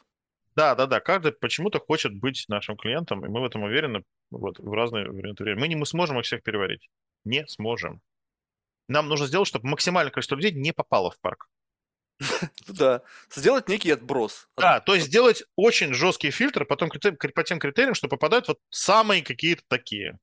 Да, 0.56 0.74
да, 0.76 0.86
да. 0.86 1.00
Каждый 1.00 1.34
почему-то 1.34 1.80
хочет 1.80 2.18
быть 2.18 2.46
нашим 2.48 2.78
клиентом, 2.78 3.26
и 3.26 3.30
мы 3.30 3.42
в 3.42 3.46
этом 3.46 3.64
уверены 3.64 4.04
вот, 4.32 4.60
в 4.60 4.72
разные 4.74 5.10
времена. 5.10 5.60
Мы 5.60 5.68
не 5.68 5.76
мы 5.76 5.86
сможем 5.86 6.20
их 6.20 6.26
всех 6.26 6.44
переварить 6.44 6.90
не 7.26 7.46
сможем. 7.48 8.02
Нам 8.88 9.10
нужно 9.10 9.26
сделать, 9.26 9.48
чтобы 9.48 9.68
максимальное 9.68 10.12
количество 10.12 10.36
людей 10.36 10.52
не 10.52 10.72
попало 10.72 11.12
в 11.12 11.20
парк. 11.20 11.50
Да, 12.68 13.02
сделать 13.30 13.68
некий 13.68 13.92
отброс. 13.92 14.48
Да, 14.56 14.80
то 14.80 14.96
есть 14.96 15.08
сделать 15.08 15.44
очень 15.56 15.94
жесткий 15.94 16.32
фильтр, 16.32 16.66
потом 16.66 16.90
по 16.90 17.44
тем 17.44 17.60
критериям, 17.60 17.94
что 17.94 18.08
попадают 18.08 18.48
вот 18.48 18.60
самые 18.70 19.22
какие-то 19.22 19.64
такие. 19.68 20.18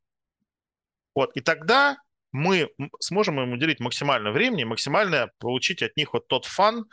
Вот, 1.15 1.37
и 1.37 1.41
тогда 1.41 1.99
мы 2.33 2.71
сможем 3.01 3.41
им 3.41 3.53
уделить 3.53 3.81
максимально 3.81 4.33
времени, 4.33 4.65
максимально 4.65 5.31
получить 5.39 5.83
от 5.83 5.97
них 5.97 6.15
вот 6.15 6.29
тот 6.29 6.47
фан, 6.47 6.87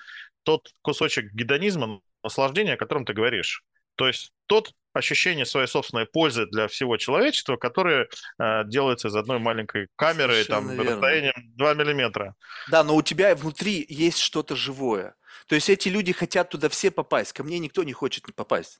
тот 0.43 0.73
кусочек 0.81 1.31
гедонизма, 1.31 2.01
наслаждения, 2.23 2.73
о 2.73 2.77
котором 2.77 3.05
ты 3.05 3.13
говоришь. 3.13 3.63
То 3.95 4.07
есть 4.07 4.33
тот 4.47 4.73
ощущение 4.93 5.45
своей 5.45 5.67
собственной 5.67 6.05
пользы 6.05 6.45
для 6.45 6.67
всего 6.67 6.97
человечества, 6.97 7.57
которое 7.57 8.07
э, 8.39 8.63
делается 8.65 9.09
из 9.09 9.15
одной 9.15 9.39
маленькой 9.39 9.87
камеры 9.95 10.43
там, 10.45 10.69
расстоянием 10.79 11.33
2 11.55 11.73
миллиметра. 11.75 12.35
Да, 12.69 12.83
но 12.83 12.95
у 12.95 13.01
тебя 13.01 13.35
внутри 13.35 13.85
есть 13.87 14.19
что-то 14.19 14.55
живое. 14.55 15.15
То 15.47 15.55
есть 15.55 15.69
эти 15.69 15.89
люди 15.89 16.13
хотят 16.13 16.49
туда 16.49 16.69
все 16.69 16.91
попасть. 16.91 17.33
Ко 17.33 17.43
мне 17.43 17.59
никто 17.59 17.83
не 17.83 17.93
хочет 17.93 18.27
не 18.27 18.33
попасть. 18.33 18.79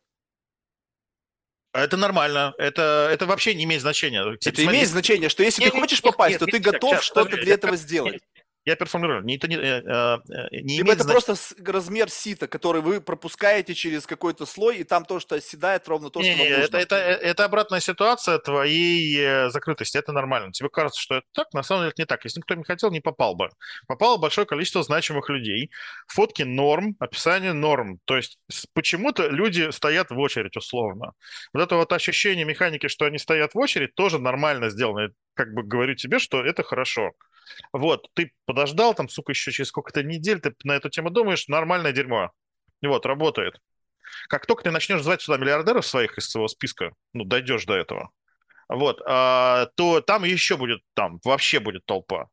Это 1.73 1.97
нормально. 1.97 2.53
Это, 2.57 3.09
это 3.11 3.25
вообще 3.27 3.53
не 3.53 3.63
имеет 3.65 3.81
значения. 3.81 4.21
Это 4.21 4.37
типа, 4.37 4.55
смотри, 4.55 4.77
имеет 4.77 4.89
значение, 4.89 5.29
что 5.29 5.43
если 5.43 5.61
нет, 5.61 5.73
ты 5.73 5.79
хочешь 5.79 6.03
нет, 6.03 6.11
попасть, 6.11 6.31
нет, 6.31 6.39
то 6.39 6.45
ты 6.47 6.59
готов 6.59 7.03
что-то 7.03 7.37
для 7.37 7.53
этого 7.53 7.75
сделать. 7.75 8.21
Я 8.65 8.75
переформулирую. 8.75 9.23
Не, 9.23 9.37
это 9.37 9.47
не, 9.47 9.55
э, 9.55 9.81
э, 9.81 10.17
не 10.61 10.77
Либо 10.77 10.91
это 10.91 11.03
значения. 11.03 11.25
просто 11.25 11.71
размер 11.71 12.09
сита, 12.09 12.47
который 12.47 12.81
вы 12.81 12.99
пропускаете 12.99 13.73
через 13.73 14.05
какой-то 14.05 14.45
слой, 14.45 14.77
и 14.77 14.83
там 14.83 15.05
то, 15.05 15.19
что 15.19 15.35
оседает, 15.35 15.87
ровно 15.87 16.09
то, 16.09 16.21
не, 16.21 16.33
что 16.33 16.43
не, 16.43 16.49
вам 16.49 16.59
нужно. 16.61 16.77
Это, 16.77 16.95
это, 16.95 16.95
это 16.95 17.45
обратная 17.45 17.79
ситуация 17.79 18.37
твоей 18.37 19.17
э, 19.17 19.49
закрытости. 19.49 19.97
Это 19.97 20.11
нормально. 20.11 20.51
Тебе 20.51 20.69
кажется, 20.69 20.99
что 20.99 21.15
это 21.15 21.25
так, 21.33 21.53
на 21.53 21.63
самом 21.63 21.83
деле 21.83 21.91
это 21.91 22.01
не 22.01 22.05
так. 22.05 22.23
Если 22.25 22.39
никто 22.39 22.53
не 22.55 22.63
хотел, 22.63 22.91
не 22.91 22.99
попал 22.99 23.35
бы. 23.35 23.49
Попало 23.87 24.17
большое 24.17 24.45
количество 24.45 24.83
значимых 24.83 25.29
людей. 25.29 25.71
Фотки 26.07 26.43
норм, 26.43 26.95
описание 26.99 27.53
норм. 27.53 27.99
То 28.05 28.17
есть 28.17 28.39
почему-то 28.73 29.27
люди 29.29 29.71
стоят 29.71 30.11
в 30.11 30.19
очередь 30.19 30.57
условно. 30.57 31.13
Вот 31.53 31.63
это 31.63 31.75
вот 31.75 31.93
ощущение 31.93 32.45
механики, 32.45 32.87
что 32.87 33.05
они 33.05 33.17
стоят 33.17 33.53
в 33.53 33.57
очередь, 33.57 33.95
тоже 33.95 34.19
нормально 34.19 34.69
сделано. 34.69 35.09
Как 35.39 35.53
бы 35.53 35.63
говорю 35.63 35.95
тебе, 35.95 36.19
что 36.19 36.43
это 36.43 36.63
хорошо. 36.63 37.13
Вот, 37.71 38.09
ты 38.13 38.33
подождал 38.45 38.93
там, 38.93 39.07
сука, 39.07 39.31
еще 39.31 39.53
через 39.53 39.69
сколько-то 39.69 40.03
недель, 40.03 40.41
ты 40.41 40.53
на 40.65 40.73
эту 40.73 40.89
тему 40.89 41.11
думаешь, 41.11 41.47
нормальное 41.47 41.93
дерьмо. 41.93 42.31
Вот, 42.81 43.05
работает. 43.05 43.61
Как 44.27 44.45
только 44.45 44.63
ты 44.63 44.71
начнешь 44.71 45.01
звать 45.01 45.21
сюда 45.21 45.37
миллиардеров 45.37 45.85
своих 45.87 46.17
из 46.17 46.29
своего 46.29 46.49
списка, 46.49 46.91
ну, 47.13 47.23
дойдешь 47.23 47.63
до 47.63 47.75
этого, 47.75 48.09
вот, 48.67 49.01
а, 49.05 49.67
то 49.77 50.01
там 50.01 50.25
еще 50.25 50.57
будет, 50.57 50.81
там 50.93 51.21
вообще 51.23 51.61
будет 51.61 51.85
толпа. 51.85 52.27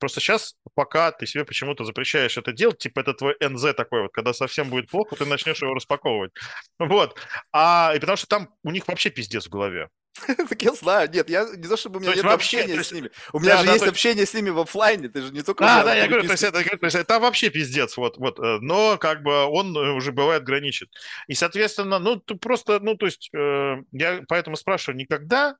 Просто 0.00 0.18
сейчас, 0.18 0.56
пока 0.74 1.12
ты 1.12 1.26
себе 1.26 1.44
почему-то 1.44 1.84
запрещаешь 1.84 2.36
это 2.38 2.50
делать, 2.50 2.78
типа 2.78 2.98
это 2.98 3.14
твой 3.14 3.36
НЗ 3.40 3.72
такой 3.76 4.02
вот, 4.02 4.12
когда 4.12 4.32
совсем 4.32 4.68
будет 4.68 4.90
плохо, 4.90 5.14
ты 5.14 5.26
начнешь 5.26 5.62
его 5.62 5.74
распаковывать. 5.74 6.32
Вот. 6.80 7.16
А, 7.52 7.92
и 7.94 8.00
потому 8.00 8.16
что 8.16 8.26
там 8.26 8.48
у 8.64 8.72
них 8.72 8.88
вообще 8.88 9.10
пиздец 9.10 9.46
в 9.46 9.50
голове. 9.50 9.90
Так 10.48 10.62
я 10.62 10.72
знаю, 10.72 11.10
нет, 11.12 11.28
я 11.28 11.44
не 11.44 11.68
то 11.68 11.76
чтобы 11.76 11.98
у 11.98 12.00
меня 12.00 12.14
нет 12.14 12.24
общения 12.24 12.82
с 12.82 12.92
ними. 12.92 13.10
У 13.32 13.40
меня 13.40 13.58
же 13.58 13.68
есть 13.68 13.86
общение 13.86 14.26
с 14.26 14.34
ними 14.34 14.50
в 14.50 14.58
офлайне, 14.58 15.08
ты 15.08 15.22
же 15.22 15.32
не 15.32 15.42
только... 15.42 15.64
Да, 15.64 15.84
да, 15.84 15.94
я 15.94 16.06
говорю, 16.06 16.26
то 16.26 16.32
есть 16.32 16.94
это 16.94 17.18
вообще 17.20 17.50
пиздец, 17.50 17.96
вот, 17.96 18.18
вот, 18.18 18.38
э, 18.38 18.58
но 18.60 18.98
как 18.98 19.22
бы 19.22 19.44
он 19.44 19.76
э, 19.76 19.92
уже 19.92 20.12
бывает 20.12 20.44
граничит. 20.44 20.90
И, 21.26 21.34
соответственно, 21.34 21.98
ну, 21.98 22.20
просто, 22.20 22.80
ну, 22.80 22.96
то 22.96 23.06
есть 23.06 23.30
э, 23.34 23.76
я 23.92 24.22
поэтому 24.28 24.56
спрашиваю, 24.56 24.98
никогда 24.98 25.56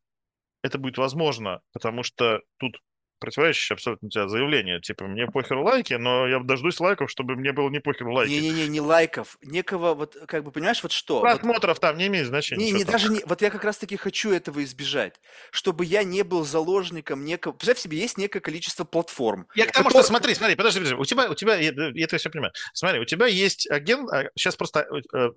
это 0.62 0.78
будет 0.78 0.98
возможно, 0.98 1.61
потому 1.72 2.02
что 2.02 2.40
тут 2.59 2.80
противоречащее 3.19 3.75
абсолютно 3.75 4.07
у 4.07 4.11
тебя 4.11 4.29
заявление. 4.29 4.81
Типа, 4.81 5.07
мне 5.07 5.27
похер 5.27 5.59
лайки, 5.59 5.95
но 5.95 6.27
я 6.27 6.39
дождусь 6.41 6.81
лайков, 6.81 7.11
чтобы 7.11 7.37
мне 7.37 7.53
было 7.53 7.69
не 7.71 7.81
похер 7.81 8.09
лайки. 8.09 8.31
Не-не-не, 8.31 8.69
не 8.69 8.81
лайков. 8.81 9.39
Некого, 9.43 9.95
вот, 9.95 10.16
как 10.27 10.45
бы, 10.45 10.51
понимаешь, 10.51 10.83
вот 10.83 10.93
что? 10.93 11.21
Просмотров 11.21 11.77
вот, 11.77 11.81
там 11.81 11.97
не 11.97 12.07
имеет 12.07 12.27
значения. 12.27 12.64
Не, 12.64 12.73
не 12.73 12.85
даже 12.85 13.11
не, 13.11 13.21
вот 13.25 13.43
я 13.43 13.51
как 13.51 13.64
раз-таки 13.64 13.97
хочу 13.97 14.31
этого 14.31 14.62
избежать, 14.64 15.21
чтобы 15.51 15.85
я 15.85 16.03
не 16.05 16.23
был 16.23 16.45
заложником 16.45 17.25
некого... 17.25 17.53
Представь 17.53 17.79
себе, 17.79 17.99
есть 17.99 18.19
некое 18.19 18.41
количество 18.41 18.85
платформ. 18.85 19.47
Я 19.55 19.66
к 19.66 19.73
тому, 19.73 19.91
что, 19.91 20.03
смотри, 20.03 20.35
смотри, 20.35 20.57
подожди, 20.57 20.81
подожди, 20.81 20.97
у 20.97 21.05
тебя, 21.05 21.31
у 21.31 21.35
тебя, 21.35 21.57
я, 21.57 21.73
я 21.73 22.05
это 22.05 22.19
все 22.19 22.31
понимаю. 22.31 22.53
Смотри, 22.73 23.01
у 23.01 23.05
тебя 23.05 23.27
есть 23.27 23.71
агент, 23.71 24.09
сейчас 24.35 24.55
а, 24.55 24.59
просто 24.59 24.87
э, 25.14 25.31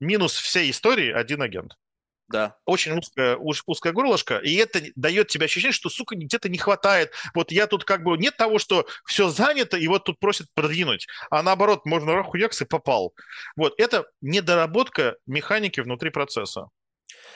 минус 0.00 0.34
всей 0.34 0.70
истории 0.70 1.10
один 1.10 1.42
агент. 1.42 1.76
Да. 2.28 2.56
Очень 2.64 2.98
узкое, 2.98 3.36
узкое 3.36 3.92
горлышко, 3.92 4.38
и 4.38 4.54
это 4.56 4.82
дает 4.96 5.28
тебе 5.28 5.44
ощущение, 5.44 5.72
что, 5.72 5.88
сука, 5.88 6.16
где-то 6.16 6.48
не 6.48 6.58
хватает. 6.58 7.12
Вот 7.34 7.52
я 7.52 7.68
тут 7.68 7.84
как 7.84 8.02
бы 8.02 8.16
нет 8.18 8.36
того, 8.36 8.58
что 8.58 8.86
все 9.04 9.28
занято, 9.28 9.76
и 9.76 9.86
вот 9.86 10.04
тут 10.04 10.18
просят 10.18 10.48
продвинуть, 10.54 11.06
а 11.30 11.42
наоборот, 11.42 11.86
можно 11.86 12.14
рахуякс 12.14 12.62
и 12.62 12.64
попал. 12.64 13.14
Вот, 13.54 13.74
это 13.78 14.06
недоработка 14.20 15.16
механики 15.26 15.80
внутри 15.80 16.10
процесса. 16.10 16.68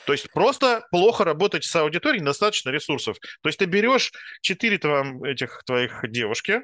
То 0.05 0.13
есть 0.13 0.29
просто 0.31 0.85
плохо 0.91 1.23
работать 1.23 1.63
с 1.63 1.75
аудиторией, 1.75 2.21
недостаточно 2.21 2.69
ресурсов. 2.69 3.17
То 3.41 3.49
есть 3.49 3.59
ты 3.59 3.65
берешь 3.65 4.11
четыре 4.41 4.77
там, 4.77 5.23
этих 5.23 5.63
твоих 5.65 6.01
девушки, 6.09 6.61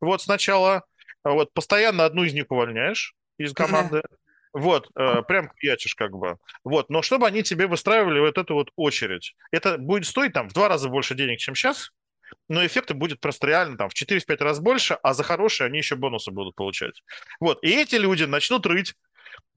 вот 0.00 0.22
сначала, 0.22 0.84
вот 1.22 1.52
постоянно 1.52 2.04
одну 2.04 2.24
из 2.24 2.32
них 2.32 2.46
увольняешь 2.50 3.14
из 3.36 3.52
команды, 3.52 4.02
вот, 4.52 4.88
э, 4.96 5.22
прям 5.22 5.50
пьячишь 5.56 5.94
как 5.94 6.12
бы. 6.12 6.38
Вот, 6.64 6.90
но 6.90 7.02
чтобы 7.02 7.26
они 7.26 7.42
тебе 7.42 7.66
выстраивали 7.66 8.20
вот 8.20 8.38
эту 8.38 8.54
вот 8.54 8.70
очередь. 8.76 9.34
Это 9.50 9.78
будет 9.78 10.06
стоить 10.06 10.32
там 10.32 10.48
в 10.48 10.52
два 10.52 10.68
раза 10.68 10.88
больше 10.88 11.14
денег, 11.14 11.38
чем 11.38 11.54
сейчас, 11.54 11.90
но 12.48 12.64
эффекты 12.64 12.94
будет 12.94 13.20
просто 13.20 13.46
реально 13.46 13.76
там 13.76 13.88
в 13.88 13.94
4-5 13.94 14.42
раз 14.42 14.60
больше, 14.60 14.98
а 15.02 15.14
за 15.14 15.22
хорошие 15.22 15.66
они 15.66 15.78
еще 15.78 15.96
бонусы 15.96 16.30
будут 16.30 16.54
получать. 16.54 17.02
Вот, 17.40 17.62
и 17.62 17.68
эти 17.68 17.96
люди 17.96 18.24
начнут 18.24 18.66
рыть 18.66 18.94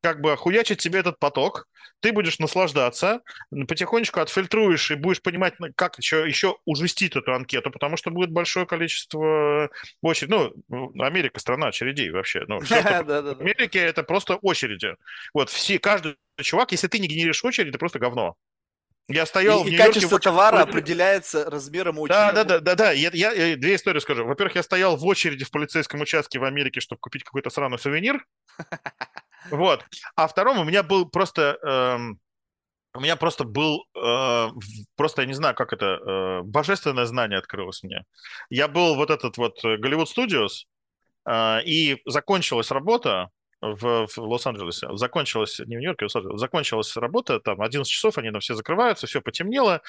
как 0.02 0.22
бы 0.22 0.32
охуячить 0.32 0.80
тебе 0.82 1.00
этот 1.00 1.20
поток, 1.20 1.68
ты 2.00 2.12
будешь 2.12 2.40
наслаждаться, 2.40 3.22
потихонечку 3.68 4.20
отфильтруешь 4.20 4.90
и 4.92 4.96
будешь 4.96 5.22
понимать, 5.22 5.60
ну, 5.60 5.68
как 5.76 5.98
еще, 6.00 6.28
еще 6.28 6.58
ужестить 6.66 7.16
эту 7.16 7.34
анкету, 7.34 7.70
потому 7.70 7.96
что 7.96 8.10
будет 8.10 8.32
большое 8.32 8.66
количество 8.66 9.70
очередей. 10.04 10.52
Ну, 10.68 10.92
Америка 11.00 11.40
страна 11.40 11.68
очередей 11.68 12.10
вообще. 12.10 12.44
Ну, 12.48 12.60
в 12.60 12.72
Америке 12.72 13.80
это 13.80 14.04
просто 14.04 14.36
очереди. 14.38 14.96
Вот 15.34 15.50
все, 15.50 15.78
каждый 15.78 16.16
чувак, 16.42 16.72
если 16.72 16.88
ты 16.88 16.98
не 16.98 17.08
генеришь 17.08 17.44
очередь, 17.46 17.70
это 17.70 17.78
просто 17.78 18.00
говно. 18.00 18.36
Я 19.08 19.26
стоял 19.26 19.66
и, 19.66 19.72
и 19.72 19.78
качество 19.78 20.20
товара 20.20 20.62
определяется 20.62 21.50
размером 21.50 22.00
очереди. 22.00 22.18
Да, 22.18 22.32
да, 22.32 22.44
да, 22.44 22.60
да, 22.60 22.76
да. 22.76 22.92
Я, 22.92 23.10
я, 23.14 23.32
я 23.32 23.58
две 23.58 23.76
истории 23.76 24.00
скажу. 24.00 24.26
Во-первых, 24.26 24.56
я 24.56 24.64
стоял 24.64 24.96
в 24.96 25.06
очереди 25.06 25.44
в 25.44 25.52
полицейском 25.52 26.02
участке 26.02 26.40
в 26.40 26.46
Америке, 26.46 26.80
чтобы 26.80 27.00
купить 27.00 27.24
какой-то 27.24 27.50
сраный 27.50 27.78
сувенир. 27.78 28.26
Вот. 29.50 29.86
А 30.16 30.28
втором 30.28 30.60
у 30.60 30.64
меня 30.64 30.84
был 30.84 31.10
просто... 31.10 31.58
Эм, 31.64 32.20
у 32.94 33.00
меня 33.00 33.16
просто 33.16 33.46
был, 33.46 33.86
э, 33.96 34.48
просто 34.98 35.22
я 35.22 35.28
не 35.28 35.34
знаю, 35.34 35.56
как 35.56 35.72
это, 35.72 35.86
э, 35.86 36.42
божественное 36.44 37.06
знание 37.06 37.40
открылось 37.40 37.84
мне. 37.84 38.04
Я 38.50 38.68
был 38.68 38.96
вот 38.96 39.10
этот 39.10 39.38
вот 39.38 39.60
Голливуд 39.64 40.10
Studios, 40.10 40.66
э, 41.26 41.64
и 41.64 42.02
закончилась 42.06 42.70
работа 42.70 43.30
в, 43.62 44.08
в 44.08 44.18
Лос-Анджелесе, 44.18 44.90
закончилась, 44.98 45.60
не 45.60 45.78
в 45.78 45.80
Нью-Йорке, 45.80 46.08
а 46.14 46.38
закончилась 46.38 46.98
работа, 46.98 47.40
там 47.40 47.62
11 47.62 47.90
часов, 47.90 48.18
они 48.18 48.30
там 48.32 48.42
все 48.42 48.56
закрываются, 48.56 49.08
все 49.08 49.22
потемнело, 49.22 49.82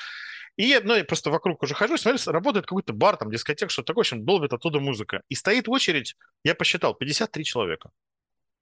и 0.56 0.78
ну, 0.85 0.94
я 0.94 1.05
просто 1.05 1.31
вокруг 1.31 1.62
уже 1.62 1.74
хожу, 1.74 1.97
смотрю, 1.97 2.32
работает 2.32 2.66
какой-то 2.66 2.93
бар, 2.93 3.16
там, 3.16 3.31
дискотека, 3.31 3.72
что 3.72 3.82
такое, 3.82 4.05
в 4.05 4.06
общем, 4.06 4.24
долбит 4.24 4.52
оттуда 4.52 4.81
музыка. 4.81 5.22
И 5.28 5.35
стоит 5.35 5.68
очередь, 5.68 6.14
я 6.44 6.55
посчитал, 6.55 6.94
53 6.94 7.44
человека. 7.44 7.90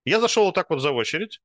Я 0.05 0.20
зашел 0.20 0.44
вот 0.44 0.55
так 0.55 0.70
вот 0.70 0.81
за 0.81 0.90
очередь, 0.93 1.40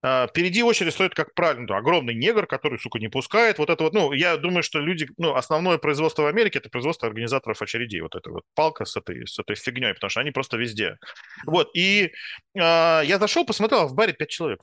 а, 0.00 0.28
Впереди 0.28 0.62
очередь 0.62 0.94
стоит, 0.94 1.14
как 1.14 1.34
правильно, 1.34 1.76
огромный 1.76 2.14
негр, 2.14 2.46
который, 2.46 2.78
сука, 2.78 3.00
не 3.00 3.08
пускает. 3.08 3.58
Вот 3.58 3.68
это 3.68 3.82
вот, 3.82 3.94
ну, 3.94 4.12
я 4.12 4.36
думаю, 4.36 4.62
что 4.62 4.78
люди, 4.78 5.08
ну, 5.16 5.34
основное 5.34 5.78
производство 5.78 6.22
в 6.22 6.26
Америке 6.26 6.60
это 6.60 6.70
производство 6.70 7.08
организаторов 7.08 7.60
очередей. 7.60 8.00
Вот 8.00 8.14
эта 8.14 8.30
вот 8.30 8.44
палка 8.54 8.84
с 8.84 8.96
этой, 8.96 9.26
с 9.26 9.38
этой 9.38 9.56
фигней, 9.56 9.94
потому 9.94 10.10
что 10.10 10.20
они 10.20 10.30
просто 10.30 10.56
везде. 10.56 10.98
Вот, 11.46 11.70
и 11.74 12.04
э, 12.04 12.10
я 12.54 13.18
зашел, 13.18 13.44
посмотрел, 13.44 13.80
а 13.80 13.86
в 13.86 13.94
баре 13.94 14.12
пять 14.12 14.30
человек. 14.30 14.60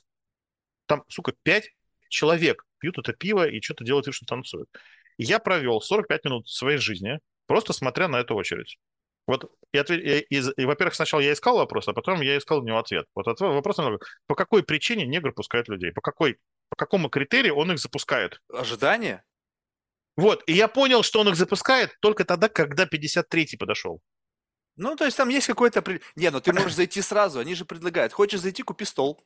Там, 0.85 1.03
сука, 1.09 1.33
пять 1.43 1.69
человек 2.09 2.63
пьют 2.79 2.97
это 2.97 3.11
пиво 3.11 3.45
и 3.47 3.61
что-то 3.61 3.83
делают, 3.83 4.07
и 4.07 4.11
что 4.11 4.25
танцуют. 4.25 4.69
И 5.17 5.23
я 5.23 5.39
провел 5.39 5.81
45 5.81 6.25
минут 6.25 6.49
своей 6.49 6.77
жизни, 6.77 7.19
просто 7.45 7.73
смотря 7.73 8.07
на 8.07 8.17
эту 8.17 8.35
очередь. 8.35 8.77
Вот, 9.27 9.51
и, 9.73 9.77
ответ, 9.77 10.01
и, 10.01 10.37
и, 10.37 10.43
и, 10.61 10.65
во-первых, 10.65 10.93
сначала 10.93 11.21
я 11.21 11.33
искал 11.33 11.57
вопрос, 11.57 11.87
а 11.87 11.93
потом 11.93 12.21
я 12.21 12.37
искал 12.37 12.61
на 12.61 12.67
него 12.67 12.77
ответ. 12.77 13.07
Вот 13.15 13.27
ответ, 13.27 13.51
вопрос 13.51 13.77
по 14.27 14.35
какой 14.35 14.63
причине 14.63 15.05
негр 15.05 15.31
пускает 15.31 15.67
людей? 15.67 15.91
По, 15.91 16.01
какой, 16.01 16.37
по 16.69 16.75
какому 16.75 17.09
критерию 17.09 17.55
он 17.55 17.71
их 17.71 17.79
запускает? 17.79 18.39
Ожидание? 18.53 19.23
Вот, 20.15 20.43
и 20.47 20.53
я 20.53 20.67
понял, 20.67 21.03
что 21.03 21.19
он 21.19 21.29
их 21.29 21.35
запускает 21.35 21.97
только 21.99 22.23
тогда, 22.23 22.49
когда 22.49 22.85
53-й 22.85 23.57
подошел. 23.57 24.01
Ну, 24.77 24.95
то 24.95 25.05
есть 25.05 25.17
там 25.17 25.29
есть 25.29 25.47
какой-то... 25.47 25.83
Не, 26.15 26.29
ну 26.31 26.41
ты 26.41 26.53
можешь 26.53 26.75
зайти 26.75 27.01
сразу, 27.01 27.39
они 27.39 27.55
же 27.55 27.65
предлагают. 27.65 28.13
Хочешь 28.13 28.41
зайти, 28.41 28.61
купи 28.61 28.85
стол. 28.85 29.23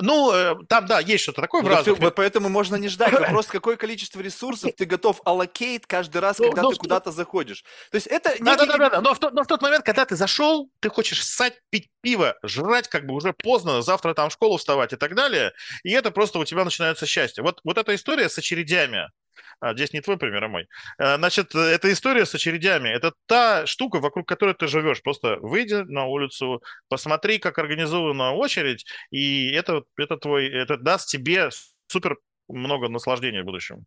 Ну, 0.00 0.32
э, 0.32 0.56
там, 0.68 0.86
да, 0.86 1.00
есть 1.00 1.22
что-то 1.22 1.42
такое 1.42 1.62
ну, 1.62 1.68
в 1.68 1.70
разных... 1.72 1.98
Ты, 1.98 2.10
поэтому 2.10 2.48
можно 2.48 2.76
не 2.76 2.88
ждать. 2.88 3.12
Вопрос, 3.18 3.46
какое 3.46 3.76
количество 3.76 4.20
ресурсов 4.20 4.72
ты 4.76 4.84
готов 4.84 5.20
allocate 5.24 5.86
каждый 5.86 6.18
раз, 6.18 6.36
когда 6.38 6.62
но, 6.62 6.70
ты 6.70 6.76
куда-то 6.76 7.10
заходишь. 7.10 7.64
То 7.90 7.96
есть 7.96 8.06
это... 8.06 8.30
Да, 8.40 8.52
некий... 8.54 8.66
да, 8.66 8.78
да, 8.78 8.90
да, 8.90 9.00
но 9.00 9.14
в, 9.14 9.18
тот, 9.18 9.32
но 9.32 9.42
в 9.42 9.46
тот 9.46 9.62
момент, 9.62 9.84
когда 9.84 10.04
ты 10.04 10.16
зашел, 10.16 10.70
ты 10.80 10.88
хочешь 10.88 11.24
ссать, 11.24 11.60
пить 11.70 11.88
пиво, 12.00 12.36
жрать 12.42 12.88
как 12.88 13.06
бы 13.06 13.14
уже 13.14 13.32
поздно, 13.32 13.82
завтра 13.82 14.14
там 14.14 14.30
в 14.30 14.32
школу 14.32 14.56
вставать 14.56 14.92
и 14.92 14.96
так 14.96 15.14
далее, 15.14 15.52
и 15.82 15.92
это 15.92 16.10
просто 16.10 16.38
у 16.38 16.44
тебя 16.44 16.64
начинается 16.64 17.06
счастье. 17.06 17.42
Вот, 17.42 17.60
вот 17.64 17.78
эта 17.78 17.94
история 17.94 18.28
с 18.28 18.38
очередями, 18.38 19.08
здесь 19.74 19.92
не 19.92 20.00
твой 20.00 20.18
пример, 20.18 20.44
а 20.44 20.48
мой. 20.48 20.68
Э, 20.98 21.16
значит, 21.16 21.54
эта 21.54 21.92
история 21.92 22.26
с 22.26 22.34
очередями, 22.34 22.88
это 22.88 23.12
та 23.26 23.66
штука, 23.66 24.00
вокруг 24.00 24.26
которой 24.28 24.54
ты 24.54 24.66
живешь. 24.66 25.02
Просто 25.02 25.36
выйди 25.40 25.74
на 25.74 26.04
улицу, 26.06 26.62
посмотри, 26.88 27.38
как 27.38 27.58
организована 27.58 28.32
очередь, 28.32 28.86
и 29.10 29.50
это, 29.52 29.84
это 29.96 30.16
твой, 30.16 30.48
это 30.48 30.76
даст 30.76 31.08
тебе 31.08 31.50
супер 31.88 32.18
много 32.48 32.88
наслаждения 32.88 33.42
в 33.42 33.46
будущем. 33.46 33.84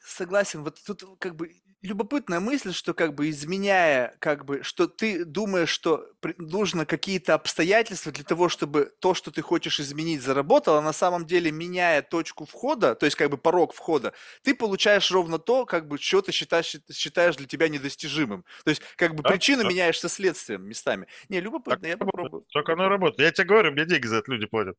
Согласен. 0.00 0.64
Вот 0.64 0.78
тут 0.84 1.04
как 1.18 1.36
бы 1.36 1.50
любопытная 1.82 2.40
мысль, 2.40 2.72
что 2.72 2.92
как 2.92 3.14
бы 3.14 3.30
изменяя, 3.30 4.14
как 4.18 4.44
бы, 4.44 4.62
что 4.62 4.86
ты 4.86 5.24
думаешь, 5.24 5.70
что 5.70 6.06
нужно 6.36 6.84
какие-то 6.84 7.34
обстоятельства 7.34 8.12
для 8.12 8.24
того, 8.24 8.48
чтобы 8.48 8.92
то, 9.00 9.14
что 9.14 9.30
ты 9.30 9.40
хочешь 9.40 9.80
изменить, 9.80 10.22
заработало, 10.22 10.78
а 10.78 10.82
на 10.82 10.92
самом 10.92 11.24
деле 11.26 11.50
меняя 11.50 12.02
точку 12.02 12.44
входа, 12.44 12.94
то 12.94 13.06
есть 13.06 13.16
как 13.16 13.30
бы 13.30 13.38
порог 13.38 13.72
входа, 13.72 14.12
ты 14.42 14.54
получаешь 14.54 15.10
ровно 15.10 15.38
то, 15.38 15.64
как 15.64 15.88
бы, 15.88 15.98
что 15.98 16.20
ты 16.20 16.32
считаешь, 16.32 16.76
считаешь 16.92 17.36
для 17.36 17.46
тебя 17.46 17.68
недостижимым. 17.68 18.44
То 18.64 18.70
есть 18.70 18.82
как 18.96 19.14
бы 19.14 19.22
да, 19.22 19.30
причину 19.30 19.62
да. 19.62 19.68
меняешь 19.70 19.98
со 19.98 20.08
следствием 20.08 20.68
местами. 20.68 21.06
Не, 21.28 21.40
любопытно, 21.40 21.80
так, 21.80 21.88
я 21.88 21.96
попробую. 21.96 22.44
Так 22.52 22.68
оно 22.68 22.88
работает. 22.88 23.20
Я 23.20 23.32
тебе 23.32 23.46
говорю, 23.46 23.72
мне 23.72 23.86
деньги 23.86 24.06
за 24.06 24.16
это 24.16 24.30
люди 24.30 24.46
платят. 24.46 24.76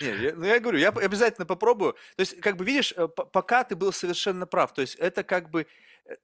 Не, 0.00 0.14
я, 0.22 0.34
ну 0.34 0.44
я 0.44 0.60
говорю, 0.60 0.78
я 0.78 0.90
обязательно 0.90 1.46
попробую. 1.46 1.94
То 2.16 2.20
есть 2.20 2.40
как 2.40 2.56
бы 2.56 2.64
видишь, 2.64 2.94
э, 2.96 3.08
пока 3.08 3.64
ты 3.64 3.74
был 3.74 3.92
совершенно 3.92 4.46
прав. 4.46 4.72
То 4.72 4.82
есть 4.82 4.94
это 4.96 5.24
как 5.24 5.50
бы 5.50 5.66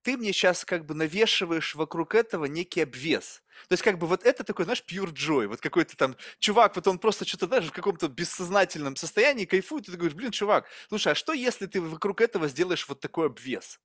ты 0.02 0.16
мне 0.16 0.32
сейчас 0.32 0.64
как 0.64 0.86
бы 0.86 0.94
навешиваешь 0.94 1.74
вокруг 1.74 2.14
этого 2.14 2.44
некий 2.46 2.82
обвес. 2.82 3.42
То 3.68 3.72
есть 3.74 3.82
как 3.82 3.98
бы 3.98 4.06
вот 4.06 4.24
это 4.24 4.44
такой, 4.44 4.64
знаешь, 4.64 4.84
pure 4.88 5.12
joy, 5.12 5.46
вот 5.48 5.60
какой-то 5.60 5.96
там 5.96 6.16
чувак, 6.38 6.76
вот 6.76 6.86
он 6.88 6.98
просто 6.98 7.26
что-то, 7.26 7.46
знаешь, 7.46 7.66
в 7.66 7.72
каком-то 7.72 8.08
бессознательном 8.08 8.96
состоянии 8.96 9.44
кайфует, 9.44 9.88
и 9.88 9.92
ты 9.92 9.96
говоришь, 9.98 10.16
блин, 10.16 10.30
чувак, 10.30 10.66
слушай, 10.88 11.12
а 11.12 11.14
что 11.14 11.32
если 11.32 11.66
ты 11.66 11.80
вокруг 11.80 12.20
этого 12.20 12.48
сделаешь 12.48 12.88
вот 12.88 13.00
такой 13.00 13.26
обвес? 13.26 13.80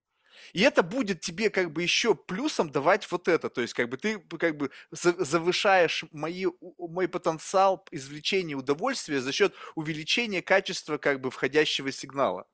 И 0.54 0.62
это 0.62 0.84
будет 0.84 1.22
тебе 1.22 1.50
как 1.50 1.72
бы 1.72 1.84
еще 1.84 2.16
плюсом 2.16 2.70
давать 2.72 3.10
вот 3.12 3.28
это. 3.28 3.50
То 3.50 3.62
есть 3.62 3.74
как 3.74 3.90
бы 3.90 3.98
ты 3.98 4.20
как 4.40 4.58
бы 4.58 4.72
завышаешь 4.92 6.06
мои, 6.12 6.46
мой 6.78 7.08
потенциал 7.08 7.86
извлечения 7.92 8.56
удовольствия 8.56 9.22
за 9.22 9.32
счет 9.32 9.54
увеличения 9.76 10.42
качества 10.42 10.98
как 10.98 11.22
бы 11.22 11.32
входящего 11.32 11.92
сигнала 11.92 12.46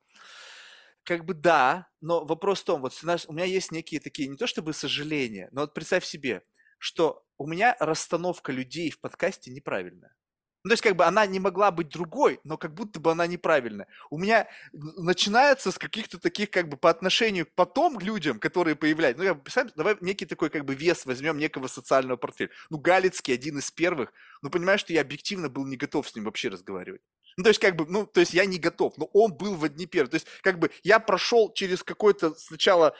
как 1.03 1.25
бы 1.25 1.33
да, 1.33 1.87
но 1.99 2.25
вопрос 2.25 2.61
в 2.61 2.65
том, 2.65 2.81
вот 2.81 2.93
у 3.27 3.33
меня 3.33 3.45
есть 3.45 3.71
некие 3.71 3.99
такие, 3.99 4.27
не 4.27 4.37
то 4.37 4.47
чтобы 4.47 4.73
сожаления, 4.73 5.49
но 5.51 5.61
вот 5.61 5.73
представь 5.73 6.05
себе, 6.05 6.43
что 6.77 7.23
у 7.37 7.47
меня 7.47 7.75
расстановка 7.79 8.51
людей 8.51 8.91
в 8.91 8.99
подкасте 8.99 9.51
неправильная. 9.51 10.15
Ну, 10.63 10.69
то 10.69 10.73
есть, 10.73 10.83
как 10.83 10.95
бы 10.95 11.05
она 11.05 11.25
не 11.25 11.39
могла 11.39 11.71
быть 11.71 11.89
другой, 11.89 12.39
но 12.43 12.55
как 12.55 12.75
будто 12.75 12.99
бы 12.99 13.11
она 13.11 13.25
неправильная. 13.25 13.87
У 14.11 14.19
меня 14.19 14.47
начинается 14.73 15.71
с 15.71 15.79
каких-то 15.79 16.19
таких, 16.19 16.51
как 16.51 16.69
бы, 16.69 16.77
по 16.77 16.91
отношению 16.91 17.47
к 17.47 17.55
потом 17.55 17.97
людям, 17.99 18.39
которые 18.39 18.75
появляются. 18.75 19.23
Ну, 19.23 19.23
я 19.27 19.33
представь, 19.33 19.71
давай 19.75 19.97
некий 20.01 20.27
такой, 20.27 20.51
как 20.51 20.65
бы, 20.65 20.75
вес 20.75 21.07
возьмем 21.07 21.39
некого 21.39 21.67
социального 21.67 22.17
портфеля. 22.17 22.51
Ну, 22.69 22.77
Галицкий 22.77 23.33
один 23.33 23.57
из 23.57 23.71
первых. 23.71 24.13
Ну, 24.43 24.51
понимаешь, 24.51 24.81
что 24.81 24.93
я 24.93 25.01
объективно 25.01 25.49
был 25.49 25.65
не 25.65 25.77
готов 25.77 26.07
с 26.07 26.13
ним 26.15 26.25
вообще 26.25 26.49
разговаривать. 26.49 27.01
Ну, 27.37 27.43
то 27.43 27.49
есть, 27.49 27.59
как 27.59 27.75
бы, 27.75 27.85
ну, 27.87 28.05
то 28.05 28.19
есть 28.19 28.33
я 28.33 28.45
не 28.45 28.59
готов, 28.59 28.97
но 28.97 29.05
он 29.13 29.33
был 29.33 29.55
в 29.55 29.67
Днепре. 29.69 30.05
То 30.07 30.15
есть, 30.15 30.27
как 30.41 30.59
бы, 30.59 30.71
я 30.83 30.99
прошел 30.99 31.51
через 31.53 31.83
какой-то 31.83 32.33
сначала 32.35 32.95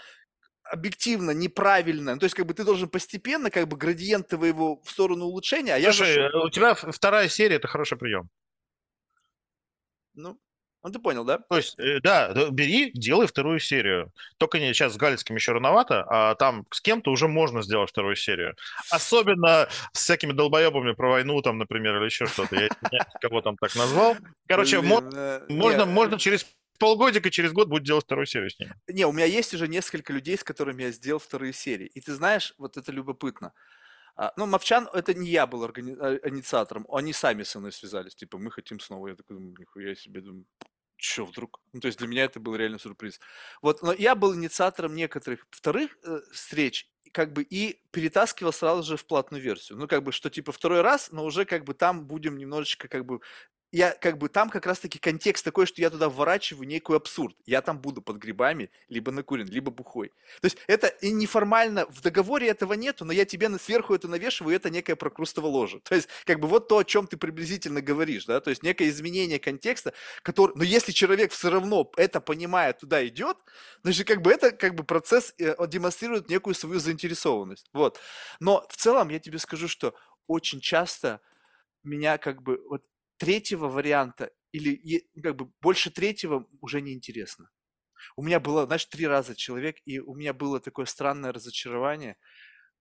объективно 0.64 1.32
неправильно. 1.32 2.18
То 2.18 2.26
есть, 2.26 2.36
как 2.36 2.46
бы 2.46 2.54
ты 2.54 2.64
должен 2.64 2.90
постепенно, 2.90 3.50
как 3.50 3.68
бы, 3.68 3.78
градиент 3.78 4.28
твоего 4.28 4.82
в 4.82 4.90
сторону 4.90 5.26
улучшения, 5.26 5.76
а 5.76 5.82
Слушай, 5.82 6.16
я 6.16 6.24
зашел... 6.24 6.46
у 6.46 6.50
тебя 6.50 6.74
вторая 6.76 7.28
серия– 7.28 7.56
это 7.58 7.68
хороший 7.68 7.98
прием. 7.98 8.30
Ну, 10.14 10.40
ну, 10.84 10.90
ты 10.92 11.00
понял, 11.00 11.24
да? 11.24 11.38
То 11.38 11.58
есть, 11.58 11.78
э, 11.80 12.00
да, 12.02 12.34
бери, 12.50 12.92
делай 12.94 13.28
вторую 13.28 13.60
серию. 13.60 14.12
Только 14.38 14.60
не 14.60 14.74
сейчас 14.74 14.94
с 14.94 14.98
Галицким 14.98 15.36
еще 15.36 15.52
рановато, 15.52 16.06
а 16.10 16.36
там 16.36 16.66
с 16.72 16.82
кем-то 16.82 17.12
уже 17.12 17.28
можно 17.28 17.62
сделать 17.62 17.90
вторую 17.90 18.16
серию. 18.16 18.56
Особенно 18.90 19.68
с 19.94 20.00
всякими 20.04 20.32
долбоебами 20.34 20.94
про 20.94 21.12
войну, 21.12 21.42
там, 21.42 21.60
например, 21.60 21.98
или 21.98 22.06
еще 22.06 22.26
что-то. 22.26 22.56
Я 22.56 22.70
кого 23.22 23.42
там 23.42 23.58
так 23.58 23.76
назвал. 23.76 24.18
Короче, 24.48 24.78
э, 24.78 25.46
можно, 25.50 25.86
можно 25.86 26.18
через 26.18 26.46
полгодика, 26.80 27.30
через 27.30 27.54
год 27.54 27.68
будет 27.68 27.84
делать 27.84 28.06
вторую 28.06 28.26
серию 28.26 28.50
с 28.50 28.60
ними. 28.60 28.74
Не, 28.88 29.06
у 29.06 29.12
меня 29.12 29.26
есть 29.26 29.54
уже 29.54 29.68
несколько 29.68 30.12
людей, 30.14 30.36
с 30.36 30.44
которыми 30.44 30.84
я 30.84 30.92
сделал 30.92 31.20
вторые 31.20 31.54
серии. 31.54 31.86
И 31.86 32.02
ты 32.02 32.14
знаешь, 32.16 32.56
вот 32.58 32.76
это 32.78 32.92
любопытно. 32.92 33.54
А, 34.16 34.34
ну, 34.36 34.46
Мовчан, 34.46 34.90
это 34.94 35.14
не 35.14 35.30
я 35.30 35.48
был 35.48 35.62
органи... 35.62 35.96
А, 36.00 36.20
инициатором, 36.28 36.86
они 36.92 37.14
сами 37.14 37.44
со 37.44 37.60
мной 37.60 37.72
связались, 37.72 38.16
типа, 38.16 38.38
мы 38.38 38.52
хотим 38.52 38.80
снова. 38.80 39.10
Я 39.10 39.16
такой, 39.16 39.38
нихуя 39.38 39.96
себе, 39.96 40.22
думаю, 40.22 40.46
что 41.02 41.26
вдруг? 41.26 41.60
Ну, 41.74 41.80
то 41.80 41.88
есть 41.88 41.98
для 41.98 42.08
меня 42.08 42.26
это 42.26 42.40
был 42.40 42.56
реально 42.56 42.80
сюрприз. 42.80 43.20
Вот, 43.62 43.82
но 43.82 43.92
я 43.92 44.14
был 44.16 44.36
инициатором 44.36 44.96
некоторых 44.96 45.48
вторых 45.50 45.98
э, 46.04 46.20
встреч, 46.32 46.90
как 47.12 47.34
бы 47.34 47.42
и 47.42 47.82
перетаскивал 47.92 48.54
сразу 48.54 48.84
же 48.84 48.98
в 48.98 49.06
платную 49.06 49.42
версию. 49.42 49.80
Ну, 49.80 49.88
как 49.88 50.04
бы, 50.04 50.12
что 50.12 50.30
типа 50.30 50.52
второй 50.52 50.82
раз, 50.82 51.12
но 51.12 51.26
уже 51.26 51.46
как 51.46 51.64
бы 51.64 51.74
там 51.74 52.06
будем 52.06 52.38
немножечко 52.38 52.88
как 52.88 53.06
бы 53.06 53.20
я 53.72 53.92
как 53.92 54.18
бы 54.18 54.28
там 54.28 54.50
как 54.50 54.66
раз-таки 54.66 55.00
контекст 55.00 55.46
такой, 55.46 55.66
что 55.66 55.82
я 55.82 55.90
туда 55.90 56.10
вворачиваю 56.10 56.68
некий 56.68 56.94
абсурд. 56.94 57.36
Я 57.46 57.62
там 57.62 57.80
буду 57.80 58.02
под 58.02 58.18
грибами, 58.18 58.70
либо 58.90 59.12
накурен, 59.12 59.48
либо 59.48 59.72
бухой. 59.72 60.10
То 60.42 60.46
есть 60.46 60.58
это 60.68 60.88
и 60.88 61.12
неформально, 61.12 61.86
в 61.88 62.02
договоре 62.02 62.48
этого 62.50 62.74
нету, 62.74 63.06
но 63.06 63.14
я 63.14 63.26
тебе 63.26 63.50
сверху 63.58 63.94
это 63.94 64.08
навешиваю, 64.08 64.54
и 64.54 64.56
это 64.58 64.70
некое 64.70 64.96
прокрустово 64.96 65.48
ложе. 65.48 65.80
То 65.80 65.96
есть 65.96 66.10
как 66.26 66.40
бы 66.40 66.48
вот 66.48 66.68
то, 66.68 66.80
о 66.80 66.84
чем 66.84 67.08
ты 67.08 67.18
приблизительно 67.18 67.82
говоришь, 67.82 68.26
да, 68.26 68.42
то 68.42 68.50
есть 68.50 68.62
некое 68.64 68.90
изменение 68.90 69.40
контекста, 69.40 69.94
который, 70.22 70.54
но 70.56 70.64
если 70.64 70.92
человек 70.92 71.32
все 71.32 71.50
равно 71.50 71.90
это 71.96 72.20
понимая, 72.20 72.74
туда 72.74 73.06
идет, 73.08 73.38
значит 73.84 74.08
как 74.08 74.22
бы 74.22 74.32
это 74.32 74.52
как 74.52 74.76
бы 74.76 74.84
процесс 74.84 75.34
э, 75.38 75.56
демонстрирует 75.68 76.30
некую 76.30 76.56
свою 76.56 76.80
заинтересованность. 76.80 77.70
Вот. 77.74 78.00
Но 78.40 78.66
в 78.70 78.76
целом 78.76 79.10
я 79.10 79.20
тебе 79.20 79.40
скажу, 79.40 79.68
что 79.68 79.94
очень 80.28 80.60
часто 80.60 81.22
меня 81.84 82.18
как 82.18 82.42
бы 82.42 82.62
вот 82.70 82.84
третьего 83.22 83.68
варианта 83.68 84.32
или 84.52 85.08
как 85.22 85.36
бы 85.36 85.52
больше 85.62 85.92
третьего 85.92 86.48
уже 86.60 86.82
не 86.82 86.94
интересно. 86.94 87.52
У 88.16 88.24
меня 88.24 88.40
было, 88.40 88.66
знаешь, 88.66 88.86
три 88.86 89.06
раза 89.06 89.36
человек, 89.36 89.78
и 89.86 90.00
у 90.00 90.16
меня 90.16 90.34
было 90.34 90.60
такое 90.60 90.88
странное 90.88 91.32
разочарование. 91.32 92.18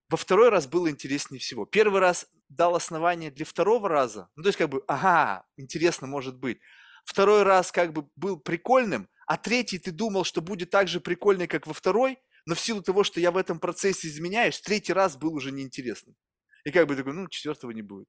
Во 0.09 0.17
второй 0.17 0.49
раз 0.49 0.65
было 0.65 0.89
интереснее 0.89 1.39
всего. 1.39 1.67
Первый 1.67 2.01
раз 2.01 2.25
дал 2.49 2.73
основание 2.73 3.29
для 3.29 3.45
второго 3.45 3.87
раза. 3.87 4.29
Ну, 4.35 4.41
то 4.41 4.49
есть, 4.49 4.57
как 4.57 4.69
бы, 4.69 4.83
ага, 4.87 5.45
интересно 5.57 6.07
может 6.07 6.39
быть. 6.39 6.59
второй 7.05 7.43
раз 7.43 7.71
как 7.71 7.93
бы 7.93 8.07
был 8.15 8.39
прикольным, 8.39 9.07
а 9.27 9.37
третий 9.37 9.77
ты 9.77 9.91
думал, 9.91 10.23
что 10.23 10.41
будет 10.41 10.71
так 10.71 10.87
же 10.87 10.99
прикольный, 10.99 11.47
как 11.47 11.67
во 11.67 11.73
второй, 11.73 12.17
но 12.47 12.55
в 12.55 12.59
силу 12.59 12.81
того, 12.81 13.03
что 13.03 13.19
я 13.19 13.29
в 13.29 13.37
этом 13.37 13.59
процессе 13.59 14.07
изменяюсь, 14.07 14.59
третий 14.59 14.93
раз 14.93 15.17
был 15.17 15.35
уже 15.35 15.51
неинтересным. 15.51 16.15
И 16.63 16.71
как 16.71 16.87
бы 16.87 16.95
такой, 16.95 17.13
ну, 17.13 17.27
четвертого 17.27 17.69
не 17.69 17.83
будет. 17.83 18.07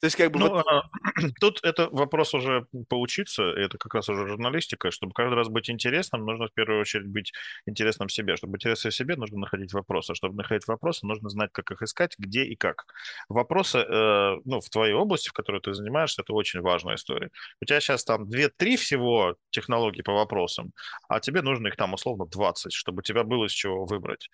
То 0.00 0.06
есть, 0.06 0.16
как 0.16 0.30
бы... 0.30 0.38
Ну, 0.38 0.50
вот... 0.50 0.66
а, 0.66 0.82
тут 1.40 1.60
это 1.62 1.88
вопрос 1.90 2.34
уже 2.34 2.66
поучиться, 2.88 3.42
это 3.42 3.78
как 3.78 3.94
раз 3.94 4.08
уже 4.08 4.26
журналистика, 4.26 4.90
чтобы 4.90 5.12
каждый 5.12 5.34
раз 5.34 5.48
быть 5.48 5.70
интересным, 5.70 6.24
нужно 6.24 6.48
в 6.48 6.52
первую 6.52 6.80
очередь 6.80 7.06
быть 7.06 7.32
интересным 7.66 8.08
себе. 8.08 8.36
Чтобы 8.36 8.52
быть 8.52 8.62
интересным 8.62 8.92
себе, 8.92 9.16
нужно 9.16 9.38
находить 9.38 9.72
вопросы. 9.72 10.14
Чтобы 10.14 10.36
находить 10.36 10.66
вопросы, 10.66 11.06
нужно 11.06 11.28
знать, 11.28 11.50
как 11.52 11.70
их 11.70 11.82
искать, 11.82 12.14
где 12.18 12.44
и 12.44 12.56
как. 12.56 12.86
Вопросы, 13.28 13.78
э, 13.78 14.36
ну, 14.44 14.60
в 14.60 14.68
твоей 14.68 14.94
области, 14.94 15.28
в 15.28 15.32
которой 15.32 15.60
ты 15.60 15.74
занимаешься, 15.74 16.22
это 16.22 16.32
очень 16.32 16.60
важная 16.60 16.96
история. 16.96 17.30
У 17.60 17.64
тебя 17.64 17.80
сейчас 17.80 18.04
там 18.04 18.24
2-3 18.24 18.76
всего 18.76 19.36
технологий 19.50 20.02
по 20.02 20.12
вопросам, 20.12 20.72
а 21.08 21.20
тебе 21.20 21.42
нужно 21.42 21.68
их 21.68 21.76
там 21.76 21.94
условно 21.94 22.26
20, 22.26 22.72
чтобы 22.72 23.00
у 23.00 23.02
тебя 23.02 23.24
было 23.24 23.46
из 23.46 23.52
чего 23.52 23.84
выбрать. 23.84 24.30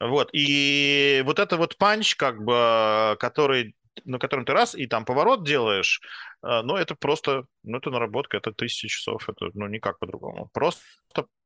Вот, 0.00 0.30
и 0.32 1.22
вот 1.24 1.38
это 1.38 1.56
вот 1.56 1.76
панч, 1.78 2.16
как 2.16 2.42
бы, 2.42 3.16
который 3.20 3.76
на 4.04 4.18
котором 4.18 4.44
ты 4.44 4.52
раз 4.52 4.74
и 4.74 4.86
там 4.86 5.04
поворот 5.04 5.44
делаешь, 5.44 6.00
э, 6.42 6.62
но 6.62 6.76
это 6.76 6.94
просто, 6.94 7.44
ну, 7.62 7.78
это 7.78 7.90
наработка, 7.90 8.36
это 8.36 8.52
тысячи 8.52 8.88
часов, 8.88 9.28
это, 9.28 9.50
ну, 9.54 9.66
никак 9.68 9.98
по-другому. 9.98 10.48
Просто, 10.52 10.82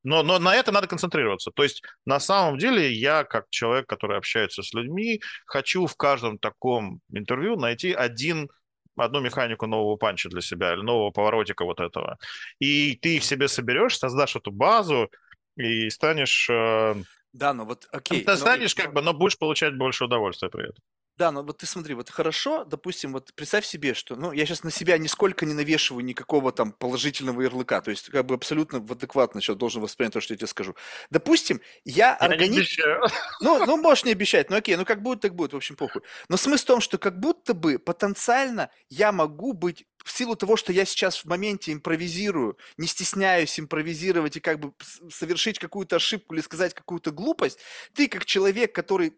но, 0.03 0.23
но 0.23 0.39
на 0.39 0.55
это 0.55 0.71
надо 0.71 0.87
концентрироваться. 0.87 1.51
То 1.51 1.63
есть, 1.63 1.83
на 2.05 2.19
самом 2.19 2.57
деле, 2.57 2.91
я, 2.91 3.23
как 3.23 3.45
человек, 3.49 3.87
который 3.87 4.17
общается 4.17 4.63
с 4.63 4.73
людьми, 4.73 5.21
хочу 5.45 5.85
в 5.85 5.95
каждом 5.95 6.37
таком 6.37 7.01
интервью 7.11 7.57
найти 7.57 7.93
один 7.93 8.49
одну 8.95 9.19
механику 9.19 9.67
нового 9.67 9.95
панча 9.95 10.29
для 10.29 10.41
себя 10.41 10.73
или 10.73 10.81
нового 10.81 11.11
поворотика 11.11 11.65
вот 11.65 11.79
этого. 11.79 12.17
И 12.59 12.95
ты 12.95 13.17
их 13.17 13.23
себе 13.23 13.47
соберешь, 13.47 13.97
создашь 13.97 14.35
эту 14.35 14.51
базу 14.51 15.11
и 15.55 15.89
станешь... 15.89 16.49
Э, 16.49 16.95
да, 17.33 17.53
ну 17.53 17.65
вот, 17.65 17.87
окей. 17.91 18.23
Ты 18.23 18.35
станешь 18.37 18.75
но... 18.75 18.83
как 18.83 18.93
бы, 18.93 19.01
но 19.01 19.13
будешь 19.13 19.37
получать 19.37 19.77
больше 19.77 20.05
удовольствия 20.05 20.49
при 20.49 20.69
этом. 20.69 20.83
Да, 21.17 21.31
но 21.31 21.41
вот 21.41 21.57
ты 21.57 21.65
смотри, 21.65 21.95
вот 21.95 22.11
хорошо, 22.11 22.63
допустим, 22.63 23.13
вот 23.13 23.33
представь 23.33 23.65
себе, 23.65 23.95
что, 23.95 24.15
ну, 24.15 24.31
я 24.31 24.45
сейчас 24.45 24.63
на 24.63 24.69
себя 24.69 24.99
нисколько 24.99 25.47
не 25.47 25.55
навешиваю 25.55 26.05
никакого 26.05 26.51
там 26.51 26.71
положительного 26.71 27.41
ярлыка, 27.41 27.81
то 27.81 27.89
есть 27.89 28.09
как 28.09 28.25
бы 28.27 28.35
абсолютно 28.35 28.79
в 28.79 28.91
адекватно 28.91 29.41
сейчас 29.41 29.55
должен 29.55 29.81
воспринять 29.81 30.13
то, 30.13 30.21
что 30.21 30.33
я 30.35 30.37
тебе 30.37 30.47
скажу. 30.47 30.75
Допустим, 31.09 31.59
я 31.85 32.15
организм... 32.15 32.81
Ну, 33.41 33.65
ну, 33.65 33.77
можешь 33.77 34.05
не 34.05 34.11
обещать, 34.11 34.51
ну 34.51 34.57
окей, 34.57 34.75
ну 34.75 34.85
как 34.85 35.01
будет, 35.01 35.21
так 35.21 35.33
будет, 35.33 35.53
в 35.53 35.55
общем, 35.55 35.75
похуй. 35.75 36.03
Но 36.29 36.37
смысл 36.37 36.63
в 36.63 36.67
том, 36.67 36.81
что 36.81 36.99
как 36.99 37.19
будто 37.19 37.55
бы 37.55 37.79
потенциально 37.79 38.69
я 38.89 39.11
могу 39.11 39.53
быть 39.53 39.85
в 40.07 40.11
силу 40.11 40.35
того, 40.35 40.55
что 40.55 40.71
я 40.71 40.85
сейчас 40.85 41.17
в 41.17 41.25
моменте 41.25 41.73
импровизирую, 41.73 42.57
не 42.77 42.87
стесняюсь 42.87 43.59
импровизировать 43.59 44.37
и 44.37 44.39
как 44.39 44.59
бы 44.59 44.71
совершить 45.11 45.59
какую-то 45.59 45.97
ошибку 45.97 46.33
или 46.33 46.41
сказать 46.41 46.73
какую-то 46.73 47.11
глупость, 47.11 47.59
ты 47.93 48.07
как 48.07 48.25
человек, 48.25 48.73
который 48.73 49.13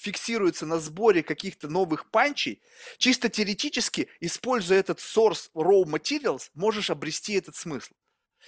фиксируется 0.00 0.66
на 0.66 0.80
сборе 0.80 1.22
каких-то 1.22 1.68
новых 1.68 2.10
панчей, 2.10 2.62
чисто 2.98 3.28
теоретически, 3.28 4.08
используя 4.20 4.78
этот 4.78 4.98
source 4.98 5.50
raw 5.54 5.84
materials, 5.84 6.50
можешь 6.54 6.90
обрести 6.90 7.34
этот 7.34 7.56
смысл. 7.56 7.92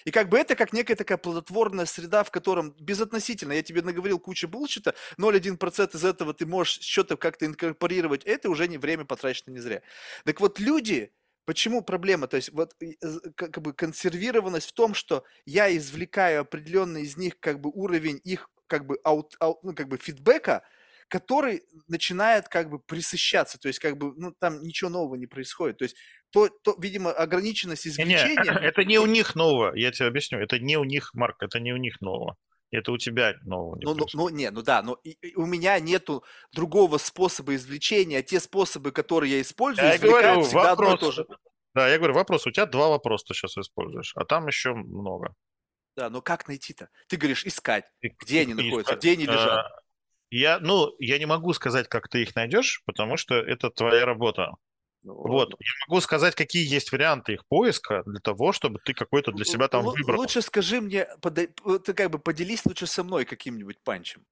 И 0.06 0.10
как 0.10 0.30
бы 0.30 0.38
это 0.38 0.56
как 0.56 0.72
некая 0.72 0.96
такая 0.96 1.18
плодотворная 1.18 1.84
среда, 1.84 2.24
в 2.24 2.30
котором 2.30 2.74
безотносительно, 2.80 3.52
я 3.52 3.62
тебе 3.62 3.82
наговорил 3.82 4.18
кучу 4.18 4.48
булчита, 4.48 4.94
0,1% 5.18 5.94
из 5.94 6.04
этого 6.04 6.32
ты 6.32 6.46
можешь 6.46 6.80
что-то 6.80 7.18
как-то 7.18 7.44
инкорпорировать, 7.44 8.24
это 8.24 8.48
уже 8.48 8.66
не 8.68 8.78
время 8.78 9.04
потрачено 9.04 9.52
не 9.52 9.60
зря. 9.60 9.82
Так 10.24 10.40
вот 10.40 10.58
люди, 10.58 11.12
Почему 11.44 11.82
проблема? 11.82 12.28
То 12.28 12.36
есть 12.36 12.52
вот 12.52 12.76
как 13.34 13.60
бы 13.60 13.72
консервированность 13.72 14.68
в 14.68 14.72
том, 14.74 14.94
что 14.94 15.24
я 15.44 15.76
извлекаю 15.76 16.42
определенный 16.42 17.02
из 17.02 17.16
них 17.16 17.40
как 17.40 17.60
бы 17.60 17.68
уровень 17.74 18.20
их 18.22 18.48
как 18.68 18.86
бы, 18.86 18.98
аут, 19.02 19.34
аут, 19.40 19.58
ну, 19.64 19.74
как 19.74 19.88
бы 19.88 19.98
фидбэка, 19.98 20.62
который 21.08 21.62
начинает 21.88 22.48
как 22.48 22.70
бы 22.70 22.78
присыщаться, 22.78 23.58
то 23.58 23.68
есть 23.68 23.78
как 23.78 23.96
бы, 23.96 24.12
ну, 24.16 24.34
там 24.38 24.62
ничего 24.62 24.90
нового 24.90 25.16
не 25.16 25.26
происходит. 25.26 25.78
То 25.78 25.84
есть, 25.84 25.96
то, 26.30 26.48
то 26.48 26.74
видимо, 26.78 27.12
ограниченность 27.12 27.86
извлечения... 27.86 28.42
Не, 28.42 28.50
это 28.66 28.84
не 28.84 28.98
у 28.98 29.06
них 29.06 29.34
нового, 29.34 29.74
я 29.74 29.92
тебе 29.92 30.08
объясню, 30.08 30.38
это 30.38 30.58
не 30.58 30.76
у 30.76 30.84
них, 30.84 31.10
Марк, 31.14 31.42
это 31.42 31.60
не 31.60 31.72
у 31.72 31.76
них 31.76 32.00
нового. 32.00 32.36
Это 32.70 32.90
у 32.90 32.96
тебя 32.96 33.34
нового 33.42 33.76
не 33.76 33.84
ну, 33.84 33.94
ну, 33.94 34.06
ну, 34.14 34.28
не, 34.30 34.50
ну 34.50 34.62
да, 34.62 34.82
но 34.82 34.98
и, 35.04 35.10
и 35.20 35.34
у 35.36 35.44
меня 35.44 35.78
нету 35.78 36.24
другого 36.54 36.96
способа 36.96 37.54
извлечения, 37.54 38.20
а 38.20 38.22
те 38.22 38.40
способы, 38.40 38.92
которые 38.92 39.32
я 39.32 39.40
использую, 39.42 39.88
я 39.88 39.98
говорю, 39.98 40.42
всегда 40.42 40.70
вопрос, 40.70 40.88
одно 40.88 40.94
и 40.94 40.98
то 40.98 41.12
же. 41.12 41.26
Да, 41.74 41.88
я 41.88 41.98
говорю, 41.98 42.14
вопрос, 42.14 42.46
у 42.46 42.50
тебя 42.50 42.64
два 42.64 42.88
вопроса 42.88 43.26
ты 43.28 43.34
сейчас 43.34 43.58
используешь, 43.58 44.12
а 44.16 44.24
там 44.24 44.46
еще 44.46 44.72
много. 44.72 45.34
Да, 45.96 46.08
но 46.08 46.22
как 46.22 46.48
найти-то? 46.48 46.88
Ты 47.08 47.18
говоришь 47.18 47.44
искать, 47.44 47.84
где 48.00 48.40
они 48.40 48.54
находятся, 48.54 48.96
где 48.96 49.12
они 49.12 49.26
лежат. 49.26 49.66
Я, 50.32 50.60
ну, 50.60 50.94
я 50.98 51.18
не 51.18 51.26
могу 51.26 51.52
сказать, 51.52 51.88
как 51.88 52.08
ты 52.08 52.22
их 52.22 52.34
найдешь, 52.34 52.82
потому 52.86 53.18
что 53.18 53.34
это 53.34 53.68
твоя 53.68 54.06
работа. 54.06 54.52
Ну, 55.02 55.14
вот, 55.14 55.50
я 55.50 55.86
могу 55.86 56.00
сказать, 56.00 56.34
какие 56.34 56.66
есть 56.66 56.90
варианты 56.90 57.34
их 57.34 57.46
поиска 57.48 58.02
для 58.06 58.18
того, 58.18 58.52
чтобы 58.52 58.78
ты 58.82 58.94
какой-то 58.94 59.32
для 59.32 59.44
себя 59.44 59.68
там 59.68 59.84
выбрал. 59.84 60.20
Лучше 60.20 60.40
скажи 60.40 60.80
мне, 60.80 61.06
ты 61.20 61.92
как 61.92 62.10
бы 62.10 62.18
поделись 62.18 62.64
лучше 62.64 62.86
со 62.86 63.04
мной 63.04 63.26
каким-нибудь 63.26 63.78
панчем. 63.84 64.24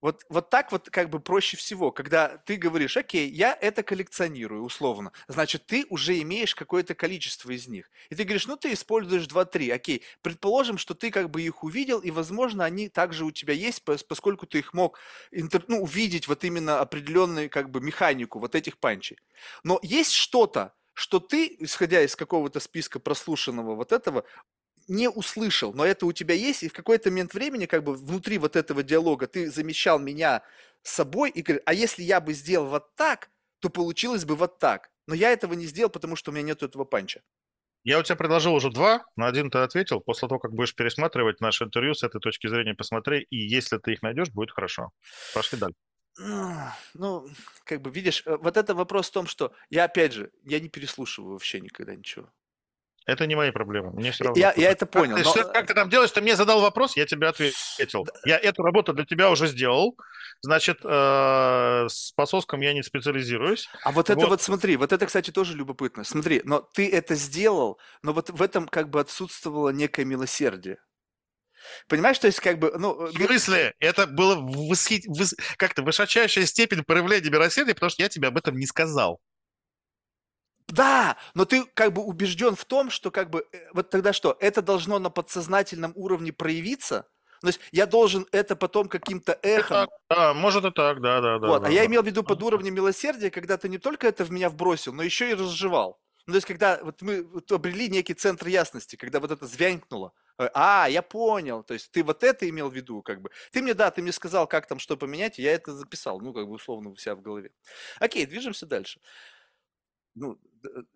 Вот, 0.00 0.24
вот 0.28 0.48
так 0.50 0.72
вот 0.72 0.88
как 0.88 1.10
бы 1.10 1.20
проще 1.20 1.56
всего, 1.56 1.92
когда 1.92 2.38
ты 2.38 2.56
говоришь, 2.56 2.96
окей, 2.96 3.28
я 3.28 3.56
это 3.60 3.82
коллекционирую 3.82 4.62
условно, 4.62 5.12
значит, 5.28 5.66
ты 5.66 5.84
уже 5.90 6.18
имеешь 6.20 6.54
какое-то 6.54 6.94
количество 6.94 7.50
из 7.50 7.68
них. 7.68 7.90
И 8.08 8.14
ты 8.14 8.24
говоришь, 8.24 8.46
ну, 8.46 8.56
ты 8.56 8.72
используешь 8.72 9.26
2-3, 9.26 9.70
окей, 9.72 10.02
предположим, 10.22 10.78
что 10.78 10.94
ты 10.94 11.10
как 11.10 11.30
бы 11.30 11.42
их 11.42 11.62
увидел, 11.64 12.00
и, 12.00 12.10
возможно, 12.10 12.64
они 12.64 12.88
также 12.88 13.24
у 13.24 13.30
тебя 13.30 13.52
есть, 13.52 13.84
поскольку 13.84 14.46
ты 14.46 14.60
их 14.60 14.72
мог 14.72 14.98
интер, 15.30 15.64
ну, 15.68 15.82
увидеть 15.82 16.28
вот 16.28 16.44
именно 16.44 16.80
определенную 16.80 17.50
как 17.50 17.70
бы 17.70 17.80
механику 17.80 18.38
вот 18.38 18.54
этих 18.54 18.78
панчей. 18.78 19.18
Но 19.64 19.78
есть 19.82 20.12
что-то, 20.12 20.72
что 20.94 21.20
ты, 21.20 21.56
исходя 21.60 22.02
из 22.02 22.16
какого-то 22.16 22.60
списка 22.60 23.00
прослушанного 23.00 23.74
вот 23.74 23.92
этого, 23.92 24.24
не 24.90 25.08
услышал, 25.08 25.72
но 25.72 25.84
это 25.84 26.04
у 26.04 26.12
тебя 26.12 26.34
есть, 26.34 26.64
и 26.64 26.68
в 26.68 26.72
какой-то 26.72 27.10
момент 27.10 27.32
времени, 27.32 27.66
как 27.66 27.84
бы 27.84 27.94
внутри 27.94 28.38
вот 28.38 28.56
этого 28.56 28.82
диалога, 28.82 29.28
ты 29.28 29.48
замещал 29.48 30.00
меня 30.00 30.42
собой 30.82 31.30
и 31.30 31.42
говорил, 31.42 31.62
а 31.64 31.74
если 31.74 32.02
я 32.02 32.20
бы 32.20 32.34
сделал 32.34 32.66
вот 32.66 32.96
так, 32.96 33.30
то 33.60 33.70
получилось 33.70 34.24
бы 34.24 34.34
вот 34.34 34.58
так. 34.58 34.90
Но 35.06 35.14
я 35.14 35.30
этого 35.30 35.54
не 35.54 35.66
сделал, 35.66 35.90
потому 35.90 36.16
что 36.16 36.30
у 36.30 36.34
меня 36.34 36.42
нет 36.42 36.64
этого 36.64 36.84
панча. 36.84 37.22
Я 37.84 38.00
у 38.00 38.02
тебя 38.02 38.16
предложил 38.16 38.52
уже 38.52 38.70
два, 38.70 39.04
на 39.16 39.28
один 39.28 39.50
ты 39.50 39.58
ответил. 39.58 40.00
После 40.00 40.28
того, 40.28 40.40
как 40.40 40.52
будешь 40.52 40.74
пересматривать 40.74 41.40
наше 41.40 41.64
интервью 41.64 41.94
с 41.94 42.02
этой 42.02 42.20
точки 42.20 42.48
зрения, 42.48 42.74
посмотри, 42.74 43.26
и 43.30 43.36
если 43.36 43.78
ты 43.78 43.92
их 43.92 44.02
найдешь, 44.02 44.30
будет 44.30 44.50
хорошо. 44.50 44.90
Пошли 45.34 45.58
дальше. 45.58 45.76
Ну, 46.94 47.26
как 47.64 47.80
бы, 47.80 47.90
видишь, 47.90 48.22
э, 48.26 48.36
вот 48.36 48.56
это 48.56 48.74
вопрос 48.74 49.08
в 49.08 49.12
том, 49.12 49.26
что 49.26 49.54
я, 49.70 49.84
опять 49.84 50.12
же, 50.12 50.30
я 50.44 50.60
не 50.60 50.68
переслушиваю 50.68 51.32
вообще 51.32 51.60
никогда 51.60 51.94
ничего. 51.94 52.30
Это 53.06 53.26
не 53.26 53.34
мои 53.34 53.50
проблемы. 53.50 53.92
Мне 53.92 54.12
все 54.12 54.24
равно. 54.24 54.38
Я, 54.38 54.52
я 54.56 54.70
это 54.70 54.86
понял. 54.86 55.16
Как, 55.16 55.24
но... 55.24 55.32
ты, 55.32 55.44
как 55.44 55.66
ты 55.66 55.74
там 55.74 55.88
делаешь? 55.88 56.10
Ты 56.10 56.20
мне 56.20 56.36
задал 56.36 56.60
вопрос, 56.60 56.96
я 56.96 57.06
тебе 57.06 57.28
ответил. 57.28 58.06
Я 58.24 58.38
эту 58.38 58.62
работу 58.62 58.92
для 58.92 59.04
тебя 59.04 59.30
уже 59.30 59.46
сделал. 59.46 59.96
Значит, 60.42 60.78
э, 60.84 61.86
с 61.88 62.12
пососком 62.12 62.60
я 62.60 62.72
не 62.72 62.82
специализируюсь. 62.82 63.68
А 63.84 63.90
вот, 63.90 64.08
вот 64.08 64.10
это 64.10 64.26
вот 64.26 64.42
смотри, 64.42 64.76
вот 64.76 64.92
это, 64.92 65.06
кстати, 65.06 65.30
тоже 65.30 65.54
любопытно. 65.54 66.04
Смотри, 66.04 66.42
но 66.44 66.60
ты 66.60 66.90
это 66.90 67.14
сделал, 67.14 67.78
но 68.02 68.12
вот 68.12 68.30
в 68.30 68.40
этом 68.40 68.68
как 68.68 68.90
бы 68.90 69.00
отсутствовало 69.00 69.70
некое 69.70 70.04
милосердие. 70.04 70.78
Понимаешь, 71.88 72.18
то 72.18 72.26
есть 72.26 72.40
как 72.40 72.58
бы, 72.58 72.72
ну... 72.78 73.06
В 73.06 73.12
смысле? 73.12 73.74
Это 73.80 74.06
было 74.06 74.36
восхит... 74.36 75.04
выс... 75.06 75.34
как-то 75.56 75.82
высочайшая 75.82 76.46
степень 76.46 76.84
проявления 76.84 77.30
милосердия, 77.30 77.74
потому 77.74 77.90
что 77.90 78.02
я 78.02 78.08
тебе 78.08 78.28
об 78.28 78.38
этом 78.38 78.56
не 78.56 78.66
сказал. 78.66 79.20
Да, 80.68 81.16
но 81.34 81.44
ты 81.44 81.64
как 81.74 81.92
бы 81.92 82.02
убежден 82.02 82.54
в 82.54 82.64
том, 82.64 82.90
что 82.90 83.10
как 83.10 83.30
бы, 83.30 83.46
э, 83.52 83.58
вот 83.72 83.90
тогда 83.90 84.12
что, 84.12 84.36
это 84.40 84.62
должно 84.62 84.98
на 84.98 85.10
подсознательном 85.10 85.92
уровне 85.96 86.32
проявиться? 86.32 87.06
То 87.40 87.46
есть 87.46 87.60
я 87.72 87.86
должен 87.86 88.26
это 88.32 88.54
потом 88.54 88.88
каким-то 88.88 89.38
эхом... 89.42 89.88
Да, 90.10 90.34
может 90.34 90.64
и 90.64 90.70
так, 90.70 91.00
да, 91.00 91.20
да, 91.20 91.38
да. 91.38 91.48
Вот, 91.48 91.62
да, 91.62 91.68
а 91.68 91.70
да. 91.70 91.74
я 91.74 91.86
имел 91.86 92.02
в 92.02 92.06
виду 92.06 92.22
под 92.22 92.42
уровнем 92.42 92.74
милосердия, 92.74 93.30
когда 93.30 93.56
ты 93.56 93.68
не 93.68 93.78
только 93.78 94.06
это 94.06 94.24
в 94.24 94.30
меня 94.30 94.50
вбросил, 94.50 94.92
но 94.92 95.02
еще 95.02 95.30
и 95.30 95.34
разжевал. 95.34 95.98
Ну, 96.26 96.32
то 96.34 96.36
есть, 96.36 96.46
когда 96.46 96.78
вот 96.82 97.00
мы 97.00 97.24
вот 97.24 97.50
обрели 97.50 97.88
некий 97.88 98.14
центр 98.14 98.46
ясности, 98.46 98.96
когда 98.96 99.20
вот 99.20 99.30
это 99.30 99.46
звянькнуло, 99.46 100.12
э, 100.38 100.50
а, 100.52 100.86
я 100.88 101.00
понял, 101.00 101.62
то 101.64 101.72
есть 101.72 101.90
ты 101.90 102.04
вот 102.04 102.22
это 102.22 102.48
имел 102.48 102.68
в 102.68 102.74
виду, 102.74 103.02
как 103.02 103.22
бы. 103.22 103.30
Ты 103.52 103.62
мне, 103.62 103.72
да, 103.72 103.90
ты 103.90 104.02
мне 104.02 104.12
сказал, 104.12 104.46
как 104.46 104.66
там 104.66 104.78
что 104.78 104.98
поменять, 104.98 105.38
я 105.38 105.52
это 105.52 105.72
записал, 105.72 106.20
ну, 106.20 106.34
как 106.34 106.46
бы 106.46 106.52
условно 106.52 106.90
у 106.90 106.96
себя 106.96 107.14
в 107.14 107.22
голове. 107.22 107.50
Окей, 107.98 108.26
движемся 108.26 108.66
дальше 108.66 109.00
ну, 110.20 110.38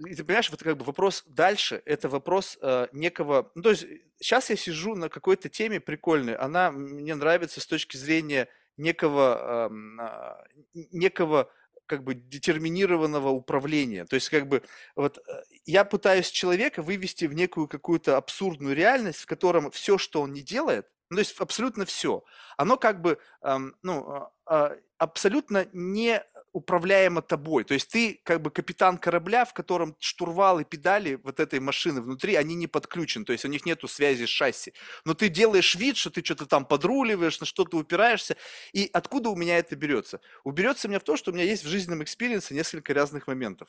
и 0.07 0.15
ты 0.15 0.23
понимаешь, 0.25 0.51
вот 0.51 0.63
как 0.63 0.77
бы 0.77 0.85
вопрос 0.85 1.25
дальше, 1.27 1.83
это 1.87 2.09
вопрос 2.09 2.59
э, 2.61 2.89
некого, 2.93 3.51
ну, 3.55 3.63
то 3.63 3.71
есть 3.71 3.87
сейчас 4.21 4.51
я 4.51 4.57
сижу 4.57 4.95
на 4.95 5.09
какой-то 5.09 5.49
теме 5.49 5.81
прикольной, 5.81 6.37
она 6.37 6.71
мне 6.71 7.15
нравится 7.15 7.61
с 7.61 7.67
точки 7.67 7.97
зрения 7.97 8.49
некого, 8.77 9.71
э, 9.71 10.85
некого 10.93 11.51
как 11.87 12.03
бы 12.05 12.15
детерминированного 12.15 13.29
управления. 13.29 14.05
То 14.07 14.15
есть 14.15 14.29
как 14.29 14.47
бы 14.47 14.63
вот 14.95 15.19
э, 15.19 15.43
я 15.65 15.85
пытаюсь 15.85 16.31
человека 16.31 16.83
вывести 16.83 17.25
в 17.25 17.33
некую 17.33 17.67
какую-то 17.67 18.19
абсурдную 18.19 18.77
реальность, 18.77 19.21
в 19.21 19.27
котором 19.27 19.71
все, 19.71 19.97
что 19.97 20.21
он 20.21 20.33
не 20.33 20.43
делает, 20.43 20.87
ну, 21.11 21.17
то 21.17 21.21
есть 21.21 21.39
абсолютно 21.41 21.85
все, 21.87 22.25
оно 22.57 22.77
как 22.77 23.01
бы, 23.01 23.19
эм, 23.43 23.77
ну, 23.83 24.31
а, 24.47 24.77
абсолютно 24.99 25.67
не 25.73 26.25
управляемо 26.55 27.21
тобой. 27.21 27.65
То 27.65 27.75
есть 27.75 27.91
ты 27.91 28.21
как 28.23 28.41
бы 28.41 28.51
капитан 28.51 28.97
корабля, 28.97 29.45
в 29.45 29.53
котором 29.53 29.97
штурвал 29.99 30.61
и 30.61 30.65
педали 30.65 31.17
вот 31.17 31.41
этой 31.41 31.59
машины 31.59 32.01
внутри, 32.01 32.37
они 32.37 32.55
не 32.55 32.69
подключены, 32.69 33.25
то 33.25 33.33
есть 33.33 33.45
у 33.45 33.49
них 33.49 33.67
нету 33.67 33.89
связи 33.89 34.25
с 34.25 34.29
шасси. 34.29 34.73
Но 35.05 35.15
ты 35.15 35.29
делаешь 35.29 35.75
вид, 35.75 35.97
что 35.97 36.11
ты 36.11 36.25
что-то 36.25 36.47
там 36.47 36.65
подруливаешь, 36.65 37.41
на 37.41 37.47
что-то 37.47 37.77
упираешься. 37.77 38.37
И 38.73 38.89
откуда 38.93 39.31
у 39.31 39.37
меня 39.37 39.59
это 39.59 39.75
берется? 39.75 40.21
Уберется 40.45 40.87
у 40.87 40.91
меня 40.91 41.01
в 41.01 41.05
том, 41.05 41.17
что 41.17 41.33
у 41.33 41.35
меня 41.35 41.45
есть 41.45 41.65
в 41.65 41.69
жизненном 41.69 42.05
experience 42.05 42.50
е 42.50 42.55
несколько 42.55 42.95
разных 42.95 43.27
моментов. 43.27 43.69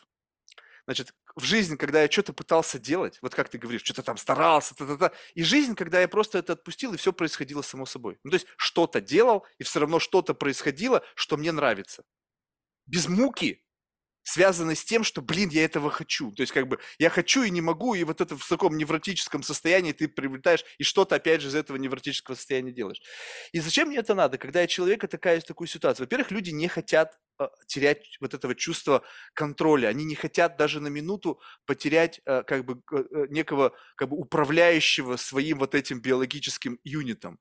Значит, 0.85 1.15
в 1.35 1.43
жизни, 1.43 1.77
когда 1.77 2.03
я 2.03 2.11
что-то 2.11 2.33
пытался 2.33 2.77
делать, 2.77 3.17
вот 3.23 3.33
как 3.33 3.49
ты 3.49 3.57
говоришь, 3.57 3.81
что-то 3.83 4.03
там 4.03 4.17
старался, 4.17 4.75
та 4.75 4.85
-та 4.85 4.97
-та, 4.97 5.11
и 5.33 5.43
жизнь, 5.43 5.73
когда 5.73 5.99
я 5.99 6.07
просто 6.07 6.37
это 6.37 6.53
отпустил, 6.53 6.93
и 6.93 6.97
все 6.97 7.11
происходило 7.11 7.63
само 7.63 7.87
собой. 7.87 8.19
Ну, 8.23 8.29
то 8.29 8.35
есть 8.35 8.47
что-то 8.57 9.01
делал, 9.01 9.43
и 9.57 9.63
все 9.63 9.79
равно 9.79 9.99
что-то 9.99 10.35
происходило, 10.35 11.01
что 11.15 11.37
мне 11.37 11.51
нравится 11.51 12.03
без 12.87 13.07
муки, 13.07 13.65
связанной 14.25 14.75
с 14.75 14.83
тем, 14.83 15.03
что, 15.03 15.21
блин, 15.21 15.49
я 15.49 15.63
этого 15.63 15.91
хочу. 15.91 16.31
То 16.31 16.41
есть, 16.41 16.51
как 16.51 16.67
бы, 16.67 16.79
я 16.97 17.09
хочу 17.09 17.43
и 17.43 17.51
не 17.51 17.61
могу, 17.61 17.93
и 17.93 18.03
вот 18.03 18.21
это 18.21 18.35
в 18.35 18.47
таком 18.47 18.75
невротическом 18.75 19.43
состоянии 19.43 19.91
ты 19.93 20.07
приобретаешь, 20.07 20.65
и 20.79 20.83
что-то, 20.83 21.15
опять 21.15 21.41
же, 21.41 21.49
из 21.49 21.55
этого 21.55 21.77
невротического 21.77 22.35
состояния 22.35 22.71
делаешь. 22.71 23.01
И 23.53 23.59
зачем 23.59 23.89
мне 23.89 23.97
это 23.97 24.15
надо, 24.15 24.37
когда 24.37 24.61
я 24.61 24.67
человека 24.67 25.07
такая 25.07 25.39
такую 25.41 25.67
ситуацию? 25.67 26.05
Во-первых, 26.05 26.31
люди 26.31 26.49
не 26.49 26.67
хотят 26.67 27.19
э, 27.39 27.47
терять 27.67 28.17
вот 28.19 28.33
этого 28.33 28.55
чувства 28.55 29.03
контроля. 29.35 29.87
Они 29.89 30.05
не 30.05 30.15
хотят 30.15 30.57
даже 30.57 30.79
на 30.79 30.87
минуту 30.87 31.39
потерять 31.67 32.19
э, 32.25 32.41
как 32.43 32.65
бы 32.65 32.81
э, 32.91 33.27
некого 33.29 33.75
как 33.95 34.09
бы 34.09 34.17
управляющего 34.17 35.17
своим 35.17 35.59
вот 35.59 35.75
этим 35.75 36.01
биологическим 36.01 36.79
юнитом. 36.83 37.39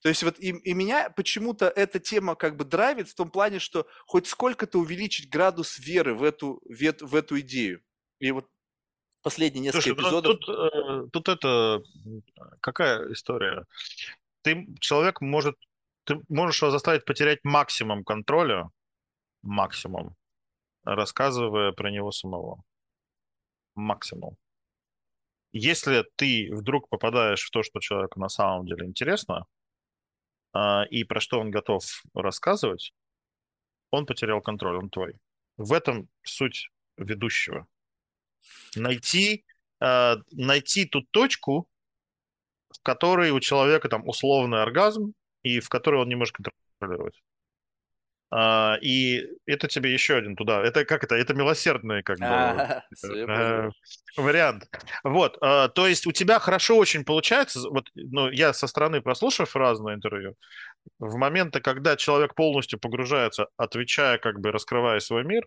То 0.00 0.08
есть 0.08 0.22
вот 0.22 0.38
и, 0.38 0.50
и 0.50 0.74
меня 0.74 1.10
почему-то 1.10 1.68
эта 1.68 2.00
тема 2.00 2.34
как 2.34 2.56
бы 2.56 2.64
драйвит 2.64 3.08
в 3.08 3.14
том 3.14 3.30
плане, 3.30 3.58
что 3.58 3.86
хоть 4.06 4.26
сколько-то 4.26 4.78
увеличить 4.78 5.30
градус 5.30 5.78
веры 5.78 6.14
в 6.14 6.22
эту, 6.22 6.60
в, 6.64 6.78
в 7.00 7.14
эту 7.14 7.40
идею. 7.40 7.82
И 8.18 8.30
вот 8.30 8.48
последние 9.22 9.64
несколько 9.64 9.82
Слушай, 9.82 9.96
ну, 9.96 10.02
эпизодов... 10.02 10.38
Тут, 10.38 10.48
э, 10.48 11.08
тут 11.12 11.28
это... 11.28 11.82
Какая 12.60 13.12
история? 13.12 13.66
Ты, 14.42 14.66
человек 14.80 15.20
может... 15.20 15.56
Ты 16.04 16.20
можешь 16.28 16.62
его 16.62 16.70
заставить 16.70 17.04
потерять 17.04 17.40
максимум 17.44 18.02
контроля, 18.02 18.70
максимум, 19.42 20.16
рассказывая 20.84 21.72
про 21.72 21.90
него 21.90 22.10
самого. 22.10 22.64
Максимум. 23.74 24.36
Если 25.52 26.04
ты 26.16 26.48
вдруг 26.52 26.88
попадаешь 26.88 27.44
в 27.44 27.50
то, 27.50 27.62
что 27.62 27.78
человеку 27.78 28.18
на 28.18 28.28
самом 28.28 28.66
деле 28.66 28.86
интересно, 28.86 29.46
и 30.90 31.04
про 31.04 31.20
что 31.20 31.40
он 31.40 31.50
готов 31.50 31.84
рассказывать, 32.14 32.92
он 33.90 34.06
потерял 34.06 34.40
контроль, 34.40 34.76
он 34.76 34.90
твой. 34.90 35.14
В 35.56 35.72
этом 35.72 36.08
суть 36.22 36.70
ведущего. 36.96 37.66
Найти, 38.74 39.44
а, 39.80 40.16
найти 40.32 40.86
ту 40.86 41.02
точку, 41.10 41.68
в 42.70 42.82
которой 42.82 43.30
у 43.30 43.40
человека 43.40 43.88
там 43.88 44.08
условный 44.08 44.62
оргазм, 44.62 45.14
и 45.42 45.60
в 45.60 45.68
которой 45.68 46.00
он 46.02 46.08
не 46.08 46.14
может 46.14 46.34
контролировать. 46.34 47.22
А, 48.34 48.78
и 48.80 49.26
это 49.46 49.68
тебе 49.68 49.92
еще 49.92 50.16
один 50.16 50.36
туда. 50.36 50.62
Это 50.62 50.84
как 50.84 51.04
это? 51.04 51.14
Это 51.14 51.34
милосердный 51.34 52.02
как 52.02 52.18
бы 52.18 52.24
э, 53.06 53.70
вариант. 54.16 54.64
Вот, 55.04 55.38
то 55.40 55.86
есть 55.86 56.06
у 56.06 56.12
тебя 56.12 56.38
хорошо 56.38 56.76
очень 56.78 57.04
получается. 57.04 57.60
Вот, 57.68 57.90
ну, 57.94 58.30
я 58.30 58.52
со 58.52 58.66
стороны 58.66 59.02
прослушав 59.02 59.54
разные 59.54 59.96
интервью, 59.96 60.36
в 60.98 61.16
моменты, 61.16 61.60
когда 61.60 61.96
человек 61.96 62.34
полностью 62.34 62.78
погружается, 62.78 63.48
отвечая, 63.56 64.18
как 64.18 64.40
бы 64.40 64.50
раскрывая 64.50 65.00
свой 65.00 65.24
мир, 65.24 65.46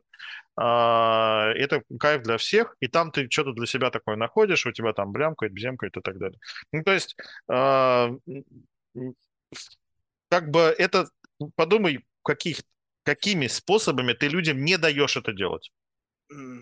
а, 0.57 1.52
это 1.56 1.84
кайф 1.99 2.24
для 2.24 2.38
всех, 2.38 2.76
и 2.80 2.88
там 2.88 3.12
ты 3.12 3.28
что-то 3.30 3.53
для 3.53 3.66
себя 3.66 3.90
такое 3.90 4.16
находишь, 4.16 4.66
у 4.66 4.72
тебя 4.72 4.94
там 4.94 5.12
блямкает, 5.12 5.53
бземкает 5.53 5.98
и 5.98 6.02
так 6.02 6.18
далее. 6.18 6.40
Ну, 6.72 6.84
то 6.84 6.94
есть, 6.94 7.16
а, 7.49 8.12
как 10.30 10.49
бы 10.49 10.60
это, 10.78 11.10
подумай, 11.56 12.06
каких, 12.24 12.57
какими 13.06 13.48
способами 13.48 14.14
ты 14.14 14.27
людям 14.27 14.65
не 14.65 14.77
даешь 14.77 15.15
это 15.15 15.32
делать. 15.32 15.72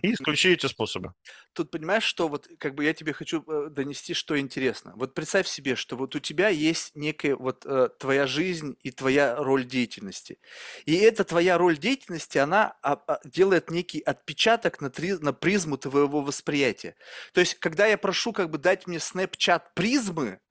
И 0.02 0.14
исключи 0.14 0.50
эти 0.50 0.66
способы. 0.66 1.14
Тут 1.54 1.72
понимаешь, 1.72 2.04
что 2.04 2.28
вот 2.28 2.50
как 2.60 2.76
бы 2.76 2.84
я 2.84 2.94
тебе 2.94 3.14
хочу 3.14 3.42
э, 3.48 3.70
донести, 3.70 4.14
что 4.14 4.38
интересно. 4.38 4.92
Вот 4.98 5.14
представь 5.14 5.48
себе, 5.48 5.76
что 5.78 5.96
вот 5.96 6.16
у 6.16 6.20
тебя 6.20 6.50
есть 6.50 6.92
некая 6.96 7.38
вот 7.38 7.66
э, 7.66 7.88
твоя 7.98 8.28
жизнь 8.28 8.76
и 8.82 8.92
твоя 8.92 9.38
роль 9.38 9.64
деятельности. 9.64 10.38
И 10.86 10.96
эта 10.96 11.24
твоя 11.24 11.58
роль 11.58 11.78
деятельности, 11.78 12.38
она 12.38 12.76
а, 12.82 13.02
а, 13.08 13.22
делает 13.24 13.72
некий 13.72 14.02
отпечаток 14.02 14.82
на, 14.82 14.90
три, 14.90 15.14
на 15.14 15.32
призму 15.32 15.78
твоего 15.78 16.22
восприятия. 16.22 16.98
То 17.32 17.40
есть, 17.40 17.56
когда 17.56 17.88
я 17.88 17.98
прошу 17.98 18.34
как 18.34 18.50
бы 18.50 18.58
дать 18.58 18.86
мне 18.86 19.00
снэпчат 19.00 19.74
призмы, 19.76 20.42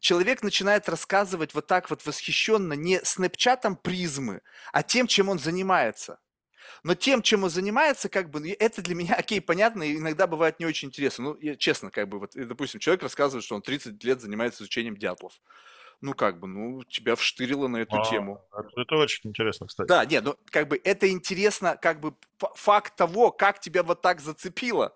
человек 0.00 0.42
начинает 0.42 0.88
рассказывать 0.88 1.54
вот 1.54 1.66
так 1.66 1.90
вот 1.90 2.04
восхищенно 2.04 2.74
не 2.74 3.00
снэпчатом 3.02 3.76
призмы, 3.76 4.42
а 4.72 4.82
тем, 4.82 5.06
чем 5.06 5.28
он 5.28 5.38
занимается. 5.38 6.18
Но 6.82 6.94
тем, 6.94 7.22
чем 7.22 7.44
он 7.44 7.50
занимается, 7.50 8.08
как 8.08 8.30
бы, 8.30 8.50
это 8.50 8.82
для 8.82 8.94
меня, 8.94 9.14
окей, 9.18 9.40
понятно, 9.40 9.90
иногда 9.92 10.26
бывает 10.26 10.60
не 10.60 10.66
очень 10.66 10.88
интересно. 10.88 11.24
Ну, 11.24 11.36
я, 11.40 11.56
честно, 11.56 11.90
как 11.90 12.08
бы, 12.08 12.18
вот, 12.18 12.32
допустим, 12.34 12.80
человек 12.80 13.02
рассказывает, 13.02 13.44
что 13.44 13.54
он 13.54 13.62
30 13.62 14.02
лет 14.04 14.20
занимается 14.20 14.62
изучением 14.62 14.96
дятлов. 14.96 15.32
Ну, 16.02 16.12
как 16.12 16.38
бы, 16.38 16.46
ну, 16.46 16.84
тебя 16.84 17.16
вштырило 17.16 17.68
на 17.68 17.78
эту 17.78 17.96
а, 17.96 18.04
тему. 18.04 18.44
Это 18.76 18.96
очень 18.96 19.30
интересно, 19.30 19.66
кстати. 19.66 19.88
Да, 19.88 20.04
нет, 20.04 20.24
ну, 20.24 20.36
как 20.50 20.68
бы, 20.68 20.80
это 20.84 21.08
интересно, 21.10 21.78
как 21.80 22.00
бы, 22.00 22.14
факт 22.54 22.96
того, 22.96 23.30
как 23.30 23.60
тебя 23.60 23.82
вот 23.82 24.02
так 24.02 24.20
зацепило 24.20 24.94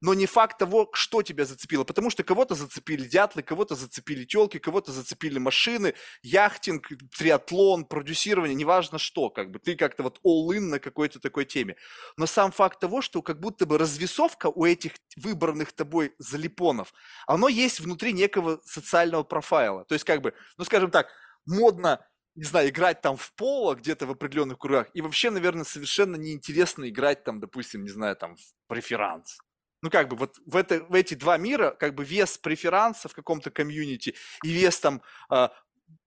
но 0.00 0.14
не 0.14 0.26
факт 0.26 0.58
того, 0.58 0.88
что 0.92 1.22
тебя 1.22 1.44
зацепило. 1.44 1.84
Потому 1.84 2.10
что 2.10 2.22
кого-то 2.22 2.54
зацепили 2.54 3.06
дятлы, 3.06 3.42
кого-то 3.42 3.74
зацепили 3.74 4.24
телки, 4.24 4.58
кого-то 4.58 4.92
зацепили 4.92 5.38
машины, 5.38 5.94
яхтинг, 6.22 6.88
триатлон, 7.16 7.84
продюсирование, 7.84 8.54
неважно 8.54 8.98
что, 8.98 9.30
как 9.30 9.50
бы 9.50 9.58
ты 9.58 9.76
как-то 9.76 10.02
вот 10.02 10.20
all-in 10.24 10.60
на 10.60 10.78
какой-то 10.78 11.20
такой 11.20 11.44
теме. 11.44 11.76
Но 12.16 12.26
сам 12.26 12.52
факт 12.52 12.80
того, 12.80 13.02
что 13.02 13.22
как 13.22 13.40
будто 13.40 13.66
бы 13.66 13.78
развесовка 13.78 14.46
у 14.46 14.64
этих 14.64 14.92
выбранных 15.16 15.72
тобой 15.72 16.14
залипонов, 16.18 16.92
оно 17.26 17.48
есть 17.48 17.80
внутри 17.80 18.12
некого 18.12 18.60
социального 18.64 19.24
профайла. 19.24 19.84
То 19.84 19.94
есть 19.94 20.04
как 20.04 20.22
бы, 20.22 20.34
ну 20.56 20.64
скажем 20.64 20.90
так, 20.90 21.08
модно 21.46 22.04
не 22.34 22.44
знаю, 22.44 22.68
играть 22.68 23.00
там 23.00 23.16
в 23.16 23.32
поло 23.34 23.74
где-то 23.74 24.06
в 24.06 24.12
определенных 24.12 24.58
кругах. 24.58 24.86
И 24.94 25.00
вообще, 25.00 25.30
наверное, 25.30 25.64
совершенно 25.64 26.14
неинтересно 26.14 26.88
играть 26.88 27.24
там, 27.24 27.40
допустим, 27.40 27.82
не 27.82 27.88
знаю, 27.88 28.14
там 28.14 28.36
в 28.36 28.40
преферанс 28.68 29.38
ну, 29.82 29.90
как 29.90 30.08
бы 30.08 30.16
вот 30.16 30.36
в, 30.46 30.56
это, 30.56 30.80
в 30.84 30.94
эти 30.94 31.14
два 31.14 31.36
мира, 31.36 31.70
как 31.70 31.94
бы 31.94 32.04
вес 32.04 32.38
преферанса 32.38 33.08
в 33.08 33.14
каком-то 33.14 33.50
комьюнити 33.50 34.14
и 34.42 34.50
вес 34.50 34.80
там 34.80 35.02
э, 35.30 35.48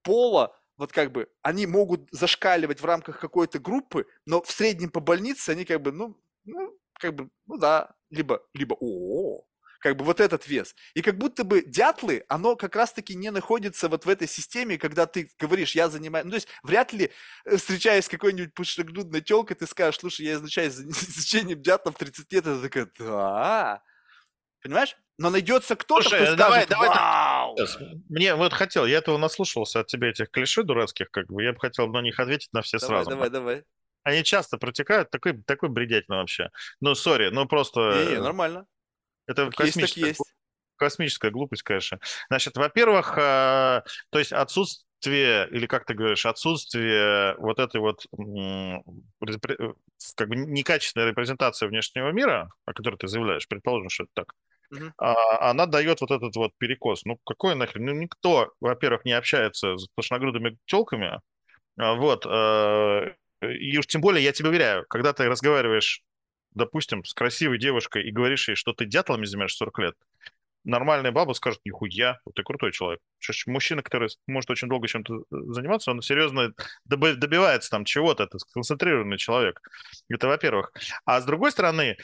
пола, 0.03 0.55
вот 0.77 0.91
как 0.91 1.11
бы 1.11 1.29
они 1.41 1.67
могут 1.67 2.07
зашкаливать 2.11 2.81
в 2.81 2.85
рамках 2.85 3.19
какой-то 3.19 3.59
группы, 3.59 4.07
но 4.25 4.41
в 4.41 4.51
среднем 4.51 4.89
по 4.89 4.99
больнице 4.99 5.51
они 5.51 5.65
как 5.65 5.81
бы, 5.81 5.91
ну, 5.91 6.19
ну 6.43 6.77
как 6.93 7.15
бы, 7.15 7.29
ну 7.45 7.57
да, 7.57 7.93
либо, 8.09 8.43
либо, 8.53 8.75
о, 8.79 9.43
как 9.81 9.97
бы 9.97 10.05
вот 10.05 10.19
этот 10.19 10.47
вес. 10.47 10.75
И 10.93 11.01
как 11.01 11.17
будто 11.17 11.43
бы 11.43 11.61
дятлы, 11.61 12.23
оно 12.29 12.55
как 12.55 12.75
раз-таки 12.75 13.15
не 13.15 13.31
находится 13.31 13.89
вот 13.89 14.05
в 14.05 14.09
этой 14.09 14.27
системе, 14.27 14.77
когда 14.77 15.05
ты 15.05 15.29
говоришь, 15.39 15.75
я 15.75 15.89
занимаюсь, 15.89 16.25
ну, 16.25 16.31
то 16.31 16.35
есть 16.35 16.47
вряд 16.63 16.93
ли, 16.93 17.11
э, 17.45 17.57
встречаясь 17.57 18.05
с 18.05 18.09
какой-нибудь 18.09 18.53
пышногрудной 18.53 19.21
телкой, 19.21 19.57
ты 19.57 19.67
скажешь, 19.67 19.99
слушай, 19.99 20.25
я 20.25 20.33
изучаю 20.33 20.69
изучением 20.69 21.61
дятлов 21.61 21.95
30 21.97 22.31
лет, 22.31 22.47
это 22.47 22.61
такая, 22.61 22.89
да, 22.97 23.81
Понимаешь? 24.63 24.95
Но 25.17 25.29
найдется 25.29 25.75
кто-то, 25.75 26.09
Слушай, 26.09 26.25
кто 26.27 26.35
давай, 26.35 26.63
скажет, 26.63 26.69
давай, 26.69 26.89
вау! 26.89 27.55
Мне 28.09 28.35
вот 28.35 28.53
хотел, 28.53 28.85
я 28.85 28.99
этого 28.99 29.17
наслушался 29.17 29.81
от 29.81 29.87
тебя, 29.87 30.09
этих 30.09 30.29
клише 30.31 30.63
дурацких, 30.63 31.09
как 31.11 31.27
бы, 31.27 31.43
я 31.43 31.53
бы 31.53 31.59
хотел 31.59 31.87
на 31.87 32.01
них 32.01 32.19
ответить 32.19 32.53
на 32.53 32.61
все 32.61 32.79
давай, 32.79 32.87
сразу. 32.87 33.09
Давай, 33.09 33.29
давай, 33.29 33.63
Они 34.03 34.23
часто 34.23 34.57
протекают, 34.57 35.09
такой, 35.09 35.41
такой 35.43 35.69
бредятина 35.69 36.17
вообще. 36.17 36.49
Ну, 36.79 36.95
сори, 36.95 37.29
ну 37.29 37.47
просто... 37.47 38.05
Не, 38.05 38.11
не, 38.13 38.21
нормально. 38.21 38.65
Это 39.27 39.45
как 39.45 39.55
космическая, 39.55 40.07
есть, 40.07 40.19
есть. 40.19 40.33
космическая 40.77 41.31
глупость, 41.31 41.63
конечно. 41.63 41.99
Значит, 42.29 42.57
во-первых, 42.57 43.17
э, 43.17 43.81
то 44.09 44.19
есть 44.19 44.31
отсутствие, 44.31 45.47
или 45.51 45.67
как 45.67 45.85
ты 45.85 45.93
говоришь, 45.93 46.25
отсутствие 46.25 47.35
вот 47.37 47.59
этой 47.59 47.81
вот 47.81 48.05
как 50.15 50.29
бы 50.29 50.35
некачественной 50.35 51.09
репрезентации 51.09 51.67
внешнего 51.67 52.11
мира, 52.11 52.49
о 52.65 52.73
которой 52.73 52.97
ты 52.97 53.07
заявляешь, 53.07 53.47
предположим, 53.47 53.89
что 53.89 54.03
это 54.03 54.11
так, 54.13 54.33
Uh-huh. 54.73 54.89
она 54.97 55.65
дает 55.65 55.99
вот 55.99 56.11
этот 56.11 56.33
вот 56.37 56.53
перекос. 56.57 57.03
Ну, 57.03 57.19
какой 57.25 57.55
нахрен? 57.55 57.87
Ну, 57.87 57.91
никто, 57.91 58.53
во-первых, 58.61 59.03
не 59.03 59.11
общается 59.11 59.75
с 59.75 59.87
пышногрудыми 59.95 60.57
телками, 60.63 61.19
а 61.77 61.95
вот, 61.95 62.25
э, 62.25 63.15
и 63.41 63.77
уж 63.77 63.87
тем 63.87 63.99
более, 63.99 64.23
я 64.23 64.31
тебе 64.31 64.47
уверяю, 64.47 64.85
когда 64.87 65.11
ты 65.11 65.27
разговариваешь, 65.27 66.03
допустим, 66.53 67.03
с 67.05 67.13
красивой 67.13 67.57
девушкой 67.57 68.03
и 68.07 68.11
говоришь 68.11 68.47
ей, 68.49 68.55
что 68.55 68.73
ты 68.73 68.85
дятлами 68.85 69.25
занимаешься 69.25 69.57
40 69.57 69.79
лет, 69.79 69.95
нормальная 70.63 71.11
баба 71.11 71.33
скажет, 71.33 71.59
нихуя, 71.65 72.19
вот 72.23 72.35
ты 72.35 72.43
крутой 72.43 72.71
человек. 72.71 73.01
Мужчина, 73.47 73.81
который 73.81 74.09
может 74.27 74.49
очень 74.51 74.67
долго 74.67 74.87
чем-то 74.87 75.23
заниматься, 75.29 75.91
он 75.91 76.01
серьезно 76.01 76.53
добивается 76.85 77.69
там 77.71 77.83
чего-то, 77.83 78.23
это 78.23 78.37
сконцентрированный 78.37 79.17
человек. 79.17 79.59
Это 80.09 80.27
во-первых. 80.27 80.71
А 81.05 81.19
с 81.19 81.25
другой 81.25 81.51
стороны, 81.51 81.97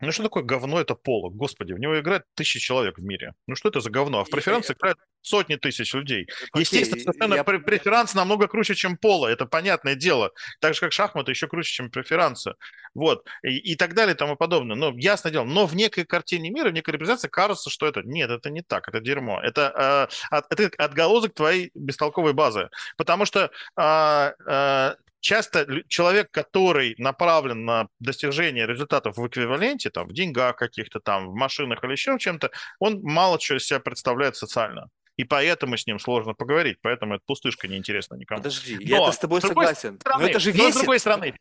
ну 0.00 0.12
что 0.12 0.22
такое 0.22 0.42
говно 0.42 0.80
это 0.80 0.94
поло? 0.94 1.30
Господи, 1.30 1.72
в 1.72 1.78
него 1.78 1.98
играет 1.98 2.22
тысячи 2.34 2.60
человек 2.60 2.98
в 2.98 3.02
мире. 3.02 3.34
Ну 3.46 3.56
что 3.56 3.68
это 3.68 3.80
за 3.80 3.90
говно? 3.90 4.20
А 4.20 4.24
в 4.24 4.30
преферанс 4.30 4.70
играют 4.70 4.98
сотни 5.22 5.56
тысяч 5.56 5.92
людей. 5.94 6.28
Окей, 6.52 6.60
Естественно, 6.60 7.02
совершенно 7.02 7.34
я... 7.34 7.44
преферанс 7.44 8.14
намного 8.14 8.46
круче, 8.46 8.74
чем 8.74 8.96
поло. 8.96 9.26
Это 9.26 9.46
понятное 9.46 9.94
дело. 9.94 10.30
Так 10.60 10.74
же, 10.74 10.80
как 10.80 10.92
шахматы 10.92 11.32
еще 11.32 11.48
круче, 11.48 11.72
чем 11.72 11.90
преферансы. 11.90 12.54
Вот. 12.94 13.26
И, 13.42 13.56
и 13.72 13.76
так 13.76 13.94
далее 13.94 14.14
и 14.14 14.18
тому 14.18 14.36
подобное. 14.36 14.76
Но 14.76 14.92
ясно 14.96 15.30
дело. 15.30 15.44
Но 15.44 15.66
в 15.66 15.74
некой 15.74 16.04
картине 16.04 16.50
мира, 16.50 16.70
в 16.70 16.72
некой 16.72 16.94
репрезентации 16.94 17.28
кажется, 17.28 17.70
что 17.70 17.86
это... 17.86 18.02
Нет, 18.02 18.30
это 18.30 18.50
не 18.50 18.62
так. 18.62 18.88
Это 18.88 19.00
дерьмо. 19.00 19.40
Это, 19.40 20.08
э, 20.30 20.36
от, 20.36 20.52
это 20.52 20.70
отголосок 20.82 21.34
твоей 21.34 21.70
бестолковой 21.74 22.32
базы. 22.32 22.70
Потому 22.96 23.24
что 23.24 23.50
э, 23.76 24.32
э, 24.46 24.94
часто 25.20 25.66
человек, 25.88 26.30
который 26.30 26.94
направлен 26.98 27.64
на 27.64 27.88
достижение 27.98 28.66
результатов 28.66 29.16
в 29.16 29.26
эквиваленте, 29.26 29.90
там, 29.90 30.08
в 30.08 30.12
деньгах 30.12 30.56
каких-то 30.56 31.00
там, 31.00 31.28
в 31.28 31.34
машинах 31.34 31.82
или 31.84 31.92
еще 31.92 32.18
чем-то, 32.18 32.50
он 32.78 33.00
мало 33.02 33.38
чего 33.38 33.58
из 33.58 33.66
себя 33.66 33.80
представляет 33.80 34.36
социально. 34.36 34.88
И 35.16 35.24
поэтому 35.24 35.76
с 35.76 35.86
ним 35.86 35.98
сложно 35.98 36.32
поговорить, 36.32 36.78
поэтому 36.80 37.16
эта 37.16 37.24
пустышка 37.26 37.66
неинтересна 37.66 38.14
никому. 38.14 38.38
Подожди, 38.38 38.76
но, 38.76 39.06
я 39.06 39.12
с 39.12 39.18
тобой 39.18 39.40
с 39.40 39.48
согласен. 39.48 39.98
Стороны, 39.98 40.22
но 40.22 40.30
это 40.30 40.38
же 40.38 40.52
весит. 40.52 40.64
Но 40.64 40.70
с 40.70 40.76
другой 40.76 41.00
стороны, 41.00 41.34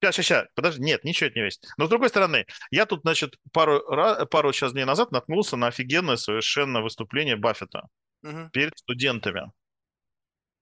Сейчас, 0.00 0.14
сейчас, 0.14 0.26
сейчас, 0.26 0.46
подожди, 0.54 0.80
нет, 0.80 1.02
ничего 1.02 1.26
это 1.26 1.40
не 1.40 1.44
весит. 1.46 1.64
Но 1.76 1.86
с 1.86 1.88
другой 1.88 2.08
стороны, 2.08 2.46
я 2.70 2.86
тут, 2.86 3.00
значит, 3.02 3.36
пару, 3.52 3.82
пару 4.30 4.52
сейчас 4.52 4.72
дней 4.72 4.84
назад 4.84 5.10
наткнулся 5.10 5.56
на 5.56 5.66
офигенное 5.66 6.14
совершенно 6.14 6.82
выступление 6.82 7.34
Баффета 7.34 7.88
угу. 8.22 8.48
перед 8.52 8.78
студентами. 8.78 9.50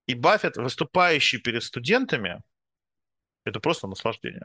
И 0.07 0.15
Баффет, 0.15 0.57
выступающий 0.57 1.39
перед 1.39 1.63
студентами, 1.63 2.43
это 3.45 3.61
просто 3.61 3.87
наслаждение. 3.89 4.45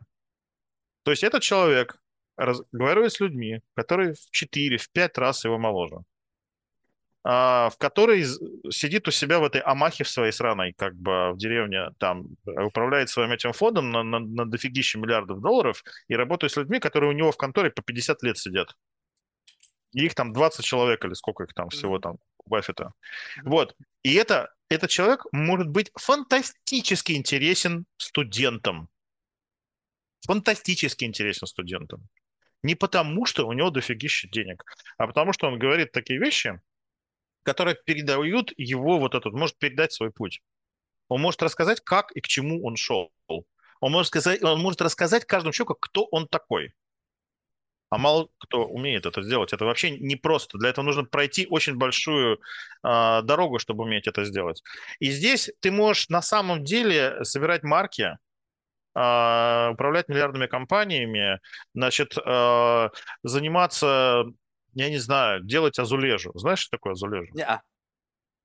То 1.04 1.12
есть 1.12 1.24
этот 1.24 1.42
человек 1.42 1.98
разговаривает 2.38 3.14
с 3.14 3.20
людьми, 3.20 3.62
которые 3.76 4.14
в 4.14 4.32
4, 4.32 4.78
в 4.78 4.90
5 4.92 5.18
раз 5.18 5.46
его 5.46 5.58
моложе, 5.58 5.98
а, 7.24 7.70
в 7.70 7.78
которой 7.78 8.26
сидит 8.72 9.08
у 9.08 9.12
себя 9.12 9.40
в 9.40 9.44
этой 9.44 9.62
амахе 9.62 10.04
в 10.04 10.10
своей 10.10 10.32
сраной, 10.32 10.74
как 10.74 10.96
бы 10.96 11.34
в 11.34 11.38
деревне, 11.38 11.92
там, 12.00 12.26
управляет 12.46 13.10
своим 13.10 13.32
этим 13.32 13.54
фондом 13.54 13.92
на, 13.92 14.04
на, 14.04 14.20
на 14.20 14.46
дофигище 14.46 14.98
миллиардов 14.98 15.42
долларов 15.42 15.84
и 16.08 16.16
работает 16.16 16.52
с 16.54 16.58
людьми, 16.58 16.80
которые 16.80 17.12
у 17.12 17.14
него 17.14 17.32
в 17.32 17.38
конторе 17.38 17.70
по 17.70 17.84
50 17.84 18.24
лет 18.24 18.38
сидят. 18.38 18.76
И 19.94 20.06
их 20.06 20.16
там 20.16 20.34
20 20.34 20.66
человек 20.66 21.06
или 21.06 21.14
сколько 21.14 21.44
их 21.44 21.54
там 21.54 21.70
всего 21.70 22.00
там 22.00 22.18
у 22.46 22.50
Баффета. 22.50 22.94
Вот. 23.44 23.76
И 24.04 24.16
это 24.16 24.52
этот 24.76 24.90
человек 24.90 25.26
может 25.32 25.68
быть 25.68 25.92
фантастически 25.96 27.14
интересен 27.14 27.86
студентам. 27.98 28.90
Фантастически 30.26 31.04
интересен 31.04 31.48
студентам. 31.48 32.08
Не 32.64 32.76
потому, 32.76 33.26
что 33.26 33.48
у 33.48 33.54
него 33.54 33.72
дофигища 33.72 34.28
денег, 34.30 34.64
а 34.98 35.08
потому, 35.08 35.34
что 35.34 35.48
он 35.48 35.58
говорит 35.58 35.92
такие 35.92 36.20
вещи, 36.20 36.62
которые 37.44 37.76
передают 37.76 38.54
его 38.58 39.00
вот 39.00 39.16
этот, 39.16 39.34
может 39.34 39.58
передать 39.58 39.94
свой 39.94 40.12
путь. 40.12 40.42
Он 41.08 41.22
может 41.22 41.42
рассказать, 41.42 41.82
как 41.82 42.12
и 42.12 42.22
к 42.22 42.28
чему 42.28 42.64
он 42.64 42.76
шел. 42.76 43.12
Он 43.28 43.92
может, 43.92 44.08
сказать, 44.08 44.44
он 44.44 44.62
может 44.62 44.82
рассказать 44.82 45.26
каждому 45.26 45.54
человеку, 45.54 45.76
кто 45.76 46.06
он 46.06 46.28
такой 46.28 46.74
а 47.92 47.98
мало 47.98 48.30
кто 48.38 48.66
умеет 48.66 49.06
это 49.06 49.22
сделать. 49.22 49.52
Это 49.52 49.66
вообще 49.66 49.92
непросто. 49.92 50.58
Для 50.58 50.70
этого 50.70 50.86
нужно 50.86 51.04
пройти 51.04 51.46
очень 51.50 51.76
большую 51.76 52.40
э, 52.84 53.22
дорогу, 53.22 53.60
чтобы 53.60 53.84
уметь 53.84 54.08
это 54.08 54.24
сделать. 54.24 54.64
И 55.00 55.12
здесь 55.12 55.52
ты 55.60 55.72
можешь 55.72 56.08
на 56.08 56.22
самом 56.22 56.64
деле 56.64 57.22
собирать 57.26 57.64
марки, 57.64 58.18
э, 58.96 59.70
управлять 59.74 60.08
миллиардными 60.08 60.48
компаниями, 60.48 61.42
значит, 61.74 62.18
э, 62.18 62.90
заниматься, 63.24 64.24
я 64.74 64.90
не 64.90 64.98
знаю, 64.98 65.44
делать 65.44 65.78
азулежу. 65.78 66.32
Знаешь, 66.36 66.60
что 66.60 66.78
такое 66.78 66.94
азулежу? 66.94 67.34
Yeah. 67.36 67.60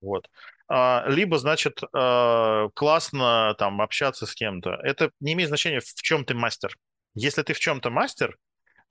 Вот. 0.01 0.29
Либо, 0.69 1.39
значит, 1.39 1.81
классно 1.81 3.55
там 3.57 3.81
общаться 3.81 4.27
с 4.27 4.35
кем-то. 4.35 4.71
Это 4.83 5.11
не 5.21 5.35
имеет 5.35 5.49
значения, 5.49 5.79
в 5.79 6.03
чем 6.03 6.25
ты 6.25 6.35
мастер. 6.35 6.77
Если 7.15 7.43
ты 7.43 7.55
в 7.55 7.61
чем-то 7.61 7.91
мастер, 7.91 8.37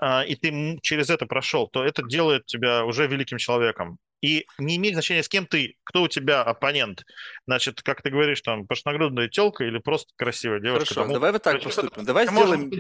и 0.02 0.36
ты 0.36 0.80
через 0.82 1.10
это 1.10 1.26
прошел, 1.26 1.68
то 1.68 1.84
это 1.84 2.04
делает 2.04 2.46
тебя 2.46 2.86
уже 2.86 3.08
великим 3.08 3.38
человеком. 3.38 4.00
И 4.26 4.48
не 4.58 4.78
имеет 4.78 4.96
значения, 4.96 5.22
с 5.22 5.30
кем 5.30 5.46
ты, 5.46 5.76
кто 5.84 6.04
у 6.04 6.08
тебя 6.08 6.42
оппонент. 6.42 7.04
Значит, 7.46 7.84
как 7.84 8.02
ты 8.02 8.10
говоришь, 8.10 8.42
там, 8.42 8.66
пошногрудная 8.66 9.28
телка 9.28 9.66
или 9.66 9.78
просто 9.78 10.14
красивая 10.16 10.60
девушка. 10.60 10.86
Хорошо, 10.86 11.04
там, 11.04 11.14
давай 11.14 11.32
вот 11.32 11.44
так 11.44 11.62
поступим. 11.62 12.06
Давай 12.06 12.28
сделаем... 12.28 12.72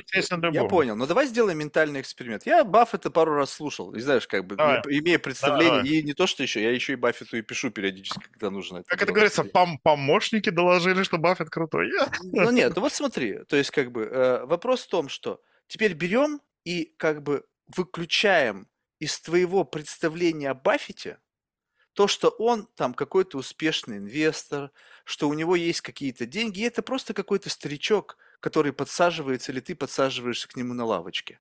Я 0.54 0.64
понял, 0.64 0.96
но 0.96 1.06
давай 1.06 1.28
сделаем 1.28 1.60
ментальный 1.60 2.02
эксперимент. 2.02 2.48
Я 2.48 2.64
Баффета 2.64 3.12
пару 3.12 3.36
раз 3.36 3.52
слушал, 3.52 3.94
и 3.94 4.00
знаешь, 4.00 4.28
как 4.28 4.48
бы, 4.48 4.56
давай. 4.56 4.82
имея 4.88 5.20
представление, 5.20 5.84
давай. 5.84 5.90
и 5.90 6.04
не 6.04 6.14
то, 6.14 6.26
что 6.26 6.42
еще, 6.42 6.64
я 6.64 6.72
еще 6.72 6.94
и 6.94 6.96
Баффету 6.96 7.38
и 7.38 7.42
пишу 7.44 7.70
периодически, 7.70 8.24
когда 8.32 8.50
нужно. 8.50 8.78
Это 8.78 8.88
как 8.88 9.04
это 9.04 9.12
говорится, 9.12 9.44
пом 9.44 9.78
помощники 9.84 10.50
доложили, 10.50 11.04
что 11.04 11.20
Баффет 11.20 11.50
крутой. 11.50 11.92
Ну 12.24 12.50
нет, 12.50 12.76
ну 12.76 12.82
вот 12.82 12.94
смотри, 12.94 13.44
то 13.48 13.56
есть 13.56 13.70
как 13.70 13.92
бы 13.92 14.04
э, 14.04 14.46
вопрос 14.46 14.82
в 14.82 14.90
том, 14.90 15.10
что 15.10 15.42
теперь 15.68 15.94
берем 15.94 16.40
и 16.66 16.94
как 16.98 17.24
бы 17.24 17.46
выключаем 17.68 18.68
из 19.00 19.20
твоего 19.20 19.64
представления 19.64 20.50
о 20.50 20.54
Баффете 20.54 21.20
то, 21.94 22.08
что 22.08 22.28
он 22.28 22.68
там 22.76 22.94
какой-то 22.94 23.38
успешный 23.38 23.98
инвестор, 23.98 24.72
что 25.06 25.30
у 25.30 25.34
него 25.34 25.56
есть 25.56 25.80
какие-то 25.80 26.26
деньги, 26.26 26.60
и 26.60 26.64
это 26.64 26.82
просто 26.82 27.14
какой-то 27.14 27.50
старичок, 27.50 28.18
который 28.42 28.74
подсаживается, 28.74 29.54
или 29.54 29.62
ты 29.62 29.76
подсаживаешься 29.76 30.50
к 30.50 30.58
нему 30.58 30.74
на 30.74 30.84
лавочке. 30.84 31.40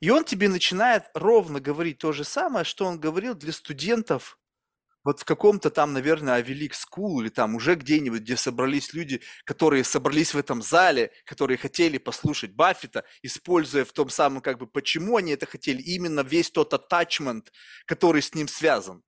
И 0.00 0.10
он 0.10 0.24
тебе 0.24 0.48
начинает 0.48 1.04
ровно 1.14 1.60
говорить 1.60 1.98
то 1.98 2.12
же 2.12 2.24
самое, 2.24 2.64
что 2.64 2.86
он 2.86 2.98
говорил 2.98 3.34
для 3.34 3.52
студентов 3.52 4.38
вот 5.04 5.20
в 5.20 5.24
каком-то 5.24 5.70
там, 5.70 5.92
наверное, 5.92 6.34
Ivy 6.34 6.47
League 6.47 6.74
School 6.74 7.20
или 7.20 7.28
там 7.28 7.54
уже 7.54 7.74
где-нибудь, 7.74 8.22
где 8.22 8.36
собрались 8.36 8.92
люди, 8.92 9.22
которые 9.44 9.84
собрались 9.84 10.34
в 10.34 10.38
этом 10.38 10.62
зале, 10.62 11.12
которые 11.24 11.56
хотели 11.58 11.98
послушать 11.98 12.52
Баффета, 12.52 13.04
используя 13.22 13.84
в 13.84 13.92
том 13.92 14.08
самом, 14.10 14.40
как 14.42 14.58
бы, 14.58 14.66
почему 14.66 15.16
они 15.16 15.32
это 15.32 15.46
хотели, 15.46 15.80
именно 15.80 16.20
весь 16.20 16.50
тот 16.50 16.72
attachment, 16.72 17.46
который 17.86 18.22
с 18.22 18.34
ним 18.34 18.48
связан. 18.48 19.02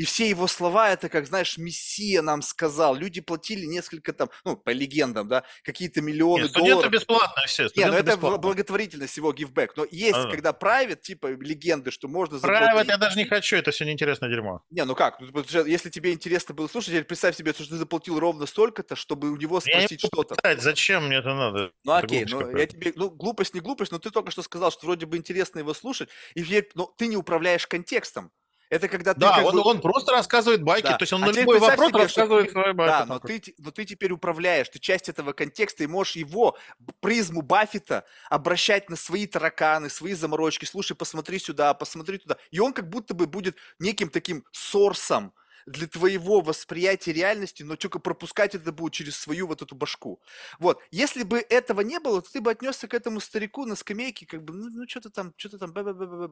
И 0.00 0.04
все 0.04 0.30
его 0.30 0.46
слова, 0.46 0.88
это 0.88 1.10
как, 1.10 1.26
знаешь, 1.26 1.58
Мессия 1.58 2.22
нам 2.22 2.40
сказал. 2.40 2.94
Люди 2.94 3.20
платили 3.20 3.66
несколько 3.66 4.14
там, 4.14 4.30
ну, 4.46 4.56
по 4.56 4.70
легендам, 4.70 5.28
да, 5.28 5.44
какие-то 5.62 6.00
миллионы 6.00 6.44
Нет, 6.44 6.52
студенты 6.52 6.72
долларов. 6.72 6.90
бесплатно 6.90 7.42
все. 7.46 7.64
Нет, 7.64 7.88
ну 7.88 7.92
это 7.92 8.12
бесплатно. 8.12 8.38
благотворительность 8.38 9.14
его 9.18 9.30
гивбэк. 9.34 9.76
Но 9.76 9.86
есть, 9.90 10.16
а. 10.16 10.30
когда 10.30 10.52
private, 10.52 11.02
типа 11.02 11.26
легенды, 11.26 11.90
что 11.90 12.08
можно 12.08 12.38
заплатить. 12.38 12.68
Private 12.70 12.86
я 12.88 12.96
даже 12.96 13.18
не 13.18 13.26
хочу, 13.26 13.56
это 13.56 13.72
все 13.72 13.84
неинтересное 13.84 14.30
дерьмо. 14.30 14.62
Не, 14.70 14.86
ну 14.86 14.94
как, 14.94 15.20
ну, 15.20 15.44
если 15.66 15.90
тебе 15.90 16.14
интересно 16.14 16.54
было 16.54 16.66
слушать, 16.66 16.92
теперь 16.92 17.04
представь 17.04 17.36
себе, 17.36 17.52
что 17.52 17.68
ты 17.68 17.76
заплатил 17.76 18.18
ровно 18.18 18.46
столько-то, 18.46 18.96
чтобы 18.96 19.30
у 19.30 19.36
него 19.36 19.60
спросить 19.60 20.00
что-то. 20.00 20.34
Зачем 20.60 21.08
мне 21.08 21.18
это 21.18 21.34
надо? 21.34 21.72
Ну 21.84 21.92
окей, 21.92 22.24
ну 22.24 22.56
я 22.56 22.66
тебе, 22.66 22.94
ну 22.96 23.10
глупость 23.10 23.52
не 23.52 23.60
глупость, 23.60 23.92
но 23.92 23.98
ты 23.98 24.10
только 24.10 24.30
что 24.30 24.40
сказал, 24.40 24.70
что 24.70 24.86
вроде 24.86 25.04
бы 25.04 25.18
интересно 25.18 25.58
его 25.58 25.74
слушать, 25.74 26.08
и 26.34 26.66
ну, 26.74 26.90
ты 26.96 27.06
не 27.06 27.18
управляешь 27.18 27.66
контекстом. 27.66 28.32
Это 28.70 28.86
когда 28.88 29.14
ты... 29.14 29.20
Да, 29.20 29.42
он, 29.44 29.56
бы... 29.56 29.62
он 29.62 29.80
просто 29.80 30.12
рассказывает 30.12 30.62
байки, 30.62 30.86
да. 30.86 30.96
то 30.96 31.02
есть 31.02 31.12
он 31.12 31.24
а 31.24 31.26
на 31.26 31.32
любой 31.32 31.58
вопрос 31.58 31.88
себе, 31.88 32.02
рассказывает 32.02 32.50
свои 32.52 32.72
байки. 32.72 32.90
Да, 32.90 33.04
но 33.04 33.18
ты, 33.18 33.42
но 33.58 33.72
ты 33.72 33.84
теперь 33.84 34.12
управляешь, 34.12 34.68
ты 34.68 34.78
часть 34.78 35.08
этого 35.08 35.32
контекста, 35.32 35.82
и 35.82 35.88
можешь 35.88 36.14
его, 36.14 36.56
призму 37.00 37.42
Баффета, 37.42 38.04
обращать 38.30 38.88
на 38.88 38.94
свои 38.94 39.26
тараканы, 39.26 39.90
свои 39.90 40.14
заморочки. 40.14 40.66
Слушай, 40.66 40.96
посмотри 40.96 41.40
сюда, 41.40 41.74
посмотри 41.74 42.18
туда. 42.18 42.36
И 42.52 42.60
он 42.60 42.72
как 42.72 42.88
будто 42.88 43.12
бы 43.12 43.26
будет 43.26 43.56
неким 43.80 44.08
таким 44.08 44.44
сорсом, 44.52 45.34
для 45.70 45.86
твоего 45.86 46.40
восприятия 46.40 47.12
реальности, 47.12 47.62
но 47.62 47.76
только 47.76 47.98
пропускать 47.98 48.54
это 48.54 48.72
будет 48.72 48.92
через 48.92 49.16
свою 49.16 49.46
вот 49.46 49.62
эту 49.62 49.74
башку. 49.74 50.20
Вот. 50.58 50.82
Если 50.90 51.22
бы 51.22 51.38
этого 51.48 51.80
не 51.82 52.00
было, 52.00 52.22
то 52.22 52.30
ты 52.30 52.40
бы 52.40 52.50
отнесся 52.50 52.88
к 52.88 52.94
этому 52.94 53.20
старику 53.20 53.64
на 53.64 53.76
скамейке, 53.76 54.26
как 54.26 54.42
бы, 54.42 54.52
ну, 54.52 54.68
ну 54.70 54.88
что-то 54.88 55.10
там, 55.10 55.32
что-то 55.36 55.58
там, 55.58 55.72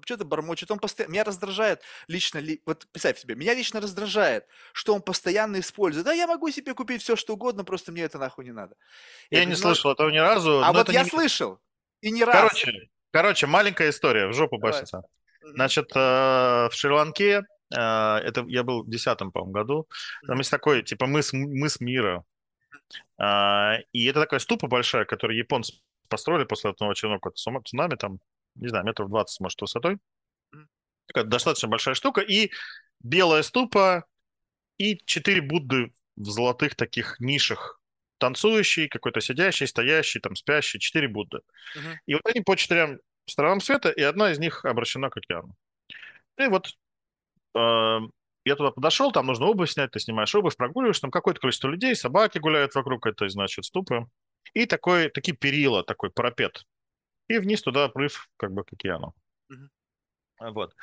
что-то 0.05 0.25
бормочет. 0.25 0.71
Он 0.71 0.79
постоянно... 0.79 1.13
Меня 1.13 1.25
раздражает 1.25 1.83
лично, 2.09 2.39
ли... 2.39 2.61
вот 2.67 2.87
представь 2.91 3.19
себе, 3.19 3.37
меня 3.37 3.55
лично 3.55 3.81
раздражает, 3.81 4.47
что 4.73 4.95
он 4.95 5.03
постоянно 5.03 5.61
использует. 5.61 6.05
Да, 6.05 6.13
я 6.13 6.27
могу 6.27 6.51
себе 6.51 6.75
купить 6.75 7.03
все, 7.03 7.17
что 7.17 7.35
угодно, 7.35 7.65
просто 7.65 7.93
мне 7.93 8.03
это 8.03 8.19
нахуй 8.19 8.45
не 8.45 8.53
надо. 8.53 8.75
Я, 9.31 9.41
я 9.41 9.45
не 9.45 9.55
слышал 9.55 9.93
этого 9.93 10.11
ни 10.11 10.19
разу. 10.19 10.63
А 10.65 10.73
вот 10.73 10.89
я 10.91 11.05
не... 11.05 11.11
слышал. 11.11 11.61
И 12.01 12.11
не 12.11 12.25
раз. 12.25 12.35
Короче, 12.35 12.73
короче, 13.13 13.47
маленькая 13.47 13.91
история, 13.91 14.27
в 14.29 14.33
жопу 14.33 14.59
басится. 14.59 15.03
Значит, 15.43 15.91
э, 15.95 15.99
в 15.99 16.71
Шри-Ланке 16.73 17.43
это 17.71 18.45
я 18.49 18.63
был 18.63 18.83
в 18.83 18.91
10 18.91 19.19
по-моему, 19.19 19.53
году. 19.53 19.89
Там 20.27 20.39
есть 20.39 20.51
такой, 20.51 20.83
типа, 20.83 21.07
мыс, 21.07 21.33
мыс 21.33 21.81
мира. 21.81 22.25
А, 23.19 23.79
и 23.93 24.07
это 24.07 24.21
такая 24.21 24.41
ступа 24.41 24.69
большая, 24.69 25.05
которую 25.05 25.37
японцы 25.37 25.75
построили 26.09 26.45
после 26.45 26.71
одного 26.71 26.93
очередного 26.93 27.33
цунами, 27.33 27.97
там, 27.97 28.21
не 28.55 28.69
знаю, 28.69 28.85
метров 28.85 29.09
20, 29.09 29.41
может, 29.41 29.61
высотой. 29.61 29.99
Такая 31.07 31.25
достаточно 31.25 31.69
большая 31.69 31.95
штука. 31.95 32.21
И 32.21 32.51
белая 33.01 33.43
ступа, 33.43 34.05
и 34.79 34.99
четыре 35.05 35.41
Будды 35.41 35.93
в 36.17 36.25
золотых 36.25 36.75
таких 36.75 37.21
нишах. 37.21 37.81
Танцующий, 38.19 38.89
какой-то 38.89 39.21
сидящий, 39.21 39.67
стоящий, 39.67 40.21
там, 40.21 40.35
спящий, 40.35 40.81
четыре 40.81 41.09
Будды. 41.09 41.39
Uh-huh. 41.77 41.95
И 42.07 42.15
вот 42.15 42.27
они 42.27 42.41
по 42.41 42.57
четырем 42.57 43.01
сторонам 43.27 43.61
света, 43.61 43.91
и 43.91 44.03
одна 44.03 44.33
из 44.33 44.39
них 44.39 44.65
обращена 44.65 45.11
к 45.11 45.17
океану. 45.19 45.55
И 46.37 46.47
вот 46.49 46.73
я 48.45 48.57
туда 48.57 48.71
подошел, 48.71 49.13
там 49.13 49.27
нужно 49.27 49.47
обувь 49.47 49.71
снять, 49.71 49.91
ты 49.91 50.01
снимаешь 50.01 50.35
обувь, 50.35 50.57
прогуливаешь, 50.57 51.01
там 51.01 51.11
какое-то 51.11 51.41
количество 51.41 51.69
людей, 51.69 51.95
собаки 51.95 52.39
гуляют 52.39 52.75
вокруг 52.75 53.07
этой, 53.07 53.29
значит, 53.29 53.65
ступы. 53.65 54.07
И 54.55 54.67
такой, 54.67 55.11
такие 55.11 55.37
перила, 55.37 55.85
такой 55.85 56.11
парапет. 56.11 56.65
И 57.29 57.39
вниз 57.39 57.63
туда 57.63 57.89
прыв 57.89 58.29
как 58.39 58.53
бы 58.53 58.65
к 58.65 58.73
океану. 58.73 59.15
Uh-huh. 59.53 60.51
Вот. 60.53 60.75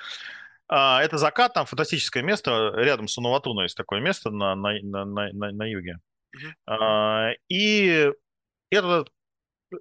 А, 0.68 1.02
это 1.02 1.18
закат, 1.18 1.54
там 1.54 1.66
фантастическое 1.66 2.22
место, 2.22 2.72
рядом 2.76 3.08
с 3.08 3.18
Унаватуна 3.18 3.64
есть 3.64 3.78
такое 3.78 4.00
место 4.00 4.30
на, 4.30 4.56
на, 4.56 4.80
на, 4.82 5.06
на, 5.06 5.52
на 5.52 5.64
юге. 5.66 6.00
Uh-huh. 6.36 6.54
А, 6.68 7.32
и 7.50 8.12
я 8.70 8.82
туда 8.82 9.06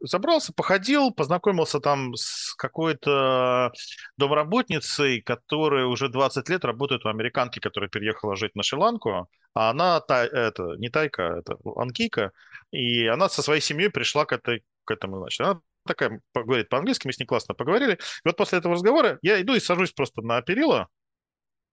забрался, 0.02 0.52
походил, 0.52 1.12
познакомился 1.12 1.80
там 1.80 2.14
с 2.14 2.54
какой-то 2.56 3.72
домработницей, 4.16 5.20
которая 5.20 5.86
уже 5.86 6.08
20 6.08 6.48
лет 6.48 6.64
работает 6.64 7.04
у 7.04 7.08
американки, 7.08 7.58
которая 7.58 7.90
переехала 7.90 8.36
жить 8.36 8.54
на 8.54 8.62
Шри-Ланку, 8.62 9.28
а 9.54 9.70
она, 9.70 10.00
та, 10.00 10.24
это, 10.24 10.76
не 10.78 10.88
тайка, 10.88 11.22
это 11.38 11.56
анкийка, 11.76 12.32
и 12.70 13.06
она 13.06 13.28
со 13.28 13.42
своей 13.42 13.60
семьей 13.60 13.90
пришла 13.90 14.24
к, 14.24 14.32
этой, 14.32 14.64
к 14.84 14.90
этому, 14.90 15.18
значит, 15.18 15.40
она 15.40 15.60
такая 15.86 16.20
говорит 16.34 16.68
по-английски, 16.68 17.06
мы 17.06 17.12
с 17.12 17.18
ней 17.18 17.26
классно 17.26 17.54
поговорили. 17.54 17.94
И 17.94 17.98
вот 18.24 18.36
после 18.36 18.58
этого 18.58 18.74
разговора 18.74 19.18
я 19.22 19.40
иду 19.40 19.54
и 19.54 19.60
сажусь 19.60 19.92
просто 19.92 20.22
на 20.22 20.40
перила, 20.42 20.88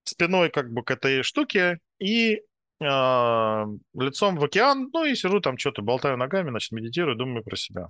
спиной 0.04 0.50
как 0.50 0.72
бы 0.72 0.84
к 0.84 0.92
этой 0.92 1.24
штуке 1.24 1.80
и 2.00 2.36
э, 2.36 3.66
лицом 3.94 4.38
в 4.38 4.44
океан, 4.44 4.90
ну 4.94 5.06
и 5.06 5.16
сижу 5.16 5.40
там 5.40 5.58
что-то, 5.58 5.82
болтаю 5.82 6.18
ногами, 6.18 6.50
значит, 6.50 6.72
медитирую, 6.72 7.16
думаю 7.16 7.44
про 7.44 7.56
себя. 7.56 7.90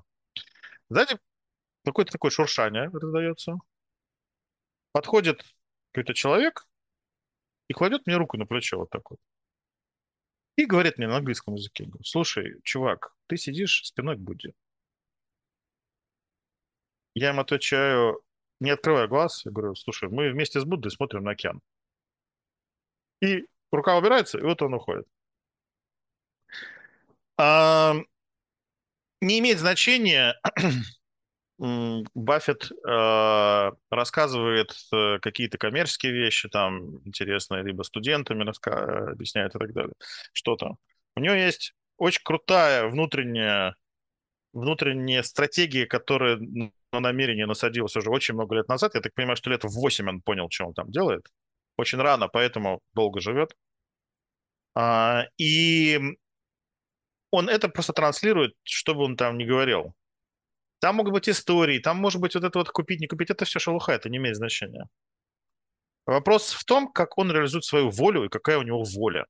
Сзади 0.91 1.18
какое-то 1.85 2.11
такое 2.11 2.31
шуршание 2.31 2.89
раздается. 2.91 3.55
Подходит 4.91 5.41
какой-то 5.91 6.13
человек 6.13 6.68
и 7.69 7.73
кладет 7.73 8.05
мне 8.05 8.18
руку 8.18 8.35
на 8.38 8.45
плечо 8.45 8.77
вот 8.77 8.89
так 8.89 9.09
вот. 9.09 9.19
И 10.57 10.65
говорит 10.65 10.97
мне 10.97 11.07
на 11.07 11.15
английском 11.15 11.55
языке, 11.55 11.89
слушай, 12.03 12.59
чувак, 12.63 13.15
ты 13.27 13.38
сидишь 13.38 13.85
спиной 13.85 14.18
к 14.18 14.19
Будде. 14.19 14.53
Я 17.13 17.30
ему 17.30 17.39
отвечаю, 17.39 18.22
не 18.59 18.72
открывая 18.72 19.07
глаз, 19.07 19.45
я 19.45 19.51
говорю, 19.51 19.76
слушай, 19.76 20.09
мы 20.09 20.30
вместе 20.30 20.59
с 20.59 20.65
Буддой 20.65 20.91
смотрим 20.91 21.23
на 21.23 21.31
океан. 21.31 21.61
И 23.22 23.47
рука 23.72 23.97
убирается, 23.97 24.39
и 24.39 24.41
вот 24.41 24.61
он 24.61 24.73
уходит. 24.73 25.07
А, 27.38 27.95
не 29.22 29.39
имеет 29.39 29.60
значения, 29.60 30.35
Баффет 32.15 32.72
э, 32.72 33.72
рассказывает 33.91 34.73
э, 34.93 35.19
какие-то 35.19 35.60
коммерческие 35.60 36.11
вещи, 36.11 36.49
там, 36.49 37.06
интересные, 37.06 37.64
либо 37.64 37.84
студентами 37.84 38.43
раска- 38.43 39.11
объясняет 39.11 39.56
и 39.56 39.60
так 39.60 39.73
далее, 39.73 39.93
что-то. 40.34 40.76
У 41.15 41.19
него 41.19 41.35
есть 41.35 41.73
очень 41.98 42.22
крутая 42.23 42.88
внутренняя, 42.88 43.76
внутренняя 44.53 45.23
стратегия, 45.23 45.85
которая 45.85 46.38
на 46.38 46.99
намерение 46.99 47.45
насадилось 47.45 47.95
уже 47.95 48.10
очень 48.10 48.34
много 48.34 48.56
лет 48.56 48.68
назад. 48.68 48.95
Я 48.95 49.02
так 49.02 49.14
понимаю, 49.14 49.38
что 49.38 49.52
лет 49.52 49.64
в 49.64 49.69
8 49.69 50.10
он 50.10 50.22
понял, 50.22 50.48
что 50.49 50.65
он 50.65 50.73
там 50.73 50.91
делает. 50.91 51.27
Очень 51.77 51.99
рано, 51.99 52.27
поэтому 52.27 52.81
долго 52.93 53.22
живет. 53.22 53.56
А, 54.73 55.26
и 55.38 55.99
он 57.32 57.49
это 57.49 57.70
просто 57.70 57.94
транслирует, 57.94 58.53
что 58.64 58.94
бы 58.94 59.03
он 59.03 59.18
там 59.18 59.38
ни 59.38 59.45
говорил. 59.45 59.95
Там 60.80 60.95
могут 60.95 61.14
быть 61.14 61.30
истории, 61.30 61.80
там 61.80 61.98
может 61.98 62.20
быть 62.22 62.36
вот 62.36 62.44
это 62.44 62.60
вот 62.60 62.70
купить, 62.70 62.99
не 62.99 63.08
купить, 63.08 63.30
это 63.30 63.45
все 63.45 63.60
шелуха, 63.60 63.94
это 63.94 64.10
не 64.10 64.18
имеет 64.18 64.36
значения. 64.36 64.88
Вопрос 66.06 66.53
в 66.53 66.66
том, 66.66 66.91
как 66.91 67.18
он 67.18 67.32
реализует 67.32 67.64
свою 67.64 67.90
волю 67.90 68.26
и 68.26 68.30
какая 68.30 68.58
у 68.58 68.64
него 68.64 68.84
воля. 68.84 69.26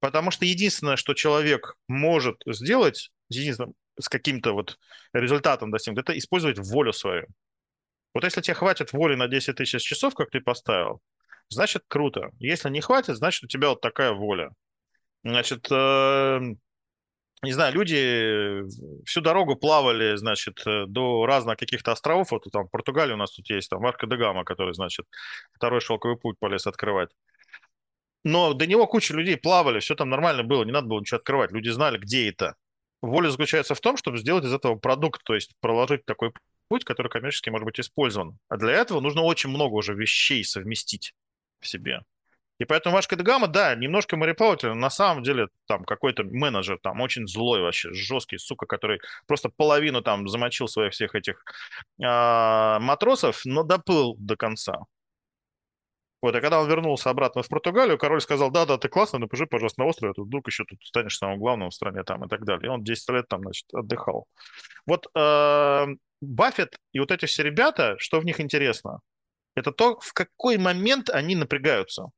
Потому 0.00 0.30
что 0.30 0.44
единственное, 0.44 0.96
что 0.96 1.14
человек 1.14 1.76
может 1.88 2.36
сделать, 2.46 3.10
единственное, 3.28 3.72
с 3.98 4.08
каким-то 4.08 4.52
вот 4.52 4.78
результатом 5.12 5.70
достигнуть, 5.70 6.02
это 6.02 6.16
использовать 6.18 6.58
волю 6.58 6.92
свою. 6.92 7.26
Вот 8.14 8.24
если 8.24 8.40
тебе 8.42 8.54
хватит 8.54 8.92
воли 8.92 9.14
на 9.14 9.28
10 9.28 9.56
тысяч 9.56 9.82
часов, 9.82 10.14
как 10.14 10.30
ты 10.30 10.40
поставил, 10.40 11.00
значит, 11.48 11.84
круто. 11.88 12.30
Если 12.38 12.68
не 12.68 12.80
хватит, 12.80 13.16
значит, 13.16 13.44
у 13.44 13.46
тебя 13.46 13.70
вот 13.70 13.80
такая 13.80 14.12
воля. 14.12 14.50
Значит, 15.24 15.68
э, 15.70 16.40
не 17.42 17.52
знаю, 17.52 17.74
люди 17.74 18.62
всю 19.04 19.20
дорогу 19.20 19.56
плавали, 19.56 20.16
значит, 20.16 20.62
э, 20.66 20.86
до 20.86 21.26
разных 21.26 21.58
каких-то 21.58 21.92
островов. 21.92 22.30
Вот 22.30 22.44
там 22.52 22.66
в 22.66 22.70
Португалии 22.70 23.14
у 23.14 23.16
нас 23.16 23.32
тут 23.32 23.48
есть, 23.50 23.70
там 23.70 23.82
Марко 23.82 24.06
де 24.06 24.16
Гама, 24.16 24.44
который, 24.44 24.74
значит, 24.74 25.06
второй 25.52 25.80
шелковый 25.80 26.16
путь 26.16 26.38
полез 26.38 26.66
открывать. 26.66 27.10
Но 28.24 28.54
до 28.54 28.66
него 28.66 28.86
куча 28.86 29.14
людей 29.14 29.36
плавали, 29.36 29.80
все 29.80 29.94
там 29.94 30.10
нормально 30.10 30.44
было, 30.44 30.64
не 30.64 30.72
надо 30.72 30.86
было 30.86 31.00
ничего 31.00 31.18
открывать. 31.18 31.52
Люди 31.52 31.68
знали, 31.70 31.98
где 31.98 32.28
это 32.28 32.54
воля 33.02 33.30
заключается 33.30 33.74
в 33.74 33.80
том, 33.80 33.96
чтобы 33.96 34.18
сделать 34.18 34.44
из 34.44 34.52
этого 34.54 34.76
продукт, 34.76 35.22
то 35.24 35.34
есть 35.34 35.52
проложить 35.60 36.04
такой 36.06 36.32
путь, 36.68 36.84
который 36.84 37.08
коммерчески 37.08 37.50
может 37.50 37.66
быть 37.66 37.80
использован. 37.80 38.38
А 38.48 38.56
для 38.56 38.72
этого 38.72 39.00
нужно 39.00 39.22
очень 39.22 39.50
много 39.50 39.74
уже 39.74 39.94
вещей 39.94 40.44
совместить 40.44 41.12
в 41.60 41.66
себе. 41.68 42.00
И 42.58 42.64
поэтому 42.64 42.94
Вашка 42.94 43.16
Дегама, 43.16 43.48
да, 43.48 43.74
немножко 43.74 44.16
мореплаватель, 44.16 44.68
но 44.68 44.74
на 44.74 44.90
самом 44.90 45.22
деле 45.22 45.48
там 45.66 45.84
какой-то 45.84 46.22
менеджер 46.24 46.78
там 46.82 47.00
очень 47.00 47.26
злой 47.26 47.60
вообще, 47.60 47.92
жесткий, 47.92 48.38
сука, 48.38 48.66
который 48.66 49.00
просто 49.26 49.48
половину 49.48 50.02
там 50.02 50.28
замочил 50.28 50.68
своих 50.68 50.92
всех 50.92 51.14
этих 51.14 51.44
э, 51.98 52.04
матросов, 52.04 53.40
но 53.44 53.62
доплыл 53.64 54.14
до 54.18 54.36
конца. 54.36 54.84
Вот, 56.22 56.36
и 56.36 56.40
когда 56.40 56.60
он 56.60 56.68
вернулся 56.68 57.10
обратно 57.10 57.42
в 57.42 57.48
Португалию, 57.48 57.98
король 57.98 58.20
сказал, 58.20 58.52
да-да, 58.52 58.78
ты 58.78 58.88
классно, 58.88 59.18
напиши, 59.18 59.46
пожалуйста, 59.46 59.80
на 59.80 59.88
острове, 59.88 60.12
а 60.12 60.14
то 60.14 60.22
вдруг 60.22 60.46
еще 60.46 60.64
тут 60.64 60.78
станешь 60.84 61.18
самым 61.18 61.40
главным 61.40 61.70
в 61.70 61.74
стране 61.74 62.04
там 62.04 62.24
и 62.24 62.28
так 62.28 62.44
далее. 62.44 62.66
И 62.66 62.68
он 62.68 62.84
10 62.84 63.08
лет 63.10 63.28
там, 63.28 63.40
значит, 63.40 63.66
отдыхал. 63.74 64.26
Вот 64.86 65.08
э, 65.16 65.86
Баффет 66.20 66.76
и 66.92 67.00
вот 67.00 67.10
эти 67.10 67.26
все 67.26 67.42
ребята, 67.42 67.96
что 67.98 68.20
в 68.20 68.24
них 68.24 68.40
интересно, 68.40 69.00
это 69.56 69.72
то, 69.72 69.98
в 69.98 70.12
какой 70.12 70.58
момент 70.58 71.10
они 71.10 71.34
напрягаются. 71.34 72.10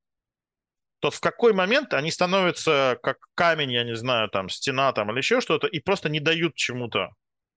То 1.05 1.11
в 1.11 1.21
какой 1.21 1.53
момент 1.53 1.93
они 1.93 2.11
становятся 2.11 2.99
как 3.03 3.19
камень, 3.35 3.71
я 3.73 3.85
не 3.85 3.95
знаю, 3.95 4.31
там, 4.31 4.49
стена 4.49 4.91
там 4.95 5.11
или 5.11 5.19
еще 5.19 5.43
что-то, 5.43 5.67
и 5.67 5.79
просто 5.79 6.09
не 6.09 6.19
дают 6.19 6.55
чему-то 6.55 7.11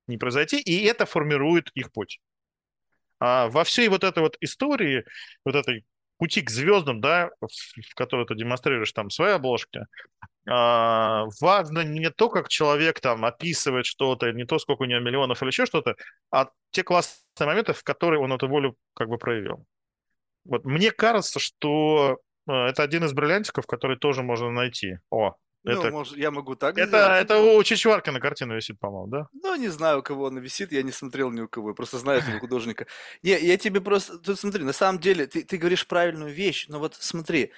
не 0.06 0.18
произойти, 0.18 0.60
и 0.60 0.84
это 0.84 1.06
формирует 1.06 1.70
их 1.74 1.94
путь. 1.94 2.20
А 3.22 3.48
во 3.48 3.64
всей 3.64 3.88
вот 3.88 4.04
этой 4.04 4.20
вот 4.20 4.36
истории, 4.42 5.06
вот 5.46 5.56
этой 5.56 5.86
пути 6.18 6.42
к 6.42 6.50
звездам, 6.50 7.00
да, 7.00 7.30
в 7.40 7.96
которой 7.96 8.26
ты 8.26 8.36
демонстрируешь 8.36 8.92
там 8.92 9.10
свои 9.10 9.32
обложки, 9.32 9.86
а, 10.46 11.24
важно 11.40 11.86
не 11.86 12.10
то, 12.10 12.28
как 12.28 12.50
человек 12.50 13.00
там 13.00 13.24
описывает 13.24 13.86
что-то, 13.86 14.30
не 14.34 14.44
то, 14.44 14.60
сколько 14.60 14.82
у 14.82 14.86
него 14.88 15.00
миллионов 15.00 15.42
или 15.42 15.52
еще 15.52 15.66
что-то, 15.66 15.96
а 16.32 16.50
те 16.72 16.84
классные 16.84 17.48
моменты, 17.48 17.72
в 17.72 17.84
которые 17.84 18.20
он 18.20 18.34
эту 18.34 18.50
волю 18.50 18.76
как 18.94 19.08
бы 19.08 19.18
проявил. 19.18 19.66
Вот 20.44 20.66
мне 20.66 20.92
кажется, 20.92 21.40
что 21.40 22.18
это 22.48 22.84
один 22.84 23.04
из 23.04 23.14
бриллиантиков, 23.14 23.66
который 23.68 23.98
тоже 23.98 24.24
можно 24.24 24.52
найти. 24.52 25.00
О, 25.10 25.36
ну, 25.64 25.82
это, 25.82 25.92
может, 25.92 26.18
я 26.18 26.32
могу 26.32 26.56
так 26.56 26.78
это, 26.78 26.88
сделать. 26.88 27.22
Это 27.24 27.40
у 27.40 27.64
Чичварка 27.64 28.12
на 28.12 28.20
картину 28.20 28.56
висит, 28.56 28.80
по-моему, 28.80 29.08
да? 29.08 29.28
Ну, 29.34 29.56
не 29.56 29.68
знаю, 29.68 30.00
у 30.00 30.02
кого 30.02 30.28
она 30.28 30.40
висит, 30.40 30.72
я 30.72 30.82
не 30.82 30.92
смотрел 30.92 31.30
ни 31.30 31.42
у 31.42 31.48
кого, 31.48 31.70
я 31.70 31.76
просто 31.76 31.98
знаю 31.98 32.20
этого 32.20 32.40
художника. 32.40 32.88
Не, 33.22 33.38
я 33.38 33.58
тебе 33.58 33.82
просто... 33.82 34.18
Тут 34.18 34.40
смотри, 34.40 34.64
на 34.64 34.74
самом 34.74 35.00
деле, 35.00 35.28
ты, 35.28 35.44
ты 35.44 35.58
говоришь 35.58 35.86
правильную 35.86 36.34
вещь, 36.34 36.68
но 36.70 36.80
вот 36.80 36.96
смотри, 36.96 37.52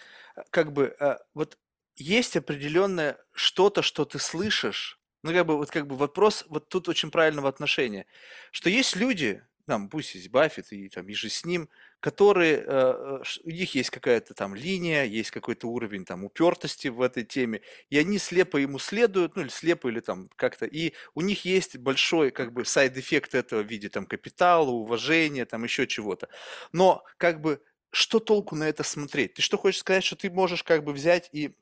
как 0.49 0.73
бы, 0.73 0.95
а, 0.99 1.19
вот 1.33 1.57
есть 1.97 2.35
определенное 2.35 3.17
что-то, 3.31 3.81
что 3.81 4.05
ты 4.05 4.17
слышишь, 4.17 4.99
ну, 5.21 5.31
как 5.31 5.45
бы, 5.45 5.57
вот 5.57 5.69
как 5.69 5.85
бы 5.85 5.95
вопрос 5.95 6.45
вот 6.49 6.69
тут 6.69 6.89
очень 6.89 7.11
правильного 7.11 7.49
отношения, 7.49 8.05
что 8.51 8.69
есть 8.69 8.95
люди, 8.95 9.43
там, 9.69 9.87
пусть 9.87 10.15
есть 10.15 10.29
Баффет 10.31 10.73
и 10.73 10.89
там 10.89 11.07
иже 11.07 11.29
с 11.29 11.45
ним, 11.45 11.69
которые, 11.99 12.55
э, 12.55 12.63
э, 12.67 13.23
у 13.43 13.49
них 13.51 13.75
есть 13.75 13.91
какая-то 13.91 14.33
там 14.33 14.55
линия, 14.55 15.03
есть 15.03 15.29
какой-то 15.29 15.67
уровень 15.67 16.05
там 16.05 16.23
упертости 16.25 16.87
в 16.87 16.99
этой 17.03 17.23
теме, 17.23 17.61
и 17.91 17.99
они 17.99 18.17
слепо 18.17 18.57
ему 18.57 18.79
следуют, 18.79 19.35
ну 19.35 19.43
или 19.43 19.49
слепо, 19.49 19.87
или 19.87 19.99
там 19.99 20.27
как-то, 20.35 20.65
и 20.65 20.93
у 21.13 21.21
них 21.21 21.45
есть 21.45 21.77
большой 21.77 22.31
как 22.31 22.51
бы 22.51 22.65
side 22.65 22.93
effect 22.93 23.35
этого 23.35 23.61
в 23.61 23.67
виде 23.67 23.89
там 23.89 24.07
капитала, 24.07 24.71
уважения, 24.71 25.45
там 25.45 25.63
еще 25.63 25.85
чего-то. 25.85 26.29
Но 26.71 27.03
как 27.17 27.39
бы 27.39 27.61
что 27.91 28.19
толку 28.19 28.55
на 28.55 28.67
это 28.67 28.81
смотреть? 28.81 29.35
Ты 29.35 29.43
что 29.43 29.59
хочешь 29.59 29.81
сказать, 29.81 30.03
что 30.03 30.15
ты 30.15 30.31
можешь 30.31 30.63
как 30.63 30.83
бы 30.83 30.93
взять 30.93 31.29
и 31.31 31.55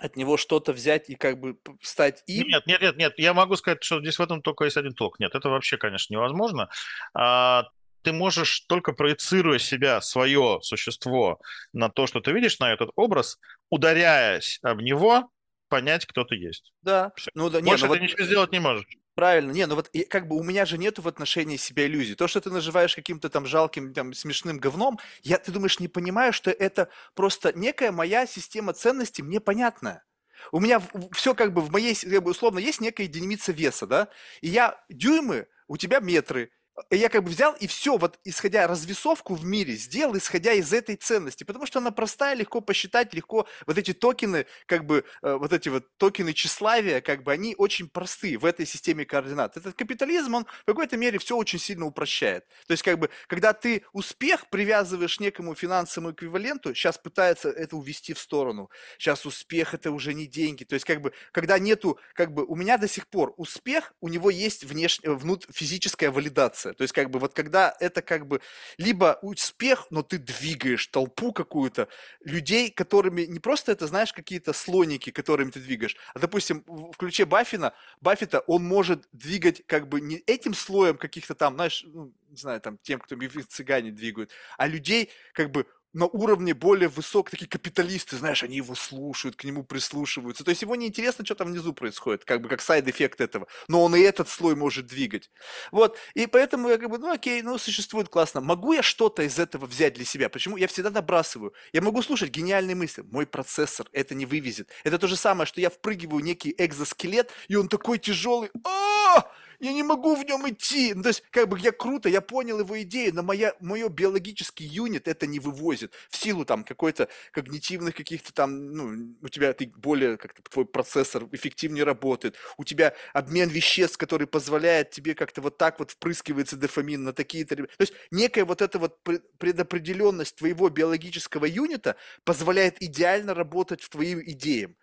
от 0.00 0.16
него 0.16 0.36
что-то 0.36 0.72
взять 0.72 1.10
и 1.10 1.14
как 1.14 1.38
бы 1.38 1.58
стать 1.80 2.22
им? 2.26 2.46
Нет, 2.48 2.66
нет, 2.66 2.80
нет, 2.80 2.96
нет. 2.96 3.12
Я 3.18 3.34
могу 3.34 3.56
сказать, 3.56 3.82
что 3.82 4.00
здесь 4.00 4.18
в 4.18 4.22
этом 4.22 4.42
только 4.42 4.64
есть 4.64 4.76
один 4.76 4.94
толк. 4.94 5.20
Нет, 5.20 5.34
это 5.34 5.48
вообще, 5.48 5.76
конечно, 5.76 6.12
невозможно. 6.12 6.68
А, 7.14 7.64
ты 8.02 8.12
можешь 8.12 8.60
только 8.60 8.92
проецируя 8.92 9.58
себя, 9.58 10.00
свое 10.00 10.58
существо 10.62 11.40
на 11.72 11.88
то, 11.88 12.06
что 12.06 12.20
ты 12.20 12.32
видишь, 12.32 12.58
на 12.58 12.72
этот 12.72 12.90
образ, 12.96 13.38
ударяясь 13.70 14.58
об 14.62 14.80
него, 14.80 15.30
понять, 15.68 16.04
кто 16.06 16.24
ты 16.24 16.36
есть. 16.36 16.72
Да. 16.82 17.12
Все. 17.16 17.30
Ну, 17.34 17.48
да, 17.48 17.60
Больше 17.60 17.86
ну 17.86 17.94
ты 17.94 17.98
вот 17.98 18.02
ничего 18.02 18.24
сделать 18.24 18.52
не 18.52 18.60
можешь. 18.60 18.86
Правильно. 19.14 19.52
Не, 19.52 19.66
ну 19.66 19.74
вот 19.74 19.90
как 20.08 20.26
бы 20.26 20.36
у 20.36 20.42
меня 20.42 20.64
же 20.64 20.78
нету 20.78 21.02
в 21.02 21.08
отношении 21.08 21.56
себя 21.56 21.86
иллюзий. 21.86 22.14
То, 22.14 22.28
что 22.28 22.40
ты 22.40 22.50
называешь 22.50 22.94
каким-то 22.94 23.28
там 23.28 23.44
жалким, 23.44 23.92
там, 23.92 24.14
смешным 24.14 24.58
говном, 24.58 24.98
я, 25.22 25.38
ты 25.38 25.52
думаешь, 25.52 25.80
не 25.80 25.88
понимаю, 25.88 26.32
что 26.32 26.50
это 26.50 26.88
просто 27.14 27.52
некая 27.54 27.92
моя 27.92 28.26
система 28.26 28.72
ценностей, 28.72 29.22
мне 29.22 29.38
понятная. 29.38 30.04
У 30.50 30.60
меня 30.60 30.82
все 31.12 31.34
как 31.34 31.52
бы 31.52 31.60
в 31.60 31.70
моей, 31.70 31.94
как 31.94 32.22
бы, 32.22 32.30
условно, 32.30 32.58
есть 32.58 32.80
некая 32.80 33.04
единица 33.04 33.52
веса, 33.52 33.86
да, 33.86 34.08
и 34.40 34.48
я 34.48 34.82
дюймы, 34.88 35.46
у 35.68 35.76
тебя 35.76 36.00
метры, 36.00 36.50
я 36.90 37.08
как 37.08 37.24
бы 37.24 37.30
взял 37.30 37.54
и 37.54 37.66
все, 37.66 37.96
вот 37.96 38.18
исходя 38.24 38.66
развесовку 38.66 39.34
в 39.34 39.44
мире, 39.44 39.74
сделал, 39.74 40.16
исходя 40.16 40.52
из 40.52 40.72
этой 40.72 40.96
ценности, 40.96 41.44
потому 41.44 41.66
что 41.66 41.78
она 41.78 41.90
простая, 41.90 42.34
легко 42.34 42.60
посчитать, 42.60 43.14
легко, 43.14 43.46
вот 43.66 43.78
эти 43.78 43.92
токены, 43.92 44.46
как 44.66 44.86
бы, 44.86 45.04
э, 45.22 45.34
вот 45.34 45.52
эти 45.52 45.68
вот 45.68 45.86
токены 45.98 46.32
тщеславия, 46.32 47.00
как 47.00 47.22
бы, 47.22 47.32
они 47.32 47.54
очень 47.56 47.88
простые 47.88 48.38
в 48.38 48.44
этой 48.44 48.66
системе 48.66 49.04
координат. 49.04 49.56
Этот 49.56 49.74
капитализм, 49.74 50.34
он 50.34 50.44
в 50.44 50.64
какой-то 50.66 50.96
мере 50.96 51.18
все 51.18 51.36
очень 51.36 51.58
сильно 51.58 51.86
упрощает. 51.86 52.44
То 52.66 52.72
есть, 52.72 52.82
как 52.82 52.98
бы, 52.98 53.10
когда 53.26 53.52
ты 53.52 53.84
успех 53.92 54.48
привязываешь 54.50 55.20
некому 55.20 55.54
финансовому 55.54 56.12
эквиваленту, 56.12 56.74
сейчас 56.74 56.98
пытается 56.98 57.50
это 57.50 57.76
увести 57.76 58.14
в 58.14 58.18
сторону. 58.18 58.70
Сейчас 58.98 59.26
успех 59.26 59.74
это 59.74 59.90
уже 59.90 60.14
не 60.14 60.26
деньги. 60.26 60.64
То 60.64 60.74
есть, 60.74 60.84
как 60.84 61.00
бы, 61.00 61.12
когда 61.32 61.58
нету, 61.58 61.98
как 62.14 62.32
бы, 62.32 62.44
у 62.44 62.56
меня 62.56 62.78
до 62.78 62.88
сих 62.88 63.08
пор 63.08 63.34
успех, 63.36 63.94
у 64.00 64.08
него 64.08 64.30
есть 64.30 64.64
внешняя, 64.64 65.10
внут, 65.10 65.46
физическая 65.52 66.10
валидация 66.10 66.71
мотивация. 66.72 66.78
То 66.78 66.82
есть, 66.82 66.92
как 66.92 67.10
бы, 67.10 67.18
вот 67.18 67.34
когда 67.34 67.74
это 67.80 68.02
как 68.02 68.26
бы 68.26 68.40
либо 68.78 69.18
успех, 69.22 69.86
но 69.90 70.02
ты 70.02 70.18
двигаешь 70.18 70.86
толпу 70.88 71.32
какую-то 71.32 71.88
людей, 72.24 72.70
которыми 72.70 73.22
не 73.22 73.38
просто 73.38 73.72
это, 73.72 73.86
знаешь, 73.86 74.12
какие-то 74.12 74.52
слоники, 74.52 75.10
которыми 75.10 75.50
ты 75.50 75.60
двигаешь, 75.60 75.96
а, 76.14 76.18
допустим, 76.18 76.64
в 76.66 76.96
ключе 76.96 77.24
Баффина, 77.24 77.72
Баффета, 78.00 78.40
он 78.46 78.64
может 78.64 79.08
двигать 79.12 79.62
как 79.66 79.88
бы 79.88 80.00
не 80.00 80.16
этим 80.26 80.54
слоем 80.54 80.96
каких-то 80.96 81.34
там, 81.34 81.54
знаешь, 81.54 81.84
ну, 81.86 82.12
не 82.28 82.36
знаю, 82.36 82.60
там, 82.60 82.78
тем, 82.82 82.98
кто 82.98 83.16
цыгане 83.48 83.90
двигают, 83.90 84.30
а 84.56 84.66
людей 84.66 85.10
как 85.34 85.50
бы 85.50 85.66
на 85.92 86.06
уровне 86.06 86.54
более 86.54 86.88
высок, 86.88 87.30
такие 87.30 87.48
капиталисты, 87.48 88.16
знаешь, 88.16 88.42
они 88.42 88.56
его 88.56 88.74
слушают, 88.74 89.36
к 89.36 89.44
нему 89.44 89.62
прислушиваются. 89.64 90.44
То 90.44 90.50
есть 90.50 90.62
его 90.62 90.74
не 90.74 90.86
интересно, 90.86 91.24
что 91.24 91.34
там 91.34 91.48
внизу 91.48 91.72
происходит, 91.72 92.24
как 92.24 92.40
бы 92.40 92.48
как 92.48 92.62
side 92.62 92.85
effect 92.85 93.20
этого. 93.20 93.46
Но 93.68 93.82
он 93.82 93.94
и 93.94 94.00
этот 94.00 94.28
слой 94.28 94.56
может 94.56 94.86
двигать. 94.86 95.30
Вот, 95.70 95.98
и 96.14 96.26
поэтому 96.26 96.68
я 96.68 96.78
как 96.78 96.90
бы, 96.90 96.98
ну 96.98 97.10
окей, 97.10 97.42
ну 97.42 97.58
существует 97.58 98.08
классно. 98.08 98.40
Могу 98.40 98.72
я 98.72 98.82
что-то 98.82 99.22
из 99.22 99.38
этого 99.38 99.66
взять 99.66 99.94
для 99.94 100.04
себя? 100.04 100.28
Почему? 100.28 100.56
Я 100.56 100.68
всегда 100.68 100.90
набрасываю. 100.90 101.52
Я 101.72 101.82
могу 101.82 102.02
слушать 102.02 102.30
гениальные 102.30 102.76
мысли. 102.76 103.02
Мой 103.02 103.26
процессор 103.26 103.86
это 103.92 104.14
не 104.14 104.26
вывезет. 104.26 104.70
Это 104.84 104.98
то 104.98 105.06
же 105.06 105.16
самое, 105.16 105.46
что 105.46 105.60
я 105.60 105.70
впрыгиваю 105.70 106.24
некий 106.24 106.54
экзоскелет, 106.56 107.30
и 107.48 107.56
он 107.56 107.68
такой 107.68 107.98
тяжелый. 107.98 108.50
А! 108.64 109.30
Я 109.60 109.72
не 109.72 109.82
могу 109.82 110.14
в 110.14 110.24
нем 110.24 110.48
идти. 110.48 110.94
Ну, 110.94 111.02
то 111.02 111.08
есть, 111.08 111.22
как 111.30 111.48
бы 111.48 111.58
я 111.58 111.72
круто, 111.72 112.08
я 112.08 112.20
понял 112.20 112.60
его 112.60 112.80
идею, 112.82 113.14
но 113.14 113.22
моя, 113.22 113.54
мой 113.60 113.88
биологический 113.88 114.64
юнит 114.64 115.08
это 115.08 115.26
не 115.26 115.38
вывозит 115.38 115.92
в 116.10 116.16
силу 116.16 116.44
там 116.44 116.64
какой-то 116.64 117.08
когнитивных 117.32 117.94
каких-то 117.94 118.32
там, 118.32 118.72
ну, 118.72 119.14
у 119.20 119.28
тебя 119.28 119.52
ты 119.52 119.72
более, 119.76 120.16
как-то 120.16 120.42
твой 120.42 120.66
процессор 120.66 121.24
эффективнее 121.32 121.84
работает, 121.84 122.36
у 122.56 122.64
тебя 122.64 122.94
обмен 123.12 123.48
веществ, 123.48 123.98
который 123.98 124.26
позволяет 124.26 124.90
тебе 124.90 125.14
как-то 125.14 125.40
вот 125.40 125.58
так 125.58 125.78
вот 125.78 125.90
впрыскивается 125.92 126.56
дофамин 126.56 127.04
на 127.04 127.12
такие-то... 127.12 127.56
То 127.56 127.66
есть, 127.78 127.94
некая 128.10 128.44
вот 128.44 128.62
эта 128.62 128.78
вот 128.78 128.98
предопределенность 129.38 130.36
твоего 130.36 130.68
биологического 130.68 131.44
юнита 131.44 131.96
позволяет 132.24 132.82
идеально 132.82 133.34
работать 133.34 133.82
в 133.82 133.88
твоим 133.88 134.20
идеям 134.24 134.76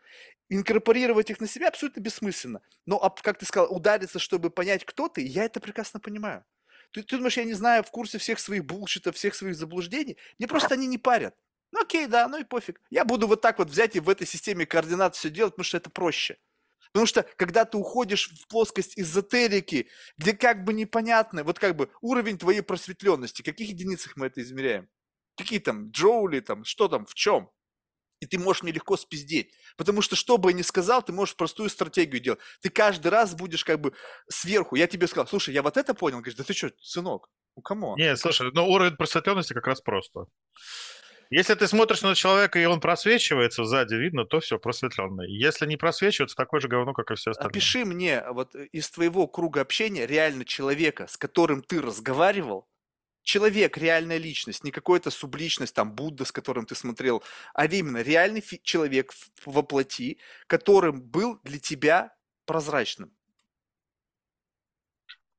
инкорпорировать 0.49 1.29
их 1.29 1.39
на 1.39 1.47
себя 1.47 1.67
абсолютно 1.67 2.01
бессмысленно. 2.01 2.61
Но, 2.85 2.99
как 3.21 3.37
ты 3.37 3.45
сказал, 3.45 3.73
удариться, 3.73 4.19
чтобы 4.19 4.49
понять, 4.49 4.83
кто 4.83 5.07
ты, 5.07 5.21
я 5.21 5.45
это 5.45 5.59
прекрасно 5.59 5.99
понимаю. 5.99 6.43
Ты, 6.91 7.03
ты 7.03 7.17
думаешь, 7.17 7.37
я 7.37 7.43
не 7.43 7.53
знаю 7.53 7.83
в 7.83 7.91
курсе 7.91 8.17
всех 8.17 8.39
своих 8.39 8.65
булшитов, 8.65 9.15
всех 9.15 9.35
своих 9.35 9.55
заблуждений? 9.55 10.17
Мне 10.39 10.47
просто 10.47 10.73
они 10.73 10.87
не 10.87 10.97
парят. 10.97 11.35
Ну 11.71 11.81
окей, 11.81 12.07
да, 12.07 12.27
ну 12.27 12.39
и 12.39 12.43
пофиг. 12.43 12.81
Я 12.89 13.05
буду 13.05 13.27
вот 13.27 13.41
так 13.41 13.59
вот 13.59 13.69
взять 13.69 13.95
и 13.95 13.99
в 13.99 14.09
этой 14.09 14.25
системе 14.25 14.65
координат 14.65 15.15
все 15.15 15.29
делать, 15.29 15.53
потому 15.53 15.65
что 15.65 15.77
это 15.77 15.91
проще. 15.91 16.37
Потому 16.91 17.05
что, 17.05 17.23
когда 17.35 17.65
ты 17.65 17.77
уходишь 17.77 18.31
в 18.31 18.47
плоскость 18.47 18.97
эзотерики, 18.97 19.89
где 20.17 20.33
как 20.33 20.63
бы 20.63 20.73
непонятно, 20.73 21.43
вот 21.43 21.59
как 21.59 21.75
бы 21.75 21.91
уровень 22.01 22.39
твоей 22.39 22.61
просветленности, 22.61 23.43
в 23.43 23.45
каких 23.45 23.69
единицах 23.69 24.15
мы 24.15 24.25
это 24.25 24.41
измеряем? 24.41 24.89
Какие 25.37 25.59
там 25.59 25.91
джоули, 25.91 26.39
там, 26.39 26.63
что 26.65 26.87
там, 26.87 27.05
в 27.05 27.13
чем? 27.13 27.51
И 28.19 28.25
ты 28.25 28.37
можешь 28.37 28.63
мне 28.63 28.71
легко 28.71 28.97
спиздеть. 28.97 29.53
Потому 29.77 30.01
что, 30.01 30.15
что 30.15 30.37
бы 30.37 30.51
я 30.51 30.57
ни 30.57 30.61
сказал, 30.61 31.01
ты 31.01 31.13
можешь 31.13 31.35
простую 31.35 31.69
стратегию 31.69 32.21
делать. 32.21 32.39
Ты 32.61 32.69
каждый 32.69 33.07
раз 33.07 33.33
будешь 33.33 33.63
как 33.63 33.79
бы 33.79 33.93
сверху. 34.29 34.75
Я 34.75 34.87
тебе 34.87 35.07
сказал, 35.07 35.27
слушай, 35.27 35.53
я 35.53 35.63
вот 35.63 35.77
это 35.77 35.93
понял. 35.93 36.17
Говоришь, 36.17 36.35
да 36.35 36.43
ты 36.43 36.53
что, 36.53 36.71
сынок, 36.81 37.29
ну 37.55 37.61
кому? 37.61 37.95
Нет, 37.97 38.19
слушай, 38.19 38.49
ну 38.53 38.67
уровень 38.67 38.95
просветленности 38.95 39.53
как 39.53 39.67
раз 39.67 39.81
просто. 39.81 40.25
Если 41.31 41.53
ты 41.53 41.67
смотришь 41.67 42.01
на 42.01 42.15
человека, 42.15 42.57
и 42.57 42.65
он 42.65 42.79
просвечивается 42.79 43.63
сзади, 43.63 43.93
видно, 43.93 44.25
то 44.25 44.39
все, 44.39 44.57
просветленный. 44.57 45.31
Если 45.31 45.67
не 45.67 45.77
просвечивается, 45.77 46.35
такое 46.35 46.59
же 46.59 46.67
говно, 46.67 46.93
как 46.93 47.11
и 47.11 47.15
все 47.15 47.31
остальное. 47.31 47.51
Опиши 47.51 47.85
мне 47.85 48.23
вот 48.31 48.55
из 48.55 48.89
твоего 48.89 49.27
круга 49.27 49.61
общения 49.61 50.07
реально 50.07 50.43
человека, 50.43 51.05
с 51.07 51.17
которым 51.17 51.61
ты 51.61 51.81
разговаривал, 51.81 52.67
человек, 53.23 53.77
реальная 53.77 54.17
личность, 54.17 54.63
не 54.63 54.71
какой-то 54.71 55.11
субличность, 55.11 55.75
там, 55.75 55.93
Будда, 55.93 56.25
с 56.25 56.31
которым 56.31 56.65
ты 56.65 56.75
смотрел, 56.75 57.23
а 57.53 57.65
именно 57.65 58.01
реальный 58.01 58.43
человек 58.63 59.13
во 59.45 59.63
плоти, 59.63 60.17
которым 60.47 61.01
был 61.01 61.39
для 61.43 61.59
тебя 61.59 62.13
прозрачным. 62.45 63.11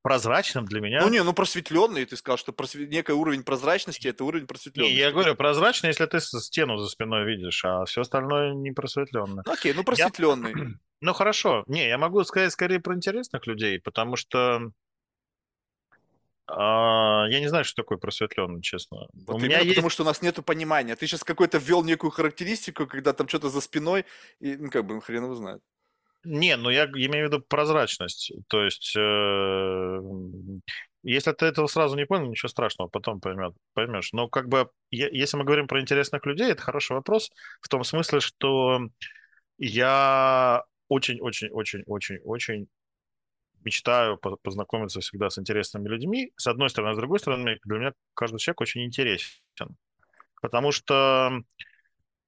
Прозрачным 0.02 0.64
для 0.64 0.80
меня? 0.80 1.02
Ну 1.02 1.10
не, 1.10 1.22
ну 1.22 1.34
просветленный, 1.34 2.06
ты 2.06 2.16
сказал, 2.16 2.38
что 2.38 2.52
просвет... 2.52 2.88
некий 2.88 3.12
уровень 3.12 3.42
прозрачности– 3.42 4.08
это 4.08 4.24
уровень 4.24 4.46
просветленности. 4.46 4.94
Не, 4.94 4.98
я 4.98 5.12
говорю, 5.12 5.34
прозрачный, 5.34 5.88
если 5.88 6.06
ты 6.06 6.20
стену 6.20 6.78
за 6.78 6.88
спиной 6.88 7.26
видишь, 7.26 7.62
а 7.66 7.84
все 7.84 8.00
остальное 8.00 8.54
не 8.54 8.72
просветленное. 8.72 9.42
Ну, 9.44 9.52
окей, 9.52 9.74
ну 9.74 9.84
просветленный. 9.84 10.52
Я... 10.56 10.66
Ну 11.02 11.14
хорошо, 11.14 11.64
не, 11.66 11.88
я 11.88 11.96
могу 11.96 12.22
сказать 12.24 12.52
скорее 12.52 12.78
про 12.78 12.94
интересных 12.94 13.46
людей, 13.46 13.80
потому 13.80 14.16
что 14.16 14.70
а, 16.52 17.26
я 17.28 17.40
не 17.40 17.48
знаю, 17.48 17.64
что 17.64 17.82
такое 17.82 17.98
просветленный, 17.98 18.60
честно. 18.62 19.08
Вот 19.26 19.36
у 19.36 19.38
меня 19.38 19.60
есть... 19.60 19.70
потому 19.70 19.90
что 19.90 20.02
у 20.02 20.06
нас 20.06 20.22
нет 20.22 20.44
понимания. 20.44 20.96
Ты 20.96 21.06
сейчас 21.06 21.24
какой-то 21.24 21.58
ввел 21.58 21.84
некую 21.84 22.10
характеристику, 22.10 22.86
когда 22.86 23.12
там 23.12 23.28
что-то 23.28 23.48
за 23.50 23.60
спиной, 23.60 24.04
и, 24.40 24.56
ну, 24.56 24.70
как 24.70 24.84
бы, 24.84 24.94
ну, 24.94 25.00
хрен 25.00 25.24
его 25.24 25.34
знает. 25.34 25.62
Не, 26.22 26.56
ну 26.56 26.68
я 26.68 26.84
имею 26.84 27.28
в 27.28 27.32
виду 27.32 27.40
прозрачность. 27.40 28.32
То 28.48 28.62
есть, 28.62 28.94
э, 28.94 30.00
если 31.02 31.32
ты 31.32 31.46
этого 31.46 31.66
сразу 31.66 31.96
не 31.96 32.04
понял, 32.04 32.28
ничего 32.28 32.48
страшного, 32.48 32.88
потом 32.88 33.20
поймет, 33.20 33.54
поймешь. 33.72 34.12
Но 34.12 34.28
как 34.28 34.48
бы, 34.48 34.68
если 34.90 35.38
мы 35.38 35.44
говорим 35.44 35.66
про 35.66 35.80
интересных 35.80 36.26
людей, 36.26 36.50
это 36.50 36.62
хороший 36.62 36.92
вопрос 36.92 37.30
в 37.62 37.68
том 37.68 37.84
смысле, 37.84 38.20
что 38.20 38.80
я 39.56 40.64
очень-очень-очень-очень-очень 40.88 42.66
мечтаю 43.64 44.18
познакомиться 44.18 45.00
всегда 45.00 45.30
с 45.30 45.38
интересными 45.38 45.88
людьми. 45.88 46.32
С 46.36 46.46
одной 46.46 46.70
стороны, 46.70 46.92
а 46.92 46.94
с 46.94 46.98
другой 46.98 47.18
стороны, 47.18 47.58
для 47.64 47.78
меня 47.78 47.92
каждый 48.14 48.38
человек 48.38 48.60
очень 48.60 48.84
интересен. 48.84 49.76
Потому 50.40 50.72
что 50.72 51.42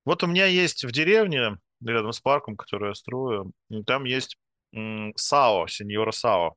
вот 0.04 0.22
у 0.22 0.26
меня 0.26 0.46
есть 0.46 0.84
в 0.84 0.92
деревне, 0.92 1.58
рядом 1.80 2.12
с 2.12 2.20
парком, 2.20 2.56
который 2.56 2.88
я 2.88 2.94
строю, 2.94 3.52
там 3.86 4.04
есть 4.04 4.36
САО, 4.72 5.66
сеньора 5.66 6.12
САО. 6.12 6.54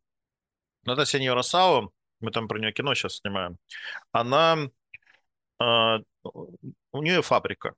Но 0.84 0.94
это 0.94 1.06
сеньора 1.06 1.42
САО, 1.42 1.92
мы 2.20 2.32
там 2.32 2.48
про 2.48 2.60
нее 2.60 2.72
кино 2.72 2.94
сейчас 2.94 3.18
снимаем, 3.18 3.58
она, 4.12 4.58
э, 5.60 5.98
у 6.24 7.02
нее 7.02 7.22
фабрика. 7.22 7.74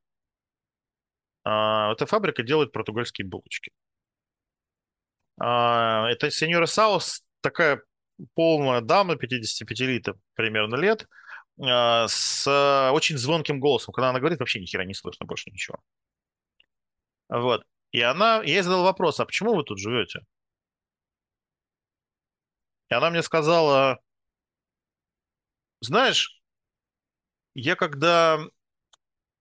Э, 1.45 1.91
эта 1.91 2.05
фабрика 2.05 2.43
делает 2.43 2.71
португальские 2.71 3.27
булочки. 3.27 3.71
А, 5.39 6.09
это 6.09 6.31
сеньора 6.31 6.65
Саус, 6.65 7.23
такая 7.41 7.81
полная 8.34 8.81
дама, 8.81 9.15
55 9.15 9.80
лет 9.81 10.07
примерно 10.35 10.76
лет, 10.76 11.07
а, 11.61 12.07
с 12.07 12.91
очень 12.93 13.18
звонким 13.18 13.59
голосом. 13.59 13.93
Когда 13.93 14.09
она 14.09 14.19
говорит, 14.19 14.39
вообще 14.39 14.59
ни 14.59 14.65
хера 14.65 14.85
не 14.85 14.93
слышно 14.93 15.26
больше 15.26 15.49
ничего. 15.51 15.77
Вот. 17.30 17.64
И 17.91 18.01
она, 18.01 18.38
я 18.38 18.55
ей 18.55 18.61
задал 18.61 18.84
вопрос, 18.84 19.19
а 19.19 19.26
почему 19.26 19.55
вы 19.55 19.64
тут 19.64 19.80
живете? 19.80 20.22
И 22.89 22.93
она 22.93 23.09
мне 23.09 23.22
сказала, 23.22 23.99
знаешь, 25.81 26.41
я 27.53 27.76
когда 27.76 28.39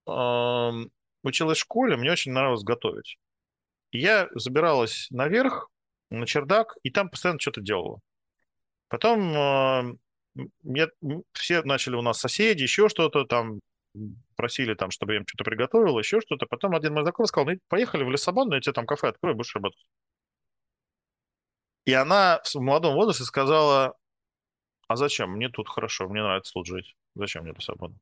э, 0.07 0.71
училась 1.23 1.59
в 1.59 1.61
школе, 1.61 1.97
мне 1.97 2.11
очень 2.11 2.33
нравилось 2.33 2.65
готовить. 2.65 3.19
я 3.93 4.29
забиралась 4.35 5.09
наверх, 5.11 5.71
на 6.11 6.27
чердак, 6.27 6.77
и 6.83 6.91
там 6.91 7.11
постоянно 7.11 7.41
что-то 7.41 7.61
делала. 7.61 8.01
Потом 8.89 9.35
э, 9.35 9.97
я, 10.65 10.89
все 11.33 11.63
начали 11.63 11.97
у 11.97 12.03
нас 12.03 12.19
соседи, 12.19 12.63
еще 12.63 12.89
что-то 12.89 13.25
там, 13.25 13.61
просили 14.37 14.75
там, 14.75 14.91
чтобы 14.91 15.15
я 15.15 15.19
им 15.21 15.27
что-то 15.27 15.45
приготовил, 15.45 15.99
еще 15.99 16.21
что-то. 16.21 16.47
Потом 16.47 16.75
один 16.75 16.95
мой 16.95 17.03
знакомый 17.03 17.29
сказал, 17.29 17.49
ну, 17.51 17.59
поехали 17.69 18.05
в 18.05 18.11
Лиссабон, 18.11 18.53
я 18.53 18.61
тебе 18.61 18.73
там 18.73 18.87
кафе 18.87 19.09
открою, 19.09 19.37
будешь 19.37 19.55
работать. 19.55 19.85
И 21.85 21.93
она 21.93 22.41
в 22.45 22.61
молодом 22.61 22.95
возрасте 22.95 23.25
сказала, 23.25 23.95
а 24.89 24.97
зачем? 24.97 25.33
Мне 25.33 25.49
тут 25.49 25.69
хорошо, 25.69 26.09
мне 26.09 26.23
нравится 26.23 26.53
тут 26.53 26.67
жить. 26.67 26.97
Зачем 27.15 27.45
мне 27.45 27.53
Лиссабон? 27.53 27.99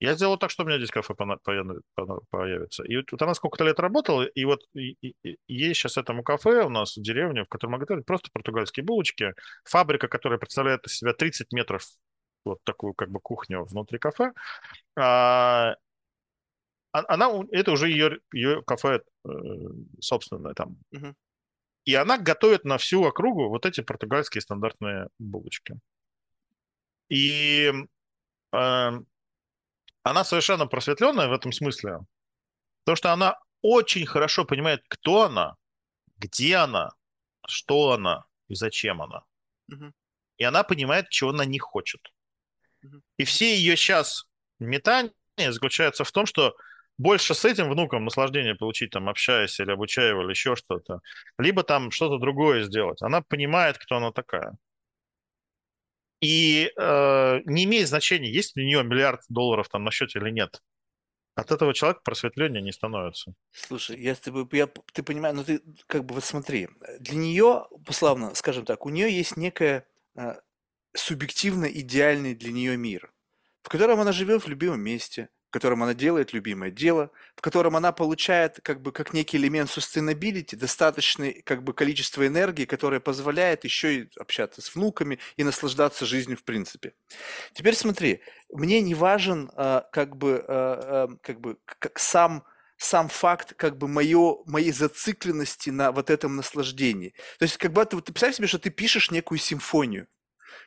Я 0.00 0.14
сделал 0.14 0.38
так, 0.38 0.50
что 0.50 0.64
у 0.64 0.66
меня 0.66 0.78
здесь 0.78 0.90
кафе 0.90 1.14
появится. 1.14 2.84
И 2.84 2.96
вот 2.96 3.22
она 3.22 3.34
сколько-то 3.34 3.64
лет 3.64 3.78
работала, 3.78 4.22
и 4.22 4.44
вот 4.46 4.62
есть 4.72 5.80
сейчас 5.80 5.98
этому 5.98 6.22
кафе 6.22 6.64
у 6.64 6.70
нас 6.70 6.96
в 6.96 7.02
деревне, 7.02 7.44
в 7.44 7.48
котором 7.48 7.72
мы 7.72 7.78
готовим 7.78 8.02
просто 8.02 8.30
португальские 8.32 8.82
булочки. 8.82 9.34
Фабрика, 9.64 10.08
которая 10.08 10.38
представляет 10.38 10.86
из 10.86 10.96
себя 10.96 11.12
30 11.12 11.52
метров, 11.52 11.84
вот 12.46 12.60
такую 12.64 12.94
как 12.94 13.10
бы 13.10 13.20
кухню 13.20 13.64
внутри 13.64 13.98
кафе. 13.98 14.32
А, 14.96 15.74
а 16.92 17.04
она, 17.06 17.30
это 17.50 17.72
уже 17.72 17.90
ее, 17.90 18.20
ее 18.32 18.62
кафе 18.62 19.02
э, 19.24 19.28
собственное 20.00 20.54
там. 20.54 20.78
Uh-huh. 20.94 21.14
И 21.84 21.94
она 21.94 22.16
готовит 22.16 22.64
на 22.64 22.78
всю 22.78 23.04
округу 23.04 23.48
вот 23.48 23.66
эти 23.66 23.82
португальские 23.82 24.40
стандартные 24.40 25.08
булочки. 25.18 25.78
И 27.10 27.70
э, 28.52 28.90
она 30.02 30.24
совершенно 30.24 30.66
просветленная 30.66 31.28
в 31.28 31.32
этом 31.32 31.52
смысле, 31.52 31.98
потому 32.84 32.96
что 32.96 33.12
она 33.12 33.38
очень 33.62 34.06
хорошо 34.06 34.44
понимает, 34.44 34.82
кто 34.88 35.22
она, 35.22 35.56
где 36.16 36.56
она, 36.56 36.90
что 37.46 37.92
она 37.92 38.24
и 38.48 38.54
зачем 38.54 39.02
она. 39.02 39.24
Угу. 39.68 39.92
И 40.38 40.44
она 40.44 40.62
понимает, 40.62 41.10
чего 41.10 41.30
она 41.30 41.44
не 41.44 41.58
хочет. 41.58 42.00
Угу. 42.82 43.02
И 43.18 43.24
все 43.24 43.56
ее 43.56 43.76
сейчас 43.76 44.26
метания 44.58 45.12
заключаются 45.36 46.04
в 46.04 46.12
том, 46.12 46.26
что 46.26 46.56
больше 46.98 47.34
с 47.34 47.44
этим 47.44 47.70
внуком 47.70 48.04
наслаждение 48.04 48.54
получить, 48.54 48.90
там, 48.90 49.08
общаясь 49.08 49.58
или 49.58 49.70
обучая 49.70 50.10
его, 50.10 50.22
или 50.22 50.30
еще 50.30 50.54
что-то, 50.54 51.00
либо 51.38 51.62
там 51.62 51.90
что-то 51.90 52.18
другое 52.18 52.62
сделать. 52.64 53.00
Она 53.00 53.22
понимает, 53.22 53.78
кто 53.78 53.96
она 53.96 54.12
такая. 54.12 54.56
И 56.20 56.70
э, 56.76 57.40
не 57.46 57.64
имеет 57.64 57.88
значения, 57.88 58.30
есть 58.30 58.56
ли 58.56 58.62
у 58.62 58.66
нее 58.66 58.84
миллиард 58.84 59.22
долларов 59.28 59.68
там 59.68 59.84
на 59.84 59.90
счете 59.90 60.18
или 60.18 60.30
нет. 60.30 60.60
От 61.34 61.52
этого 61.52 61.72
человек 61.72 62.02
просветления 62.02 62.60
не 62.60 62.72
становится. 62.72 63.32
Слушай, 63.52 63.98
я 64.00 64.14
с 64.14 64.20
тобой, 64.20 64.46
я, 64.52 64.68
ты 64.92 65.02
понимаешь, 65.02 65.36
ну 65.36 65.44
ты 65.44 65.62
как 65.86 66.04
бы 66.04 66.14
вот 66.14 66.24
смотри, 66.24 66.68
для 66.98 67.16
нее, 67.16 67.66
пославно, 67.86 68.34
скажем 68.34 68.66
так, 68.66 68.84
у 68.84 68.90
нее 68.90 69.10
есть 69.10 69.36
некая 69.36 69.86
э, 70.16 70.34
субъективно 70.94 71.64
идеальный 71.64 72.34
для 72.34 72.52
нее 72.52 72.76
мир, 72.76 73.12
в 73.62 73.68
котором 73.70 74.00
она 74.00 74.12
живет 74.12 74.44
в 74.44 74.48
любимом 74.48 74.80
месте, 74.80 75.30
в 75.50 75.52
котором 75.52 75.82
она 75.82 75.94
делает 75.94 76.32
любимое 76.32 76.70
дело, 76.70 77.10
в 77.34 77.40
котором 77.40 77.74
она 77.74 77.90
получает 77.90 78.60
как 78.62 78.80
бы 78.80 78.92
как 78.92 79.12
некий 79.12 79.36
элемент 79.36 79.68
sustainability 79.68 80.54
достаточное 80.54 81.34
как 81.44 81.64
бы 81.64 81.74
количество 81.74 82.24
энергии, 82.24 82.66
которое 82.66 83.00
позволяет 83.00 83.64
еще 83.64 83.94
и 83.96 84.10
общаться 84.16 84.62
с 84.62 84.72
внуками 84.76 85.18
и 85.36 85.42
наслаждаться 85.42 86.06
жизнью 86.06 86.36
в 86.36 86.44
принципе. 86.44 86.94
Теперь 87.52 87.74
смотри, 87.74 88.20
мне 88.52 88.80
не 88.80 88.94
важен 88.94 89.50
а, 89.56 89.88
как 89.90 90.16
бы 90.16 90.44
а, 90.46 91.08
а, 91.10 91.16
как 91.20 91.40
бы 91.40 91.56
как 91.64 91.98
сам 91.98 92.44
сам 92.76 93.08
факт 93.08 93.54
как 93.56 93.76
бы 93.76 93.88
моё, 93.88 94.44
моей 94.46 94.70
зацикленности 94.70 95.70
на 95.70 95.90
вот 95.90 96.10
этом 96.10 96.36
наслаждении. 96.36 97.12
То 97.40 97.42
есть 97.42 97.56
как 97.56 97.72
бы 97.72 97.84
ты, 97.84 98.00
ты 98.00 98.12
представь 98.12 98.36
себе, 98.36 98.46
что 98.46 98.60
ты 98.60 98.70
пишешь 98.70 99.10
некую 99.10 99.38
симфонию 99.38 100.06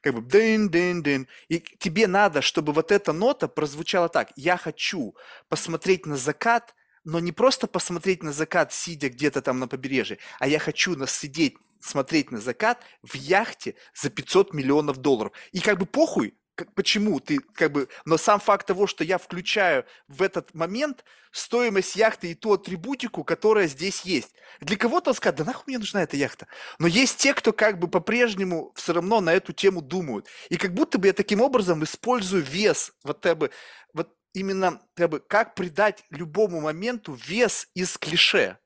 как 0.02 0.16
бы 0.16 0.22
дын-дын-дын. 0.22 1.28
И 1.50 1.60
тебе 1.60 2.08
надо, 2.08 2.42
чтобы 2.42 2.74
вот 2.74 2.92
эта 2.92 3.14
нота 3.14 3.48
прозвучала 3.48 4.10
так. 4.10 4.32
Я 4.36 4.58
хочу 4.58 5.16
посмотреть 5.50 6.06
на 6.06 6.18
закат, 6.18 6.76
но 7.04 7.20
не 7.20 7.32
просто 7.32 7.68
посмотреть 7.68 8.24
на 8.24 8.32
закат, 8.32 8.72
сидя 8.74 9.10
где-то 9.10 9.42
там 9.42 9.60
на 9.60 9.68
побережье, 9.68 10.20
а 10.40 10.48
я 10.48 10.60
хочу 10.60 10.96
сидеть, 11.08 11.58
смотреть 11.80 12.32
на 12.32 12.40
закат 12.40 12.82
в 13.02 13.16
яхте 13.16 13.76
за 13.94 14.10
500 14.10 14.54
миллионов 14.54 14.98
долларов. 14.98 15.34
И 15.52 15.60
как 15.60 15.78
бы 15.78 15.86
похуй, 15.86 16.34
почему 16.76 17.20
ты 17.20 17.40
как 17.54 17.72
бы, 17.72 17.88
но 18.06 18.18
сам 18.18 18.40
факт 18.40 18.68
того, 18.68 18.88
что 18.88 19.04
я 19.04 19.18
включаю 19.18 19.86
в 20.08 20.22
этот 20.22 20.54
момент 20.54 21.04
стоимость 21.32 21.96
яхты 21.96 22.32
и 22.32 22.36
ту 22.36 22.54
атрибутику, 22.54 23.24
которая 23.24 23.68
здесь 23.68 24.02
есть. 24.02 24.34
Для 24.62 24.78
кого-то 24.78 25.14
сказать, 25.14 25.38
да 25.38 25.46
нахуй 25.46 25.64
мне 25.68 25.80
нужна 25.80 26.04
эта 26.04 26.16
яхта. 26.16 26.48
Но 26.80 26.88
есть 26.88 27.18
те, 27.18 27.34
кто 27.34 27.54
как 27.54 27.80
бы 27.80 27.88
по-прежнему 27.88 28.72
все 28.76 28.94
равно 28.94 29.20
на 29.20 29.34
эту 29.34 29.52
тему 29.54 29.82
думают. 29.82 30.28
И 30.50 30.58
как 30.58 30.74
будто 30.74 30.98
бы 30.98 31.08
я 31.08 31.14
таким 31.14 31.42
образом 31.42 31.84
использую 31.84 32.44
вес, 32.44 32.94
вот 33.04 33.22
как 33.22 33.38
бы, 33.38 33.50
вот 33.94 34.16
именно 34.34 34.82
как 34.96 35.10
бы, 35.10 35.20
как 35.20 35.56
придать 35.56 36.04
любому 36.10 36.62
моменту 36.62 37.14
вес 37.14 37.68
из 37.74 37.98
клише. 37.98 38.58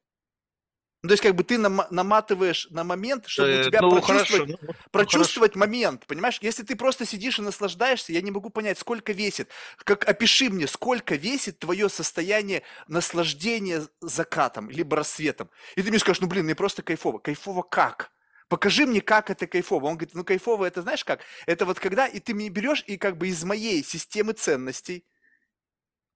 Ну, 1.08 1.10
то 1.10 1.14
есть, 1.14 1.24
как 1.24 1.36
бы 1.36 1.46
ты 1.46 1.58
нам, 1.58 1.84
наматываешь 1.90 2.68
на 2.70 2.84
момент, 2.84 3.28
чтобы 3.28 3.48
э, 3.48 3.62
у 3.62 3.64
тебя 3.64 3.80
ну, 3.80 3.92
прочувствовать, 3.92 4.50
хорошо, 4.52 4.58
ну, 4.62 4.74
прочувствовать 4.92 5.54
хорошо. 5.54 5.60
момент. 5.60 6.06
Понимаешь, 6.06 6.38
если 6.42 6.64
ты 6.64 6.76
просто 6.76 7.06
сидишь 7.06 7.40
и 7.40 7.42
наслаждаешься, 7.42 8.12
я 8.12 8.22
не 8.22 8.30
могу 8.30 8.50
понять, 8.50 8.78
сколько 8.78 9.14
весит. 9.14 9.48
Как 9.86 10.06
опиши 10.06 10.50
мне, 10.50 10.68
сколько 10.68 11.16
весит 11.16 11.60
твое 11.60 11.88
состояние 11.88 12.64
наслаждения 12.90 13.88
закатом, 14.02 14.70
либо 14.70 14.98
рассветом. 14.98 15.50
И 15.78 15.82
ты 15.82 15.92
мне 15.92 16.00
скажешь, 16.00 16.20
ну 16.20 16.28
блин, 16.28 16.44
мне 16.44 16.56
просто 16.56 16.82
кайфово. 16.82 17.20
Кайфово 17.20 17.62
как? 17.62 18.12
Покажи 18.50 18.86
мне, 18.86 19.00
как 19.00 19.30
это 19.30 19.48
кайфово. 19.48 19.86
Он 19.86 19.96
говорит, 19.96 20.14
ну 20.14 20.26
кайфово 20.26 20.66
это 20.66 20.82
знаешь 20.82 21.06
как? 21.06 21.22
Это 21.46 21.66
вот 21.66 21.80
когда 21.80 22.06
и 22.06 22.20
ты 22.20 22.34
мне 22.34 22.50
берешь 22.50 22.84
и 22.86 22.98
как 22.98 23.18
бы 23.18 23.30
из 23.30 23.42
моей 23.46 23.82
системы 23.82 24.34
ценностей, 24.34 25.06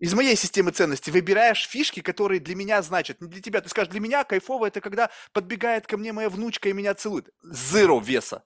из 0.01 0.15
моей 0.15 0.35
системы 0.35 0.71
ценностей 0.71 1.11
выбираешь 1.11 1.67
фишки, 1.67 2.01
которые 2.01 2.39
для 2.39 2.55
меня 2.55 2.81
значат. 2.81 3.21
Не 3.21 3.27
для 3.27 3.39
тебя. 3.39 3.61
Ты 3.61 3.69
скажешь, 3.69 3.91
для 3.91 3.99
меня 3.99 4.23
кайфово 4.23 4.65
это 4.65 4.81
когда 4.81 5.11
подбегает 5.31 5.85
ко 5.85 5.95
мне 5.95 6.11
моя 6.11 6.27
внучка 6.27 6.69
и 6.69 6.73
меня 6.73 6.95
целует. 6.95 7.29
Zero 7.45 8.03
веса. 8.03 8.43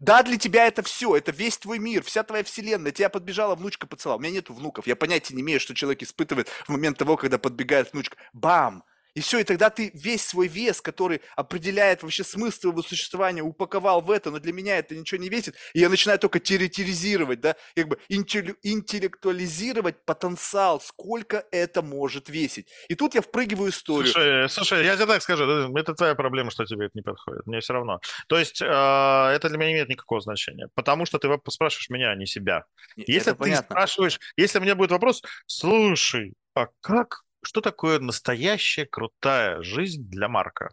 Да, 0.00 0.22
для 0.22 0.38
тебя 0.38 0.66
это 0.66 0.82
все, 0.82 1.14
это 1.14 1.30
весь 1.30 1.58
твой 1.58 1.78
мир, 1.78 2.02
вся 2.02 2.22
твоя 2.22 2.42
вселенная. 2.42 2.92
Тебя 2.92 3.10
подбежала 3.10 3.54
внучка, 3.54 3.86
поцеловала. 3.86 4.18
У 4.18 4.22
меня 4.22 4.32
нету 4.32 4.54
внуков. 4.54 4.86
Я 4.86 4.96
понятия 4.96 5.34
не 5.34 5.42
имею, 5.42 5.60
что 5.60 5.74
человек 5.74 6.02
испытывает 6.02 6.48
в 6.48 6.70
момент 6.70 6.96
того, 6.96 7.18
когда 7.18 7.36
подбегает 7.36 7.92
внучка. 7.92 8.16
Бам! 8.32 8.82
И 9.14 9.20
все, 9.20 9.38
и 9.38 9.44
тогда 9.44 9.70
ты 9.70 9.90
весь 9.94 10.24
свой 10.24 10.48
вес, 10.48 10.80
который 10.80 11.20
определяет 11.36 12.02
вообще 12.02 12.24
смысл 12.24 12.60
твоего 12.60 12.82
существования, 12.82 13.42
упаковал 13.42 14.00
в 14.00 14.10
это, 14.10 14.30
но 14.30 14.38
для 14.38 14.52
меня 14.52 14.78
это 14.78 14.94
ничего 14.94 15.20
не 15.20 15.28
весит, 15.28 15.56
и 15.74 15.80
я 15.80 15.88
начинаю 15.88 16.18
только 16.18 16.40
теоретизировать, 16.40 17.40
да, 17.40 17.56
как 17.74 17.88
бы 17.88 17.98
интеллектуализировать 18.08 20.04
потенциал, 20.04 20.80
сколько 20.80 21.44
это 21.50 21.82
может 21.82 22.28
весить. 22.28 22.68
И 22.88 22.94
тут 22.94 23.14
я 23.14 23.22
впрыгиваю 23.22 23.70
историю. 23.70 24.12
Слушай, 24.12 24.48
слушай, 24.48 24.84
я 24.84 24.96
тебе 24.96 25.06
так 25.06 25.22
скажу, 25.22 25.44
это 25.76 25.94
твоя 25.94 26.14
проблема, 26.14 26.50
что 26.50 26.64
тебе 26.64 26.86
это 26.86 26.92
не 26.94 27.02
подходит, 27.02 27.46
мне 27.46 27.60
все 27.60 27.72
равно. 27.72 28.00
То 28.28 28.38
есть 28.38 28.60
э, 28.62 28.66
это 28.66 29.48
для 29.48 29.58
меня 29.58 29.68
не 29.68 29.74
имеет 29.74 29.88
никакого 29.88 30.20
значения, 30.20 30.68
потому 30.74 31.06
что 31.06 31.18
ты 31.18 31.28
спрашиваешь 31.50 31.90
меня, 31.90 32.10
а 32.10 32.16
не 32.16 32.26
себя. 32.26 32.64
Если 32.96 33.22
это 33.22 33.32
ты 33.32 33.38
понятно. 33.38 33.64
спрашиваешь, 33.64 34.18
если 34.36 34.58
у 34.58 34.62
меня 34.62 34.74
будет 34.74 34.90
вопрос, 34.90 35.22
слушай, 35.46 36.34
а 36.54 36.66
как 36.80 37.22
что 37.42 37.60
такое 37.60 37.98
настоящая 38.00 38.86
крутая 38.86 39.62
жизнь 39.62 40.08
для 40.08 40.28
Марка? 40.28 40.70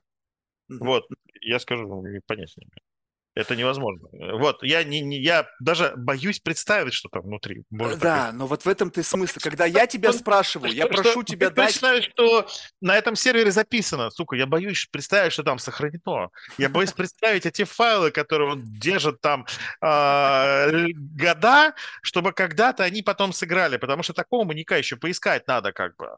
Вот, 0.70 1.06
я 1.42 1.60
скажу, 1.60 1.88
понятия 2.26 2.62
не 2.62 2.66
имею. 2.68 2.87
Это 3.38 3.56
невозможно. 3.56 4.10
Вот, 4.40 4.64
я, 4.64 4.84
не, 4.84 5.00
не, 5.02 5.20
я 5.20 5.48
даже 5.60 5.94
боюсь 5.96 6.40
представить, 6.40 6.94
что 6.94 7.08
там 7.08 7.22
внутри. 7.22 7.64
Может 7.70 8.00
да, 8.00 8.18
такое. 8.18 8.32
но 8.32 8.48
вот 8.48 8.66
в 8.66 8.68
этом 8.68 8.90
ты 8.90 9.04
смысл. 9.04 9.40
Когда 9.40 9.66
я 9.66 9.86
тебя 9.86 10.12
спрашиваю, 10.12 10.74
я 10.74 10.88
прошу 10.88 11.22
тебя 11.22 11.52
дать... 11.52 11.80
Ты 11.80 12.02
что 12.02 12.48
на 12.82 12.98
этом 12.98 13.16
сервере 13.16 13.52
записано. 13.52 14.10
Сука, 14.10 14.36
я 14.36 14.48
боюсь 14.48 14.88
представить, 14.92 15.34
что 15.34 15.44
там 15.44 15.60
сохранено. 15.60 16.30
Я 16.58 16.70
боюсь 16.70 16.92
представить 16.94 17.46
эти 17.46 17.64
файлы, 17.64 18.10
которые 18.10 18.54
он 18.54 18.64
держит 18.64 19.22
там 19.22 19.46
э, 19.82 20.88
года, 20.94 21.76
чтобы 22.02 22.34
когда-то 22.34 22.84
они 22.84 23.04
потом 23.04 23.34
сыграли. 23.34 23.78
Потому 23.78 24.02
что 24.02 24.14
такого 24.14 24.46
маньяка 24.46 24.78
еще 24.78 24.96
поискать 24.96 25.48
надо 25.48 25.74
как 25.74 25.96
бы. 25.98 26.10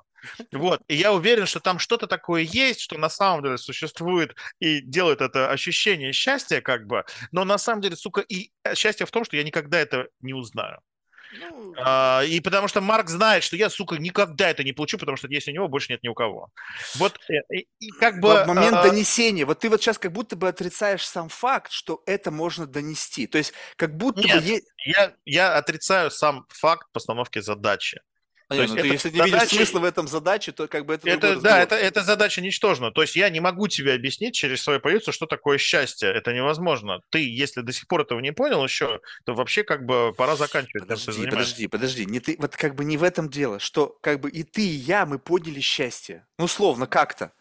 Вот. 0.51 0.81
И 0.87 0.95
я 0.95 1.13
уверен, 1.13 1.45
что 1.45 1.59
там 1.59 1.79
что-то 1.79 2.07
такое 2.07 2.43
есть, 2.43 2.81
что 2.81 2.97
на 2.97 3.09
самом 3.09 3.43
деле 3.43 3.57
существует 3.57 4.35
и 4.59 4.81
делает 4.81 5.21
это 5.21 5.49
ощущение 5.49 6.13
счастья 6.13 6.61
как 6.61 6.87
бы, 6.87 7.03
но 7.31 7.45
на 7.45 7.57
самом 7.57 7.81
деле, 7.81 7.95
сука, 7.95 8.21
и 8.21 8.51
э, 8.63 8.75
счастье 8.75 9.05
в 9.05 9.11
том, 9.11 9.25
что 9.25 9.37
я 9.37 9.43
никогда 9.43 9.79
это 9.79 10.07
не 10.21 10.33
узнаю. 10.33 10.79
Ну... 11.31 11.73
А, 11.77 12.23
и 12.23 12.39
потому 12.39 12.67
что 12.67 12.81
Марк 12.81 13.07
знает, 13.09 13.43
что 13.43 13.55
я, 13.55 13.69
сука, 13.69 13.97
никогда 13.97 14.49
это 14.49 14.63
не 14.63 14.73
получу, 14.73 14.97
потому 14.97 15.15
что 15.17 15.27
есть 15.27 15.47
у 15.47 15.51
него, 15.51 15.67
больше 15.67 15.91
нет 15.91 16.01
ни 16.03 16.07
у 16.07 16.13
кого. 16.13 16.49
Вот 16.95 17.19
э, 17.29 17.41
и, 17.53 17.67
и 17.79 17.89
как 17.91 18.19
бы... 18.19 18.43
В 18.43 18.47
момент 18.47 18.77
а... 18.77 18.83
донесения, 18.83 19.45
вот 19.45 19.59
ты 19.59 19.69
вот 19.69 19.81
сейчас 19.81 19.97
как 19.97 20.11
будто 20.11 20.35
бы 20.35 20.47
отрицаешь 20.47 21.05
сам 21.05 21.29
факт, 21.29 21.71
что 21.71 22.01
это 22.05 22.31
можно 22.31 22.65
донести. 22.65 23.27
То 23.27 23.37
есть 23.37 23.53
как 23.75 23.95
будто 23.95 24.21
нет, 24.21 24.43
бы... 24.43 24.61
Я, 24.85 25.13
я 25.25 25.55
отрицаю 25.55 26.09
сам 26.09 26.45
факт 26.49 26.87
постановки 26.91 27.39
задачи. 27.39 28.01
А 28.49 28.55
то 28.55 28.61
есть, 28.63 28.73
ну, 28.73 28.81
ты, 28.81 28.87
если 28.87 29.11
не 29.11 29.21
видишь 29.21 29.49
смысла 29.49 29.79
в 29.79 29.83
этом 29.83 30.07
задаче, 30.07 30.51
то 30.51 30.67
как 30.67 30.87
бы 30.87 30.95
это... 30.95 31.07
это 31.07 31.39
да, 31.39 31.61
это, 31.61 31.75
это 31.75 32.01
задача 32.01 32.41
ничтожна. 32.41 32.89
То 32.91 33.03
есть 33.03 33.15
я 33.15 33.29
не 33.29 33.39
могу 33.39 33.67
тебе 33.67 33.93
объяснить 33.93 34.33
через 34.33 34.63
свою 34.63 34.79
позицию, 34.79 35.13
что 35.13 35.27
такое 35.27 35.59
счастье. 35.59 36.09
Это 36.09 36.33
невозможно. 36.33 37.01
Ты, 37.11 37.29
если 37.29 37.61
до 37.61 37.71
сих 37.71 37.87
пор 37.87 38.01
этого 38.01 38.19
не 38.19 38.33
понял 38.33 38.63
еще, 38.63 39.01
то 39.25 39.35
вообще 39.35 39.63
как 39.63 39.85
бы 39.85 40.13
пора 40.17 40.35
заканчивать. 40.35 40.87
Подожди, 40.87 41.25
подожди, 41.25 41.67
подожди. 41.67 42.05
Не 42.07 42.19
ты, 42.19 42.37
вот 42.39 42.55
как 42.55 42.73
бы 42.73 42.85
не 42.85 42.97
в 42.97 43.03
этом 43.03 43.29
дело, 43.29 43.59
что 43.59 43.95
как 44.01 44.19
бы 44.19 44.31
и 44.31 44.41
ты, 44.41 44.61
и 44.61 44.65
я, 44.65 45.05
мы 45.05 45.19
поняли 45.19 45.59
счастье. 45.59 46.25
Ну, 46.39 46.45
условно, 46.45 46.87
как-то. 46.87 47.31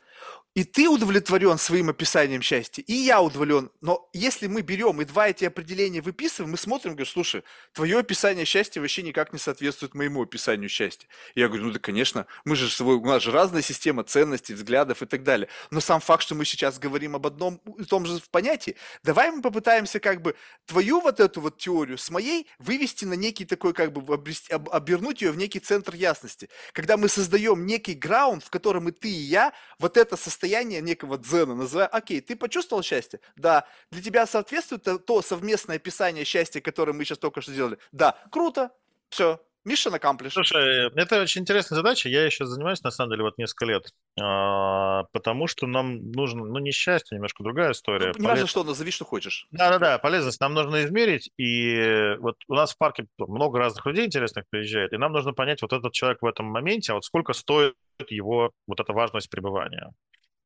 И 0.55 0.65
ты 0.65 0.89
удовлетворен 0.89 1.57
своим 1.57 1.89
описанием 1.89 2.43
счастья, 2.43 2.83
и 2.83 2.93
я 2.93 3.21
удовлетворен. 3.21 3.71
Но 3.81 4.09
если 4.13 4.49
мы 4.49 4.63
берем 4.63 5.01
и 5.01 5.05
два 5.05 5.29
эти 5.29 5.45
определения 5.45 6.01
выписываем, 6.01 6.51
мы 6.51 6.57
смотрим, 6.57 6.93
говорим, 6.93 7.13
слушай, 7.13 7.45
твое 7.73 7.99
описание 7.99 8.45
счастья 8.45 8.81
вообще 8.81 9.03
никак 9.03 9.33
не 9.33 9.39
соответствует 9.39 9.95
моему 9.95 10.23
описанию 10.23 10.69
счастья. 10.69 11.07
И 11.37 11.41
я 11.41 11.47
говорю, 11.47 11.67
ну 11.67 11.73
да, 11.73 11.79
конечно, 11.79 12.27
мы 12.45 12.57
же, 12.57 12.83
у 12.83 13.07
нас 13.07 13.23
же 13.23 13.31
разная 13.31 13.63
система 13.63 14.03
ценностей, 14.03 14.55
взглядов 14.55 15.01
и 15.03 15.07
так 15.07 15.23
далее. 15.23 15.49
Но 15.71 15.81
сам 15.81 16.01
факт, 16.01 16.25
что 16.25 16.35
мы 16.35 16.45
сейчас 16.45 16.81
говорим 16.81 17.15
об 17.15 17.27
одном 17.27 17.61
и 17.79 17.85
том 17.85 18.05
же 18.05 18.21
понятии, 18.33 18.75
давай 19.05 19.31
мы 19.31 19.43
попытаемся 19.43 20.01
как 20.01 20.23
бы 20.23 20.35
твою 20.67 21.01
вот 21.01 21.21
эту 21.21 21.41
вот 21.41 21.59
теорию 21.59 21.99
с 21.99 22.11
моей 22.11 22.49
вывести 22.59 23.05
на 23.05 23.15
некий 23.15 23.45
такой, 23.45 23.75
как 23.75 23.93
бы 23.93 24.13
обрести, 24.13 24.53
об, 24.53 24.71
обернуть 24.71 25.23
ее 25.23 25.31
в 25.31 25.37
некий 25.37 25.61
центр 25.61 25.95
ясности. 25.95 26.49
Когда 26.73 26.97
мы 26.97 27.09
создаем 27.09 27.65
некий 27.65 27.95
граунд, 27.95 28.43
в 28.43 28.51
котором 28.51 28.89
и 28.89 28.93
ты, 28.93 29.09
и 29.09 29.21
я, 29.21 29.53
вот 29.79 29.97
это 29.97 30.17
состояние 30.17 30.38
состояние 30.39 30.81
некого 30.81 31.19
дзена, 31.19 31.57
называя, 31.57 31.89
окей, 31.89 32.21
ты 32.21 32.37
почувствовал 32.37 32.85
счастье? 32.85 33.19
Да. 33.35 33.67
Для 33.91 34.01
тебя 34.01 34.25
соответствует 34.25 34.85
то 35.05 35.23
совместное 35.23 35.77
описание 35.77 36.25
счастья, 36.25 36.61
которое 36.61 36.93
мы 36.93 37.05
сейчас 37.05 37.19
только 37.19 37.41
что 37.41 37.53
сделали? 37.53 37.79
Да. 37.91 38.17
Круто. 38.31 38.71
Все. 39.11 39.41
Миша 39.65 39.91
аккомплиш. 39.91 40.33
Слушай, 40.33 40.91
это 40.95 41.21
очень 41.21 41.43
интересная 41.43 41.77
задача. 41.77 42.09
Я 42.09 42.25
еще 42.25 42.47
занимаюсь, 42.47 42.83
на 42.85 42.93
самом 42.93 43.11
деле, 43.11 43.25
вот 43.25 43.37
несколько 43.37 43.67
лет. 43.67 43.93
А, 44.19 45.05
потому 45.13 45.49
что 45.49 45.67
нам 45.67 46.13
нужно, 46.13 46.45
ну, 46.45 46.59
не 46.61 46.71
счастье, 46.71 47.17
немножко 47.17 47.43
другая 47.43 47.73
история. 47.73 48.13
Ну, 48.15 48.23
не 48.23 48.27
важно 48.29 48.47
что, 48.47 48.63
назови, 48.63 48.93
что 48.93 49.05
хочешь. 49.05 49.49
Да-да-да, 49.51 49.99
полезность 49.99 50.41
нам 50.41 50.55
нужно 50.55 50.85
измерить. 50.85 51.31
И 51.37 52.15
вот 52.21 52.37
у 52.47 52.55
нас 52.55 52.73
в 52.73 52.79
парке 52.79 53.07
много 53.19 53.59
разных 53.59 53.85
людей 53.87 54.07
интересных 54.07 54.45
приезжает, 54.49 54.93
и 54.93 54.99
нам 54.99 55.13
нужно 55.13 55.33
понять, 55.33 55.61
вот 55.61 55.73
этот 55.73 55.93
человек 55.93 56.23
в 56.23 56.27
этом 56.27 56.47
моменте, 56.47 56.93
а 56.93 56.95
вот 56.95 57.05
сколько 57.05 57.33
стоит 57.33 57.75
его 58.09 58.53
вот 58.69 58.79
эта 58.81 58.93
важность 58.93 59.29
пребывания. 59.29 59.93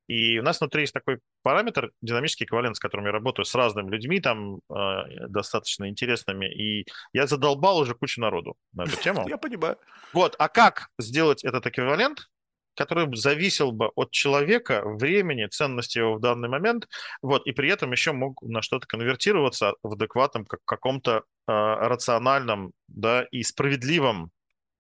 И 0.09 0.39
у 0.39 0.43
нас 0.43 0.61
внутри 0.61 0.83
есть 0.83 0.93
такой 0.93 1.21
параметр, 1.43 1.93
динамический 2.03 2.45
эквивалент, 2.45 2.77
с 2.77 2.81
которым 2.81 3.07
я 3.07 3.13
работаю 3.13 3.47
с 3.47 3.55
разными 3.55 3.91
людьми, 3.91 4.21
там 4.21 4.57
э, 4.57 5.27
достаточно 5.29 5.89
интересными. 5.89 6.47
И 6.47 6.87
я 7.13 7.27
задолбал 7.27 7.79
уже 7.79 7.95
кучу 7.95 8.21
народу 8.21 8.57
на 8.73 8.83
эту 8.83 8.97
тему. 8.97 9.27
Я 9.29 9.39
понимаю. 9.39 9.77
Вот, 10.13 10.35
а 10.39 10.49
как 10.49 10.89
сделать 10.99 11.45
этот 11.45 11.67
эквивалент, 11.67 12.29
который 12.77 13.15
зависел 13.17 13.73
бы 13.73 13.91
от 13.95 14.11
человека, 14.11 14.83
времени, 14.85 15.47
ценности 15.47 15.99
его 15.99 16.15
в 16.15 16.21
данный 16.21 16.49
момент, 16.49 16.89
вот, 17.21 17.47
и 17.47 17.53
при 17.53 17.71
этом 17.71 17.93
еще 17.93 18.13
мог 18.13 18.41
на 18.43 18.63
что-то 18.63 18.87
конвертироваться 18.87 19.75
в 19.83 19.93
адекватном, 19.93 20.47
как 20.47 20.61
каком-то 20.65 21.19
э, 21.19 21.23
рациональном, 21.47 22.73
да, 22.89 23.27
и 23.31 23.43
справедливом 23.43 24.31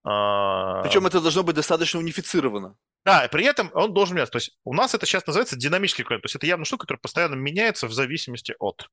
а, 0.04 0.82
Причем 0.82 1.06
это 1.06 1.20
должно 1.20 1.42
быть 1.42 1.54
достаточно 1.54 2.00
унифицировано. 2.00 2.76
Да, 3.04 3.24
и 3.24 3.28
при 3.28 3.44
этом 3.44 3.70
он 3.74 3.92
должен 3.92 4.14
меняться. 4.14 4.32
То 4.32 4.36
есть 4.36 4.56
у 4.64 4.74
нас 4.74 4.94
это 4.94 5.06
сейчас 5.06 5.26
называется 5.26 5.56
динамический 5.56 6.04
контент. 6.04 6.22
То 6.22 6.26
есть 6.26 6.36
это 6.36 6.46
явно 6.46 6.64
штука, 6.64 6.82
которая 6.82 7.00
постоянно 7.00 7.34
меняется 7.34 7.88
в 7.88 7.92
зависимости 7.92 8.54
от. 8.60 8.88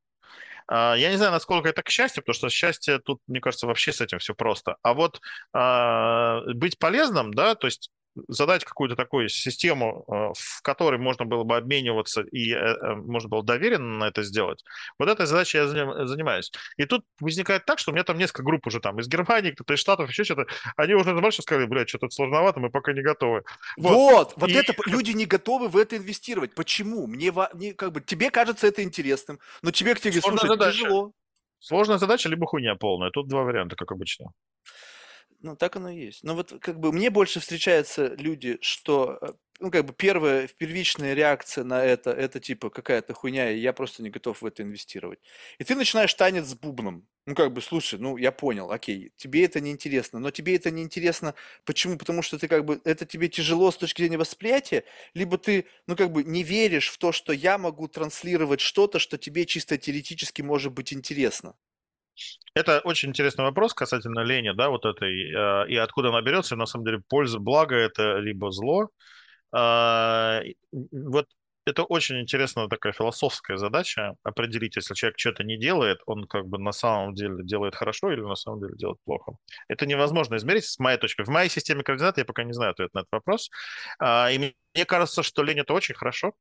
А, 0.68 0.96
я 0.96 1.12
не 1.12 1.18
знаю, 1.18 1.32
насколько 1.32 1.70
это 1.70 1.84
к 1.84 1.90
счастью, 1.90 2.24
потому 2.24 2.36
что 2.36 2.50
счастье 2.50 3.00
тут, 3.00 3.22
мне 3.28 3.40
кажется, 3.40 3.68
вообще 3.68 3.92
с 3.92 4.02
этим 4.02 4.20
все 4.20 4.34
просто. 4.34 4.78
А 4.82 4.94
вот 4.94 5.20
а, 5.54 6.42
быть 6.54 6.80
полезным, 6.80 7.34
да, 7.34 7.56
то 7.56 7.68
есть 7.68 7.92
задать 8.28 8.64
какую-то 8.64 8.96
такую 8.96 9.30
систему, 9.30 10.06
э, 10.08 10.34
в 10.36 10.62
которой 10.62 11.00
можно 11.00 11.26
было 11.26 11.44
бы 11.44 11.58
обмениваться 11.58 12.22
и 12.22 12.54
э, 12.54 12.58
э, 12.58 12.96
можно 12.96 13.30
было 13.30 13.44
доверенно 13.44 14.00
на 14.00 14.08
это 14.08 14.24
сделать, 14.24 14.64
вот 14.98 15.10
этой 15.10 15.26
задачей 15.26 15.60
я 15.60 15.68
занимаюсь. 15.68 16.52
И 16.78 16.86
тут 16.86 17.06
возникает 17.20 17.66
так, 17.66 17.80
что 17.80 17.92
у 17.92 17.94
меня 17.94 18.04
там 18.04 18.18
несколько 18.18 18.44
групп 18.44 18.68
уже 18.68 18.80
там 18.80 19.00
из 19.00 19.08
Германии, 19.08 19.52
кто-то 19.52 19.74
из 19.74 19.80
Штатов, 19.80 20.10
еще 20.10 20.24
что-то. 20.24 20.46
Они 20.76 20.94
уже 20.94 21.20
дальше 21.20 21.42
сказали, 21.42 21.66
блядь, 21.66 21.90
что-то 21.90 22.10
сложновато, 22.10 22.60
мы 22.60 22.70
пока 22.70 22.94
не 22.94 23.02
готовы. 23.02 23.44
Вот, 23.78 23.92
вот, 23.92 24.34
вот 24.38 24.50
и... 24.50 24.54
это 24.54 24.74
люди 24.86 25.12
не 25.12 25.26
готовы 25.26 25.68
в 25.68 25.78
это 25.78 25.98
инвестировать. 25.98 26.54
Почему? 26.56 27.08
Мне, 27.08 27.34
мне 27.54 27.74
как 27.74 27.92
бы 27.92 28.02
тебе 28.02 28.32
кажется 28.32 28.68
это 28.68 28.84
интересным, 28.84 29.40
но 29.62 29.72
тебе 29.72 29.96
к 29.96 30.00
тебе 30.00 30.20
задача. 30.22 30.72
тяжело. 30.72 31.14
Сложная 31.60 31.98
задача, 31.98 32.30
либо 32.30 32.46
хуйня 32.48 32.76
полная. 32.76 33.12
Тут 33.12 33.28
два 33.28 33.44
варианта, 33.44 33.76
как 33.76 33.92
обычно. 33.92 34.32
Ну, 35.42 35.56
так 35.56 35.76
оно 35.78 35.90
и 35.90 35.98
есть. 36.06 36.24
Но 36.24 36.36
вот 36.36 36.54
как 36.62 36.80
бы 36.80 36.92
мне 36.92 37.10
больше 37.10 37.40
встречаются 37.40 38.08
люди, 38.16 38.58
что, 38.62 39.18
э, 39.22 39.28
ну, 39.62 39.72
как 39.72 39.86
бы 39.86 39.94
первая, 39.94 40.48
первичная 40.50 41.14
реакция 41.14 41.64
на 41.64 41.84
это, 41.84 42.12
это 42.12 42.42
типа 42.42 42.70
какая-то 42.70 43.14
хуйня, 43.14 43.50
и 43.52 43.58
я 43.60 43.72
просто 43.72 44.04
не 44.04 44.10
готов 44.10 44.42
в 44.42 44.46
это 44.46 44.64
инвестировать. 44.64 45.20
И 45.58 45.64
ты 45.64 45.76
начинаешь 45.76 46.14
танец 46.14 46.46
с 46.48 46.56
бубном. 46.56 47.08
Ну, 47.26 47.36
как 47.36 47.54
бы, 47.54 47.62
слушай, 47.62 47.98
ну, 48.00 48.18
я 48.18 48.32
понял, 48.34 48.70
окей, 48.72 49.14
тебе 49.16 49.46
это 49.46 49.62
не 49.62 49.72
интересно, 49.72 50.20
но 50.20 50.30
тебе 50.32 50.56
это 50.56 50.72
не 50.72 50.82
интересно, 50.82 51.36
почему? 51.64 51.98
Потому 51.98 52.22
что 52.22 52.38
ты 52.38 52.48
как 52.50 52.66
бы, 52.66 52.82
это 52.84 53.06
тебе 53.06 53.30
тяжело 53.30 53.72
с 53.72 53.78
точки 53.78 54.02
зрения 54.02 54.18
восприятия, 54.18 54.84
либо 55.14 55.38
ты, 55.38 55.68
ну, 55.88 55.96
как 55.96 56.12
бы 56.12 56.24
не 56.26 56.44
веришь 56.44 56.90
в 56.90 56.98
то, 56.98 57.12
что 57.14 57.32
я 57.32 57.58
могу 57.58 57.88
транслировать 57.88 58.60
что-то, 58.60 59.00
что 59.00 59.18
тебе 59.18 59.46
чисто 59.46 59.78
теоретически 59.78 60.42
может 60.42 60.74
быть 60.74 60.92
интересно. 60.92 61.56
Это 62.54 62.80
очень 62.82 63.10
интересный 63.10 63.46
вопрос 63.46 63.74
касательно 63.74 64.22
лени, 64.22 64.52
да, 64.56 64.70
вот 64.70 64.86
этой, 64.86 65.32
э, 65.32 65.70
и 65.70 65.76
откуда 65.78 66.10
она 66.10 66.22
берется, 66.22 66.56
на 66.56 66.66
самом 66.66 66.86
деле, 66.86 67.02
польза, 67.08 67.40
благо 67.40 67.76
это 67.76 68.18
либо 68.18 68.52
зло. 68.52 68.90
Э, 69.56 70.42
вот 70.72 71.28
это 71.66 71.84
очень 71.84 72.20
интересная 72.20 72.68
такая 72.68 72.94
философская 72.94 73.58
задача, 73.58 74.16
определить, 74.24 74.76
если 74.76 74.94
человек 74.94 75.20
что-то 75.20 75.44
не 75.44 75.58
делает, 75.58 76.00
он 76.06 76.26
как 76.26 76.48
бы 76.48 76.58
на 76.58 76.72
самом 76.72 77.14
деле 77.14 77.44
делает 77.44 77.76
хорошо 77.76 78.12
или 78.12 78.22
на 78.22 78.36
самом 78.36 78.62
деле 78.62 78.74
делает 78.76 78.98
плохо. 79.06 79.34
Это 79.68 79.86
невозможно 79.86 80.36
измерить 80.36 80.66
с 80.66 80.80
моей 80.80 80.98
точки. 80.98 81.22
В 81.24 81.30
моей 81.30 81.50
системе 81.50 81.84
координат 81.84 82.18
я 82.18 82.26
пока 82.26 82.44
не 82.44 82.54
знаю 82.54 82.72
ответ 82.72 82.94
на 82.94 83.00
этот 83.00 83.12
вопрос. 83.12 83.50
А, 84.00 84.32
и 84.32 84.38
мне 84.38 84.86
кажется, 84.86 85.24
что 85.24 85.44
лень 85.44 85.60
это 85.60 85.74
очень 85.74 85.96
хорошо, 85.96 86.34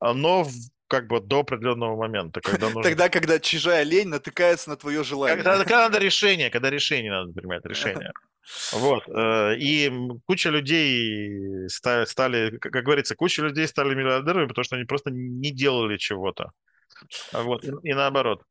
но 0.00 0.46
как 0.88 1.08
бы 1.08 1.20
до 1.20 1.40
определенного 1.40 1.96
момента, 1.96 2.40
когда 2.40 2.66
нужно... 2.66 2.82
Тогда, 2.82 3.08
когда 3.08 3.38
чужая 3.38 3.82
лень 3.82 4.08
натыкается 4.08 4.70
на 4.70 4.76
твое 4.76 5.02
желание. 5.04 5.36
Когда, 5.36 5.58
когда 5.58 5.82
надо 5.82 5.98
решение, 5.98 6.50
когда 6.50 6.70
решение 6.70 7.10
надо 7.10 7.32
принимать, 7.32 7.64
решение. 7.64 8.12
Вот. 8.72 9.02
Э, 9.08 9.56
и 9.56 9.92
куча 10.24 10.50
людей 10.50 11.68
стали, 11.68 12.56
как 12.58 12.84
говорится, 12.84 13.16
куча 13.16 13.42
людей 13.42 13.66
стали 13.66 13.92
миллиардерами, 13.92 14.46
потому 14.46 14.64
что 14.64 14.76
они 14.76 14.84
просто 14.84 15.10
не 15.10 15.50
делали 15.50 15.96
чего-то. 15.96 16.52
Вот. 17.32 17.64
И 17.64 17.92
наоборот. 17.92 18.44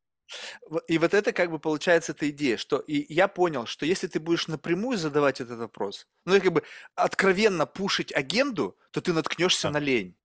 И 0.88 0.98
вот 0.98 1.14
это 1.14 1.32
как 1.32 1.50
бы 1.50 1.58
получается 1.58 2.12
эта 2.12 2.28
идея, 2.30 2.56
что 2.56 2.78
и 2.78 3.12
я 3.12 3.28
понял, 3.28 3.66
что 3.66 3.86
если 3.86 4.08
ты 4.08 4.18
будешь 4.18 4.48
напрямую 4.48 4.98
задавать 4.98 5.40
этот 5.40 5.58
вопрос, 5.58 6.06
ну, 6.24 6.40
как 6.40 6.52
бы 6.52 6.62
откровенно 6.94 7.64
пушить 7.64 8.12
агенду, 8.12 8.76
то 8.90 9.00
ты 9.00 9.12
наткнешься 9.12 9.68
да. 9.68 9.74
на 9.74 9.78
лень. 9.78 10.16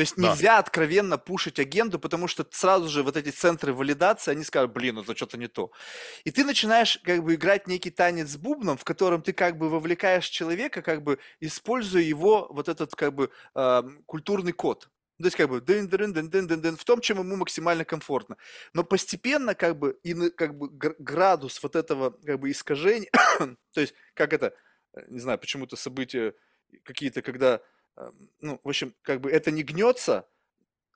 То 0.00 0.02
есть 0.02 0.16
нельзя 0.16 0.54
да. 0.54 0.58
откровенно 0.60 1.18
пушить 1.18 1.58
агенду, 1.58 1.98
потому 1.98 2.26
что 2.26 2.46
сразу 2.50 2.88
же 2.88 3.02
вот 3.02 3.18
эти 3.18 3.28
центры 3.28 3.74
валидации, 3.74 4.30
они 4.30 4.44
скажут, 4.44 4.72
блин, 4.72 4.98
это 4.98 5.14
что-то 5.14 5.36
не 5.36 5.46
то. 5.46 5.72
И 6.24 6.30
ты 6.30 6.42
начинаешь 6.42 6.98
как 7.04 7.22
бы 7.22 7.34
играть 7.34 7.66
некий 7.66 7.90
танец 7.90 8.28
с 8.28 8.38
бубном, 8.38 8.78
в 8.78 8.84
котором 8.84 9.20
ты 9.20 9.34
как 9.34 9.58
бы 9.58 9.68
вовлекаешь 9.68 10.26
человека, 10.26 10.80
как 10.80 11.02
бы 11.02 11.18
используя 11.40 12.00
его 12.00 12.46
вот 12.48 12.70
этот 12.70 12.94
как 12.94 13.14
бы 13.14 13.30
э, 13.54 13.82
культурный 14.06 14.52
код. 14.52 14.88
То 15.18 15.26
есть 15.26 15.36
как 15.36 15.50
бы 15.50 15.60
дын 15.60 15.86
дын 15.86 16.14
дын 16.14 16.30
дын 16.30 16.46
дын 16.46 16.60
дын 16.62 16.76
в 16.78 16.84
том, 16.84 17.02
чем 17.02 17.18
ему 17.18 17.36
максимально 17.36 17.84
комфортно. 17.84 18.38
Но 18.72 18.84
постепенно 18.84 19.54
как 19.54 19.78
бы 19.78 19.98
и 20.02 20.30
как 20.30 20.56
бы 20.56 20.70
градус 20.70 21.62
вот 21.62 21.76
этого 21.76 22.12
как 22.24 22.40
бы 22.40 22.50
искажения, 22.50 23.10
то 23.74 23.80
есть 23.82 23.92
как 24.14 24.32
это, 24.32 24.54
э, 24.94 25.02
не 25.08 25.20
знаю, 25.20 25.38
почему-то 25.38 25.76
события 25.76 26.32
какие-то, 26.84 27.20
когда 27.20 27.60
ну, 28.40 28.60
в 28.62 28.68
общем, 28.68 28.94
как 29.02 29.20
бы 29.20 29.30
это 29.30 29.50
не 29.50 29.62
гнется 29.62 30.28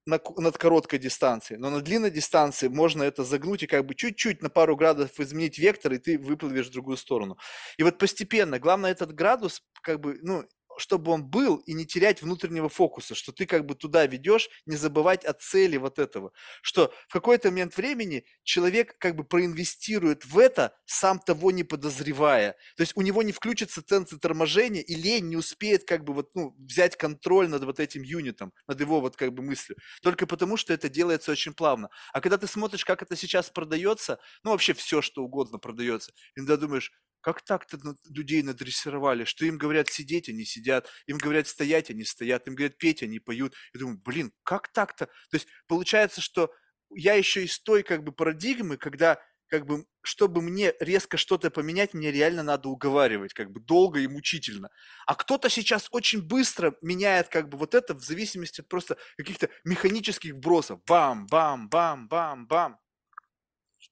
на, 0.07 0.21
над 0.37 0.59
короткой 0.59 0.99
дистанцией, 0.99 1.59
но 1.59 1.71
на 1.71 1.81
длинной 1.81 2.11
дистанции 2.11 2.69
можно 2.69 3.03
это 3.03 3.25
загнуть 3.25 3.63
и 3.63 3.67
как 3.67 3.87
бы 3.87 3.95
чуть-чуть 3.95 4.43
на 4.43 4.51
пару 4.51 4.77
градусов 4.77 5.19
изменить 5.19 5.59
вектор, 5.59 5.93
и 5.93 5.99
ты 5.99 6.19
выплывешь 6.19 6.69
в 6.69 6.73
другую 6.73 6.97
сторону. 6.97 7.39
И 7.79 7.83
вот 7.83 7.99
постепенно, 7.99 8.59
главное 8.59 8.91
этот 8.91 9.15
градус, 9.15 9.63
как 9.83 10.01
бы, 10.01 10.19
ну, 10.23 10.45
чтобы 10.79 11.13
он 11.13 11.25
был 11.25 11.57
и 11.57 11.73
не 11.73 11.87
терять 11.87 12.23
внутреннего 12.23 12.69
фокуса, 12.69 13.15
что 13.15 13.33
ты 13.33 13.47
как 13.47 13.67
бы 13.67 13.75
туда 13.75 14.07
ведешь, 14.07 14.49
не 14.67 14.77
забывать 14.77 15.25
о 15.25 15.33
цели 15.33 15.77
вот 15.77 15.99
этого, 15.99 16.33
что 16.63 16.93
в 17.09 17.13
какой-то 17.13 17.51
момент 17.51 17.77
времени 17.77 18.25
человек 18.43 18.97
как 18.99 19.17
бы 19.17 19.25
проинвестирует 19.25 20.25
в 20.25 20.39
это, 20.39 20.75
сам 20.87 21.19
того 21.19 21.51
не 21.51 21.65
подозревая. 21.65 22.53
То 22.77 22.83
есть 22.83 22.93
у 22.97 23.03
него 23.03 23.23
не 23.23 23.33
включится 23.33 23.83
центр 23.83 24.19
торможения, 24.19 24.83
и 24.83 24.95
лень 24.95 25.29
не 25.29 25.37
успеет 25.37 25.85
как 25.85 26.05
бы 26.05 26.13
вот, 26.13 26.35
ну, 26.35 26.55
взять 26.59 26.97
контроль 26.97 27.49
над 27.49 27.65
вот 27.65 27.81
этим 27.81 28.03
юнитом, 28.03 28.53
над 28.67 28.81
его 28.81 29.01
вот 29.01 29.17
как 29.17 29.33
бы 29.33 29.43
мыслью. 29.43 29.77
Только 30.03 30.27
потому, 30.27 30.57
что 30.57 30.73
это 30.73 30.89
делается 30.89 31.33
очень 31.33 31.55
плавно. 31.55 31.91
А 32.13 32.21
когда 32.21 32.39
ты 32.39 32.47
смотришь, 32.47 32.85
как 32.85 33.03
это 33.03 33.17
сейчас 33.17 33.51
продается, 33.51 34.19
ну 34.43 34.51
вообще 34.51 34.75
все, 34.75 35.03
что 35.03 35.23
угодно 35.23 35.59
продается, 35.59 36.13
иногда 36.37 36.57
думаешь, 36.57 36.93
как 37.25 37.41
так-то 37.41 37.79
людей 38.11 38.43
надрессировали, 38.43 39.25
что 39.25 39.47
им 39.47 39.57
говорят 39.57 39.89
сидеть, 39.89 40.29
они 40.29 40.45
сидят, 40.45 40.91
им 41.07 41.17
говорят 41.17 41.49
стоять, 41.49 41.89
они 41.89 42.05
стоят, 42.05 42.47
им 42.47 42.55
говорят 42.55 42.77
петь, 42.77 43.03
они 43.03 43.19
поют. 43.19 43.55
Я 43.73 43.81
думаю, 43.81 43.99
блин, 44.05 44.31
как 44.43 44.69
так-то? 44.69 45.07
То 45.07 45.37
есть 45.37 45.49
получается, 45.67 46.21
что 46.21 46.53
я 46.91 47.15
еще 47.15 47.43
из 47.43 47.59
той 47.59 47.83
как 47.83 48.05
бы 48.05 48.13
парадигмы, 48.13 48.77
когда 48.77 49.19
как 49.47 49.65
бы, 49.65 49.87
чтобы 50.03 50.43
мне 50.43 50.75
резко 50.81 51.17
что-то 51.17 51.51
поменять, 51.51 51.95
мне 51.95 52.13
реально 52.13 52.43
надо 52.43 52.69
уговаривать, 52.69 53.33
как 53.33 53.51
бы 53.51 53.61
долго 53.61 54.01
и 54.01 54.07
мучительно. 54.07 54.69
А 55.07 55.15
кто-то 55.15 55.49
сейчас 55.49 55.89
очень 55.93 56.21
быстро 56.21 56.77
меняет 56.83 57.29
как 57.29 57.49
бы 57.49 57.57
вот 57.57 57.75
это 57.75 57.95
в 57.95 58.05
зависимости 58.05 58.61
от 58.61 58.69
просто 58.69 58.99
каких-то 59.17 59.49
механических 59.65 60.37
бросов. 60.37 60.81
Бам, 60.85 61.27
бам, 61.27 61.71
бам, 61.71 62.07
бам, 62.07 62.47
бам. 62.47 62.79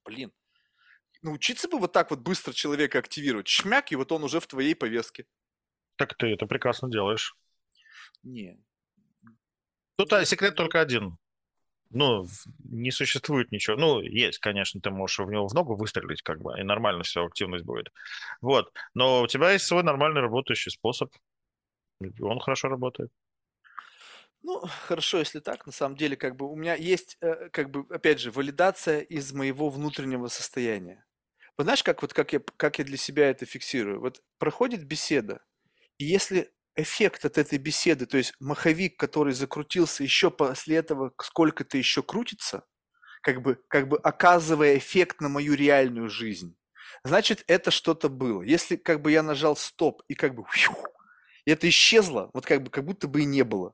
Блин, 0.04 0.32
научиться 1.22 1.68
бы 1.68 1.78
вот 1.78 1.92
так 1.92 2.10
вот 2.10 2.20
быстро 2.20 2.52
человека 2.52 2.98
активировать. 2.98 3.48
Шмяк, 3.48 3.92
и 3.92 3.96
вот 3.96 4.12
он 4.12 4.24
уже 4.24 4.40
в 4.40 4.46
твоей 4.46 4.74
повестке. 4.74 5.26
Так 5.96 6.14
ты 6.14 6.28
это 6.28 6.46
прекрасно 6.46 6.90
делаешь. 6.90 7.36
Не. 8.22 8.58
Тут 9.96 10.12
а, 10.12 10.24
секрет 10.24 10.54
только 10.54 10.80
один 10.80 11.18
ну, 11.92 12.26
не 12.64 12.90
существует 12.90 13.52
ничего. 13.52 13.76
Ну, 13.76 14.00
есть, 14.00 14.38
конечно, 14.38 14.80
ты 14.80 14.90
можешь 14.90 15.18
в 15.18 15.30
него 15.30 15.46
в 15.46 15.54
ногу 15.54 15.76
выстрелить, 15.76 16.22
как 16.22 16.40
бы, 16.40 16.58
и 16.58 16.62
нормально 16.62 17.02
все, 17.02 17.24
активность 17.24 17.64
будет. 17.64 17.92
Вот. 18.40 18.72
Но 18.94 19.22
у 19.22 19.26
тебя 19.26 19.52
есть 19.52 19.66
свой 19.66 19.82
нормальный 19.82 20.20
работающий 20.20 20.70
способ. 20.70 21.12
Он 22.20 22.40
хорошо 22.40 22.68
работает. 22.68 23.10
Ну, 24.42 24.60
хорошо, 24.86 25.18
если 25.18 25.38
так. 25.38 25.66
На 25.66 25.72
самом 25.72 25.96
деле, 25.96 26.16
как 26.16 26.36
бы 26.36 26.50
у 26.50 26.56
меня 26.56 26.74
есть, 26.74 27.16
э, 27.20 27.48
как 27.50 27.70
бы, 27.70 27.84
опять 27.94 28.18
же, 28.18 28.32
валидация 28.32 29.00
из 29.00 29.32
моего 29.32 29.68
внутреннего 29.68 30.26
состояния. 30.28 31.04
Вот 31.62 31.66
знаешь, 31.66 31.84
как 31.84 32.02
вот 32.02 32.12
как 32.12 32.32
я, 32.32 32.40
как 32.56 32.80
я 32.80 32.84
для 32.84 32.96
себя 32.96 33.30
это 33.30 33.46
фиксирую? 33.46 34.00
Вот 34.00 34.20
проходит 34.38 34.82
беседа, 34.82 35.44
и 35.96 36.04
если 36.04 36.50
эффект 36.74 37.24
от 37.24 37.38
этой 37.38 37.56
беседы, 37.58 38.04
то 38.06 38.16
есть 38.16 38.34
маховик, 38.40 38.98
который 38.98 39.32
закрутился 39.32 40.02
еще 40.02 40.32
после 40.32 40.78
этого, 40.78 41.12
сколько-то 41.22 41.78
еще 41.78 42.02
крутится, 42.02 42.66
как 43.22 43.42
бы, 43.42 43.62
как 43.68 43.86
бы 43.86 43.96
оказывая 43.98 44.76
эффект 44.76 45.20
на 45.20 45.28
мою 45.28 45.54
реальную 45.54 46.10
жизнь, 46.10 46.56
значит, 47.04 47.44
это 47.46 47.70
что-то 47.70 48.08
было. 48.08 48.42
Если 48.42 48.74
как 48.74 49.00
бы 49.00 49.12
я 49.12 49.22
нажал 49.22 49.54
стоп 49.54 50.02
и 50.08 50.14
как 50.14 50.34
бы 50.34 50.42
и 51.44 51.50
это 51.52 51.68
исчезло, 51.68 52.28
вот 52.34 52.44
как 52.44 52.64
бы 52.64 52.70
как 52.70 52.84
будто 52.84 53.06
бы 53.06 53.20
и 53.20 53.24
не 53.24 53.44
было, 53.44 53.72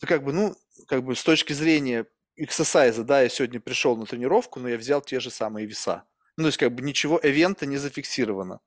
то 0.00 0.08
как 0.08 0.24
бы, 0.24 0.32
ну, 0.32 0.56
как 0.88 1.04
бы 1.04 1.14
с 1.14 1.22
точки 1.22 1.52
зрения 1.52 2.04
эксерсайза, 2.34 3.04
да, 3.04 3.22
я 3.22 3.28
сегодня 3.28 3.60
пришел 3.60 3.96
на 3.96 4.06
тренировку, 4.06 4.58
но 4.58 4.68
я 4.68 4.76
взял 4.76 5.00
те 5.00 5.20
же 5.20 5.30
самые 5.30 5.68
веса. 5.68 6.04
Ну, 6.36 6.44
то 6.44 6.48
есть 6.48 6.58
как 6.58 6.74
бы 6.74 6.82
ничего 6.82 7.20
эвента 7.22 7.66
не 7.66 7.76
зафиксировано. 7.76 8.60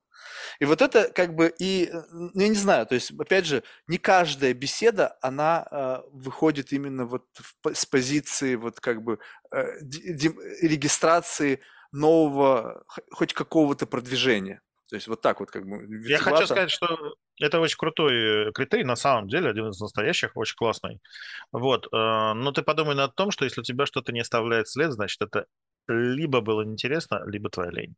И 0.60 0.66
вот 0.66 0.82
это 0.82 1.12
как 1.12 1.36
бы 1.36 1.54
и, 1.60 1.92
ну, 2.12 2.32
я 2.34 2.48
не 2.48 2.56
знаю, 2.56 2.86
то 2.86 2.96
есть, 2.96 3.12
опять 3.12 3.46
же, 3.46 3.64
не 3.88 3.98
каждая 3.98 4.54
беседа, 4.54 5.18
она 5.22 5.68
э, 5.70 5.98
выходит 6.12 6.72
именно 6.72 7.06
вот 7.06 7.26
в, 7.34 7.74
с 7.74 7.86
позиции 7.86 8.56
вот 8.56 8.80
как 8.80 9.04
бы 9.04 9.20
э, 9.52 9.64
регистрации 10.62 11.62
нового, 11.92 12.84
хоть 13.12 13.34
какого-то 13.34 13.88
продвижения. 13.88 14.62
То 14.90 14.96
есть 14.96 15.08
вот 15.08 15.22
так 15.22 15.40
вот 15.40 15.50
как 15.50 15.66
бы. 15.66 15.88
Я 16.08 16.20
хочу 16.20 16.46
сказать, 16.46 16.70
что 16.70 17.16
это 17.40 17.60
очень 17.60 17.78
крутой 17.78 18.50
э, 18.50 18.52
критерий, 18.52 18.84
на 18.84 18.96
самом 18.96 19.28
деле, 19.28 19.50
один 19.50 19.70
из 19.70 19.80
настоящих, 19.80 20.32
очень 20.36 20.56
классный. 20.56 21.00
Вот. 21.52 21.88
Э, 21.88 22.34
но 22.34 22.52
ты 22.52 22.62
подумай 22.62 22.96
над 22.96 23.16
том, 23.16 23.32
что 23.32 23.46
если 23.46 23.62
у 23.62 23.64
тебя 23.64 23.86
что-то 23.88 24.12
не 24.12 24.20
оставляет 24.20 24.68
след, 24.68 24.92
значит, 24.92 25.22
это 25.22 25.48
либо 25.88 26.42
было 26.42 26.62
неинтересно, 26.64 27.24
либо 27.26 27.50
твоя 27.50 27.72
лень. 27.72 27.96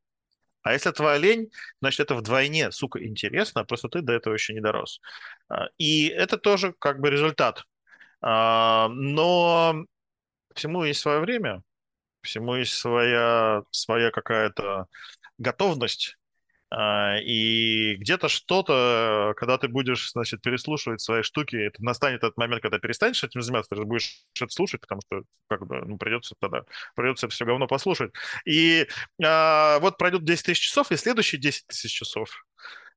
А 0.64 0.74
если 0.74 0.92
твоя 0.92 1.18
лень, 1.18 1.52
значит, 1.82 2.02
это 2.02 2.16
вдвойне, 2.16 2.72
сука, 2.72 3.04
интересно, 3.04 3.64
просто 3.64 3.88
ты 3.90 4.02
до 4.02 4.14
этого 4.14 4.34
еще 4.34 4.54
не 4.54 4.60
дорос. 4.60 5.00
А, 5.50 5.68
и 5.78 6.08
это 6.08 6.38
тоже 6.38 6.74
как 6.80 7.00
бы 7.00 7.10
результат. 7.10 7.64
А, 8.22 8.90
но 8.90 9.86
всему 10.56 10.84
есть 10.84 11.00
свое 11.00 11.20
время, 11.22 11.64
всему 12.22 12.56
есть 12.56 12.74
своя, 12.74 13.64
своя 13.72 14.12
какая-то 14.12 14.88
готовность 15.38 16.18
и 17.24 17.96
где-то 17.96 18.28
что-то, 18.28 19.34
когда 19.38 19.58
ты 19.58 19.68
будешь, 19.68 20.12
значит, 20.12 20.42
переслушивать 20.42 21.02
свои 21.02 21.22
штуки, 21.22 21.56
это 21.56 21.84
настанет 21.84 22.24
этот 22.24 22.38
момент, 22.38 22.62
когда 22.62 22.80
перестанешь 22.80 23.24
этим 23.24 23.42
заниматься, 23.42 23.70
ты 23.70 23.78
же 23.78 23.86
будешь 23.86 24.24
это 24.40 24.52
слушать, 24.52 24.82
потому 24.82 25.02
что 25.06 25.24
как 25.48 25.66
бы, 25.66 25.82
ну, 25.86 25.98
придется 25.98 26.36
тогда, 26.40 26.64
придется 26.96 27.30
все 27.30 27.46
говно 27.46 27.68
послушать. 27.68 28.12
И 28.46 28.88
а, 29.24 29.80
вот 29.80 29.98
пройдет 29.98 30.26
10 30.26 30.46
тысяч 30.46 30.62
часов, 30.68 30.92
и 30.92 30.98
следующие 30.98 31.40
10 31.40 31.68
тысяч 31.68 31.92
часов 31.94 32.30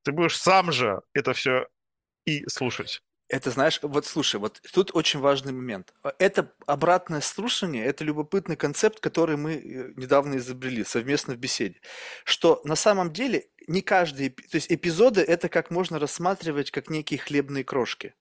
ты 0.03 0.13
будешь 0.13 0.37
сам 0.37 0.73
же 0.73 1.01
это 1.13 1.33
все 1.33 1.67
и 2.25 2.47
слушать. 2.49 3.03
Это, 3.31 3.53
знаешь, 3.53 3.79
вот 3.83 4.07
слушай, 4.07 4.41
вот 4.41 4.61
тут 4.73 4.91
очень 4.93 5.21
важный 5.21 5.53
момент. 5.53 5.95
Это 6.19 6.53
обратное 6.67 7.21
слушание, 7.21 7.85
это 7.85 8.03
любопытный 8.03 8.57
концепт, 8.57 8.99
который 8.99 9.37
мы 9.37 9.55
э, 9.55 9.93
недавно 9.97 10.37
изобрели 10.37 10.83
совместно 10.83 11.35
в 11.35 11.37
беседе. 11.37 11.81
Что 12.25 12.61
на 12.65 12.75
самом 12.75 13.13
деле 13.13 13.47
не 13.69 13.83
каждый, 13.83 14.31
то 14.31 14.57
есть 14.57 14.73
эпизоды 14.73 15.21
это 15.21 15.49
как 15.49 15.71
можно 15.71 16.01
рассматривать 16.01 16.73
как 16.73 16.91
некие 16.91 17.21
хлебные 17.21 17.63
крошки. 17.63 18.15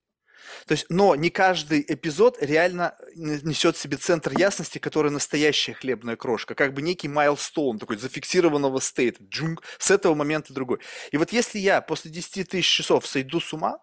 То 0.67 0.73
есть, 0.73 0.85
но 0.89 1.15
не 1.15 1.31
каждый 1.31 1.83
эпизод 1.87 2.37
реально 2.39 2.95
несет 3.15 3.77
в 3.77 3.79
себе 3.79 3.97
центр 3.97 4.37
ясности, 4.37 4.77
который 4.77 5.09
настоящая 5.09 5.73
хлебная 5.73 6.17
крошка, 6.17 6.53
как 6.53 6.75
бы 6.75 6.83
некий 6.83 7.07
майлстоун, 7.07 7.79
такой 7.79 7.97
зафиксированного 7.97 8.79
стейта, 8.79 9.23
джунг, 9.23 9.63
с 9.79 9.89
этого 9.89 10.13
момента 10.13 10.53
другой. 10.53 10.79
И 11.11 11.17
вот 11.17 11.31
если 11.31 11.57
я 11.57 11.81
после 11.81 12.11
10 12.11 12.47
тысяч 12.47 12.67
часов 12.67 13.07
сойду 13.07 13.39
с 13.39 13.51
ума, 13.53 13.79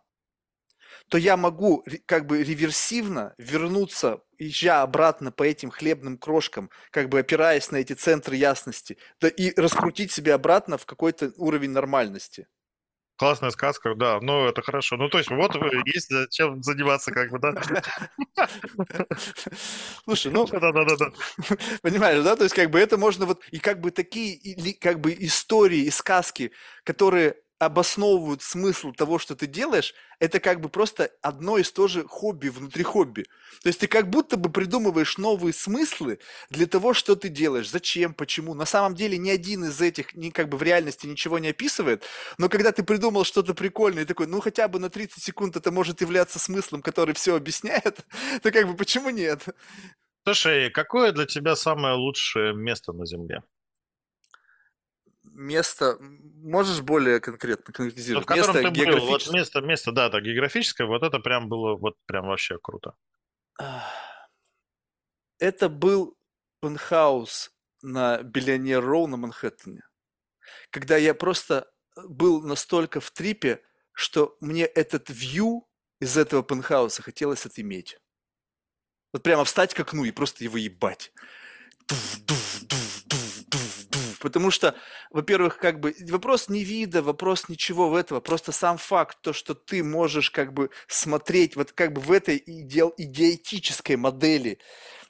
то 1.08 1.18
я 1.18 1.36
могу 1.36 1.84
как 2.06 2.26
бы 2.26 2.42
реверсивно 2.42 3.34
вернуться, 3.38 4.20
езжа 4.38 4.82
обратно 4.82 5.30
по 5.32 5.44
этим 5.44 5.70
хлебным 5.70 6.18
крошкам, 6.18 6.70
как 6.90 7.08
бы 7.08 7.20
опираясь 7.20 7.70
на 7.70 7.76
эти 7.76 7.92
центры 7.92 8.36
ясности, 8.36 8.98
да, 9.20 9.28
и 9.28 9.58
раскрутить 9.58 10.12
себя 10.12 10.34
обратно 10.34 10.78
в 10.78 10.86
какой-то 10.86 11.32
уровень 11.36 11.70
нормальности. 11.70 12.46
Классная 13.18 13.48
сказка, 13.48 13.94
да, 13.94 14.20
ну 14.20 14.46
это 14.46 14.60
хорошо. 14.60 14.96
Ну 14.98 15.08
то 15.08 15.16
есть 15.16 15.30
вот 15.30 15.56
есть 15.86 16.12
чем 16.30 16.62
заниматься, 16.62 17.12
как 17.12 17.30
бы, 17.30 17.38
да? 17.38 17.54
Слушай, 20.04 20.32
ну, 20.32 20.46
да, 20.46 20.60
да, 20.60 20.84
да, 20.84 20.96
да. 20.96 21.12
понимаешь, 21.80 22.22
да, 22.22 22.36
то 22.36 22.44
есть 22.44 22.54
как 22.54 22.70
бы 22.70 22.78
это 22.78 22.98
можно 22.98 23.24
вот, 23.24 23.42
и 23.50 23.58
как 23.58 23.80
бы 23.80 23.90
такие, 23.90 24.74
как 24.74 25.00
бы 25.00 25.16
истории 25.18 25.84
и 25.84 25.90
сказки, 25.90 26.52
которые 26.84 27.36
обосновывают 27.58 28.42
смысл 28.42 28.92
того, 28.92 29.18
что 29.18 29.34
ты 29.34 29.46
делаешь, 29.46 29.94
это 30.18 30.40
как 30.40 30.60
бы 30.60 30.68
просто 30.68 31.10
одно 31.22 31.56
из 31.56 31.72
то 31.72 31.88
же 31.88 32.04
хобби 32.04 32.48
внутри 32.48 32.82
хобби. 32.82 33.24
То 33.62 33.68
есть 33.68 33.80
ты 33.80 33.86
как 33.86 34.10
будто 34.10 34.36
бы 34.36 34.50
придумываешь 34.50 35.16
новые 35.16 35.52
смыслы 35.52 36.18
для 36.50 36.66
того, 36.66 36.92
что 36.92 37.16
ты 37.16 37.28
делаешь, 37.28 37.70
зачем, 37.70 38.12
почему. 38.14 38.54
На 38.54 38.66
самом 38.66 38.94
деле 38.94 39.16
ни 39.16 39.30
один 39.30 39.64
из 39.64 39.80
этих 39.80 40.14
ни, 40.14 40.30
как 40.30 40.48
бы 40.48 40.58
в 40.58 40.62
реальности 40.62 41.06
ничего 41.06 41.38
не 41.38 41.48
описывает, 41.48 42.04
но 42.38 42.48
когда 42.48 42.72
ты 42.72 42.82
придумал 42.82 43.24
что-то 43.24 43.54
прикольное 43.54 44.04
такой, 44.04 44.26
ну 44.26 44.40
хотя 44.40 44.68
бы 44.68 44.78
на 44.78 44.90
30 44.90 45.22
секунд 45.22 45.56
это 45.56 45.70
может 45.70 46.00
являться 46.00 46.38
смыслом, 46.38 46.82
который 46.82 47.14
все 47.14 47.36
объясняет, 47.36 48.04
то 48.42 48.50
как 48.50 48.66
бы 48.66 48.76
почему 48.76 49.10
нет? 49.10 49.44
Слушай, 50.24 50.70
какое 50.70 51.12
для 51.12 51.24
тебя 51.24 51.56
самое 51.56 51.94
лучшее 51.94 52.52
место 52.54 52.92
на 52.92 53.06
Земле? 53.06 53.42
Место, 55.36 55.96
можешь 56.00 56.80
более 56.80 57.20
конкретно 57.20 57.72
конкретизировать? 57.72 58.26
в 58.28 58.34
место 58.34 58.52
ты 58.52 58.70
был, 58.70 59.06
вот 59.06 59.32
место, 59.32 59.60
место, 59.60 59.92
да, 59.92 60.10
так, 60.10 60.22
географическое, 60.22 60.86
вот 60.86 61.02
это 61.02 61.18
прям 61.18 61.48
было, 61.48 61.76
вот 61.76 61.96
прям 62.06 62.26
вообще 62.26 62.58
круто. 62.60 62.94
Это 65.38 65.68
был 65.68 66.16
пентхаус 66.60 67.50
на 67.82 68.22
Биллионер 68.22 68.84
Роу 68.84 69.06
на 69.06 69.16
Манхэттене. 69.16 69.82
Когда 70.70 70.96
я 70.96 71.14
просто 71.14 71.70
был 71.96 72.42
настолько 72.42 73.00
в 73.00 73.10
трипе, 73.10 73.62
что 73.92 74.36
мне 74.40 74.64
этот 74.64 75.08
вью 75.08 75.68
из 76.00 76.16
этого 76.16 76.42
пентхауса 76.42 77.02
хотелось 77.02 77.46
отиметь. 77.46 77.98
Вот 79.12 79.22
прямо 79.22 79.44
встать 79.44 79.72
к 79.72 79.80
окну 79.80 80.04
и 80.04 80.10
просто 80.10 80.44
его 80.44 80.58
ебать. 80.58 81.12
Дув, 81.88 82.18
дув, 82.24 82.45
Потому 84.27 84.51
что, 84.51 84.74
во-первых, 85.11 85.57
как 85.57 85.78
бы 85.78 85.94
вопрос 86.11 86.48
не 86.48 86.65
вида, 86.65 87.01
вопрос 87.01 87.48
ничего 87.48 87.89
в 87.89 87.94
этого, 87.94 88.19
просто 88.19 88.51
сам 88.51 88.77
факт, 88.77 89.19
то, 89.20 89.32
что 89.32 89.55
ты 89.55 89.85
можешь 89.85 90.32
как 90.32 90.53
бы 90.53 90.70
смотреть 90.89 91.55
вот 91.55 91.70
как 91.70 91.93
бы 91.93 92.01
в 92.01 92.11
этой 92.11 92.43
иде, 92.44 92.90
идеотической 92.97 93.94
модели 93.94 94.59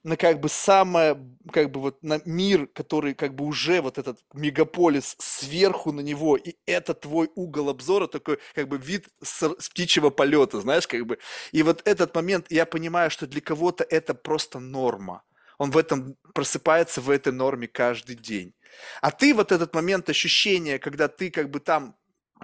на 0.04 0.18
как 0.18 0.38
бы 0.40 0.50
самое, 0.50 1.16
как 1.50 1.70
бы 1.70 1.80
вот 1.80 2.02
на 2.02 2.20
мир, 2.26 2.66
который 2.66 3.14
как 3.14 3.34
бы 3.34 3.46
уже 3.46 3.80
вот 3.80 3.96
этот 3.96 4.18
мегаполис 4.34 5.16
сверху 5.18 5.92
на 5.92 6.00
него, 6.00 6.36
и 6.36 6.56
это 6.66 6.92
твой 6.92 7.30
угол 7.36 7.70
обзора, 7.70 8.06
такой 8.06 8.38
как 8.54 8.68
бы 8.68 8.76
вид 8.76 9.08
с, 9.22 9.48
с 9.58 9.70
птичьего 9.70 10.10
полета, 10.10 10.60
знаешь, 10.60 10.86
как 10.86 11.06
бы. 11.06 11.18
И 11.52 11.62
вот 11.62 11.80
этот 11.86 12.14
момент, 12.14 12.48
я 12.50 12.66
понимаю, 12.66 13.10
что 13.10 13.26
для 13.26 13.40
кого-то 13.40 13.82
это 13.82 14.12
просто 14.12 14.58
норма. 14.58 15.22
Он 15.58 15.70
в 15.70 15.78
этом 15.78 16.16
просыпается 16.34 17.00
в 17.00 17.10
этой 17.10 17.32
норме 17.32 17.66
каждый 17.66 18.16
день. 18.16 18.52
А 19.00 19.10
ты 19.10 19.34
вот 19.34 19.52
этот 19.52 19.74
момент 19.74 20.08
ощущения, 20.08 20.78
когда 20.78 21.08
ты 21.08 21.30
как 21.30 21.50
бы 21.50 21.60
там 21.60 21.96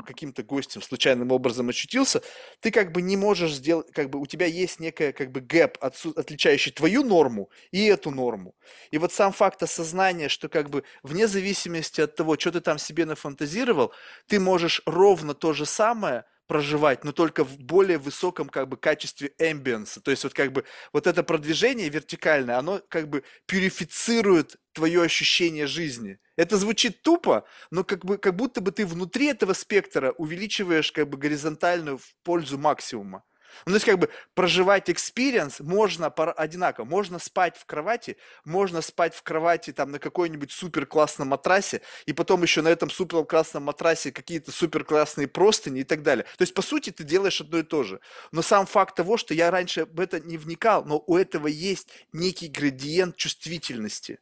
каким-то 0.06 0.42
гостем 0.42 0.80
случайным 0.80 1.32
образом 1.32 1.68
очутился, 1.68 2.22
ты 2.60 2.70
как 2.70 2.92
бы 2.92 3.02
не 3.02 3.16
можешь 3.16 3.52
сделать, 3.52 3.92
как 3.92 4.08
бы 4.08 4.18
у 4.18 4.26
тебя 4.26 4.46
есть 4.46 4.80
некая 4.80 5.12
как 5.12 5.30
бы 5.30 5.40
гэп, 5.40 5.76
отличающий 5.80 6.72
твою 6.72 7.04
норму 7.04 7.50
и 7.72 7.84
эту 7.84 8.10
норму. 8.10 8.54
И 8.90 8.98
вот 8.98 9.12
сам 9.12 9.32
факт 9.32 9.62
осознания, 9.62 10.28
что 10.28 10.48
как 10.48 10.70
бы 10.70 10.84
вне 11.02 11.26
зависимости 11.26 12.00
от 12.00 12.16
того, 12.16 12.38
что 12.38 12.52
ты 12.52 12.60
там 12.60 12.78
себе 12.78 13.04
нафантазировал, 13.04 13.92
ты 14.26 14.40
можешь 14.40 14.82
ровно 14.86 15.34
то 15.34 15.52
же 15.52 15.66
самое 15.66 16.24
проживать, 16.46 17.04
но 17.04 17.12
только 17.12 17.44
в 17.44 17.58
более 17.58 17.98
высоком 17.98 18.48
как 18.48 18.68
бы 18.68 18.76
качестве 18.76 19.32
эмбиенса. 19.38 20.00
То 20.00 20.10
есть 20.10 20.24
вот 20.24 20.34
как 20.34 20.52
бы 20.52 20.64
вот 20.92 21.06
это 21.06 21.22
продвижение 21.22 21.88
вертикальное, 21.88 22.58
оно 22.58 22.80
как 22.88 23.08
бы 23.08 23.24
purify 23.46 23.97
цирует 23.97 24.56
твое 24.72 25.02
ощущение 25.02 25.66
жизни. 25.66 26.18
Это 26.36 26.56
звучит 26.56 27.02
тупо, 27.02 27.46
но 27.70 27.84
как, 27.84 28.04
бы, 28.04 28.18
как 28.18 28.36
будто 28.36 28.60
бы 28.60 28.72
ты 28.72 28.86
внутри 28.86 29.26
этого 29.26 29.52
спектра 29.52 30.12
увеличиваешь 30.12 30.92
как 30.92 31.08
бы 31.08 31.18
горизонтальную 31.18 31.98
в 31.98 32.14
пользу 32.22 32.58
максимума. 32.58 33.22
Ну, 33.66 33.72
то 33.72 33.76
есть, 33.76 33.86
как 33.86 33.98
бы 33.98 34.08
проживать 34.34 34.90
experience 34.90 35.60
можно 35.60 36.08
одинаково. 36.08 36.84
Можно 36.84 37.18
спать 37.18 37.56
в 37.56 37.66
кровати, 37.66 38.16
можно 38.44 38.82
спать 38.82 39.14
в 39.14 39.22
кровати 39.22 39.72
там 39.72 39.90
на 39.90 39.98
какой-нибудь 39.98 40.52
супер 40.52 40.86
классном 40.86 41.28
матрасе, 41.28 41.82
и 42.06 42.12
потом 42.12 42.42
еще 42.42 42.62
на 42.62 42.68
этом 42.68 42.90
супер 42.90 43.24
классном 43.24 43.64
матрасе 43.64 44.12
какие-то 44.12 44.52
супер 44.52 44.84
классные 44.84 45.28
простыни 45.28 45.80
и 45.80 45.84
так 45.84 46.02
далее. 46.02 46.24
То 46.36 46.42
есть, 46.42 46.54
по 46.54 46.62
сути, 46.62 46.90
ты 46.90 47.04
делаешь 47.04 47.40
одно 47.40 47.58
и 47.58 47.62
то 47.62 47.82
же. 47.82 48.00
Но 48.32 48.42
сам 48.42 48.66
факт 48.66 48.96
того, 48.96 49.16
что 49.16 49.34
я 49.34 49.50
раньше 49.50 49.86
в 49.86 50.00
это 50.00 50.20
не 50.20 50.36
вникал, 50.36 50.84
но 50.84 51.02
у 51.06 51.16
этого 51.16 51.46
есть 51.46 51.88
некий 52.12 52.48
градиент 52.48 53.16
чувствительности. 53.16 54.18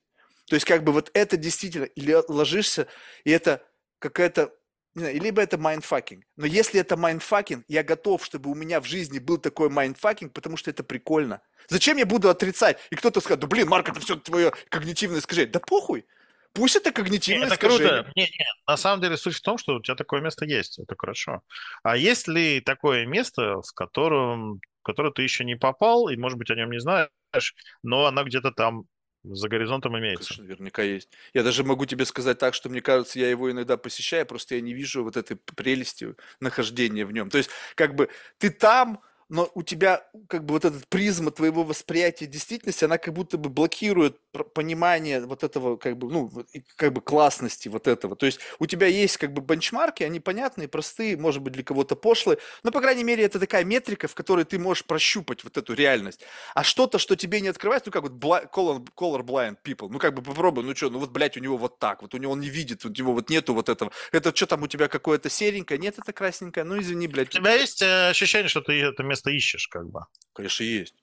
То 0.46 0.54
есть 0.54 0.66
как 0.66 0.82
бы 0.82 0.92
вот 0.92 1.10
это 1.14 1.36
действительно, 1.36 1.84
или 1.84 2.16
ложишься, 2.28 2.88
и 3.22 3.30
это 3.30 3.64
какая-то, 4.00 4.52
не 4.94 5.02
знаю, 5.02 5.20
либо 5.20 5.40
это 5.40 5.56
mindfucking. 5.56 6.24
Но 6.36 6.46
если 6.46 6.80
это 6.80 6.96
mindfucking, 6.96 7.64
я 7.68 7.82
готов, 7.82 8.24
чтобы 8.24 8.50
у 8.50 8.54
меня 8.54 8.80
в 8.80 8.86
жизни 8.86 9.18
был 9.18 9.38
такой 9.38 9.68
mindfucking, 9.68 10.32
потому 10.32 10.56
что 10.56 10.70
это 10.70 10.82
прикольно. 10.82 11.40
Зачем 11.68 11.96
я 11.96 12.06
буду 12.06 12.28
отрицать? 12.28 12.78
И 12.90 12.96
кто-то 12.96 13.20
скажет, 13.20 13.40
да 13.40 13.46
блин, 13.46 13.68
Марк, 13.68 13.88
это 13.88 14.00
все 14.00 14.16
твое 14.16 14.52
когнитивное 14.68 15.20
искажение. 15.20 15.52
Да 15.52 15.60
похуй. 15.60 16.06
Пусть 16.52 16.74
это 16.74 16.90
когнитивное 16.90 17.46
это 17.46 17.54
искажение. 17.54 18.02
Круто. 18.02 18.12
Нет, 18.16 18.30
нет. 18.30 18.48
На 18.66 18.76
самом 18.76 19.00
деле 19.00 19.16
суть 19.16 19.36
в 19.36 19.42
том, 19.42 19.56
что 19.58 19.76
у 19.76 19.82
тебя 19.82 19.94
такое 19.94 20.20
место 20.20 20.44
есть. 20.44 20.80
Это 20.80 20.96
хорошо. 20.98 21.42
А 21.84 21.96
есть 21.96 22.26
ли 22.26 22.60
такое 22.60 23.06
место, 23.06 23.62
в 23.62 23.72
котором, 23.72 24.56
в 24.80 24.82
которое 24.82 25.12
ты 25.12 25.22
еще 25.22 25.44
не 25.44 25.54
попал, 25.54 26.08
и, 26.08 26.16
может 26.16 26.38
быть, 26.38 26.50
о 26.50 26.56
нем 26.56 26.72
не 26.72 26.80
знаешь, 26.80 27.54
но 27.84 28.06
оно 28.06 28.24
где-то 28.24 28.50
там 28.50 28.86
за 29.22 29.48
горизонтом 29.48 29.98
имеется. 29.98 30.28
Конечно, 30.28 30.44
наверняка 30.44 30.82
есть. 30.82 31.10
Я 31.34 31.42
даже 31.42 31.64
могу 31.64 31.84
тебе 31.86 32.04
сказать 32.04 32.38
так, 32.38 32.54
что 32.54 32.68
мне 32.68 32.80
кажется, 32.80 33.18
я 33.18 33.28
его 33.28 33.50
иногда 33.50 33.76
посещаю, 33.76 34.26
просто 34.26 34.54
я 34.54 34.60
не 34.60 34.72
вижу 34.74 35.04
вот 35.04 35.16
этой 35.16 35.36
прелести 35.36 36.14
нахождения 36.40 37.04
в 37.04 37.12
нем. 37.12 37.30
То 37.30 37.38
есть, 37.38 37.50
как 37.74 37.94
бы 37.94 38.08
ты 38.38 38.50
там, 38.50 39.00
но 39.30 39.48
у 39.54 39.62
тебя 39.62 40.04
как 40.28 40.44
бы 40.44 40.54
вот 40.54 40.64
этот 40.64 40.86
призма 40.88 41.30
твоего 41.30 41.62
восприятия 41.62 42.26
действительности, 42.26 42.84
она 42.84 42.98
как 42.98 43.14
будто 43.14 43.38
бы 43.38 43.48
блокирует 43.48 44.18
понимание 44.54 45.24
вот 45.24 45.44
этого 45.44 45.76
как 45.76 45.96
бы, 45.96 46.10
ну, 46.10 46.30
как 46.76 46.92
бы 46.92 47.00
классности 47.00 47.68
вот 47.68 47.86
этого. 47.86 48.16
То 48.16 48.26
есть 48.26 48.40
у 48.58 48.66
тебя 48.66 48.88
есть 48.88 49.16
как 49.16 49.32
бы 49.32 49.40
бенчмарки, 49.40 50.02
они 50.02 50.18
понятные, 50.18 50.66
простые, 50.66 51.16
может 51.16 51.42
быть 51.42 51.52
для 51.52 51.62
кого-то 51.62 51.94
пошлые, 51.94 52.38
но 52.64 52.72
по 52.72 52.80
крайней 52.80 53.04
мере 53.04 53.24
это 53.24 53.38
такая 53.38 53.64
метрика, 53.64 54.08
в 54.08 54.14
которой 54.14 54.44
ты 54.44 54.58
можешь 54.58 54.84
прощупать 54.84 55.44
вот 55.44 55.56
эту 55.56 55.74
реальность. 55.74 56.22
А 56.54 56.64
что-то, 56.64 56.98
что 56.98 57.14
тебе 57.14 57.40
не 57.40 57.48
открывается, 57.48 57.88
ну 57.88 57.92
как 57.92 58.02
вот 58.02 58.12
color, 58.12 58.84
color 58.96 59.22
blind 59.22 59.58
people, 59.64 59.88
ну 59.90 60.00
как 60.00 60.14
бы 60.14 60.22
попробуй, 60.22 60.64
ну 60.64 60.74
что, 60.74 60.90
ну 60.90 60.98
вот, 60.98 61.10
блядь, 61.10 61.36
у 61.36 61.40
него 61.40 61.56
вот 61.56 61.78
так, 61.78 62.02
вот 62.02 62.14
у 62.14 62.18
него 62.18 62.32
он 62.32 62.40
не 62.40 62.50
видит, 62.50 62.84
у 62.84 62.88
него 62.88 63.12
вот 63.12 63.30
нету 63.30 63.54
вот 63.54 63.68
этого. 63.68 63.92
Это 64.10 64.34
что 64.34 64.46
там 64.46 64.62
у 64.64 64.66
тебя 64.66 64.88
какое-то 64.88 65.30
серенькое? 65.30 65.78
Нет, 65.78 65.98
это 65.98 66.12
красненькое. 66.12 66.64
Ну 66.64 66.80
извини, 66.80 67.06
блядь. 67.06 67.28
У 67.28 67.38
тебя 67.38 67.54
есть 67.54 67.80
э, 67.80 68.08
ощущение, 68.10 68.48
что 68.48 68.60
ты 68.60 68.80
это 68.80 69.02
место 69.02 69.19
место 69.20 69.30
ищешь, 69.30 69.68
как 69.68 69.88
бы. 69.90 70.00
Конечно, 70.32 70.64
есть. 70.64 70.94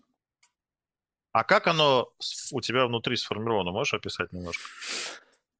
А 1.32 1.44
как 1.44 1.68
оно 1.68 2.12
у 2.52 2.62
тебя 2.62 2.88
внутри 2.88 3.16
сформировано? 3.16 3.72
Можешь 3.72 3.94
описать 3.94 4.34
немножко? 4.34 4.64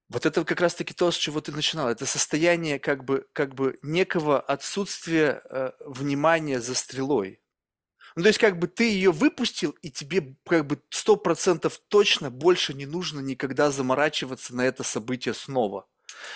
Вот 0.10 0.26
это 0.26 0.44
как 0.46 0.62
раз-таки 0.62 0.94
то, 0.94 1.12
с 1.12 1.16
чего 1.16 1.42
ты 1.42 1.52
начинал. 1.52 1.90
Это 1.90 2.06
состояние 2.06 2.80
как 2.80 3.04
бы, 3.04 3.28
как 3.34 3.54
бы 3.54 3.78
некого 3.84 4.40
отсутствия 4.40 5.42
э, 5.50 5.72
внимания 5.86 6.62
за 6.62 6.76
стрелой. 6.76 7.42
Ну, 8.16 8.24
то 8.24 8.30
есть, 8.30 8.40
как 8.40 8.58
бы 8.58 8.68
ты 8.68 8.90
ее 8.90 9.12
выпустил, 9.12 9.72
и 9.84 9.92
тебе 9.92 10.36
как 10.46 10.66
бы 10.66 10.82
сто 10.90 11.18
процентов 11.18 11.80
точно 11.90 12.32
больше 12.32 12.74
не 12.74 12.86
нужно 12.86 13.20
никогда 13.20 13.70
заморачиваться 13.70 14.56
на 14.56 14.66
это 14.66 14.84
событие 14.84 15.34
снова. 15.34 15.86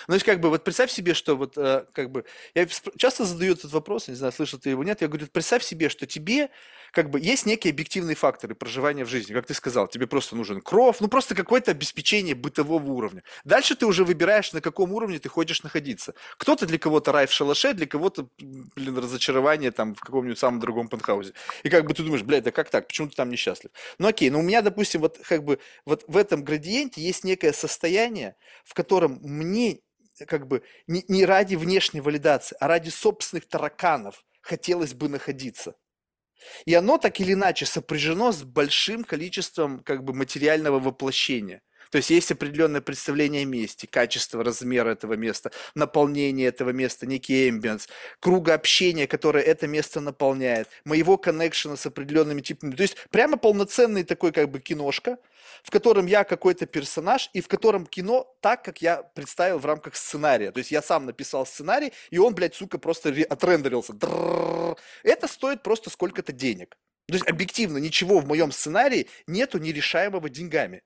Ну, 0.08 0.12
то 0.12 0.14
есть, 0.14 0.24
как 0.26 0.40
бы, 0.40 0.48
вот 0.50 0.64
представь 0.64 0.90
себе, 0.90 1.14
что 1.14 1.36
вот, 1.36 1.56
э, 1.58 1.84
как 1.92 2.10
бы, 2.10 2.24
я 2.54 2.66
часто 2.96 3.24
задаю 3.24 3.54
этот 3.54 3.72
вопрос, 3.72 4.08
не 4.08 4.14
знаю, 4.14 4.32
слышал 4.32 4.58
ты 4.58 4.70
его, 4.70 4.84
нет, 4.84 5.00
я 5.02 5.08
говорю, 5.08 5.26
представь 5.32 5.62
себе, 5.64 5.88
что 5.88 6.06
тебе, 6.06 6.50
как 6.92 7.08
бы, 7.10 7.18
есть 7.18 7.46
некие 7.46 7.72
объективные 7.72 8.14
факторы 8.14 8.54
проживания 8.54 9.04
в 9.04 9.08
жизни, 9.08 9.32
как 9.32 9.46
ты 9.46 9.54
сказал, 9.54 9.88
тебе 9.88 10.06
просто 10.06 10.36
нужен 10.36 10.60
кров, 10.60 11.00
ну, 11.00 11.08
просто 11.08 11.34
какое-то 11.34 11.70
обеспечение 11.70 12.34
бытового 12.34 12.84
уровня. 12.92 13.22
Дальше 13.44 13.74
ты 13.74 13.86
уже 13.86 14.04
выбираешь, 14.04 14.52
на 14.52 14.60
каком 14.60 14.92
уровне 14.92 15.18
ты 15.18 15.28
хочешь 15.30 15.62
находиться. 15.62 16.14
Кто-то 16.36 16.66
для 16.66 16.78
кого-то 16.78 17.10
рай 17.10 17.26
в 17.26 17.32
шалаше, 17.32 17.72
для 17.72 17.86
кого-то, 17.86 18.28
блин, 18.38 18.98
разочарование 18.98 19.70
там 19.70 19.94
в 19.94 20.00
каком-нибудь 20.00 20.38
самом 20.38 20.60
другом 20.60 20.88
пентхаузе. 20.88 21.32
И 21.62 21.70
как 21.70 21.86
бы 21.86 21.94
ты 21.94 22.02
думаешь, 22.02 22.22
блядь, 22.22 22.44
да 22.44 22.50
как 22.50 22.68
так, 22.68 22.86
почему 22.86 23.08
ты 23.08 23.16
там 23.16 23.30
несчастлив? 23.30 23.72
Ну, 23.98 24.08
окей, 24.08 24.28
но 24.28 24.40
у 24.40 24.42
меня, 24.42 24.60
допустим, 24.60 25.00
вот, 25.00 25.18
как 25.18 25.44
бы, 25.44 25.58
вот 25.86 26.04
в 26.06 26.16
этом 26.16 26.44
градиенте 26.44 27.00
есть 27.00 27.24
некое 27.24 27.54
состояние, 27.54 28.36
в 28.64 28.74
котором 28.74 29.18
мне 29.22 29.80
как 30.26 30.46
бы 30.46 30.62
не, 30.86 31.04
не 31.08 31.24
ради 31.24 31.54
внешней 31.54 32.02
валидации, 32.02 32.54
а 32.60 32.68
ради 32.68 32.90
собственных 32.90 33.48
тараканов 33.48 34.24
хотелось 34.42 34.92
бы 34.92 35.08
находиться. 35.08 35.74
И 36.64 36.74
оно 36.74 36.98
так 36.98 37.20
или 37.20 37.32
иначе 37.32 37.66
сопряжено 37.66 38.32
с 38.32 38.42
большим 38.42 39.04
количеством 39.04 39.82
как 39.82 40.04
бы 40.04 40.14
материального 40.14 40.78
воплощения– 40.78 41.62
то 41.92 41.98
есть 41.98 42.08
есть 42.08 42.32
определенное 42.32 42.80
представление 42.80 43.42
о 43.42 43.44
месте, 43.44 43.86
качество, 43.86 44.42
размер 44.42 44.88
этого 44.88 45.12
места, 45.12 45.52
наполнение 45.74 46.48
этого 46.48 46.70
места, 46.70 47.06
некий 47.06 47.50
эмбиенс, 47.50 47.86
круга 48.18 48.54
общения, 48.54 49.06
которое 49.06 49.44
это 49.44 49.66
место 49.66 50.00
наполняет, 50.00 50.68
моего 50.86 51.18
коннекшена 51.18 51.76
с 51.76 51.84
определенными 51.84 52.40
типами. 52.40 52.74
То 52.74 52.82
есть 52.82 52.96
прямо 53.10 53.36
полноценный 53.36 54.04
такой 54.04 54.32
как 54.32 54.48
бы 54.50 54.58
киношка, 54.58 55.18
в 55.62 55.70
котором 55.70 56.06
я 56.06 56.24
какой-то 56.24 56.64
персонаж, 56.64 57.28
и 57.34 57.42
в 57.42 57.48
котором 57.48 57.84
кино 57.84 58.34
так, 58.40 58.64
как 58.64 58.80
я 58.80 59.02
представил 59.02 59.58
в 59.58 59.66
рамках 59.66 59.94
сценария. 59.94 60.50
То 60.50 60.58
есть 60.60 60.70
я 60.70 60.80
сам 60.80 61.04
написал 61.04 61.44
сценарий, 61.44 61.92
и 62.08 62.16
он, 62.16 62.34
блядь, 62.34 62.54
сука, 62.54 62.78
просто 62.78 63.10
отрендерился. 63.28 63.92
Это 65.02 65.28
стоит 65.28 65.62
просто 65.62 65.90
сколько-то 65.90 66.32
денег. 66.32 66.74
То 67.08 67.14
есть 67.16 67.28
объективно 67.28 67.76
ничего 67.76 68.18
в 68.18 68.26
моем 68.26 68.50
сценарии 68.50 69.08
нету 69.26 69.58
нерешаемого 69.58 70.30
деньгами 70.30 70.80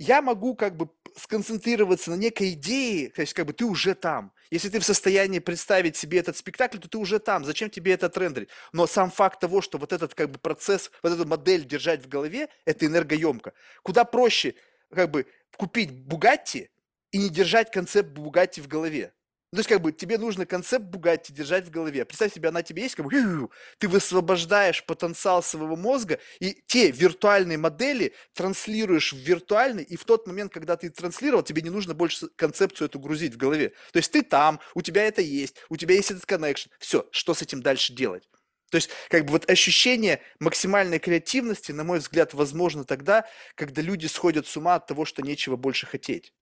я 0.00 0.22
могу 0.22 0.54
как 0.54 0.78
бы 0.78 0.88
сконцентрироваться 1.14 2.10
на 2.10 2.14
некой 2.14 2.54
идее, 2.54 3.10
то 3.10 3.20
есть 3.20 3.34
как 3.34 3.44
бы 3.46 3.52
ты 3.52 3.66
уже 3.66 3.94
там. 3.94 4.32
Если 4.50 4.70
ты 4.70 4.80
в 4.80 4.84
состоянии 4.84 5.40
представить 5.40 5.94
себе 5.94 6.18
этот 6.18 6.38
спектакль, 6.38 6.78
то 6.78 6.88
ты 6.88 6.96
уже 6.96 7.18
там. 7.18 7.44
Зачем 7.44 7.68
тебе 7.68 7.92
это 7.92 8.10
рендерить? 8.18 8.48
Но 8.72 8.86
сам 8.86 9.10
факт 9.10 9.38
того, 9.40 9.60
что 9.60 9.76
вот 9.76 9.92
этот 9.92 10.14
как 10.14 10.30
бы 10.30 10.38
процесс, 10.38 10.90
вот 11.02 11.12
эту 11.12 11.26
модель 11.26 11.66
держать 11.66 12.02
в 12.02 12.08
голове, 12.08 12.48
это 12.64 12.86
энергоемко. 12.86 13.52
Куда 13.82 14.04
проще 14.04 14.54
как 14.90 15.10
бы 15.10 15.26
купить 15.58 15.90
Бугатти 15.90 16.70
и 17.12 17.18
не 17.18 17.28
держать 17.28 17.70
концепт 17.70 18.08
Бугатти 18.08 18.62
в 18.62 18.68
голове. 18.68 19.12
Ну, 19.52 19.56
то 19.56 19.60
есть, 19.60 19.68
как 19.68 19.80
бы, 19.80 19.90
тебе 19.90 20.16
нужно 20.16 20.46
концепт 20.46 20.84
Бугатти 20.84 21.32
держать 21.32 21.66
в 21.66 21.70
голове. 21.70 22.04
Представь 22.04 22.32
себе, 22.32 22.50
она 22.50 22.62
тебе 22.62 22.82
есть, 22.84 22.94
как 22.94 23.06
бы, 23.06 23.48
ты 23.78 23.88
высвобождаешь 23.88 24.84
потенциал 24.84 25.42
своего 25.42 25.74
мозга, 25.74 26.20
и 26.38 26.62
те 26.66 26.92
виртуальные 26.92 27.58
модели 27.58 28.14
транслируешь 28.32 29.12
в 29.12 29.16
виртуальный, 29.16 29.82
и 29.82 29.96
в 29.96 30.04
тот 30.04 30.28
момент, 30.28 30.52
когда 30.52 30.76
ты 30.76 30.88
транслировал, 30.88 31.42
тебе 31.42 31.62
не 31.62 31.70
нужно 31.70 31.94
больше 31.94 32.28
концепцию 32.36 32.86
эту 32.86 33.00
грузить 33.00 33.34
в 33.34 33.38
голове. 33.38 33.70
То 33.92 33.96
есть, 33.96 34.12
ты 34.12 34.22
там, 34.22 34.60
у 34.74 34.82
тебя 34.82 35.02
это 35.04 35.20
есть, 35.20 35.56
у 35.68 35.76
тебя 35.76 35.96
есть 35.96 36.12
этот 36.12 36.26
коннекшн. 36.26 36.70
Все, 36.78 37.08
что 37.10 37.34
с 37.34 37.42
этим 37.42 37.60
дальше 37.60 37.92
делать? 37.92 38.28
То 38.70 38.76
есть, 38.76 38.90
как 39.08 39.24
бы 39.24 39.32
вот 39.32 39.50
ощущение 39.50 40.20
максимальной 40.38 41.00
креативности, 41.00 41.72
на 41.72 41.82
мой 41.82 41.98
взгляд, 41.98 42.34
возможно 42.34 42.84
тогда, 42.84 43.26
когда 43.56 43.82
люди 43.82 44.06
сходят 44.06 44.46
с 44.46 44.56
ума 44.56 44.76
от 44.76 44.86
того, 44.86 45.04
что 45.04 45.22
нечего 45.22 45.56
больше 45.56 45.86
хотеть. 45.86 46.32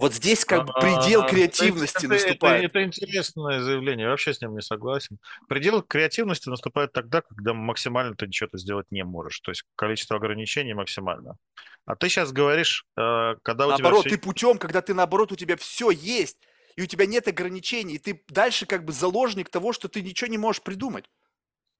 Вот 0.00 0.14
здесь 0.14 0.46
как 0.46 0.66
бы 0.66 0.72
предел 0.72 1.26
креативности 1.26 2.06
это, 2.06 2.14
наступает. 2.14 2.64
Это, 2.64 2.78
это 2.78 2.86
интересное 2.86 3.60
заявление, 3.60 4.04
я 4.04 4.10
вообще 4.10 4.32
с 4.32 4.40
ним 4.40 4.54
не 4.54 4.62
согласен. 4.62 5.18
Предел 5.46 5.82
креативности 5.82 6.48
наступает 6.48 6.92
тогда, 6.92 7.20
когда 7.20 7.52
максимально 7.52 8.14
ты 8.14 8.30
что-то 8.32 8.56
сделать 8.56 8.86
не 8.90 9.04
можешь. 9.04 9.40
То 9.40 9.50
есть 9.50 9.64
количество 9.76 10.16
ограничений 10.16 10.72
максимально. 10.72 11.36
А 11.84 11.96
ты 11.96 12.08
сейчас 12.08 12.32
говоришь, 12.32 12.86
э, 12.96 13.34
когда 13.42 13.66
у 13.66 13.70
наоборот, 13.70 13.76
тебя... 13.76 13.84
Наоборот, 13.84 14.06
все... 14.06 14.16
ты 14.16 14.22
путем, 14.22 14.58
когда 14.58 14.80
ты 14.80 14.94
наоборот, 14.94 15.32
у 15.32 15.36
тебя 15.36 15.56
все 15.56 15.90
есть, 15.90 16.38
и 16.76 16.82
у 16.82 16.86
тебя 16.86 17.04
нет 17.04 17.28
ограничений, 17.28 17.96
и 17.96 17.98
ты 17.98 18.24
дальше 18.28 18.64
как 18.64 18.86
бы 18.86 18.92
заложник 18.92 19.50
того, 19.50 19.74
что 19.74 19.88
ты 19.88 20.00
ничего 20.00 20.30
не 20.30 20.38
можешь 20.38 20.62
придумать. 20.62 21.04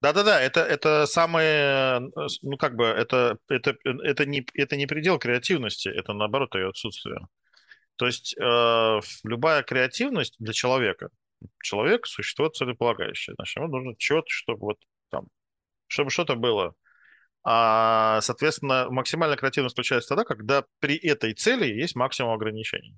Да-да-да, 0.03 0.41
это, 0.41 0.61
это 0.61 1.07
самое, 1.07 2.11
э, 2.17 2.27
ну 2.43 2.57
как 2.59 2.77
бы, 2.77 2.85
это, 2.85 3.39
это, 3.49 3.77
это, 3.85 4.27
не, 4.27 4.47
это 4.55 4.77
не 4.77 4.87
предел 4.87 5.19
креативности, 5.19 5.89
это 5.89 6.13
наоборот 6.13 6.55
ее 6.55 6.69
отсутствие. 6.69 7.27
То 8.01 8.07
есть 8.07 8.35
э, 8.39 9.01
любая 9.25 9.63
креативность 9.63 10.35
для 10.39 10.55
человека, 10.55 11.11
человек– 11.63 12.07
существо 12.07 12.49
целеполагающее, 12.49 13.35
значит, 13.35 13.57
ему 13.57 13.69
нужно 13.69 13.95
чего-то, 13.99 14.25
чтобы 14.31 14.61
вот 14.61 14.79
там, 15.11 15.27
чтобы 15.87 16.09
что-то 16.09 16.35
было. 16.35 16.73
А, 17.45 18.23
соответственно, 18.23 18.89
максимальная 18.89 19.37
креативность 19.37 19.75
включается 19.75 20.09
тогда, 20.09 20.25
когда 20.25 20.65
при 20.79 20.97
этой 20.97 21.35
цели 21.35 21.67
есть 21.67 21.95
максимум 21.95 22.33
ограничений. 22.33 22.97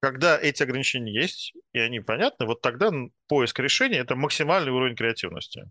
Когда 0.00 0.38
эти 0.40 0.62
ограничения 0.62 1.12
есть, 1.12 1.52
и 1.74 1.78
они 1.78 2.00
понятны, 2.00 2.46
вот 2.46 2.62
тогда 2.62 2.90
поиск 3.28 3.58
решения– 3.58 3.98
это 3.98 4.16
максимальный 4.16 4.72
уровень 4.72 4.96
креативности. 4.96 5.64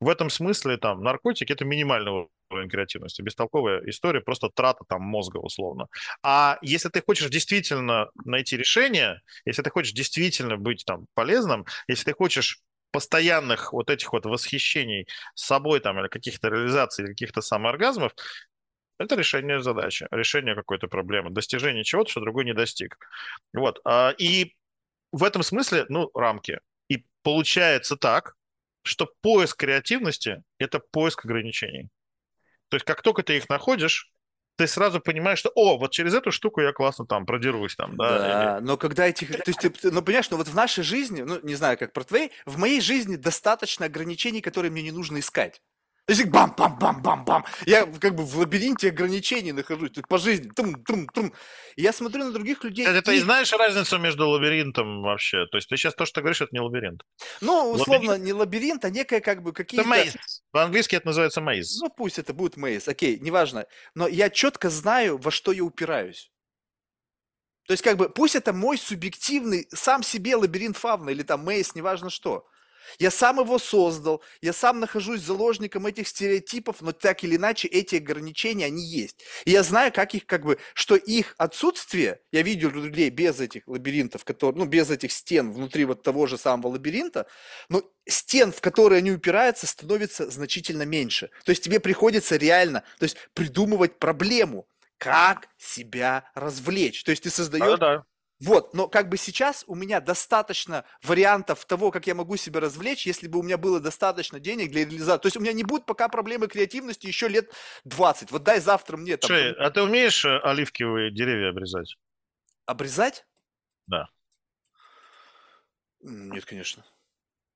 В 0.00 0.08
этом 0.08 0.30
смысле 0.30 0.76
там 0.76 1.02
наркотики– 1.02 1.52
это 1.54 1.64
минимальный 1.64 2.28
уровень 2.50 2.68
креативности, 2.68 3.22
бестолковая 3.22 3.82
история, 3.88 4.20
просто 4.20 4.48
трата 4.48 4.84
там 4.88 5.02
мозга 5.02 5.38
условно. 5.38 5.88
А 6.22 6.58
если 6.62 6.88
ты 6.88 7.02
хочешь 7.02 7.28
действительно 7.30 8.08
найти 8.24 8.56
решение, 8.56 9.20
если 9.44 9.62
ты 9.62 9.70
хочешь 9.70 9.92
действительно 9.92 10.56
быть 10.56 10.84
там 10.86 11.06
полезным, 11.14 11.66
если 11.88 12.04
ты 12.04 12.14
хочешь 12.14 12.60
постоянных 12.90 13.72
вот 13.72 13.90
этих 13.90 14.12
вот 14.12 14.24
восхищений 14.24 15.06
собой 15.34 15.80
там 15.80 16.00
или 16.00 16.08
каких-то 16.08 16.48
реализаций, 16.48 17.04
или 17.04 17.10
каких-то 17.12 17.40
самооргазмов, 17.40 18.12
это 18.98 19.14
решение 19.14 19.62
задачи, 19.62 20.06
решение 20.10 20.54
какой-то 20.54 20.88
проблемы, 20.88 21.30
достижение 21.30 21.84
чего-то, 21.84 22.10
что 22.10 22.20
другой 22.20 22.44
не 22.44 22.54
достиг. 22.54 22.98
Вот. 23.52 23.80
А, 23.84 24.14
и 24.18 24.54
в 25.12 25.24
этом 25.24 25.42
смысле, 25.42 25.86
ну, 25.88 26.10
рамки. 26.14 26.60
И 26.88 27.04
получается 27.22 27.96
так, 27.96 28.34
что 28.88 29.10
поиск 29.20 29.58
креативности– 29.58 30.42
это 30.58 30.80
поиск 30.80 31.24
ограничений. 31.24 31.88
То 32.68 32.76
есть 32.76 32.84
как 32.84 33.02
только 33.02 33.22
ты 33.22 33.36
их 33.36 33.48
находишь, 33.48 34.10
ты 34.56 34.66
сразу 34.66 35.00
понимаешь, 35.00 35.38
что, 35.38 35.52
о, 35.54 35.78
вот 35.78 35.92
через 35.92 36.14
эту 36.14 36.32
штуку 36.32 36.60
я 36.60 36.72
классно 36.72 37.06
там 37.06 37.26
продерусь 37.26 37.76
там, 37.76 37.96
да. 37.96 38.18
Да, 38.18 38.58
или... 38.58 38.64
но 38.66 38.76
когда 38.76 39.06
этих, 39.06 39.30
то 39.30 39.42
есть 39.46 39.60
ты, 39.60 39.90
ну 39.92 40.02
понимаешь, 40.02 40.28
ну 40.30 40.36
вот 40.36 40.48
в 40.48 40.54
нашей 40.54 40.82
жизни, 40.82 41.22
ну 41.22 41.38
не 41.44 41.54
знаю, 41.54 41.78
как 41.78 41.92
про 41.92 42.02
твоей, 42.02 42.32
в 42.44 42.58
моей 42.58 42.80
жизни 42.80 43.14
достаточно 43.14 43.86
ограничений, 43.86 44.40
которые 44.40 44.72
мне 44.72 44.82
не 44.82 44.90
нужно 44.90 45.20
искать. 45.20 45.62
Есть 46.08 46.24
бам-бам-бам-бам-бам. 46.24 47.44
Я 47.66 47.84
как 47.84 48.14
бы 48.14 48.24
в 48.24 48.38
лабиринте 48.38 48.88
ограничений 48.88 49.52
нахожусь 49.52 49.90
тут 49.92 50.08
по 50.08 50.16
жизни. 50.16 50.48
Тум, 50.56 50.82
тум, 50.82 51.06
тум. 51.06 51.34
Я 51.76 51.92
смотрю 51.92 52.24
на 52.24 52.32
других 52.32 52.64
людей. 52.64 52.86
Это 52.86 53.02
ты 53.02 53.16
и... 53.16 53.20
знаешь 53.20 53.52
разницу 53.52 53.98
между 53.98 54.26
лабиринтом 54.26 55.02
вообще? 55.02 55.44
То 55.50 55.58
есть 55.58 55.68
ты 55.68 55.76
сейчас 55.76 55.94
то, 55.94 56.06
что 56.06 56.14
ты 56.14 56.20
говоришь, 56.22 56.40
это 56.40 56.48
не 56.52 56.60
лабиринт. 56.60 57.02
Ну, 57.42 57.72
условно, 57.72 58.12
лабиринт... 58.12 58.24
не 58.24 58.32
лабиринт, 58.32 58.84
а 58.86 58.90
некая 58.90 59.20
как 59.20 59.42
бы 59.42 59.52
какие-то... 59.52 59.82
Это 59.82 59.90
мейз. 59.90 60.16
По-английски 60.50 60.96
это 60.96 61.08
называется 61.08 61.42
мейз. 61.42 61.78
Ну, 61.78 61.90
пусть 61.90 62.18
это 62.18 62.32
будет 62.32 62.56
мейз. 62.56 62.88
Окей, 62.88 63.18
неважно. 63.18 63.66
Но 63.94 64.08
я 64.08 64.30
четко 64.30 64.70
знаю, 64.70 65.18
во 65.18 65.30
что 65.30 65.52
я 65.52 65.62
упираюсь. 65.62 66.30
То 67.66 67.72
есть, 67.72 67.84
как 67.84 67.98
бы, 67.98 68.08
пусть 68.08 68.34
это 68.34 68.54
мой 68.54 68.78
субъективный, 68.78 69.66
сам 69.74 70.02
себе 70.02 70.36
лабиринт 70.36 70.78
фавна 70.78 71.10
или 71.10 71.22
там 71.22 71.44
мейс, 71.44 71.74
неважно 71.74 72.08
что. 72.08 72.46
Я 72.98 73.10
сам 73.10 73.40
его 73.40 73.58
создал, 73.58 74.22
я 74.40 74.52
сам 74.52 74.80
нахожусь 74.80 75.20
заложником 75.20 75.86
этих 75.86 76.08
стереотипов, 76.08 76.80
но 76.80 76.92
так 76.92 77.24
или 77.24 77.36
иначе 77.36 77.68
эти 77.68 77.96
ограничения, 77.96 78.66
они 78.66 78.84
есть. 78.84 79.18
И 79.44 79.50
я 79.50 79.62
знаю, 79.62 79.92
как 79.92 80.14
их, 80.14 80.26
как 80.26 80.44
бы, 80.44 80.58
что 80.74 80.96
их 80.96 81.34
отсутствие, 81.38 82.20
я 82.32 82.42
видел 82.42 82.70
людей 82.70 83.10
без 83.10 83.40
этих 83.40 83.66
лабиринтов, 83.66 84.24
которые, 84.24 84.58
ну, 84.58 84.64
без 84.66 84.90
этих 84.90 85.12
стен 85.12 85.52
внутри 85.52 85.84
вот 85.84 86.02
того 86.02 86.26
же 86.26 86.38
самого 86.38 86.72
лабиринта, 86.72 87.26
но 87.68 87.82
стен, 88.08 88.52
в 88.52 88.60
которые 88.60 88.98
они 88.98 89.12
упираются, 89.12 89.66
становится 89.66 90.30
значительно 90.30 90.82
меньше. 90.82 91.30
То 91.44 91.50
есть 91.50 91.62
тебе 91.62 91.80
приходится 91.80 92.36
реально, 92.36 92.84
то 92.98 93.04
есть 93.04 93.16
придумывать 93.34 93.98
проблему, 93.98 94.66
как 94.96 95.48
себя 95.58 96.30
развлечь. 96.34 97.04
То 97.04 97.10
есть 97.10 97.22
ты 97.22 97.30
создаешь... 97.30 97.78
Да, 97.78 97.96
да 97.96 98.04
вот, 98.40 98.72
но 98.72 98.86
как 98.88 99.08
бы 99.08 99.16
сейчас 99.16 99.64
у 99.66 99.74
меня 99.74 100.00
достаточно 100.00 100.84
вариантов 101.02 101.64
того, 101.64 101.90
как 101.90 102.06
я 102.06 102.14
могу 102.14 102.36
себя 102.36 102.60
развлечь, 102.60 103.04
если 103.04 103.26
бы 103.26 103.40
у 103.40 103.42
меня 103.42 103.58
было 103.58 103.80
достаточно 103.80 104.38
денег 104.38 104.70
для 104.70 104.84
реализации. 104.84 105.22
То 105.22 105.26
есть 105.26 105.36
у 105.36 105.40
меня 105.40 105.52
не 105.52 105.64
будет 105.64 105.86
пока 105.86 106.08
проблемы 106.08 106.46
креативности 106.46 107.08
еще 107.08 107.26
лет 107.26 107.50
20. 107.84 108.30
Вот 108.30 108.44
дай 108.44 108.60
завтра 108.60 108.96
мне 108.96 109.16
там... 109.16 109.28
Слушай, 109.28 109.52
а 109.54 109.70
ты 109.70 109.82
умеешь 109.82 110.24
э, 110.24 110.38
оливковые 110.38 111.10
деревья 111.10 111.50
обрезать? 111.50 111.96
Обрезать? 112.64 113.26
Да. 113.88 114.08
Нет, 116.00 116.44
конечно. 116.44 116.84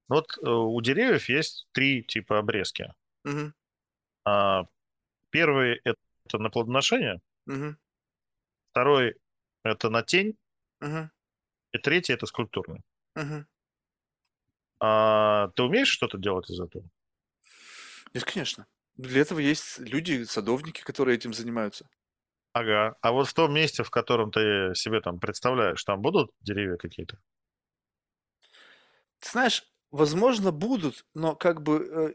Вот 0.08 0.36
э, 0.38 0.50
у 0.50 0.80
деревьев 0.80 1.28
есть 1.28 1.68
три 1.70 2.02
типа 2.02 2.40
обрезки. 2.40 2.92
Угу. 3.24 3.52
А, 4.24 4.64
первый– 5.30 5.80
это 5.84 6.38
на 6.38 6.50
плодоношение. 6.50 7.20
Угу. 7.46 7.76
Второй– 8.70 9.14
это 9.62 9.88
на 9.88 10.02
тень. 10.02 10.36
Угу. 10.82 11.10
И 11.72 11.78
третий 11.78 12.12
это 12.12 12.26
скульптурный. 12.26 12.82
Угу. 13.14 13.46
А, 14.80 15.48
ты 15.54 15.62
умеешь 15.62 15.88
что-то 15.88 16.18
делать 16.18 16.50
из 16.50 16.60
этого? 16.60 16.84
Нет, 18.12 18.24
конечно. 18.24 18.66
Для 18.96 19.22
этого 19.22 19.38
есть 19.38 19.78
люди, 19.78 20.24
садовники, 20.24 20.82
которые 20.82 21.16
этим 21.16 21.32
занимаются. 21.32 21.88
Ага. 22.52 22.96
А 23.00 23.12
вот 23.12 23.28
в 23.28 23.32
том 23.32 23.54
месте, 23.54 23.84
в 23.84 23.90
котором 23.90 24.30
ты 24.30 24.74
себе 24.74 25.00
там 25.00 25.18
представляешь, 25.18 25.82
там 25.84 26.02
будут 26.02 26.30
деревья 26.40 26.76
какие-то? 26.76 27.16
Ты 29.20 29.30
знаешь, 29.30 29.64
возможно, 29.92 30.50
будут, 30.50 31.06
но 31.14 31.36
как 31.36 31.62
бы 31.62 32.14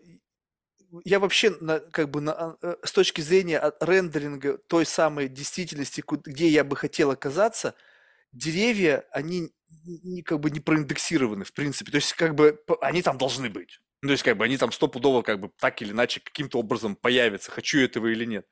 э, 0.91 0.99
я 1.05 1.19
вообще 1.19 1.51
на, 1.61 1.79
как 1.79 2.11
бы 2.11 2.21
на, 2.21 2.57
э, 2.61 2.75
с 2.83 2.91
точки 2.91 3.21
зрения 3.21 3.73
рендеринга 3.79 4.57
той 4.57 4.85
самой 4.85 5.29
действительности, 5.29 6.03
где 6.05 6.49
я 6.49 6.65
бы 6.65 6.75
хотел 6.75 7.11
оказаться– 7.11 7.73
деревья, 8.31 9.05
они 9.11 9.51
не, 9.85 10.21
как 10.23 10.39
бы 10.39 10.49
не 10.49 10.59
проиндексированы, 10.59 11.45
в 11.45 11.53
принципе. 11.53 11.91
То 11.91 11.97
есть, 11.97 12.13
как 12.13 12.35
бы, 12.35 12.59
они 12.81 13.01
там 13.01 13.17
должны 13.17 13.49
быть. 13.49 13.79
Ну, 14.01 14.09
то 14.09 14.11
есть, 14.13 14.23
как 14.23 14.37
бы, 14.37 14.45
они 14.45 14.57
там 14.57 14.71
стопудово, 14.71 15.21
как 15.21 15.39
бы, 15.39 15.51
так 15.59 15.81
или 15.81 15.91
иначе, 15.91 16.21
каким-то 16.21 16.59
образом 16.59 16.95
появятся, 16.95 17.51
хочу 17.51 17.79
этого 17.79 18.07
или 18.07 18.25
нет. 18.25 18.45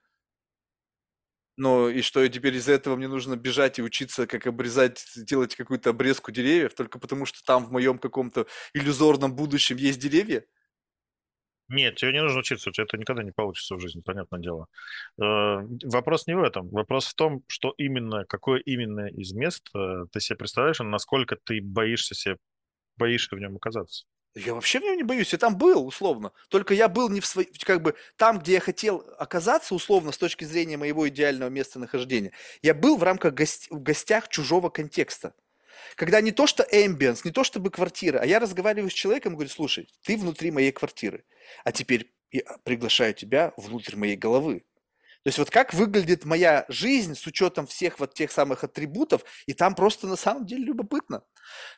Но 1.57 1.89
и 1.89 2.01
что, 2.01 2.21
и 2.21 2.29
теперь 2.29 2.55
из-за 2.57 2.73
этого 2.73 2.97
мне 2.97 3.07
нужно 3.07 3.37
бежать 3.37 3.79
и 3.79 3.81
учиться, 3.81 4.27
как 4.27 4.45
обрезать, 4.45 5.05
делать 5.15 5.55
какую-то 5.55 5.91
обрезку 5.91 6.31
деревьев, 6.31 6.73
только 6.75 6.99
потому 6.99 7.25
что 7.25 7.41
там 7.45 7.65
в 7.65 7.71
моем 7.71 7.97
каком-то 7.97 8.45
иллюзорном 8.73 9.35
будущем 9.35 9.77
есть 9.77 9.99
деревья? 9.99 10.45
Нет, 11.67 11.95
тебе 11.95 12.11
не 12.11 12.21
нужно 12.21 12.39
учиться, 12.39 12.69
у 12.69 12.73
тебя 12.73 12.83
это 12.83 12.97
никогда 12.97 13.23
не 13.23 13.31
получится 13.31 13.75
в 13.75 13.79
жизни, 13.79 14.01
понятное 14.01 14.39
дело. 14.39 14.67
Э, 15.19 15.61
вопрос 15.83 16.27
не 16.27 16.35
в 16.35 16.43
этом. 16.43 16.69
Вопрос 16.69 17.07
в 17.07 17.15
том, 17.15 17.43
что 17.47 17.73
именно, 17.77 18.25
какое 18.25 18.59
именно 18.59 19.07
из 19.07 19.33
мест 19.33 19.67
э, 19.75 20.05
ты 20.11 20.19
себе 20.19 20.37
представляешь, 20.37 20.79
насколько 20.79 21.37
ты 21.43 21.61
боишься 21.61 22.13
себе, 22.13 22.37
боишься 22.97 23.35
в 23.35 23.39
нем 23.39 23.55
оказаться. 23.55 24.05
Я 24.35 24.53
вообще 24.53 24.79
в 24.79 24.83
нем 24.83 24.97
не 24.97 25.03
боюсь, 25.03 25.31
я 25.31 25.39
там 25.39 25.57
был, 25.57 25.87
условно. 25.87 26.33
Только 26.49 26.73
я 26.73 26.89
был 26.89 27.09
не 27.09 27.21
в 27.21 27.25
своей, 27.25 27.49
как 27.59 27.81
бы 27.81 27.95
там, 28.17 28.39
где 28.39 28.53
я 28.53 28.59
хотел 28.59 28.97
оказаться, 29.17 29.73
условно, 29.73 30.11
с 30.11 30.17
точки 30.17 30.43
зрения 30.43 30.75
моего 30.75 31.07
идеального 31.07 31.49
местонахождения. 31.49 32.33
Я 32.61 32.73
был 32.73 32.97
в 32.97 33.03
рамках 33.03 33.33
гости... 33.33 33.73
в 33.73 33.81
гостях 33.81 34.27
чужого 34.27 34.69
контекста. 34.69 35.33
Когда 35.95 36.21
не 36.21 36.31
то, 36.31 36.47
что 36.47 36.63
ambience, 36.71 37.21
не 37.23 37.31
то, 37.31 37.43
чтобы 37.43 37.69
квартира, 37.69 38.19
а 38.19 38.25
я 38.25 38.39
разговариваю 38.39 38.89
с 38.89 38.93
человеком 38.93 39.33
говорю, 39.33 39.49
слушай, 39.49 39.87
ты 40.03 40.17
внутри 40.17 40.51
моей 40.51 40.71
квартиры, 40.71 41.23
а 41.63 41.71
теперь 41.71 42.11
я 42.31 42.41
приглашаю 42.63 43.13
тебя 43.13 43.53
внутрь 43.57 43.95
моей 43.95 44.15
головы. 44.17 44.63
То 45.25 45.29
есть 45.29 45.39
вот 45.39 45.49
как 45.49 45.73
выглядит 45.73 46.23
моя 46.23 46.65
жизнь 46.69 47.15
с 47.15 47.25
учетом 47.25 47.65
всех 47.65 47.99
вот 47.99 48.13
тех 48.13 48.31
самых 48.31 48.63
атрибутов, 48.63 49.23
и 49.47 49.53
там 49.53 49.73
просто 49.73 50.05
на 50.05 50.17
самом 50.17 50.45
деле 50.45 50.65
любопытно. 50.65 51.23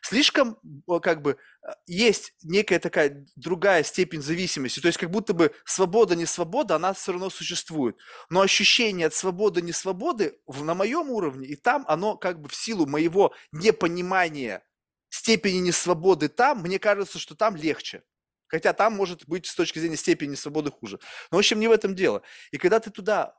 Слишком 0.02 0.58
как 1.02 1.22
бы 1.22 1.38
э, 1.62 1.70
есть 1.86 2.34
некая 2.42 2.78
такая 2.78 3.24
другая 3.36 3.84
степень 3.84 4.20
зависимости, 4.20 4.80
то 4.80 4.88
есть 4.88 4.98
как 4.98 5.10
будто 5.10 5.32
бы 5.32 5.54
свобода, 5.64 6.14
не 6.14 6.26
свобода, 6.26 6.76
она 6.76 6.92
все 6.92 7.12
равно 7.12 7.30
существует. 7.30 7.96
Но 8.28 8.42
ощущение 8.42 9.06
от 9.06 9.14
свободы, 9.14 9.62
не 9.62 9.72
свободы 9.72 10.38
на 10.46 10.74
моем 10.74 11.08
уровне, 11.08 11.48
и 11.48 11.56
там 11.56 11.86
оно 11.88 12.18
как 12.18 12.42
бы 12.42 12.50
в 12.50 12.54
силу 12.54 12.84
моего 12.84 13.32
непонимания 13.52 14.62
степени 15.08 15.60
несвободы 15.60 16.28
там, 16.28 16.60
мне 16.60 16.78
кажется, 16.78 17.18
что 17.18 17.34
там 17.34 17.56
легче. 17.56 18.02
Хотя 18.48 18.72
там 18.72 18.94
может 18.94 19.26
быть 19.26 19.46
с 19.46 19.54
точки 19.54 19.78
зрения 19.78 19.96
степени 19.96 20.34
свободы 20.34 20.70
хуже. 20.70 20.98
Но, 21.30 21.36
в 21.36 21.38
общем, 21.38 21.60
не 21.60 21.68
в 21.68 21.72
этом 21.72 21.94
дело. 21.94 22.22
И 22.50 22.58
когда 22.58 22.80
ты 22.80 22.90
туда 22.90 23.36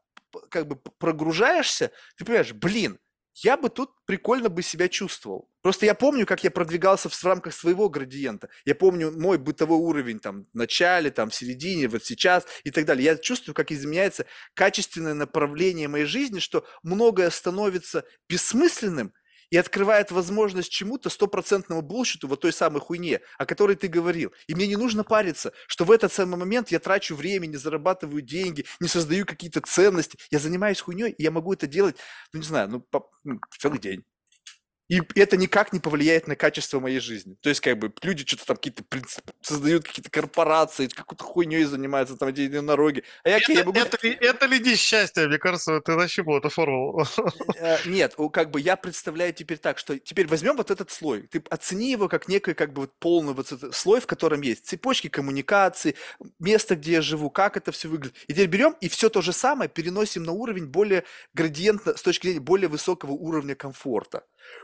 как 0.50 0.68
бы 0.68 0.76
прогружаешься, 0.76 1.92
ты 2.16 2.26
понимаешь, 2.26 2.54
блин, 2.54 3.00
я 3.36 3.58
бы 3.58 3.70
тут 3.70 3.92
прикольно 4.06 4.50
бы 4.50 4.62
себя 4.62 4.88
чувствовал. 4.90 5.50
Просто 5.62 5.86
я 5.86 5.94
помню, 5.94 6.26
как 6.26 6.44
я 6.44 6.52
продвигался 6.52 7.10
в 7.10 7.24
рамках 7.24 7.54
своего 7.54 7.90
градиента. 7.90 8.50
Я 8.66 8.76
помню 8.76 9.12
мой 9.12 9.38
бытовой 9.38 9.78
уровень 9.78 10.20
там 10.20 10.46
в 10.54 10.56
начале, 10.56 11.12
там 11.12 11.30
в 11.30 11.36
середине, 11.36 11.88
вот 11.88 12.04
сейчас 12.04 12.46
и 12.64 12.72
так 12.72 12.86
далее. 12.86 13.06
Я 13.06 13.18
чувствую, 13.18 13.56
как 13.56 13.72
изменяется 13.72 14.26
качественное 14.54 15.14
направление 15.14 15.88
моей 15.88 16.06
жизни, 16.06 16.40
что 16.40 16.66
многое 16.84 17.30
становится 17.30 18.04
бессмысленным, 18.28 19.14
и 19.52 19.58
открывает 19.58 20.12
возможность 20.12 20.70
чему-то 20.70 21.10
стопроцентному 21.10 21.82
булщиту, 21.82 22.28
вот 22.28 22.42
той 22.42 22.54
самой 22.54 22.82
хуйне, 22.82 23.22
о 23.38 23.46
которой 23.46 23.76
ты 23.76 23.88
говорил. 23.88 24.34
И 24.48 24.56
мне 24.56 24.68
не 24.68 24.76
нужно 24.76 25.04
париться, 25.04 25.54
что 25.68 25.86
в 25.86 25.92
этот 25.92 26.14
самый 26.14 26.38
момент 26.38 26.72
я 26.72 26.80
трачу 26.80 27.16
время, 27.16 27.48
не 27.48 27.58
зарабатываю 27.58 28.22
деньги, 28.22 28.66
не 28.80 28.88
создаю 28.88 29.26
какие-то 29.26 29.62
ценности. 29.62 30.18
Я 30.32 30.40
занимаюсь 30.40 30.82
хуйней, 30.82 31.12
и 31.12 31.24
я 31.24 31.32
могу 31.32 31.54
это 31.54 31.68
делать, 31.68 31.96
ну 32.34 32.40
не 32.40 32.46
знаю, 32.46 32.70
ну, 32.70 32.80
по, 32.82 33.10
ну 33.24 33.40
целый 33.58 33.80
день. 33.80 34.04
И 34.90 35.02
это 35.16 35.38
никак 35.38 35.72
не 35.72 35.80
повлияет 35.80 36.28
на 36.28 36.36
качество 36.36 36.80
моей 36.80 37.00
жизни. 37.00 37.36
То 37.42 37.50
есть, 37.50 37.62
как 37.62 37.78
бы, 37.78 37.94
люди 38.02 38.26
что-то 38.26 38.48
там 38.48 38.56
какие-то 38.58 38.84
создают 39.42 39.84
какие-то 39.84 40.10
корпорации, 40.10 40.88
какой-то 40.88 41.24
хуйней 41.24 41.64
занимаются, 41.64 42.18
там, 42.18 42.30
эти 42.30 42.42
единороги. 42.42 43.04
А 43.24 43.30
я, 43.30 43.38
это, 43.38 43.52
я 43.52 43.64
могу... 43.64 43.80
это, 43.80 43.98
ли, 44.06 44.18
это 44.20 44.48
ли 44.48 44.60
несчастье? 44.60 45.28
Мне 45.28 45.38
кажется, 45.38 45.80
ты 45.82 45.96
нащупал 45.96 46.40
эту 46.40 46.50
формулу. 46.50 47.06
Э, 47.60 47.78
нет, 47.86 48.16
как 48.34 48.52
бы 48.52 48.60
я 48.62 48.76
представляю 48.76 49.34
теперь 49.34 49.58
так, 49.58 49.78
что 49.78 49.98
теперь 50.00 50.28
возьмем 50.28 50.56
вот 50.56 50.72
этот 50.72 50.90
слой. 50.92 51.28
Ты 51.28 51.44
оцени 51.50 51.92
его 51.92 52.08
как 52.08 52.28
некий, 52.28 52.54
как 52.54 52.74
бы, 52.74 52.82
вот 52.82 52.94
полный 53.00 53.34
вот 53.34 53.52
этот 53.52 53.76
слой, 53.76 54.00
в 54.02 54.08
котором 54.08 54.42
есть 54.42 54.66
цепочки 54.66 55.08
коммуникации, 55.08 55.96
место, 56.40 56.76
где 56.76 56.94
я 56.94 57.02
живу, 57.02 57.30
как 57.30 57.58
это 57.58 57.72
все 57.72 57.90
выглядит. 57.90 58.16
И 58.28 58.34
теперь 58.34 58.48
берем 58.48 58.76
и 58.82 58.90
все 58.90 59.10
то 59.10 59.22
же 59.22 59.34
самое 59.34 59.70
переносим 59.70 60.24
на 60.24 60.32
уровень 60.32 60.66
более 60.66 61.04
градиентно, 61.34 61.96
с 61.96 62.02
точки 62.02 62.28
зрения 62.28 62.40
более 62.40 62.70
высокого 62.70 63.12
уровня 63.12 63.56
комфорта. 63.56 64.24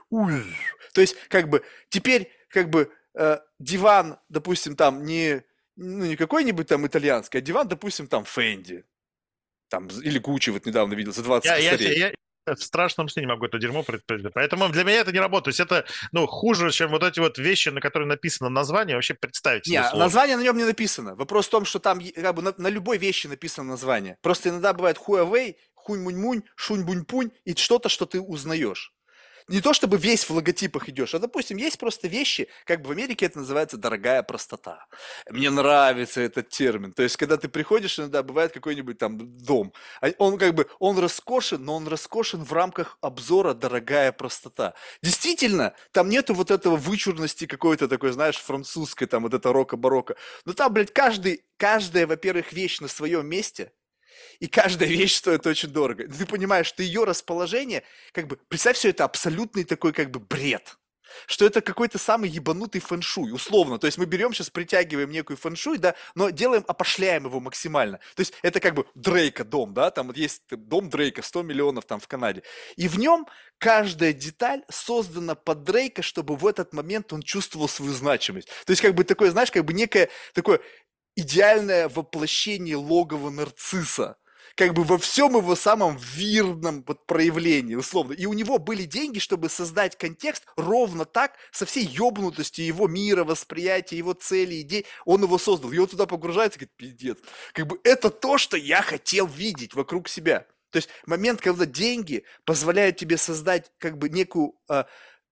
То 0.10 1.02
есть, 1.02 1.16
как 1.28 1.50
бы, 1.50 1.64
теперь, 1.90 2.32
как 2.50 2.70
бы, 2.70 2.92
э, 3.16 3.40
диван, 3.60 4.18
допустим, 4.30 4.76
там 4.76 5.04
не, 5.04 5.44
ну, 5.76 6.06
не 6.06 6.16
какой-нибудь 6.16 6.68
там 6.68 6.86
итальянский, 6.86 7.40
а 7.40 7.42
диван, 7.42 7.68
допустим, 7.68 8.08
там 8.08 8.24
Фэнди. 8.24 8.86
Там, 9.70 9.88
или 9.88 10.20
Гуччи 10.20 10.52
вот 10.52 10.66
недавно 10.66 10.94
видел 10.94 11.12
за 11.12 11.24
20 11.24 11.46
я, 11.46 11.58
я, 11.58 11.76
я, 11.76 12.14
в 12.54 12.62
страшном 12.62 13.10
сне 13.10 13.24
не 13.24 13.28
могу 13.28 13.46
это 13.46 13.58
дерьмо 13.58 13.84
предпринять. 13.84 14.34
Поэтому 14.34 14.70
для 14.70 14.84
меня 14.84 15.00
это 15.00 15.12
не 15.12 15.20
работает. 15.20 15.44
То 15.44 15.50
есть 15.50 15.60
это 15.60 15.86
ну, 16.12 16.28
хуже, 16.28 16.72
чем 16.72 16.92
вот 16.92 17.04
эти 17.04 17.20
вот 17.20 17.38
вещи, 17.38 17.70
на 17.70 17.82
которые 17.82 18.08
написано 18.08 18.50
название, 18.50 18.96
вообще 18.96 19.16
представить 19.16 19.66
себе 19.66 19.78
Не, 19.78 19.98
название 19.98 20.38
на 20.38 20.44
нем 20.44 20.58
не 20.58 20.64
написано. 20.64 21.16
Вопрос 21.16 21.48
в 21.48 21.50
том, 21.50 21.66
что 21.66 21.80
там 21.80 22.00
как 22.14 22.36
бы 22.36 22.42
на, 22.42 22.54
на 22.58 22.68
любой 22.68 22.98
вещи 22.98 23.28
написано 23.28 23.70
название. 23.70 24.18
Просто 24.22 24.50
иногда 24.50 24.74
бывает 24.74 24.98
Huawei, 24.98 25.56
хунь-мунь-мунь, 25.74 26.44
шунь-бунь-пунь 26.56 27.32
и 27.46 27.56
что-то, 27.56 27.90
что 27.90 28.06
ты 28.06 28.22
узнаешь 28.22 28.95
не 29.48 29.62
то 29.62 29.74
чтобы 29.74 29.98
весь 29.98 30.24
в 30.24 30.32
логотипах 30.32 30.90
идешь, 30.90 31.14
а, 31.14 31.20
допустим, 31.20 31.58
есть 31.58 31.78
просто 31.78 32.08
вещи, 32.08 32.48
как 32.66 32.82
бы 32.82 32.90
в 32.90 32.92
Америке 32.92 33.26
это 33.28 33.40
называется 33.40 33.78
дорогая 33.78 34.24
простота. 34.24 34.88
Мне 35.30 35.50
нравится 35.50 36.22
этот 36.22 36.50
термин. 36.50 36.94
То 36.94 37.04
есть, 37.04 37.18
когда 37.18 37.38
ты 37.38 37.48
приходишь, 37.48 38.00
иногда 38.00 38.24
бывает 38.24 38.54
какой-нибудь 38.54 38.98
там 38.98 39.18
дом, 39.44 39.74
а 40.02 40.12
он 40.18 40.38
как 40.38 40.56
бы, 40.56 40.68
он 40.80 40.98
роскошен, 40.98 41.64
но 41.64 41.76
он 41.76 41.88
роскошен 41.88 42.44
в 42.44 42.54
рамках 42.54 42.98
обзора 43.02 43.54
дорогая 43.54 44.12
простота. 44.12 44.74
Действительно, 45.02 45.74
там 45.92 46.10
нету 46.10 46.34
вот 46.34 46.52
этого 46.52 46.76
вычурности 46.76 47.46
какой-то 47.46 47.88
такой, 47.88 48.12
знаешь, 48.12 48.38
французской, 48.38 49.06
там 49.06 49.24
вот 49.24 49.34
это 49.34 49.54
рока-барокко. 49.54 50.16
Но 50.46 50.54
там, 50.54 50.74
блядь, 50.74 50.94
каждый, 50.94 51.44
каждая, 51.58 52.08
во-первых, 52.08 52.54
вещь 52.54 52.80
на 52.80 52.88
своем 52.88 53.28
месте– 53.28 53.72
и 54.40 54.48
каждая 54.48 54.90
вещь 54.90 55.16
стоит 55.16 55.46
очень 55.48 55.70
дорого. 55.70 56.08
Ты 56.08 56.26
понимаешь, 56.26 56.68
что 56.68 56.84
ее 56.84 57.04
расположение, 57.04 57.84
как 58.12 58.28
бы, 58.28 58.38
представь 58.48 58.78
все 58.78 58.90
это 58.90 59.04
абсолютный 59.04 59.64
такой 59.64 59.94
как 59.94 60.12
бы 60.12 60.20
бред 60.20 60.78
что 61.28 61.46
это 61.46 61.62
какой-то 61.62 61.98
самый 61.98 62.30
ебанутый 62.30 62.82
фэншуй, 62.82 63.32
условно. 63.32 63.80
То 63.80 63.88
есть 63.88 63.98
мы 63.98 64.06
берем 64.06 64.34
сейчас, 64.34 64.50
притягиваем 64.50 65.12
некую 65.12 65.38
фэншуй, 65.38 65.78
да, 65.78 65.96
но 66.16 66.30
делаем, 66.30 66.64
опошляем 66.68 67.26
его 67.26 67.40
максимально. 67.40 68.00
То 68.16 68.22
есть 68.22 68.34
это 68.42 68.60
как 68.60 68.76
бы 68.76 68.86
Дрейка 68.96 69.44
дом, 69.44 69.74
да, 69.74 69.92
там 69.92 70.12
есть 70.14 70.44
дом 70.50 70.90
Дрейка, 70.90 71.22
100 71.22 71.44
миллионов 71.44 71.86
там 71.86 72.00
в 72.00 72.08
Канаде. 72.08 72.44
И 72.76 72.88
в 72.88 72.98
нем 72.98 73.28
каждая 73.58 74.14
деталь 74.14 74.64
создана 74.70 75.36
под 75.36 75.64
Дрейка, 75.64 76.02
чтобы 76.02 76.36
в 76.36 76.46
этот 76.46 76.74
момент 76.74 77.14
он 77.14 77.22
чувствовал 77.22 77.68
свою 77.68 77.94
значимость. 77.94 78.48
То 78.66 78.72
есть 78.72 78.82
как 78.82 78.96
бы 78.96 79.04
такое, 79.04 79.32
знаешь, 79.32 79.52
как 79.52 79.66
бы 79.66 79.74
некое 79.74 80.10
такое 80.34 80.60
идеальное 81.16 81.90
воплощение 81.90 82.76
логова 82.76 83.30
нарцисса 83.30 84.18
как 84.56 84.74
бы 84.74 84.84
во 84.84 84.98
всем 84.98 85.36
его 85.36 85.54
самом 85.56 85.98
вирном 85.98 86.84
вот 86.88 87.06
проявлении, 87.06 87.76
условно. 87.76 88.14
И 88.14 88.26
у 88.26 88.34
него 88.34 88.58
были 88.58 88.84
деньги, 88.84 89.20
чтобы 89.20 89.50
создать 89.50 89.98
контекст 89.98 90.46
ровно 90.56 91.04
так, 91.04 91.34
со 91.52 91.66
всей 91.66 91.84
ебнутостью 91.84 92.66
его 92.66 92.88
мира, 92.88 93.26
восприятия, 93.26 93.98
его 93.98 94.14
цели, 94.14 94.62
идей. 94.62 94.86
Он 95.04 95.24
его 95.24 95.38
создал. 95.38 95.72
И 95.74 95.78
он 95.78 95.88
туда 95.88 96.06
погружается 96.06 96.58
и 96.58 96.60
говорит, 96.62 96.78
пиздец. 96.78 97.18
Как 97.52 97.68
бы 97.68 97.80
это 97.84 98.10
то, 98.10 98.38
что 98.38 98.56
я 98.56 98.82
хотел 98.82 99.28
видеть 99.28 99.74
вокруг 99.74 100.08
себя. 100.08 100.48
То 100.70 100.78
есть 100.78 100.90
момент, 101.06 101.42
когда 101.42 101.66
деньги 101.66 102.24
позволяют 102.46 102.96
тебе 102.96 103.18
создать 103.18 103.72
как 103.78 103.98
бы 103.98 104.08
некую, 104.10 104.54
э, 104.70 104.86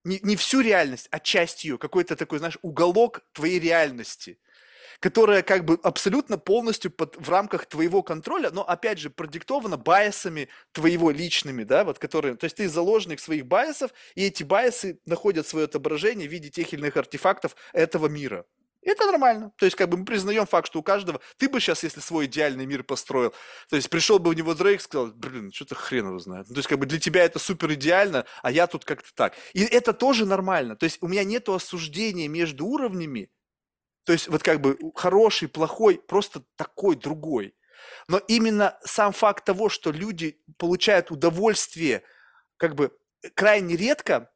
не, 0.04 0.20
не 0.22 0.36
всю 0.36 0.60
реальность, 0.60 1.08
а 1.12 1.20
часть 1.20 1.64
ее, 1.64 1.78
какой-то 1.78 2.18
такой, 2.18 2.40
знаешь, 2.40 2.58
уголок 2.62 3.22
твоей 3.32 3.60
реальности– 3.60 4.38
которая 5.04 5.44
как 5.44 5.66
бы 5.66 5.78
абсолютно 5.84 6.38
полностью 6.38 6.90
под, 6.90 7.18
в 7.18 7.30
рамках 7.30 7.66
твоего 7.66 8.04
контроля, 8.04 8.52
но 8.52 8.64
опять 8.64 9.00
же 9.00 9.10
продиктована 9.10 9.76
байсами 9.76 10.48
твоего 10.72 11.12
личными, 11.12 11.66
да, 11.66 11.84
вот 11.84 12.00
которые, 12.00 12.36
то 12.36 12.46
есть 12.46 12.56
ты 12.56 12.70
заложник 12.70 13.20
своих 13.20 13.46
байсов, 13.46 13.92
и 14.16 14.24
эти 14.24 14.44
байсы 14.44 15.02
находят 15.06 15.46
свое 15.46 15.66
отображение 15.66 16.30
в 16.30 16.32
виде 16.32 16.50
тех 16.50 16.72
или 16.72 16.80
иных 16.80 16.96
артефактов 16.96 17.54
этого 17.74 18.08
мира. 18.08 18.46
Это 18.82 19.06
нормально. 19.06 19.52
То 19.58 19.66
есть, 19.66 19.76
как 19.76 19.90
бы 19.90 19.98
мы 19.98 20.06
признаем 20.06 20.46
факт, 20.46 20.68
что 20.68 20.80
у 20.80 20.84
каждого... 20.84 21.20
Ты 21.36 21.50
бы 21.50 21.60
сейчас, 21.60 21.84
если 21.84 22.00
свой 22.00 22.28
идеальный 22.28 22.66
мир 22.66 22.84
построил, 22.84 23.34
то 23.70 23.76
есть 23.76 23.90
пришел 23.90 24.20
бы 24.20 24.32
в 24.32 24.36
него 24.36 24.54
Дрейк 24.54 24.80
и 24.80 24.84
сказал, 24.84 25.08
блин, 25.08 25.52
что-то 25.52 25.76
хрен 25.76 26.08
его 26.08 26.20
знает. 26.20 26.48
То 26.48 26.56
есть, 26.56 26.70
как 26.70 26.80
бы 26.80 26.86
для 26.86 27.00
тебя 27.00 27.26
это 27.26 27.40
супер 27.40 27.74
идеально, 27.74 28.26
а 28.42 28.52
я 28.52 28.68
тут 28.68 28.86
как-то 28.86 29.10
так. 29.14 29.34
И 29.52 29.64
это 29.64 29.92
тоже 29.92 30.26
нормально. 30.26 30.78
То 30.78 30.86
есть 30.86 31.00
у 31.02 31.10
меня 31.10 31.26
нет 31.26 31.50
осуждения 31.50 32.30
между 32.30 32.66
уровнями, 32.66 33.30
то 34.06 34.14
есть 34.14 34.28
вот 34.28 34.44
как 34.44 34.62
бы 34.62 34.78
хороший, 34.96 35.48
плохой, 35.48 35.98
просто 35.98 36.44
такой, 36.56 36.96
другой. 36.96 37.56
Но 38.08 38.18
именно 38.18 38.78
сам 38.84 39.14
факт 39.14 39.46
того, 39.46 39.70
что 39.70 39.92
люди 39.92 40.42
получают 40.58 41.12
удовольствие, 41.12 42.04
как 42.58 42.76
бы 42.76 42.92
крайне 43.36 43.76
редко 43.76 44.30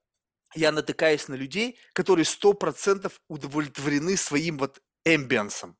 я 0.55 0.71
натыкаюсь 0.71 1.27
на 1.27 1.35
людей, 1.35 1.79
которые 1.93 2.25
сто 2.25 2.53
процентов 2.53 3.21
удовлетворены 3.27 4.15
своим 4.17 4.57
вот 4.57 4.81
эмбиансом. 5.05 5.77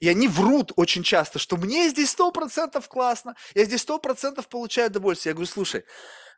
И 0.00 0.08
они 0.08 0.26
врут 0.26 0.72
очень 0.76 1.02
часто, 1.02 1.38
что 1.38 1.56
мне 1.56 1.88
здесь 1.90 2.10
сто 2.10 2.32
процентов 2.32 2.88
классно, 2.88 3.36
я 3.54 3.64
здесь 3.64 3.82
сто 3.82 3.98
процентов 3.98 4.48
получаю 4.48 4.88
удовольствие. 4.90 5.30
Я 5.30 5.34
говорю, 5.34 5.50
слушай, 5.50 5.84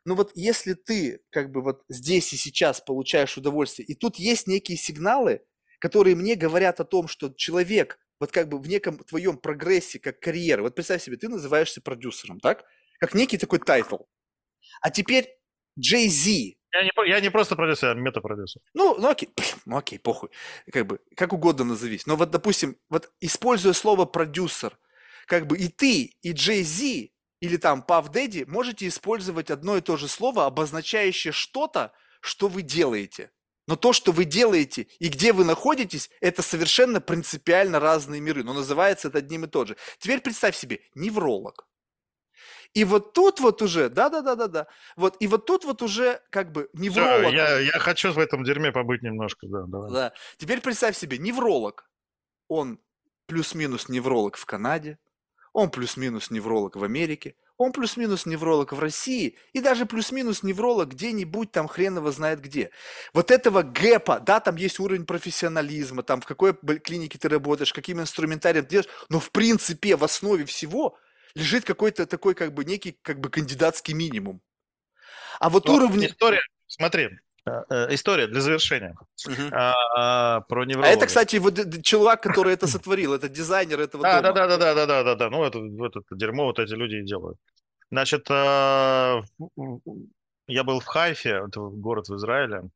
ну 0.05 0.15
вот 0.15 0.31
если 0.35 0.73
ты 0.73 1.21
как 1.29 1.51
бы 1.51 1.61
вот 1.61 1.83
здесь 1.89 2.33
и 2.33 2.37
сейчас 2.37 2.81
получаешь 2.81 3.37
удовольствие, 3.37 3.85
и 3.87 3.95
тут 3.95 4.17
есть 4.17 4.47
некие 4.47 4.77
сигналы, 4.77 5.41
которые 5.79 6.15
мне 6.15 6.35
говорят 6.35 6.79
о 6.79 6.85
том, 6.85 7.07
что 7.07 7.29
человек 7.29 7.99
вот 8.19 8.31
как 8.31 8.49
бы 8.49 8.59
в 8.59 8.67
неком 8.67 8.97
твоем 8.97 9.37
прогрессе, 9.37 9.99
как 9.99 10.19
карьера, 10.19 10.61
вот 10.61 10.75
представь 10.75 11.01
себе, 11.01 11.17
ты 11.17 11.29
называешься 11.29 11.81
продюсером, 11.81 12.39
так? 12.39 12.65
Как 12.99 13.13
некий 13.13 13.37
такой 13.37 13.59
title. 13.59 13.97
А 14.81 14.89
теперь 14.91 15.37
Джей 15.79 16.09
Зи. 16.09 16.57
Я 16.73 16.83
не, 16.83 16.91
я 17.09 17.19
не 17.19 17.31
просто 17.31 17.55
продюсер, 17.55 17.89
я 17.89 17.93
метапродюсер. 17.95 18.61
Ну, 18.73 18.95
ну 18.99 19.09
окей, 19.09 19.29
ну 19.65 19.77
окей, 19.77 19.97
похуй. 19.97 20.29
Как 20.71 20.85
бы, 20.85 20.99
как 21.15 21.33
угодно 21.33 21.63
назовись. 21.63 22.05
Но 22.05 22.15
вот, 22.15 22.29
допустим, 22.29 22.77
вот 22.89 23.11
используя 23.21 23.73
слово 23.73 24.05
продюсер, 24.05 24.77
как 25.25 25.47
бы 25.47 25.57
и 25.57 25.69
ты, 25.69 26.15
и 26.21 26.31
Джей 26.33 26.63
Зи, 26.63 27.13
или 27.39 27.57
там 27.57 27.81
Puff 27.81 28.09
Daddy 28.09 28.43
можете 28.47 28.87
использовать 28.87 29.49
одно 29.49 29.77
и 29.77 29.81
то 29.81 29.95
же 29.97 30.07
слово, 30.07 30.45
обозначающее 30.45 31.31
что-то, 31.31 31.93
что 32.21 32.49
вы 32.49 32.61
делаете. 32.61 33.31
Но 33.69 33.75
то, 33.75 33.93
что 33.93 34.11
вы 34.11 34.25
делаете 34.25 34.87
и 34.97 35.09
где 35.09 35.31
вы 35.31 35.45
находитесь, 35.45 36.09
это 36.21 36.41
совершенно 36.41 36.99
принципиально 36.99 37.79
разные 37.79 38.19
миры. 38.19 38.43
Но 38.43 38.53
называется 38.53 39.09
это 39.09 39.19
одним 39.19 39.45
и 39.45 39.47
тем 39.47 39.67
же. 39.67 39.77
Теперь 39.99 40.21
представь 40.21 40.55
себе, 40.55 40.79
невролог. 40.95 41.67
И 42.73 42.83
вот 42.83 43.13
тут 43.13 43.39
вот 43.39 43.61
уже, 43.61 43.89
да-да-да-да-да, 43.89 44.65
вот, 44.95 45.17
и 45.19 45.27
вот 45.27 45.45
тут 45.45 45.65
вот 45.65 45.83
уже 45.83 46.19
как 46.31 46.51
бы 46.51 46.67
невролог. 46.73 47.27
Все, 47.27 47.35
я, 47.35 47.59
я 47.59 47.77
хочу 47.77 48.11
в 48.11 48.17
этом 48.17 48.43
дерьме 48.43 48.71
побыть 48.71 49.03
немножко, 49.03 49.45
да, 49.45 49.63
давай. 49.67 49.91
Да. 49.91 50.13
Теперь 50.37 50.61
представь 50.61 50.97
себе, 50.97 51.19
невролог, 51.19 51.87
он 52.47 52.79
плюс-минус 53.27 53.87
невролог 53.87 54.35
в 54.35 54.47
Канаде, 54.47 54.97
он 55.53 55.69
плюс-минус 55.69 56.31
невролог 56.31 56.75
в 56.75 56.83
Америке, 56.83 57.35
он 57.59 57.73
плюс-минус 57.73 58.25
невролог 58.25 58.71
в 58.71 58.79
России 58.79 59.37
и 59.51 59.59
даже 59.59 59.85
плюс-минус 59.85 60.43
невролог 60.43 60.91
где-нибудь 60.91 61.51
там 61.51 61.67
хреново 61.67 62.11
знает 62.11 62.41
где. 62.41 62.71
Вот 63.13 63.31
этого 63.31 63.63
гэпа, 63.63 64.21
да, 64.21 64.39
там 64.39 64.55
есть 64.55 64.79
уровень 64.79 65.05
профессионализма, 65.05 66.01
там 66.01 66.21
в 66.21 66.25
какой 66.25 66.53
клинике 66.79 67.19
ты 67.19 67.27
работаешь, 67.27 67.73
каким 67.73 67.99
инструментарием 67.99 68.63
ты 68.63 68.69
делаешь, 68.71 68.89
но 69.09 69.19
в 69.19 69.31
принципе 69.31 69.97
в 69.97 70.05
основе 70.05 70.45
всего 70.45 70.97
лежит 71.35 71.65
какой-то 71.65 72.05
такой 72.05 72.33
как 72.33 72.53
бы 72.53 72.63
некий 72.63 72.97
как 73.01 73.19
бы 73.19 73.29
кандидатский 73.29 73.93
минимум. 73.93 74.41
А 75.41 75.49
вот 75.49 75.67
уровень... 75.69 76.05
История, 76.05 76.41
смотри, 76.65 77.09
история 77.89 78.27
для 78.27 78.41
завершения. 78.41 78.95
А, 79.51 79.73
а, 79.95 80.41
про 80.41 80.65
невролога. 80.65 80.89
А 80.89 80.91
это, 80.91 81.07
кстати, 81.07 81.37
вот 81.37 81.83
человек, 81.83 82.21
который 82.21 82.53
это 82.53 82.67
сотворил, 82.67 83.13
это 83.13 83.29
дизайнер 83.29 83.79
этого 83.79 84.03
да, 84.03 84.21
дома. 84.21 84.33
Да, 84.33 84.47
да, 84.47 84.57
да, 84.57 84.73
да, 84.73 84.85
да, 84.85 85.03
да, 85.03 85.15
да. 85.15 85.29
Ну, 85.29 85.43
это, 85.43 85.59
это 85.59 86.01
дерьмо 86.11 86.45
вот 86.45 86.59
эти 86.59 86.73
люди 86.73 86.95
и 86.95 87.05
делают. 87.05 87.37
Значит, 87.91 88.29
э, 88.29 89.21
я 90.47 90.63
был 90.63 90.79
в 90.79 90.85
Хайфе, 90.85 91.43
это 91.47 91.59
город 91.59 92.07
в 92.07 92.15
Израиле, 92.15 92.69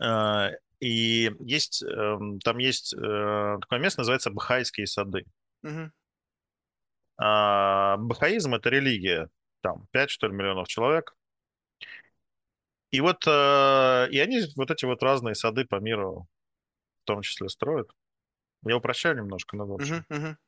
э, 0.00 0.50
и 0.80 1.30
есть, 1.40 1.82
эм, 1.82 2.40
там 2.40 2.58
есть 2.58 2.94
э, 2.94 3.58
такое 3.60 3.78
место, 3.78 4.00
называется 4.00 4.30
Бахайские 4.30 4.86
сады. 4.86 5.24
А, 7.16 7.96
Бахаизм– 7.96 8.54
это 8.54 8.68
религия, 8.70 9.28
там 9.62 9.86
5, 9.92 10.10
что 10.10 10.26
ли, 10.26 10.34
миллионов 10.34 10.66
человек. 10.66 11.14
И 12.94 13.00
вот, 13.00 13.26
э, 13.26 14.08
и 14.12 14.20
они 14.20 14.42
вот 14.54 14.70
эти 14.70 14.84
вот 14.84 15.02
разные 15.02 15.34
сады 15.34 15.64
по 15.64 15.80
миру 15.80 16.28
в 17.02 17.06
том 17.06 17.22
числе 17.22 17.48
строят. 17.48 17.90
Я 18.64 18.76
упрощаю 18.76 19.16
немножко, 19.16 19.56
но 19.56 19.66
в 19.66 19.72
общем. 19.72 20.04
Мгм. 20.08 20.20
Мгм. 20.20 20.38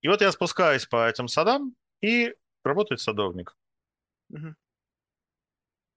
И 0.00 0.08
вот 0.08 0.20
я 0.22 0.32
спускаюсь 0.32 0.86
по 0.86 1.08
этим 1.08 1.28
садам, 1.28 1.76
и 2.00 2.34
работает 2.64 3.00
садовник. 3.00 3.56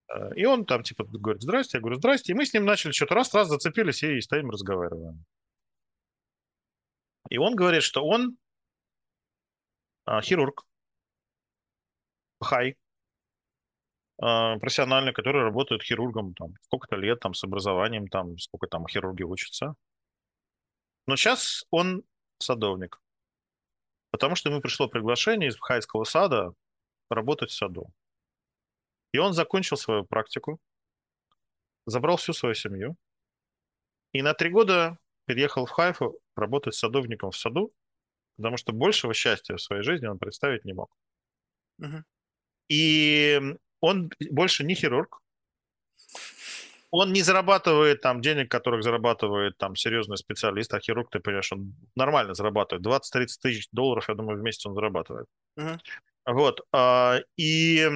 Э, 0.07 0.35
И 0.35 0.45
он 0.45 0.67
там 0.67 0.83
типа 0.83 1.03
говорит, 1.03 1.41
здрасте, 1.41 1.77
я 1.77 1.81
говорю, 1.81 1.95
здрасте. 1.95 2.33
И 2.33 2.35
мы 2.35 2.45
с 2.45 2.53
ним 2.53 2.65
начали 2.65 2.91
что-то 2.91 3.15
раз-раз 3.15 3.47
зацепились 3.47 4.03
и 4.03 4.21
стоим 4.21 4.51
разговариваем. 4.51 5.25
И 7.31 7.39
он 7.39 7.55
говорит, 7.55 7.81
что 7.81 8.05
он 8.05 8.37
а, 10.05 10.21
хирург, 10.21 10.67
хай, 12.39 12.77
а, 14.17 14.57
профессиональный, 14.59 15.13
который 15.13 15.43
работает 15.43 15.83
хирургом 15.83 16.33
там 16.33 16.53
сколько-то 16.61 16.95
лет, 16.95 17.19
там, 17.19 17.33
с 17.33 17.43
образованием, 17.43 18.07
там, 18.07 18.37
сколько 18.37 18.67
там 18.67 18.87
хирурги 18.87 19.23
учатся. 19.23 19.75
Но 21.07 21.15
сейчас 21.15 21.65
он 21.69 22.03
садовник, 22.39 23.01
потому 24.11 24.35
что 24.35 24.49
ему 24.49 24.61
пришло 24.61 24.87
приглашение 24.87 25.49
из 25.49 25.57
Хайского 25.59 26.03
сада 26.03 26.53
работать 27.09 27.51
в 27.51 27.55
саду. 27.55 27.89
И 29.11 29.17
он 29.17 29.33
закончил 29.33 29.77
свою 29.77 30.03
практику, 30.03 30.59
забрал 31.85 32.17
всю 32.17 32.33
свою 32.33 32.55
семью, 32.55 32.95
и 34.13 34.21
на 34.21 34.33
три 34.33 34.49
года 34.49 34.97
переехал 35.25 35.65
в 35.65 35.71
Хайфу 35.71 36.19
работать 36.35 36.75
садовником 36.75 37.31
в 37.31 37.37
саду, 37.37 37.73
потому 38.37 38.57
что 38.57 38.73
большего 38.73 39.13
счастья 39.13 39.55
в 39.55 39.61
своей 39.61 39.83
жизни 39.83 40.07
он 40.07 40.19
представить 40.19 40.65
не 40.65 40.73
мог. 40.73 40.89
Мгм. 41.77 42.05
И 42.69 43.57
он 43.86 44.12
больше 44.32 44.64
не 44.64 44.76
хирург, 44.76 45.22
он 46.91 47.14
не 47.14 47.22
зарабатывает 47.22 48.02
там 48.02 48.22
денег, 48.22 48.49
которых 48.49 48.84
зарабатывает 48.84 49.57
там 49.57 49.76
серьезный 49.76 50.18
специалист, 50.18 50.74
а 50.74 50.80
хирург, 50.80 51.10
ты 51.12 51.20
понимаешь, 51.20 51.52
он 51.52 51.76
нормально 51.95 52.34
зарабатывает. 52.34 52.86
20-30 52.86 53.41
тысяч 53.41 53.68
долларов, 53.72 54.07
я 54.07 54.16
думаю, 54.16 54.40
в 54.40 54.44
месяц 54.44 54.66
он 54.66 54.76
зарабатывает. 54.76 55.28
Мгм. 55.57 55.80
Вот. 56.26 56.62
а, 56.72 57.20
И 57.38 57.88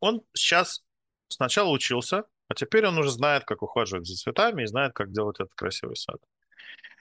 он 0.00 0.22
сейчас 0.34 0.82
сначала 1.28 1.68
учился, 1.70 2.24
а 2.48 2.54
теперь 2.54 2.86
он 2.86 2.98
уже 2.98 3.10
знает, 3.10 3.44
как 3.44 3.62
ухаживать 3.62 4.06
за 4.06 4.16
цветами 4.16 4.62
и 4.62 4.66
знает, 4.66 4.92
как 4.94 5.12
делать 5.12 5.38
этот 5.38 5.54
красивый 5.54 5.96
сад. 5.96 6.20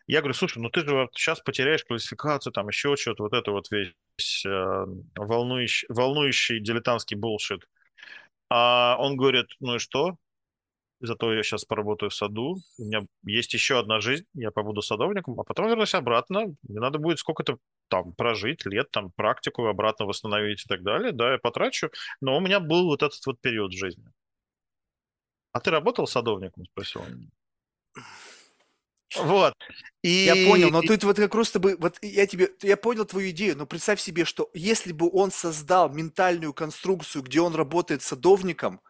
Я 0.07 0.19
говорю, 0.19 0.33
слушай, 0.33 0.59
ну 0.59 0.69
ты 0.69 0.81
же 0.81 0.93
вот 0.93 1.09
сейчас 1.13 1.39
потеряешь 1.39 1.83
классификацию, 1.85 2.53
там 2.53 2.67
еще 2.67 2.95
что-то, 2.95 3.23
вот 3.23 3.33
это 3.33 3.51
вот 3.51 3.69
весь 3.71 4.45
э, 4.45 4.85
волнующий, 5.15 5.87
волнующий 5.89 6.59
дилетантский 6.59 7.17
булшит. 7.17 7.67
А 8.49 8.97
он 8.99 9.15
говорит, 9.15 9.47
ну 9.59 9.75
и 9.75 9.79
что? 9.79 10.17
Зато 10.99 11.33
я 11.33 11.41
сейчас 11.41 11.65
поработаю 11.65 12.09
в 12.09 12.13
саду, 12.13 12.57
у 12.77 12.83
меня 12.83 13.01
есть 13.23 13.53
еще 13.53 13.79
одна 13.79 14.01
жизнь, 14.01 14.25
я 14.35 14.51
побуду 14.51 14.81
садовником, 14.81 15.39
а 15.39 15.43
потом 15.43 15.67
вернусь 15.67 15.95
обратно, 15.95 16.53
мне 16.61 16.79
надо 16.79 16.99
будет 16.99 17.17
сколько-то 17.17 17.57
там 17.87 18.13
прожить, 18.13 18.65
лет, 18.65 18.91
там 18.91 19.11
практику 19.11 19.65
обратно 19.65 20.05
восстановить 20.05 20.63
и 20.63 20.67
так 20.67 20.83
далее, 20.83 21.11
да, 21.11 21.31
я 21.31 21.37
потрачу, 21.39 21.89
но 22.21 22.37
у 22.37 22.39
меня 22.39 22.59
был 22.59 22.85
вот 22.85 23.01
этот 23.01 23.25
вот 23.25 23.41
период 23.41 23.73
в 23.73 23.77
жизни. 23.77 24.05
А 25.53 25.59
ты 25.59 25.71
работал 25.71 26.05
садовником, 26.05 26.65
спросил 26.65 27.01
он. 27.01 27.31
Вот. 29.17 29.53
И... 30.01 30.09
Я 30.25 30.49
понял, 30.49 30.69
но 30.71 30.81
тут 30.81 31.03
вот 31.03 31.17
как 31.17 31.31
просто 31.31 31.59
бы, 31.59 31.75
вот 31.77 31.97
я 32.01 32.25
тебе, 32.25 32.49
я 32.61 32.77
понял 32.77 33.05
твою 33.05 33.29
идею, 33.31 33.57
но 33.57 33.65
представь 33.65 33.99
себе, 33.99 34.25
что 34.25 34.49
если 34.53 34.93
бы 34.93 35.09
он 35.11 35.31
создал 35.31 35.89
ментальную 35.89 36.53
конструкцию, 36.53 37.23
где 37.23 37.41
он 37.41 37.55
работает 37.55 38.01
садовником, 38.01 38.81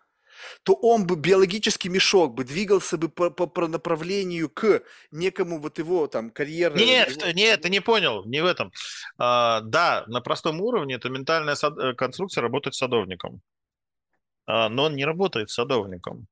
то 0.64 0.74
он 0.74 1.06
бы 1.06 1.16
биологический 1.16 1.90
мешок 1.90 2.34
бы 2.34 2.44
двигался 2.44 2.98
бы 2.98 3.10
по, 3.10 3.30
по, 3.30 3.48
по 3.48 3.68
направлению 3.68 4.50
к 4.50 4.82
некому 5.12 5.60
вот 5.60 5.78
его 5.78 6.08
там 6.08 6.30
карьеры. 6.32 6.80
Нет, 6.80 7.10
его- 7.12 7.32
нет, 7.32 7.62
ты 7.62 7.70
не 7.70 7.80
понял, 7.80 8.26
не 8.26 8.42
в 8.42 8.46
этом. 8.46 8.72
А, 9.18 9.62
да, 9.62 10.04
на 10.08 10.22
простом 10.22 10.62
уровне 10.62 10.96
это 10.96 11.10
ментальная 11.10 11.56
сад- 11.56 11.78
э, 11.78 11.94
конструкция 11.94 12.42
работать 12.42 12.74
садовником. 12.74 13.42
А, 14.46 14.70
но 14.70 14.86
он 14.86 14.96
не 14.96 15.06
работает 15.06 15.50
садовником. 15.50 16.28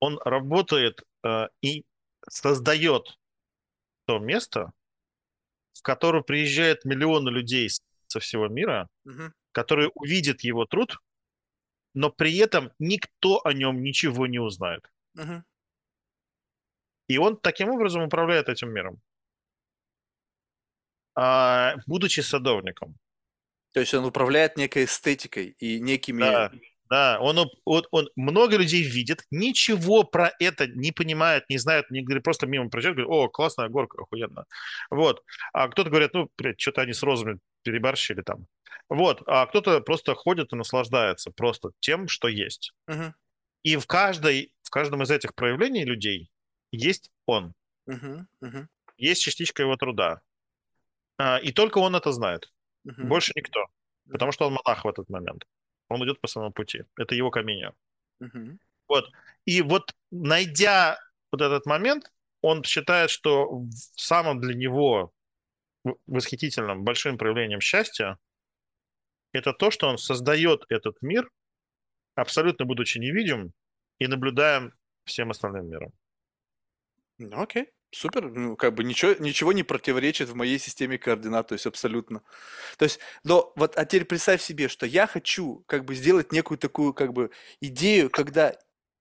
Он 0.00 0.18
работает 0.24 1.02
э, 1.24 1.46
и 1.60 1.84
создает 2.28 3.18
то 4.06 4.18
место, 4.18 4.72
в 5.74 5.82
которое 5.82 6.22
приезжают 6.22 6.84
миллионы 6.84 7.30
людей 7.30 7.68
со 8.06 8.20
всего 8.20 8.48
мира, 8.48 8.88
Мгм. 9.04 9.32
которые 9.52 9.90
увидят 9.94 10.42
его 10.42 10.64
труд, 10.64 10.98
но 11.94 12.10
при 12.10 12.36
этом 12.38 12.72
никто 12.78 13.40
о 13.44 13.52
нем 13.52 13.82
ничего 13.82 14.26
не 14.26 14.38
узнает. 14.38 14.90
Мгм. 15.14 15.44
И 17.08 17.18
он 17.18 17.36
таким 17.36 17.68
образом 17.68 18.02
управляет 18.02 18.48
этим 18.48 18.70
миром. 18.70 19.00
А, 21.14 21.74
будучи 21.86 22.20
садовником. 22.20 22.96
То 23.72 23.80
есть 23.80 23.92
он 23.94 24.04
управляет 24.04 24.56
некой 24.56 24.84
эстетикой 24.84 25.48
и 25.58 25.80
некими... 25.80 26.20
Да, 26.20 26.52
да, 26.92 27.18
он, 27.20 27.38
он, 27.64 27.84
он 27.90 28.10
много 28.16 28.58
людей 28.58 28.82
видит, 28.82 29.24
ничего 29.30 30.04
про 30.04 30.30
это 30.38 30.66
не 30.66 30.92
понимает, 30.92 31.48
не 31.48 31.56
знает, 31.56 31.90
не 31.90 32.02
говорит, 32.02 32.22
просто 32.22 32.46
мимо 32.46 32.68
проезжает, 32.68 32.96
говорит, 32.96 33.10
о, 33.10 33.30
классная 33.30 33.70
горка, 33.70 34.02
охуенно. 34.02 34.44
Вот. 34.90 35.24
А 35.54 35.68
кто-то 35.68 35.88
говорит, 35.88 36.12
ну, 36.12 36.28
блядь, 36.36 36.60
что-то 36.60 36.82
они 36.82 36.92
с 36.92 37.02
розами 37.02 37.38
переборщили 37.62 38.20
там. 38.20 38.46
Вот. 38.90 39.22
А 39.26 39.46
кто-то 39.46 39.80
просто 39.80 40.14
ходит 40.14 40.52
и 40.52 40.56
наслаждается 40.56 41.30
просто 41.30 41.70
тем, 41.80 42.08
что 42.08 42.28
есть. 42.28 42.74
Мгм. 42.86 43.14
И 43.62 43.76
в 43.78 43.86
каждой, 43.86 44.52
в 44.62 44.68
каждом 44.68 45.02
из 45.02 45.10
этих 45.10 45.34
проявлений 45.34 45.86
людей 45.86 46.30
есть 46.72 47.10
он. 47.24 47.54
Мгм. 47.86 48.28
есть 48.98 49.22
частичка 49.22 49.62
его 49.62 49.76
труда. 49.76 50.20
А, 51.16 51.38
И 51.38 51.52
только 51.52 51.78
он 51.78 51.96
это 51.96 52.12
знает. 52.12 52.52
Мгм. 52.84 53.08
Больше 53.08 53.32
никто. 53.34 53.64
Потому 54.10 54.30
что 54.30 54.46
он 54.46 54.52
монах 54.52 54.84
в 54.84 54.88
этот 54.88 55.08
момент. 55.08 55.46
Он 55.92 56.04
идет 56.04 56.20
по 56.20 56.28
своему 56.28 56.52
пути. 56.52 56.84
Это 56.96 57.14
его 57.14 57.30
камень. 57.30 57.72
Мгм. 58.20 58.58
Вот. 58.88 59.10
И 59.44 59.62
вот 59.62 59.94
найдя 60.10 60.98
вот 61.30 61.40
этот 61.40 61.66
момент, 61.66 62.12
он 62.40 62.64
считает, 62.64 63.10
что 63.10 63.48
в 63.48 63.72
самом 63.96 64.40
для 64.40 64.54
него 64.54 65.12
восхитительным 66.06 66.84
большим 66.84 67.18
проявлением 67.18 67.60
счастья 67.60 68.18
это 69.32 69.52
то, 69.52 69.70
что 69.70 69.88
он 69.88 69.98
создает 69.98 70.64
этот 70.68 71.00
мир, 71.00 71.30
абсолютно 72.14 72.66
будучи 72.66 72.98
невидим 72.98 73.52
и 73.98 74.06
наблюдаем 74.06 74.74
всем 75.04 75.30
остальным 75.30 75.68
миром. 75.68 75.92
Ну, 77.18 77.40
окей, 77.40 77.72
супер. 77.92 78.30
Ну, 78.30 78.56
как 78.56 78.74
бы 78.74 78.84
ничего, 78.84 79.14
ничего 79.18 79.52
не 79.52 79.62
противоречит 79.62 80.28
в 80.28 80.34
моей 80.34 80.58
системе 80.58 80.98
координат, 80.98 81.48
то 81.48 81.52
есть 81.54 81.66
абсолютно. 81.66 82.22
То 82.78 82.84
есть, 82.84 82.98
но 83.24 83.52
вот, 83.56 83.76
а 83.76 83.84
теперь 83.84 84.04
представь 84.06 84.42
себе, 84.42 84.68
что 84.68 84.86
я 84.86 85.06
хочу 85.06 85.64
как 85.66 85.84
бы 85.84 85.94
сделать 85.94 86.32
некую 86.32 86.58
такую 86.58 86.94
как 86.94 87.12
бы 87.12 87.30
идею, 87.60 88.10
когда 88.10 88.56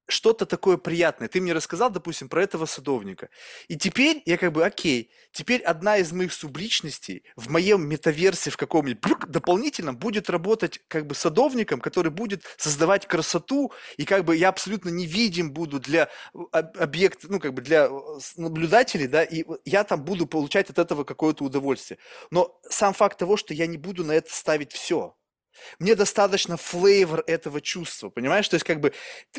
что-то 0.07 0.45
такое 0.45 0.77
приятное. 0.77 1.27
Ты 1.27 1.39
мне 1.41 1.53
рассказал, 1.53 1.89
допустим, 1.89 2.29
про 2.29 2.43
этого 2.43 2.65
садовника. 2.65 3.29
И 3.67 3.77
теперь 3.77 4.21
я 4.25 4.37
как 4.37 4.51
бы, 4.51 4.65
окей, 4.65 5.11
теперь 5.31 5.61
одна 5.61 5.97
из 5.97 6.11
моих 6.11 6.33
субличностей 6.33 7.23
в 7.35 7.49
моем 7.49 7.87
метаверсе 7.87 8.49
в 8.49 8.57
каком-нибудь 8.57 9.01
дополнительном 9.29 9.97
будет 9.97 10.29
работать 10.29 10.81
как 10.87 11.07
бы 11.07 11.15
садовником, 11.15 11.79
который 11.79 12.11
будет 12.11 12.43
создавать 12.57 13.07
красоту, 13.07 13.71
и 13.97 14.05
как 14.05 14.25
бы 14.25 14.35
я 14.35 14.49
абсолютно 14.49 14.89
невидим 14.89 15.51
буду 15.51 15.79
для 15.79 16.09
об- 16.33 16.77
объект, 16.77 17.21
ну, 17.23 17.39
как 17.39 17.53
бы 17.53 17.61
для 17.61 17.85
э, 17.85 18.19
наблюдателей, 18.35 19.07
да, 19.07 19.23
и 19.23 19.45
я 19.65 19.83
там 19.83 20.03
буду 20.03 20.27
получать 20.27 20.69
от 20.69 20.79
этого 20.79 21.03
какое-то 21.03 21.43
удовольствие. 21.43 21.97
Но 22.31 22.59
сам 22.69 22.93
факт 22.93 23.17
того, 23.17 23.37
что 23.37 23.53
я 23.53 23.67
не 23.67 23.77
буду 23.77 24.03
на 24.03 24.11
это 24.11 24.33
ставить 24.33 24.73
все. 24.73 25.15
Мне 25.79 25.95
достаточно 25.95 26.57
флейвор 26.57 27.23
этого 27.27 27.61
чувства, 27.61 28.09
понимаешь? 28.09 28.47
То 28.47 28.55
есть 28.55 28.65
как 28.65 28.79
бы 28.79 28.93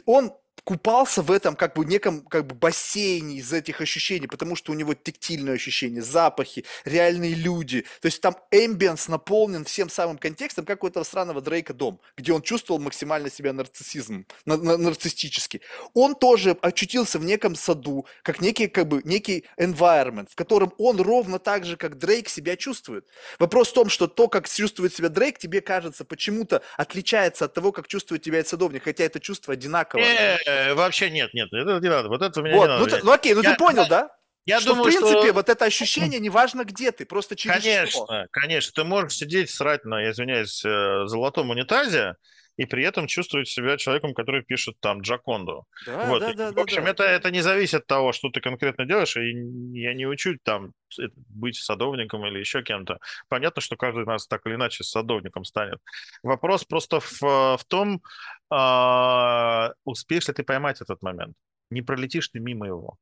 он 0.04 0.32
купался 0.64 1.22
в 1.22 1.30
этом 1.30 1.56
как 1.56 1.74
бы 1.74 1.84
неком 1.84 2.20
как 2.22 2.46
бы 2.46 2.54
бассейне 2.54 3.36
из 3.36 3.52
этих 3.52 3.80
ощущений, 3.80 4.26
потому 4.26 4.54
что 4.54 4.72
у 4.72 4.74
него 4.74 4.94
тактильные 4.94 5.54
ощущения, 5.54 6.02
запахи, 6.02 6.64
реальные 6.84 7.34
люди. 7.34 7.84
То 8.00 8.06
есть 8.06 8.20
там 8.20 8.36
эмбиенс 8.50 9.08
наполнен 9.08 9.64
всем 9.64 9.90
самым 9.90 10.18
контекстом, 10.18 10.64
как 10.64 10.84
у 10.84 10.86
этого 10.86 11.04
странного 11.04 11.40
Дрейка 11.40 11.74
дом, 11.74 12.00
где 12.16 12.32
он 12.32 12.42
чувствовал 12.42 12.80
максимально 12.80 13.30
себя 13.30 13.52
нарциссизм, 13.52 14.26
на, 14.44 14.56
на, 14.56 14.76
нарциссически. 14.76 15.62
Он 15.94 16.14
тоже 16.14 16.56
очутился 16.62 17.18
в 17.18 17.24
неком 17.24 17.56
саду, 17.56 18.06
как 18.22 18.40
некий 18.40 18.68
как 18.68 18.86
бы 18.86 19.02
некий 19.04 19.44
environment, 19.58 20.28
в 20.30 20.36
котором 20.36 20.72
он 20.78 21.00
ровно 21.00 21.38
так 21.38 21.64
же, 21.64 21.76
как 21.76 21.98
Дрейк 21.98 22.28
себя 22.28 22.56
чувствует. 22.56 23.06
Вопрос 23.38 23.70
в 23.70 23.74
том, 23.74 23.88
что 23.88 24.06
то, 24.06 24.28
как 24.28 24.48
чувствует 24.48 24.94
себя 24.94 25.08
Дрейк, 25.08 25.38
тебе 25.38 25.60
кажется 25.60 26.04
почему-то 26.04 26.62
отличается 26.76 27.46
от 27.46 27.54
того, 27.54 27.72
как 27.72 27.88
чувствует 27.88 28.22
тебя 28.22 28.44
садовник, 28.44 28.84
хотя 28.84 29.04
это 29.04 29.18
чувство 29.18 29.54
одинаковое. 29.54 30.38
Э, 30.46 30.74
вообще 30.74 31.10
нет, 31.10 31.34
нет, 31.34 31.48
это 31.52 31.78
не 31.80 31.88
надо. 31.88 32.08
Вот 32.08 32.22
это 32.22 32.40
у 32.40 32.42
меня 32.42 32.56
вот, 32.56 32.68
не 32.68 32.74
ну, 32.74 32.84
надо. 32.84 32.96
ты, 32.96 33.04
ну 33.04 33.12
окей, 33.12 33.34
ну 33.34 33.42
Я- 33.42 33.52
ты 33.52 33.56
понял, 33.56 33.86
да? 33.88 34.10
Я 34.44 34.58
что, 34.60 34.70
думаю, 34.70 34.84
в 34.84 34.86
принципе, 34.88 35.22
что... 35.22 35.32
вот 35.34 35.48
это 35.48 35.64
ощущение, 35.64 36.18
неважно 36.18 36.64
где 36.64 36.90
ты, 36.90 37.06
просто 37.06 37.36
через 37.36 37.60
что. 37.60 38.06
Конечно, 38.06 38.26
конечно. 38.32 38.72
Ты 38.74 38.84
можешь 38.84 39.16
сидеть, 39.16 39.50
срать 39.50 39.84
на, 39.84 40.02
я 40.02 40.10
извиняюсь, 40.10 40.64
э, 40.64 41.06
золотом 41.06 41.50
унитазе, 41.50 42.16
и 42.56 42.66
при 42.66 42.84
этом 42.84 43.06
чувствовать 43.06 43.48
себя 43.48 43.76
человеком, 43.76 44.14
который 44.14 44.42
пишет 44.42 44.76
там 44.80 45.00
Джаконду. 45.00 45.66
Да, 45.86 46.06
вот. 46.06 46.20
да, 46.20 46.30
И, 46.30 46.34
да, 46.34 46.52
в 46.52 46.58
общем, 46.58 46.84
да. 46.84 46.90
Это, 46.90 47.04
это 47.04 47.30
не 47.30 47.40
зависит 47.40 47.80
от 47.80 47.86
того, 47.86 48.12
что 48.12 48.28
ты 48.30 48.40
конкретно 48.40 48.84
делаешь, 48.84 49.16
и 49.16 49.32
я 49.78 49.94
не 49.94 50.06
учу 50.06 50.36
там 50.42 50.72
э, 51.00 51.04
быть 51.28 51.56
садовником 51.56 52.26
или 52.26 52.38
еще 52.38 52.62
кем-то. 52.62 52.98
Понятно, 53.28 53.62
что 53.62 53.76
каждый 53.76 54.02
из 54.02 54.06
нас 54.06 54.26
так 54.26 54.46
или 54.46 54.54
иначе 54.54 54.84
садовником 54.84 55.44
станет. 55.44 55.78
Вопрос 56.22 56.64
просто 56.64 57.00
в, 57.00 57.22
э, 57.22 57.56
в 57.56 57.64
том, 57.66 58.02
а, 58.50 59.72
успеешь 59.84 60.28
ли 60.28 60.34
ты 60.34 60.42
поймать 60.42 60.80
этот 60.82 61.00
момент. 61.02 61.34
Не 61.70 61.80
пролетишь 61.80 62.28
ты 62.28 62.38
мимо 62.38 62.66
его. 62.66 62.98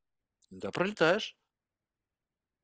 Да, 0.51 0.71
пролетаешь. 0.71 1.37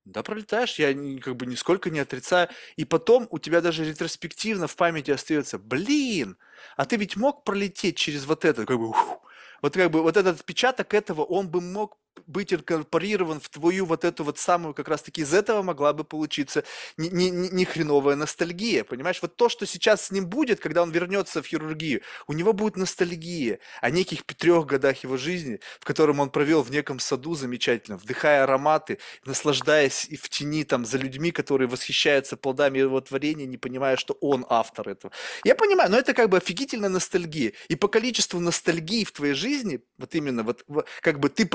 Да, 0.07 0.23
пролетаешь, 0.23 0.79
я 0.79 0.95
как 1.21 1.35
бы 1.35 1.47
нисколько 1.47 1.91
не 1.91 1.99
отрицаю. 1.99 2.49
И 2.77 2.85
потом 2.85 3.27
у 3.31 3.41
тебя 3.41 3.61
даже 3.61 3.85
ретроспективно 3.85 4.69
в 4.69 4.77
памяти 4.77 5.11
остается, 5.11 5.59
блин, 5.59 6.39
а 6.77 6.85
ты 6.87 6.97
ведь 6.97 7.17
мог 7.17 7.43
пролететь 7.43 7.97
через 7.97 8.25
вот 8.25 8.45
это, 8.45 8.65
как 8.67 8.79
бы, 8.79 8.89
ух. 8.91 9.21
вот 9.63 9.75
как 9.75 9.91
бы 9.91 10.03
вот 10.03 10.17
этот 10.17 10.37
отпечаток 10.41 10.95
этого, 10.95 11.23
он 11.25 11.49
бы 11.49 11.61
мог 11.61 11.99
быть 12.27 12.53
инкорпорирован 12.53 13.41
в 13.41 13.49
твою 13.49 13.87
вот 13.87 14.05
эту 14.05 14.25
вот 14.25 14.39
самую, 14.39 14.75
как 14.75 14.89
раз 14.89 15.03
таки 15.03 15.23
из 15.23 15.33
этого 15.35 15.63
могла 15.63 15.93
бы 15.93 16.05
получиться 16.05 16.65
не, 16.97 17.09
не, 17.09 17.31
не 17.31 17.65
хреновая 17.65 18.17
ностальгия, 18.17 18.85
понимаешь? 18.85 19.21
Вот 19.23 19.37
то, 19.37 19.49
что 19.49 19.67
сейчас 19.67 20.07
с 20.07 20.11
ним 20.11 20.27
будет, 20.27 20.61
когда 20.61 20.83
он 20.83 20.91
вернется 20.91 21.43
в 21.43 21.47
хирургию, 21.47 22.03
у 22.27 22.33
него 22.33 22.53
будет 22.53 22.77
ностальгия 22.77 23.59
о 23.81 23.91
неких 23.91 24.25
трех 24.25 24.67
годах 24.67 25.03
его 25.03 25.17
жизни, 25.17 25.61
в 25.81 25.85
котором 25.85 26.21
он 26.21 26.31
провел 26.31 26.63
в 26.63 26.71
неком 26.71 26.99
саду 26.99 27.35
замечательно, 27.35 27.97
вдыхая 27.97 28.45
ароматы, 28.45 28.99
наслаждаясь 29.25 30.07
и 30.07 30.17
в 30.17 30.29
тени 30.29 30.65
там 30.65 30.85
за 30.85 30.99
людьми, 30.99 31.31
которые 31.31 31.69
восхищаются 31.69 32.37
плодами 32.37 32.79
его 32.79 33.01
творения, 33.01 33.47
не 33.47 33.59
понимая, 33.59 33.97
что 33.97 34.17
он 34.21 34.47
автор 34.49 34.89
этого. 34.89 35.13
Я 35.45 35.55
понимаю, 35.55 35.91
но 35.91 35.99
это 35.99 36.15
как 36.15 36.29
бы 36.29 36.37
офигительная 36.37 36.89
ностальгия. 36.89 37.53
И 37.69 37.77
по 37.77 37.89
количеству 37.89 38.41
ностальгии 38.41 39.05
в 39.05 39.13
твоей 39.13 39.35
жизни, 39.35 39.81
вот 39.99 40.15
именно, 40.15 40.43
вот 40.43 40.65
как 41.01 41.21
бы 41.21 41.29
ты 41.29 41.47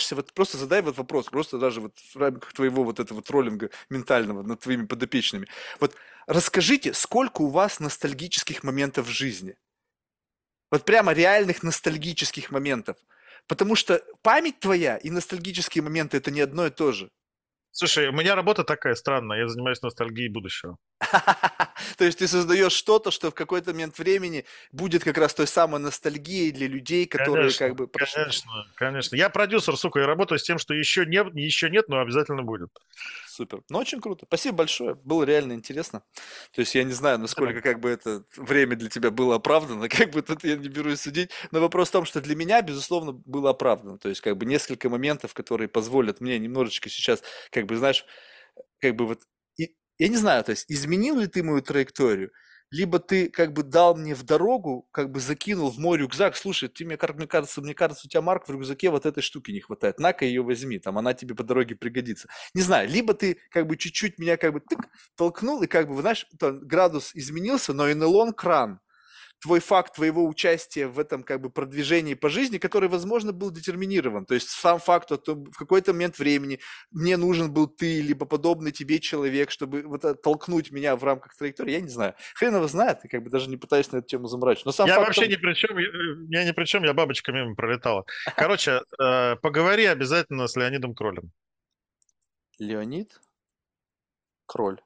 продвигаешься, 0.00 0.16
вот 0.16 0.32
просто 0.32 0.58
задай 0.58 0.82
вот 0.82 0.96
вопрос, 0.96 1.26
просто 1.26 1.58
даже 1.58 1.80
вот 1.80 1.98
в 1.98 2.16
рамках 2.16 2.52
твоего 2.52 2.84
вот 2.84 3.00
этого 3.00 3.22
троллинга 3.22 3.70
ментального 3.90 4.42
над 4.42 4.60
твоими 4.60 4.86
подопечными. 4.86 5.46
Вот 5.80 5.94
расскажите, 6.26 6.92
сколько 6.94 7.42
у 7.42 7.50
вас 7.50 7.80
ностальгических 7.80 8.64
моментов 8.64 9.06
в 9.06 9.10
жизни? 9.10 9.56
Вот 10.70 10.84
прямо 10.84 11.12
реальных 11.12 11.62
ностальгических 11.62 12.50
моментов. 12.50 12.96
Потому 13.46 13.76
что 13.76 14.02
память 14.22 14.60
твоя 14.60 14.96
и 14.96 15.10
ностальгические 15.10 15.82
моменты 15.82 16.16
это 16.16 16.30
не 16.30 16.42
одно 16.42 16.66
и 16.66 16.70
то 16.70 16.92
же. 16.92 17.10
Слушай, 17.72 18.08
у 18.08 18.12
меня 18.12 18.34
работа 18.34 18.64
такая 18.64 18.94
странная, 18.94 19.38
я 19.38 19.48
занимаюсь 19.48 19.82
ностальгией 19.82 20.32
будущего. 20.32 20.76
То 21.96 22.04
есть 22.04 22.18
ты 22.18 22.28
создаешь 22.28 22.72
что-то, 22.72 23.10
что 23.10 23.30
в 23.30 23.34
какой-то 23.34 23.72
момент 23.72 23.98
времени 23.98 24.44
будет 24.70 25.02
как 25.02 25.16
раз 25.16 25.32
той 25.32 25.46
самой 25.46 25.80
ностальгией 25.80 26.50
для 26.52 26.66
людей, 26.66 27.06
которые 27.06 27.44
Конечно, 27.44 27.66
как 27.66 27.76
бы 27.76 27.88
прошли. 27.88 28.22
Конечно, 28.22 28.50
конечно. 28.74 29.16
Я 29.16 29.30
продюсер, 29.30 29.76
сука, 29.76 30.00
и 30.00 30.02
работаю 30.02 30.38
с 30.38 30.42
тем, 30.42 30.58
что 30.58 30.74
еще 30.74 31.06
нет, 31.06 31.34
еще 31.34 31.70
нет, 31.70 31.88
но 31.88 32.00
обязательно 32.00 32.42
будет. 32.42 32.70
Супер. 33.26 33.62
Ну, 33.70 33.78
очень 33.78 34.00
круто. 34.00 34.26
Спасибо 34.26 34.58
большое. 34.58 34.94
Было 34.96 35.22
реально 35.22 35.54
интересно. 35.54 36.02
То 36.52 36.60
есть 36.60 36.74
я 36.74 36.84
не 36.84 36.92
знаю, 36.92 37.18
насколько 37.18 37.62
как 37.62 37.80
бы 37.80 37.88
это 37.88 38.24
время 38.36 38.76
для 38.76 38.90
тебя 38.90 39.10
было 39.10 39.36
оправдано, 39.36 39.88
как 39.88 40.10
бы 40.10 40.20
тут 40.20 40.44
я 40.44 40.56
не 40.56 40.68
берусь 40.68 41.00
судить, 41.00 41.30
но 41.50 41.60
вопрос 41.60 41.88
в 41.88 41.92
том, 41.92 42.04
что 42.04 42.20
для 42.20 42.36
меня, 42.36 42.60
безусловно, 42.60 43.12
было 43.12 43.50
оправдано. 43.50 43.96
То 43.98 44.10
есть 44.10 44.20
как 44.20 44.36
бы 44.36 44.44
несколько 44.44 44.90
моментов, 44.90 45.32
которые 45.32 45.68
позволят 45.68 46.20
мне 46.20 46.38
немножечко 46.38 46.90
сейчас, 46.90 47.22
как 47.50 47.64
бы, 47.64 47.76
знаешь, 47.76 48.04
как 48.80 48.96
бы 48.96 49.06
вот, 49.06 49.20
я 50.00 50.08
не 50.08 50.16
знаю, 50.16 50.42
то 50.42 50.50
есть 50.52 50.64
изменил 50.68 51.18
ли 51.18 51.26
ты 51.26 51.42
мою 51.42 51.60
траекторию, 51.60 52.30
либо 52.70 53.00
ты 53.00 53.28
как 53.28 53.52
бы 53.52 53.62
дал 53.62 53.96
мне 53.96 54.14
в 54.14 54.22
дорогу, 54.22 54.88
как 54.92 55.10
бы 55.10 55.20
закинул 55.20 55.70
в 55.70 55.78
мой 55.78 55.98
рюкзак, 55.98 56.36
слушай, 56.36 56.68
ты 56.70 56.86
мне, 56.86 56.96
как 56.96 57.16
мне 57.16 57.26
кажется, 57.26 57.60
мне 57.60 57.74
кажется, 57.74 58.06
у 58.06 58.08
тебя, 58.08 58.22
Марк, 58.22 58.48
в 58.48 58.50
рюкзаке 58.50 58.90
вот 58.90 59.04
этой 59.04 59.22
штуки 59.22 59.50
не 59.50 59.60
хватает, 59.60 59.98
на-ка 59.98 60.24
ее 60.24 60.42
возьми, 60.42 60.78
там 60.78 60.96
она 60.96 61.12
тебе 61.12 61.34
по 61.34 61.42
дороге 61.42 61.74
пригодится. 61.76 62.28
Не 62.54 62.62
знаю, 62.62 62.88
либо 62.88 63.12
ты 63.12 63.38
как 63.50 63.66
бы 63.66 63.76
чуть-чуть 63.76 64.18
меня 64.18 64.38
как 64.38 64.54
бы 64.54 64.60
тык, 64.60 64.80
толкнул, 65.16 65.62
и 65.62 65.66
как 65.66 65.88
бы, 65.88 66.00
знаешь, 66.00 66.26
там 66.38 66.60
градус 66.60 67.10
изменился, 67.14 67.74
но 67.74 67.86
НЛО 67.86 68.32
кран, 68.32 68.80
твой 69.40 69.60
факт 69.60 69.94
твоего 69.94 70.26
участия 70.26 70.86
в 70.86 70.98
этом 70.98 71.22
как 71.22 71.40
бы 71.40 71.50
продвижении 71.50 72.14
по 72.14 72.28
жизни, 72.28 72.58
который, 72.58 72.88
возможно, 72.88 73.32
был 73.32 73.50
детерминирован. 73.50 74.26
То 74.26 74.34
есть 74.34 74.50
сам 74.50 74.78
факт, 74.78 75.06
что 75.06 75.34
в 75.34 75.56
какой-то 75.56 75.92
момент 75.92 76.18
времени 76.18 76.60
мне 76.90 77.16
нужен 77.16 77.52
был 77.52 77.66
ты, 77.66 78.00
либо 78.02 78.26
подобный 78.26 78.70
тебе 78.70 79.00
человек, 79.00 79.50
чтобы 79.50 79.82
вот 79.82 80.04
это 80.04 80.14
толкнуть 80.14 80.70
меня 80.70 80.94
в 80.96 81.04
рамках 81.04 81.34
траектории, 81.36 81.72
я 81.72 81.80
не 81.80 81.88
знаю. 81.88 82.14
Хрен 82.34 82.54
его 82.54 82.68
знает, 82.68 83.00
я 83.02 83.08
как 83.08 83.22
бы 83.22 83.30
даже 83.30 83.48
не 83.48 83.56
пытаюсь 83.56 83.90
на 83.92 83.98
эту 83.98 84.08
тему 84.08 84.28
заморачивать. 84.28 84.66
Но 84.66 84.72
сам 84.72 84.88
я 84.88 84.96
факт 84.96 85.08
вообще 85.08 85.22
том- 85.22 85.30
ни 85.30 85.36
при 85.36 85.54
чем, 85.54 85.78
я, 85.78 86.40
я 86.40 86.44
ни 86.44 86.52
при 86.52 86.64
чем, 86.64 86.84
я 86.84 86.92
бабочка 86.92 87.32
мимо 87.32 87.54
пролетала. 87.54 88.04
Короче, 88.36 88.82
э, 89.00 89.36
поговори 89.36 89.86
обязательно 89.86 90.46
с 90.46 90.56
Леонидом 90.56 90.94
Кролем. 90.94 91.32
Леонид 92.58 93.20
Кроль. 94.46 94.80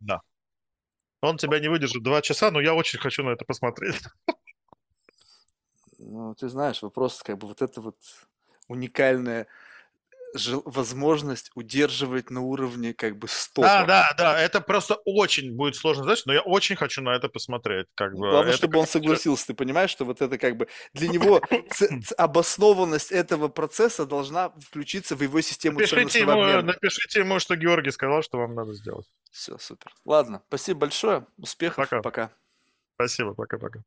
Да. 0.00 0.22
Он 1.28 1.38
тебя 1.38 1.58
не 1.58 1.68
выдержит 1.68 2.02
два 2.02 2.20
часа, 2.22 2.50
но 2.50 2.60
я 2.60 2.74
очень 2.74 2.98
хочу 2.98 3.22
на 3.22 3.30
это 3.30 3.44
посмотреть. 3.44 4.00
Ну, 6.06 6.34
ты 6.34 6.48
знаешь, 6.50 6.82
вопрос 6.82 7.22
как 7.22 7.38
бы 7.38 7.46
вот 7.48 7.62
это 7.62 7.80
вот 7.80 7.96
уникальная 8.68 9.44
жел- 9.44 9.48
возможность 10.64 11.50
удерживать 11.54 12.30
на 12.30 12.40
уровне 12.40 12.92
как 12.92 13.18
бы 13.18 13.28
стопа. 13.28 13.68
Да, 13.68 13.84
да, 13.86 14.14
да, 14.16 14.40
это 14.40 14.60
просто 14.60 14.96
очень 15.04 15.52
будет 15.52 15.76
сложно 15.76 16.04
задача, 16.04 16.22
но 16.26 16.32
я 16.32 16.40
очень 16.40 16.76
хочу 16.76 17.02
на 17.02 17.14
это 17.14 17.28
посмотреть. 17.28 17.86
Как 17.94 18.12
бы, 18.12 18.28
Главное, 18.30 18.48
это 18.48 18.56
чтобы 18.56 18.78
он 18.78 18.86
согласился. 18.86 19.48
Ты 19.48 19.54
понимаешь, 19.54 19.90
что 19.90 20.04
вот 20.04 20.20
это 20.20 20.38
как 20.38 20.56
бы 20.56 20.68
для 20.92 21.08
него 21.14 21.40
обоснованность 22.16 23.12
этого 23.12 23.48
процесса 23.48 24.06
должна 24.06 24.50
включиться 24.50 25.16
в 25.16 25.22
его 25.22 25.40
систему 25.40 25.78
Напишите 25.78 26.20
ему, 26.20 26.62
напишите 26.62 27.20
ему, 27.20 27.38
что 27.38 27.56
Георгий 27.56 27.90
сказал, 27.90 28.22
что 28.22 28.38
вам 28.38 28.54
надо 28.54 28.74
сделать. 28.74 29.06
Все, 29.30 29.58
супер. 29.58 29.92
Ладно, 30.04 30.42
спасибо 30.48 30.80
большое. 30.80 31.26
Успехов. 31.38 31.88
Пока. 31.88 32.02
Пока. 32.02 32.30
Спасибо, 32.94 33.34
пока-пока. 33.34 33.80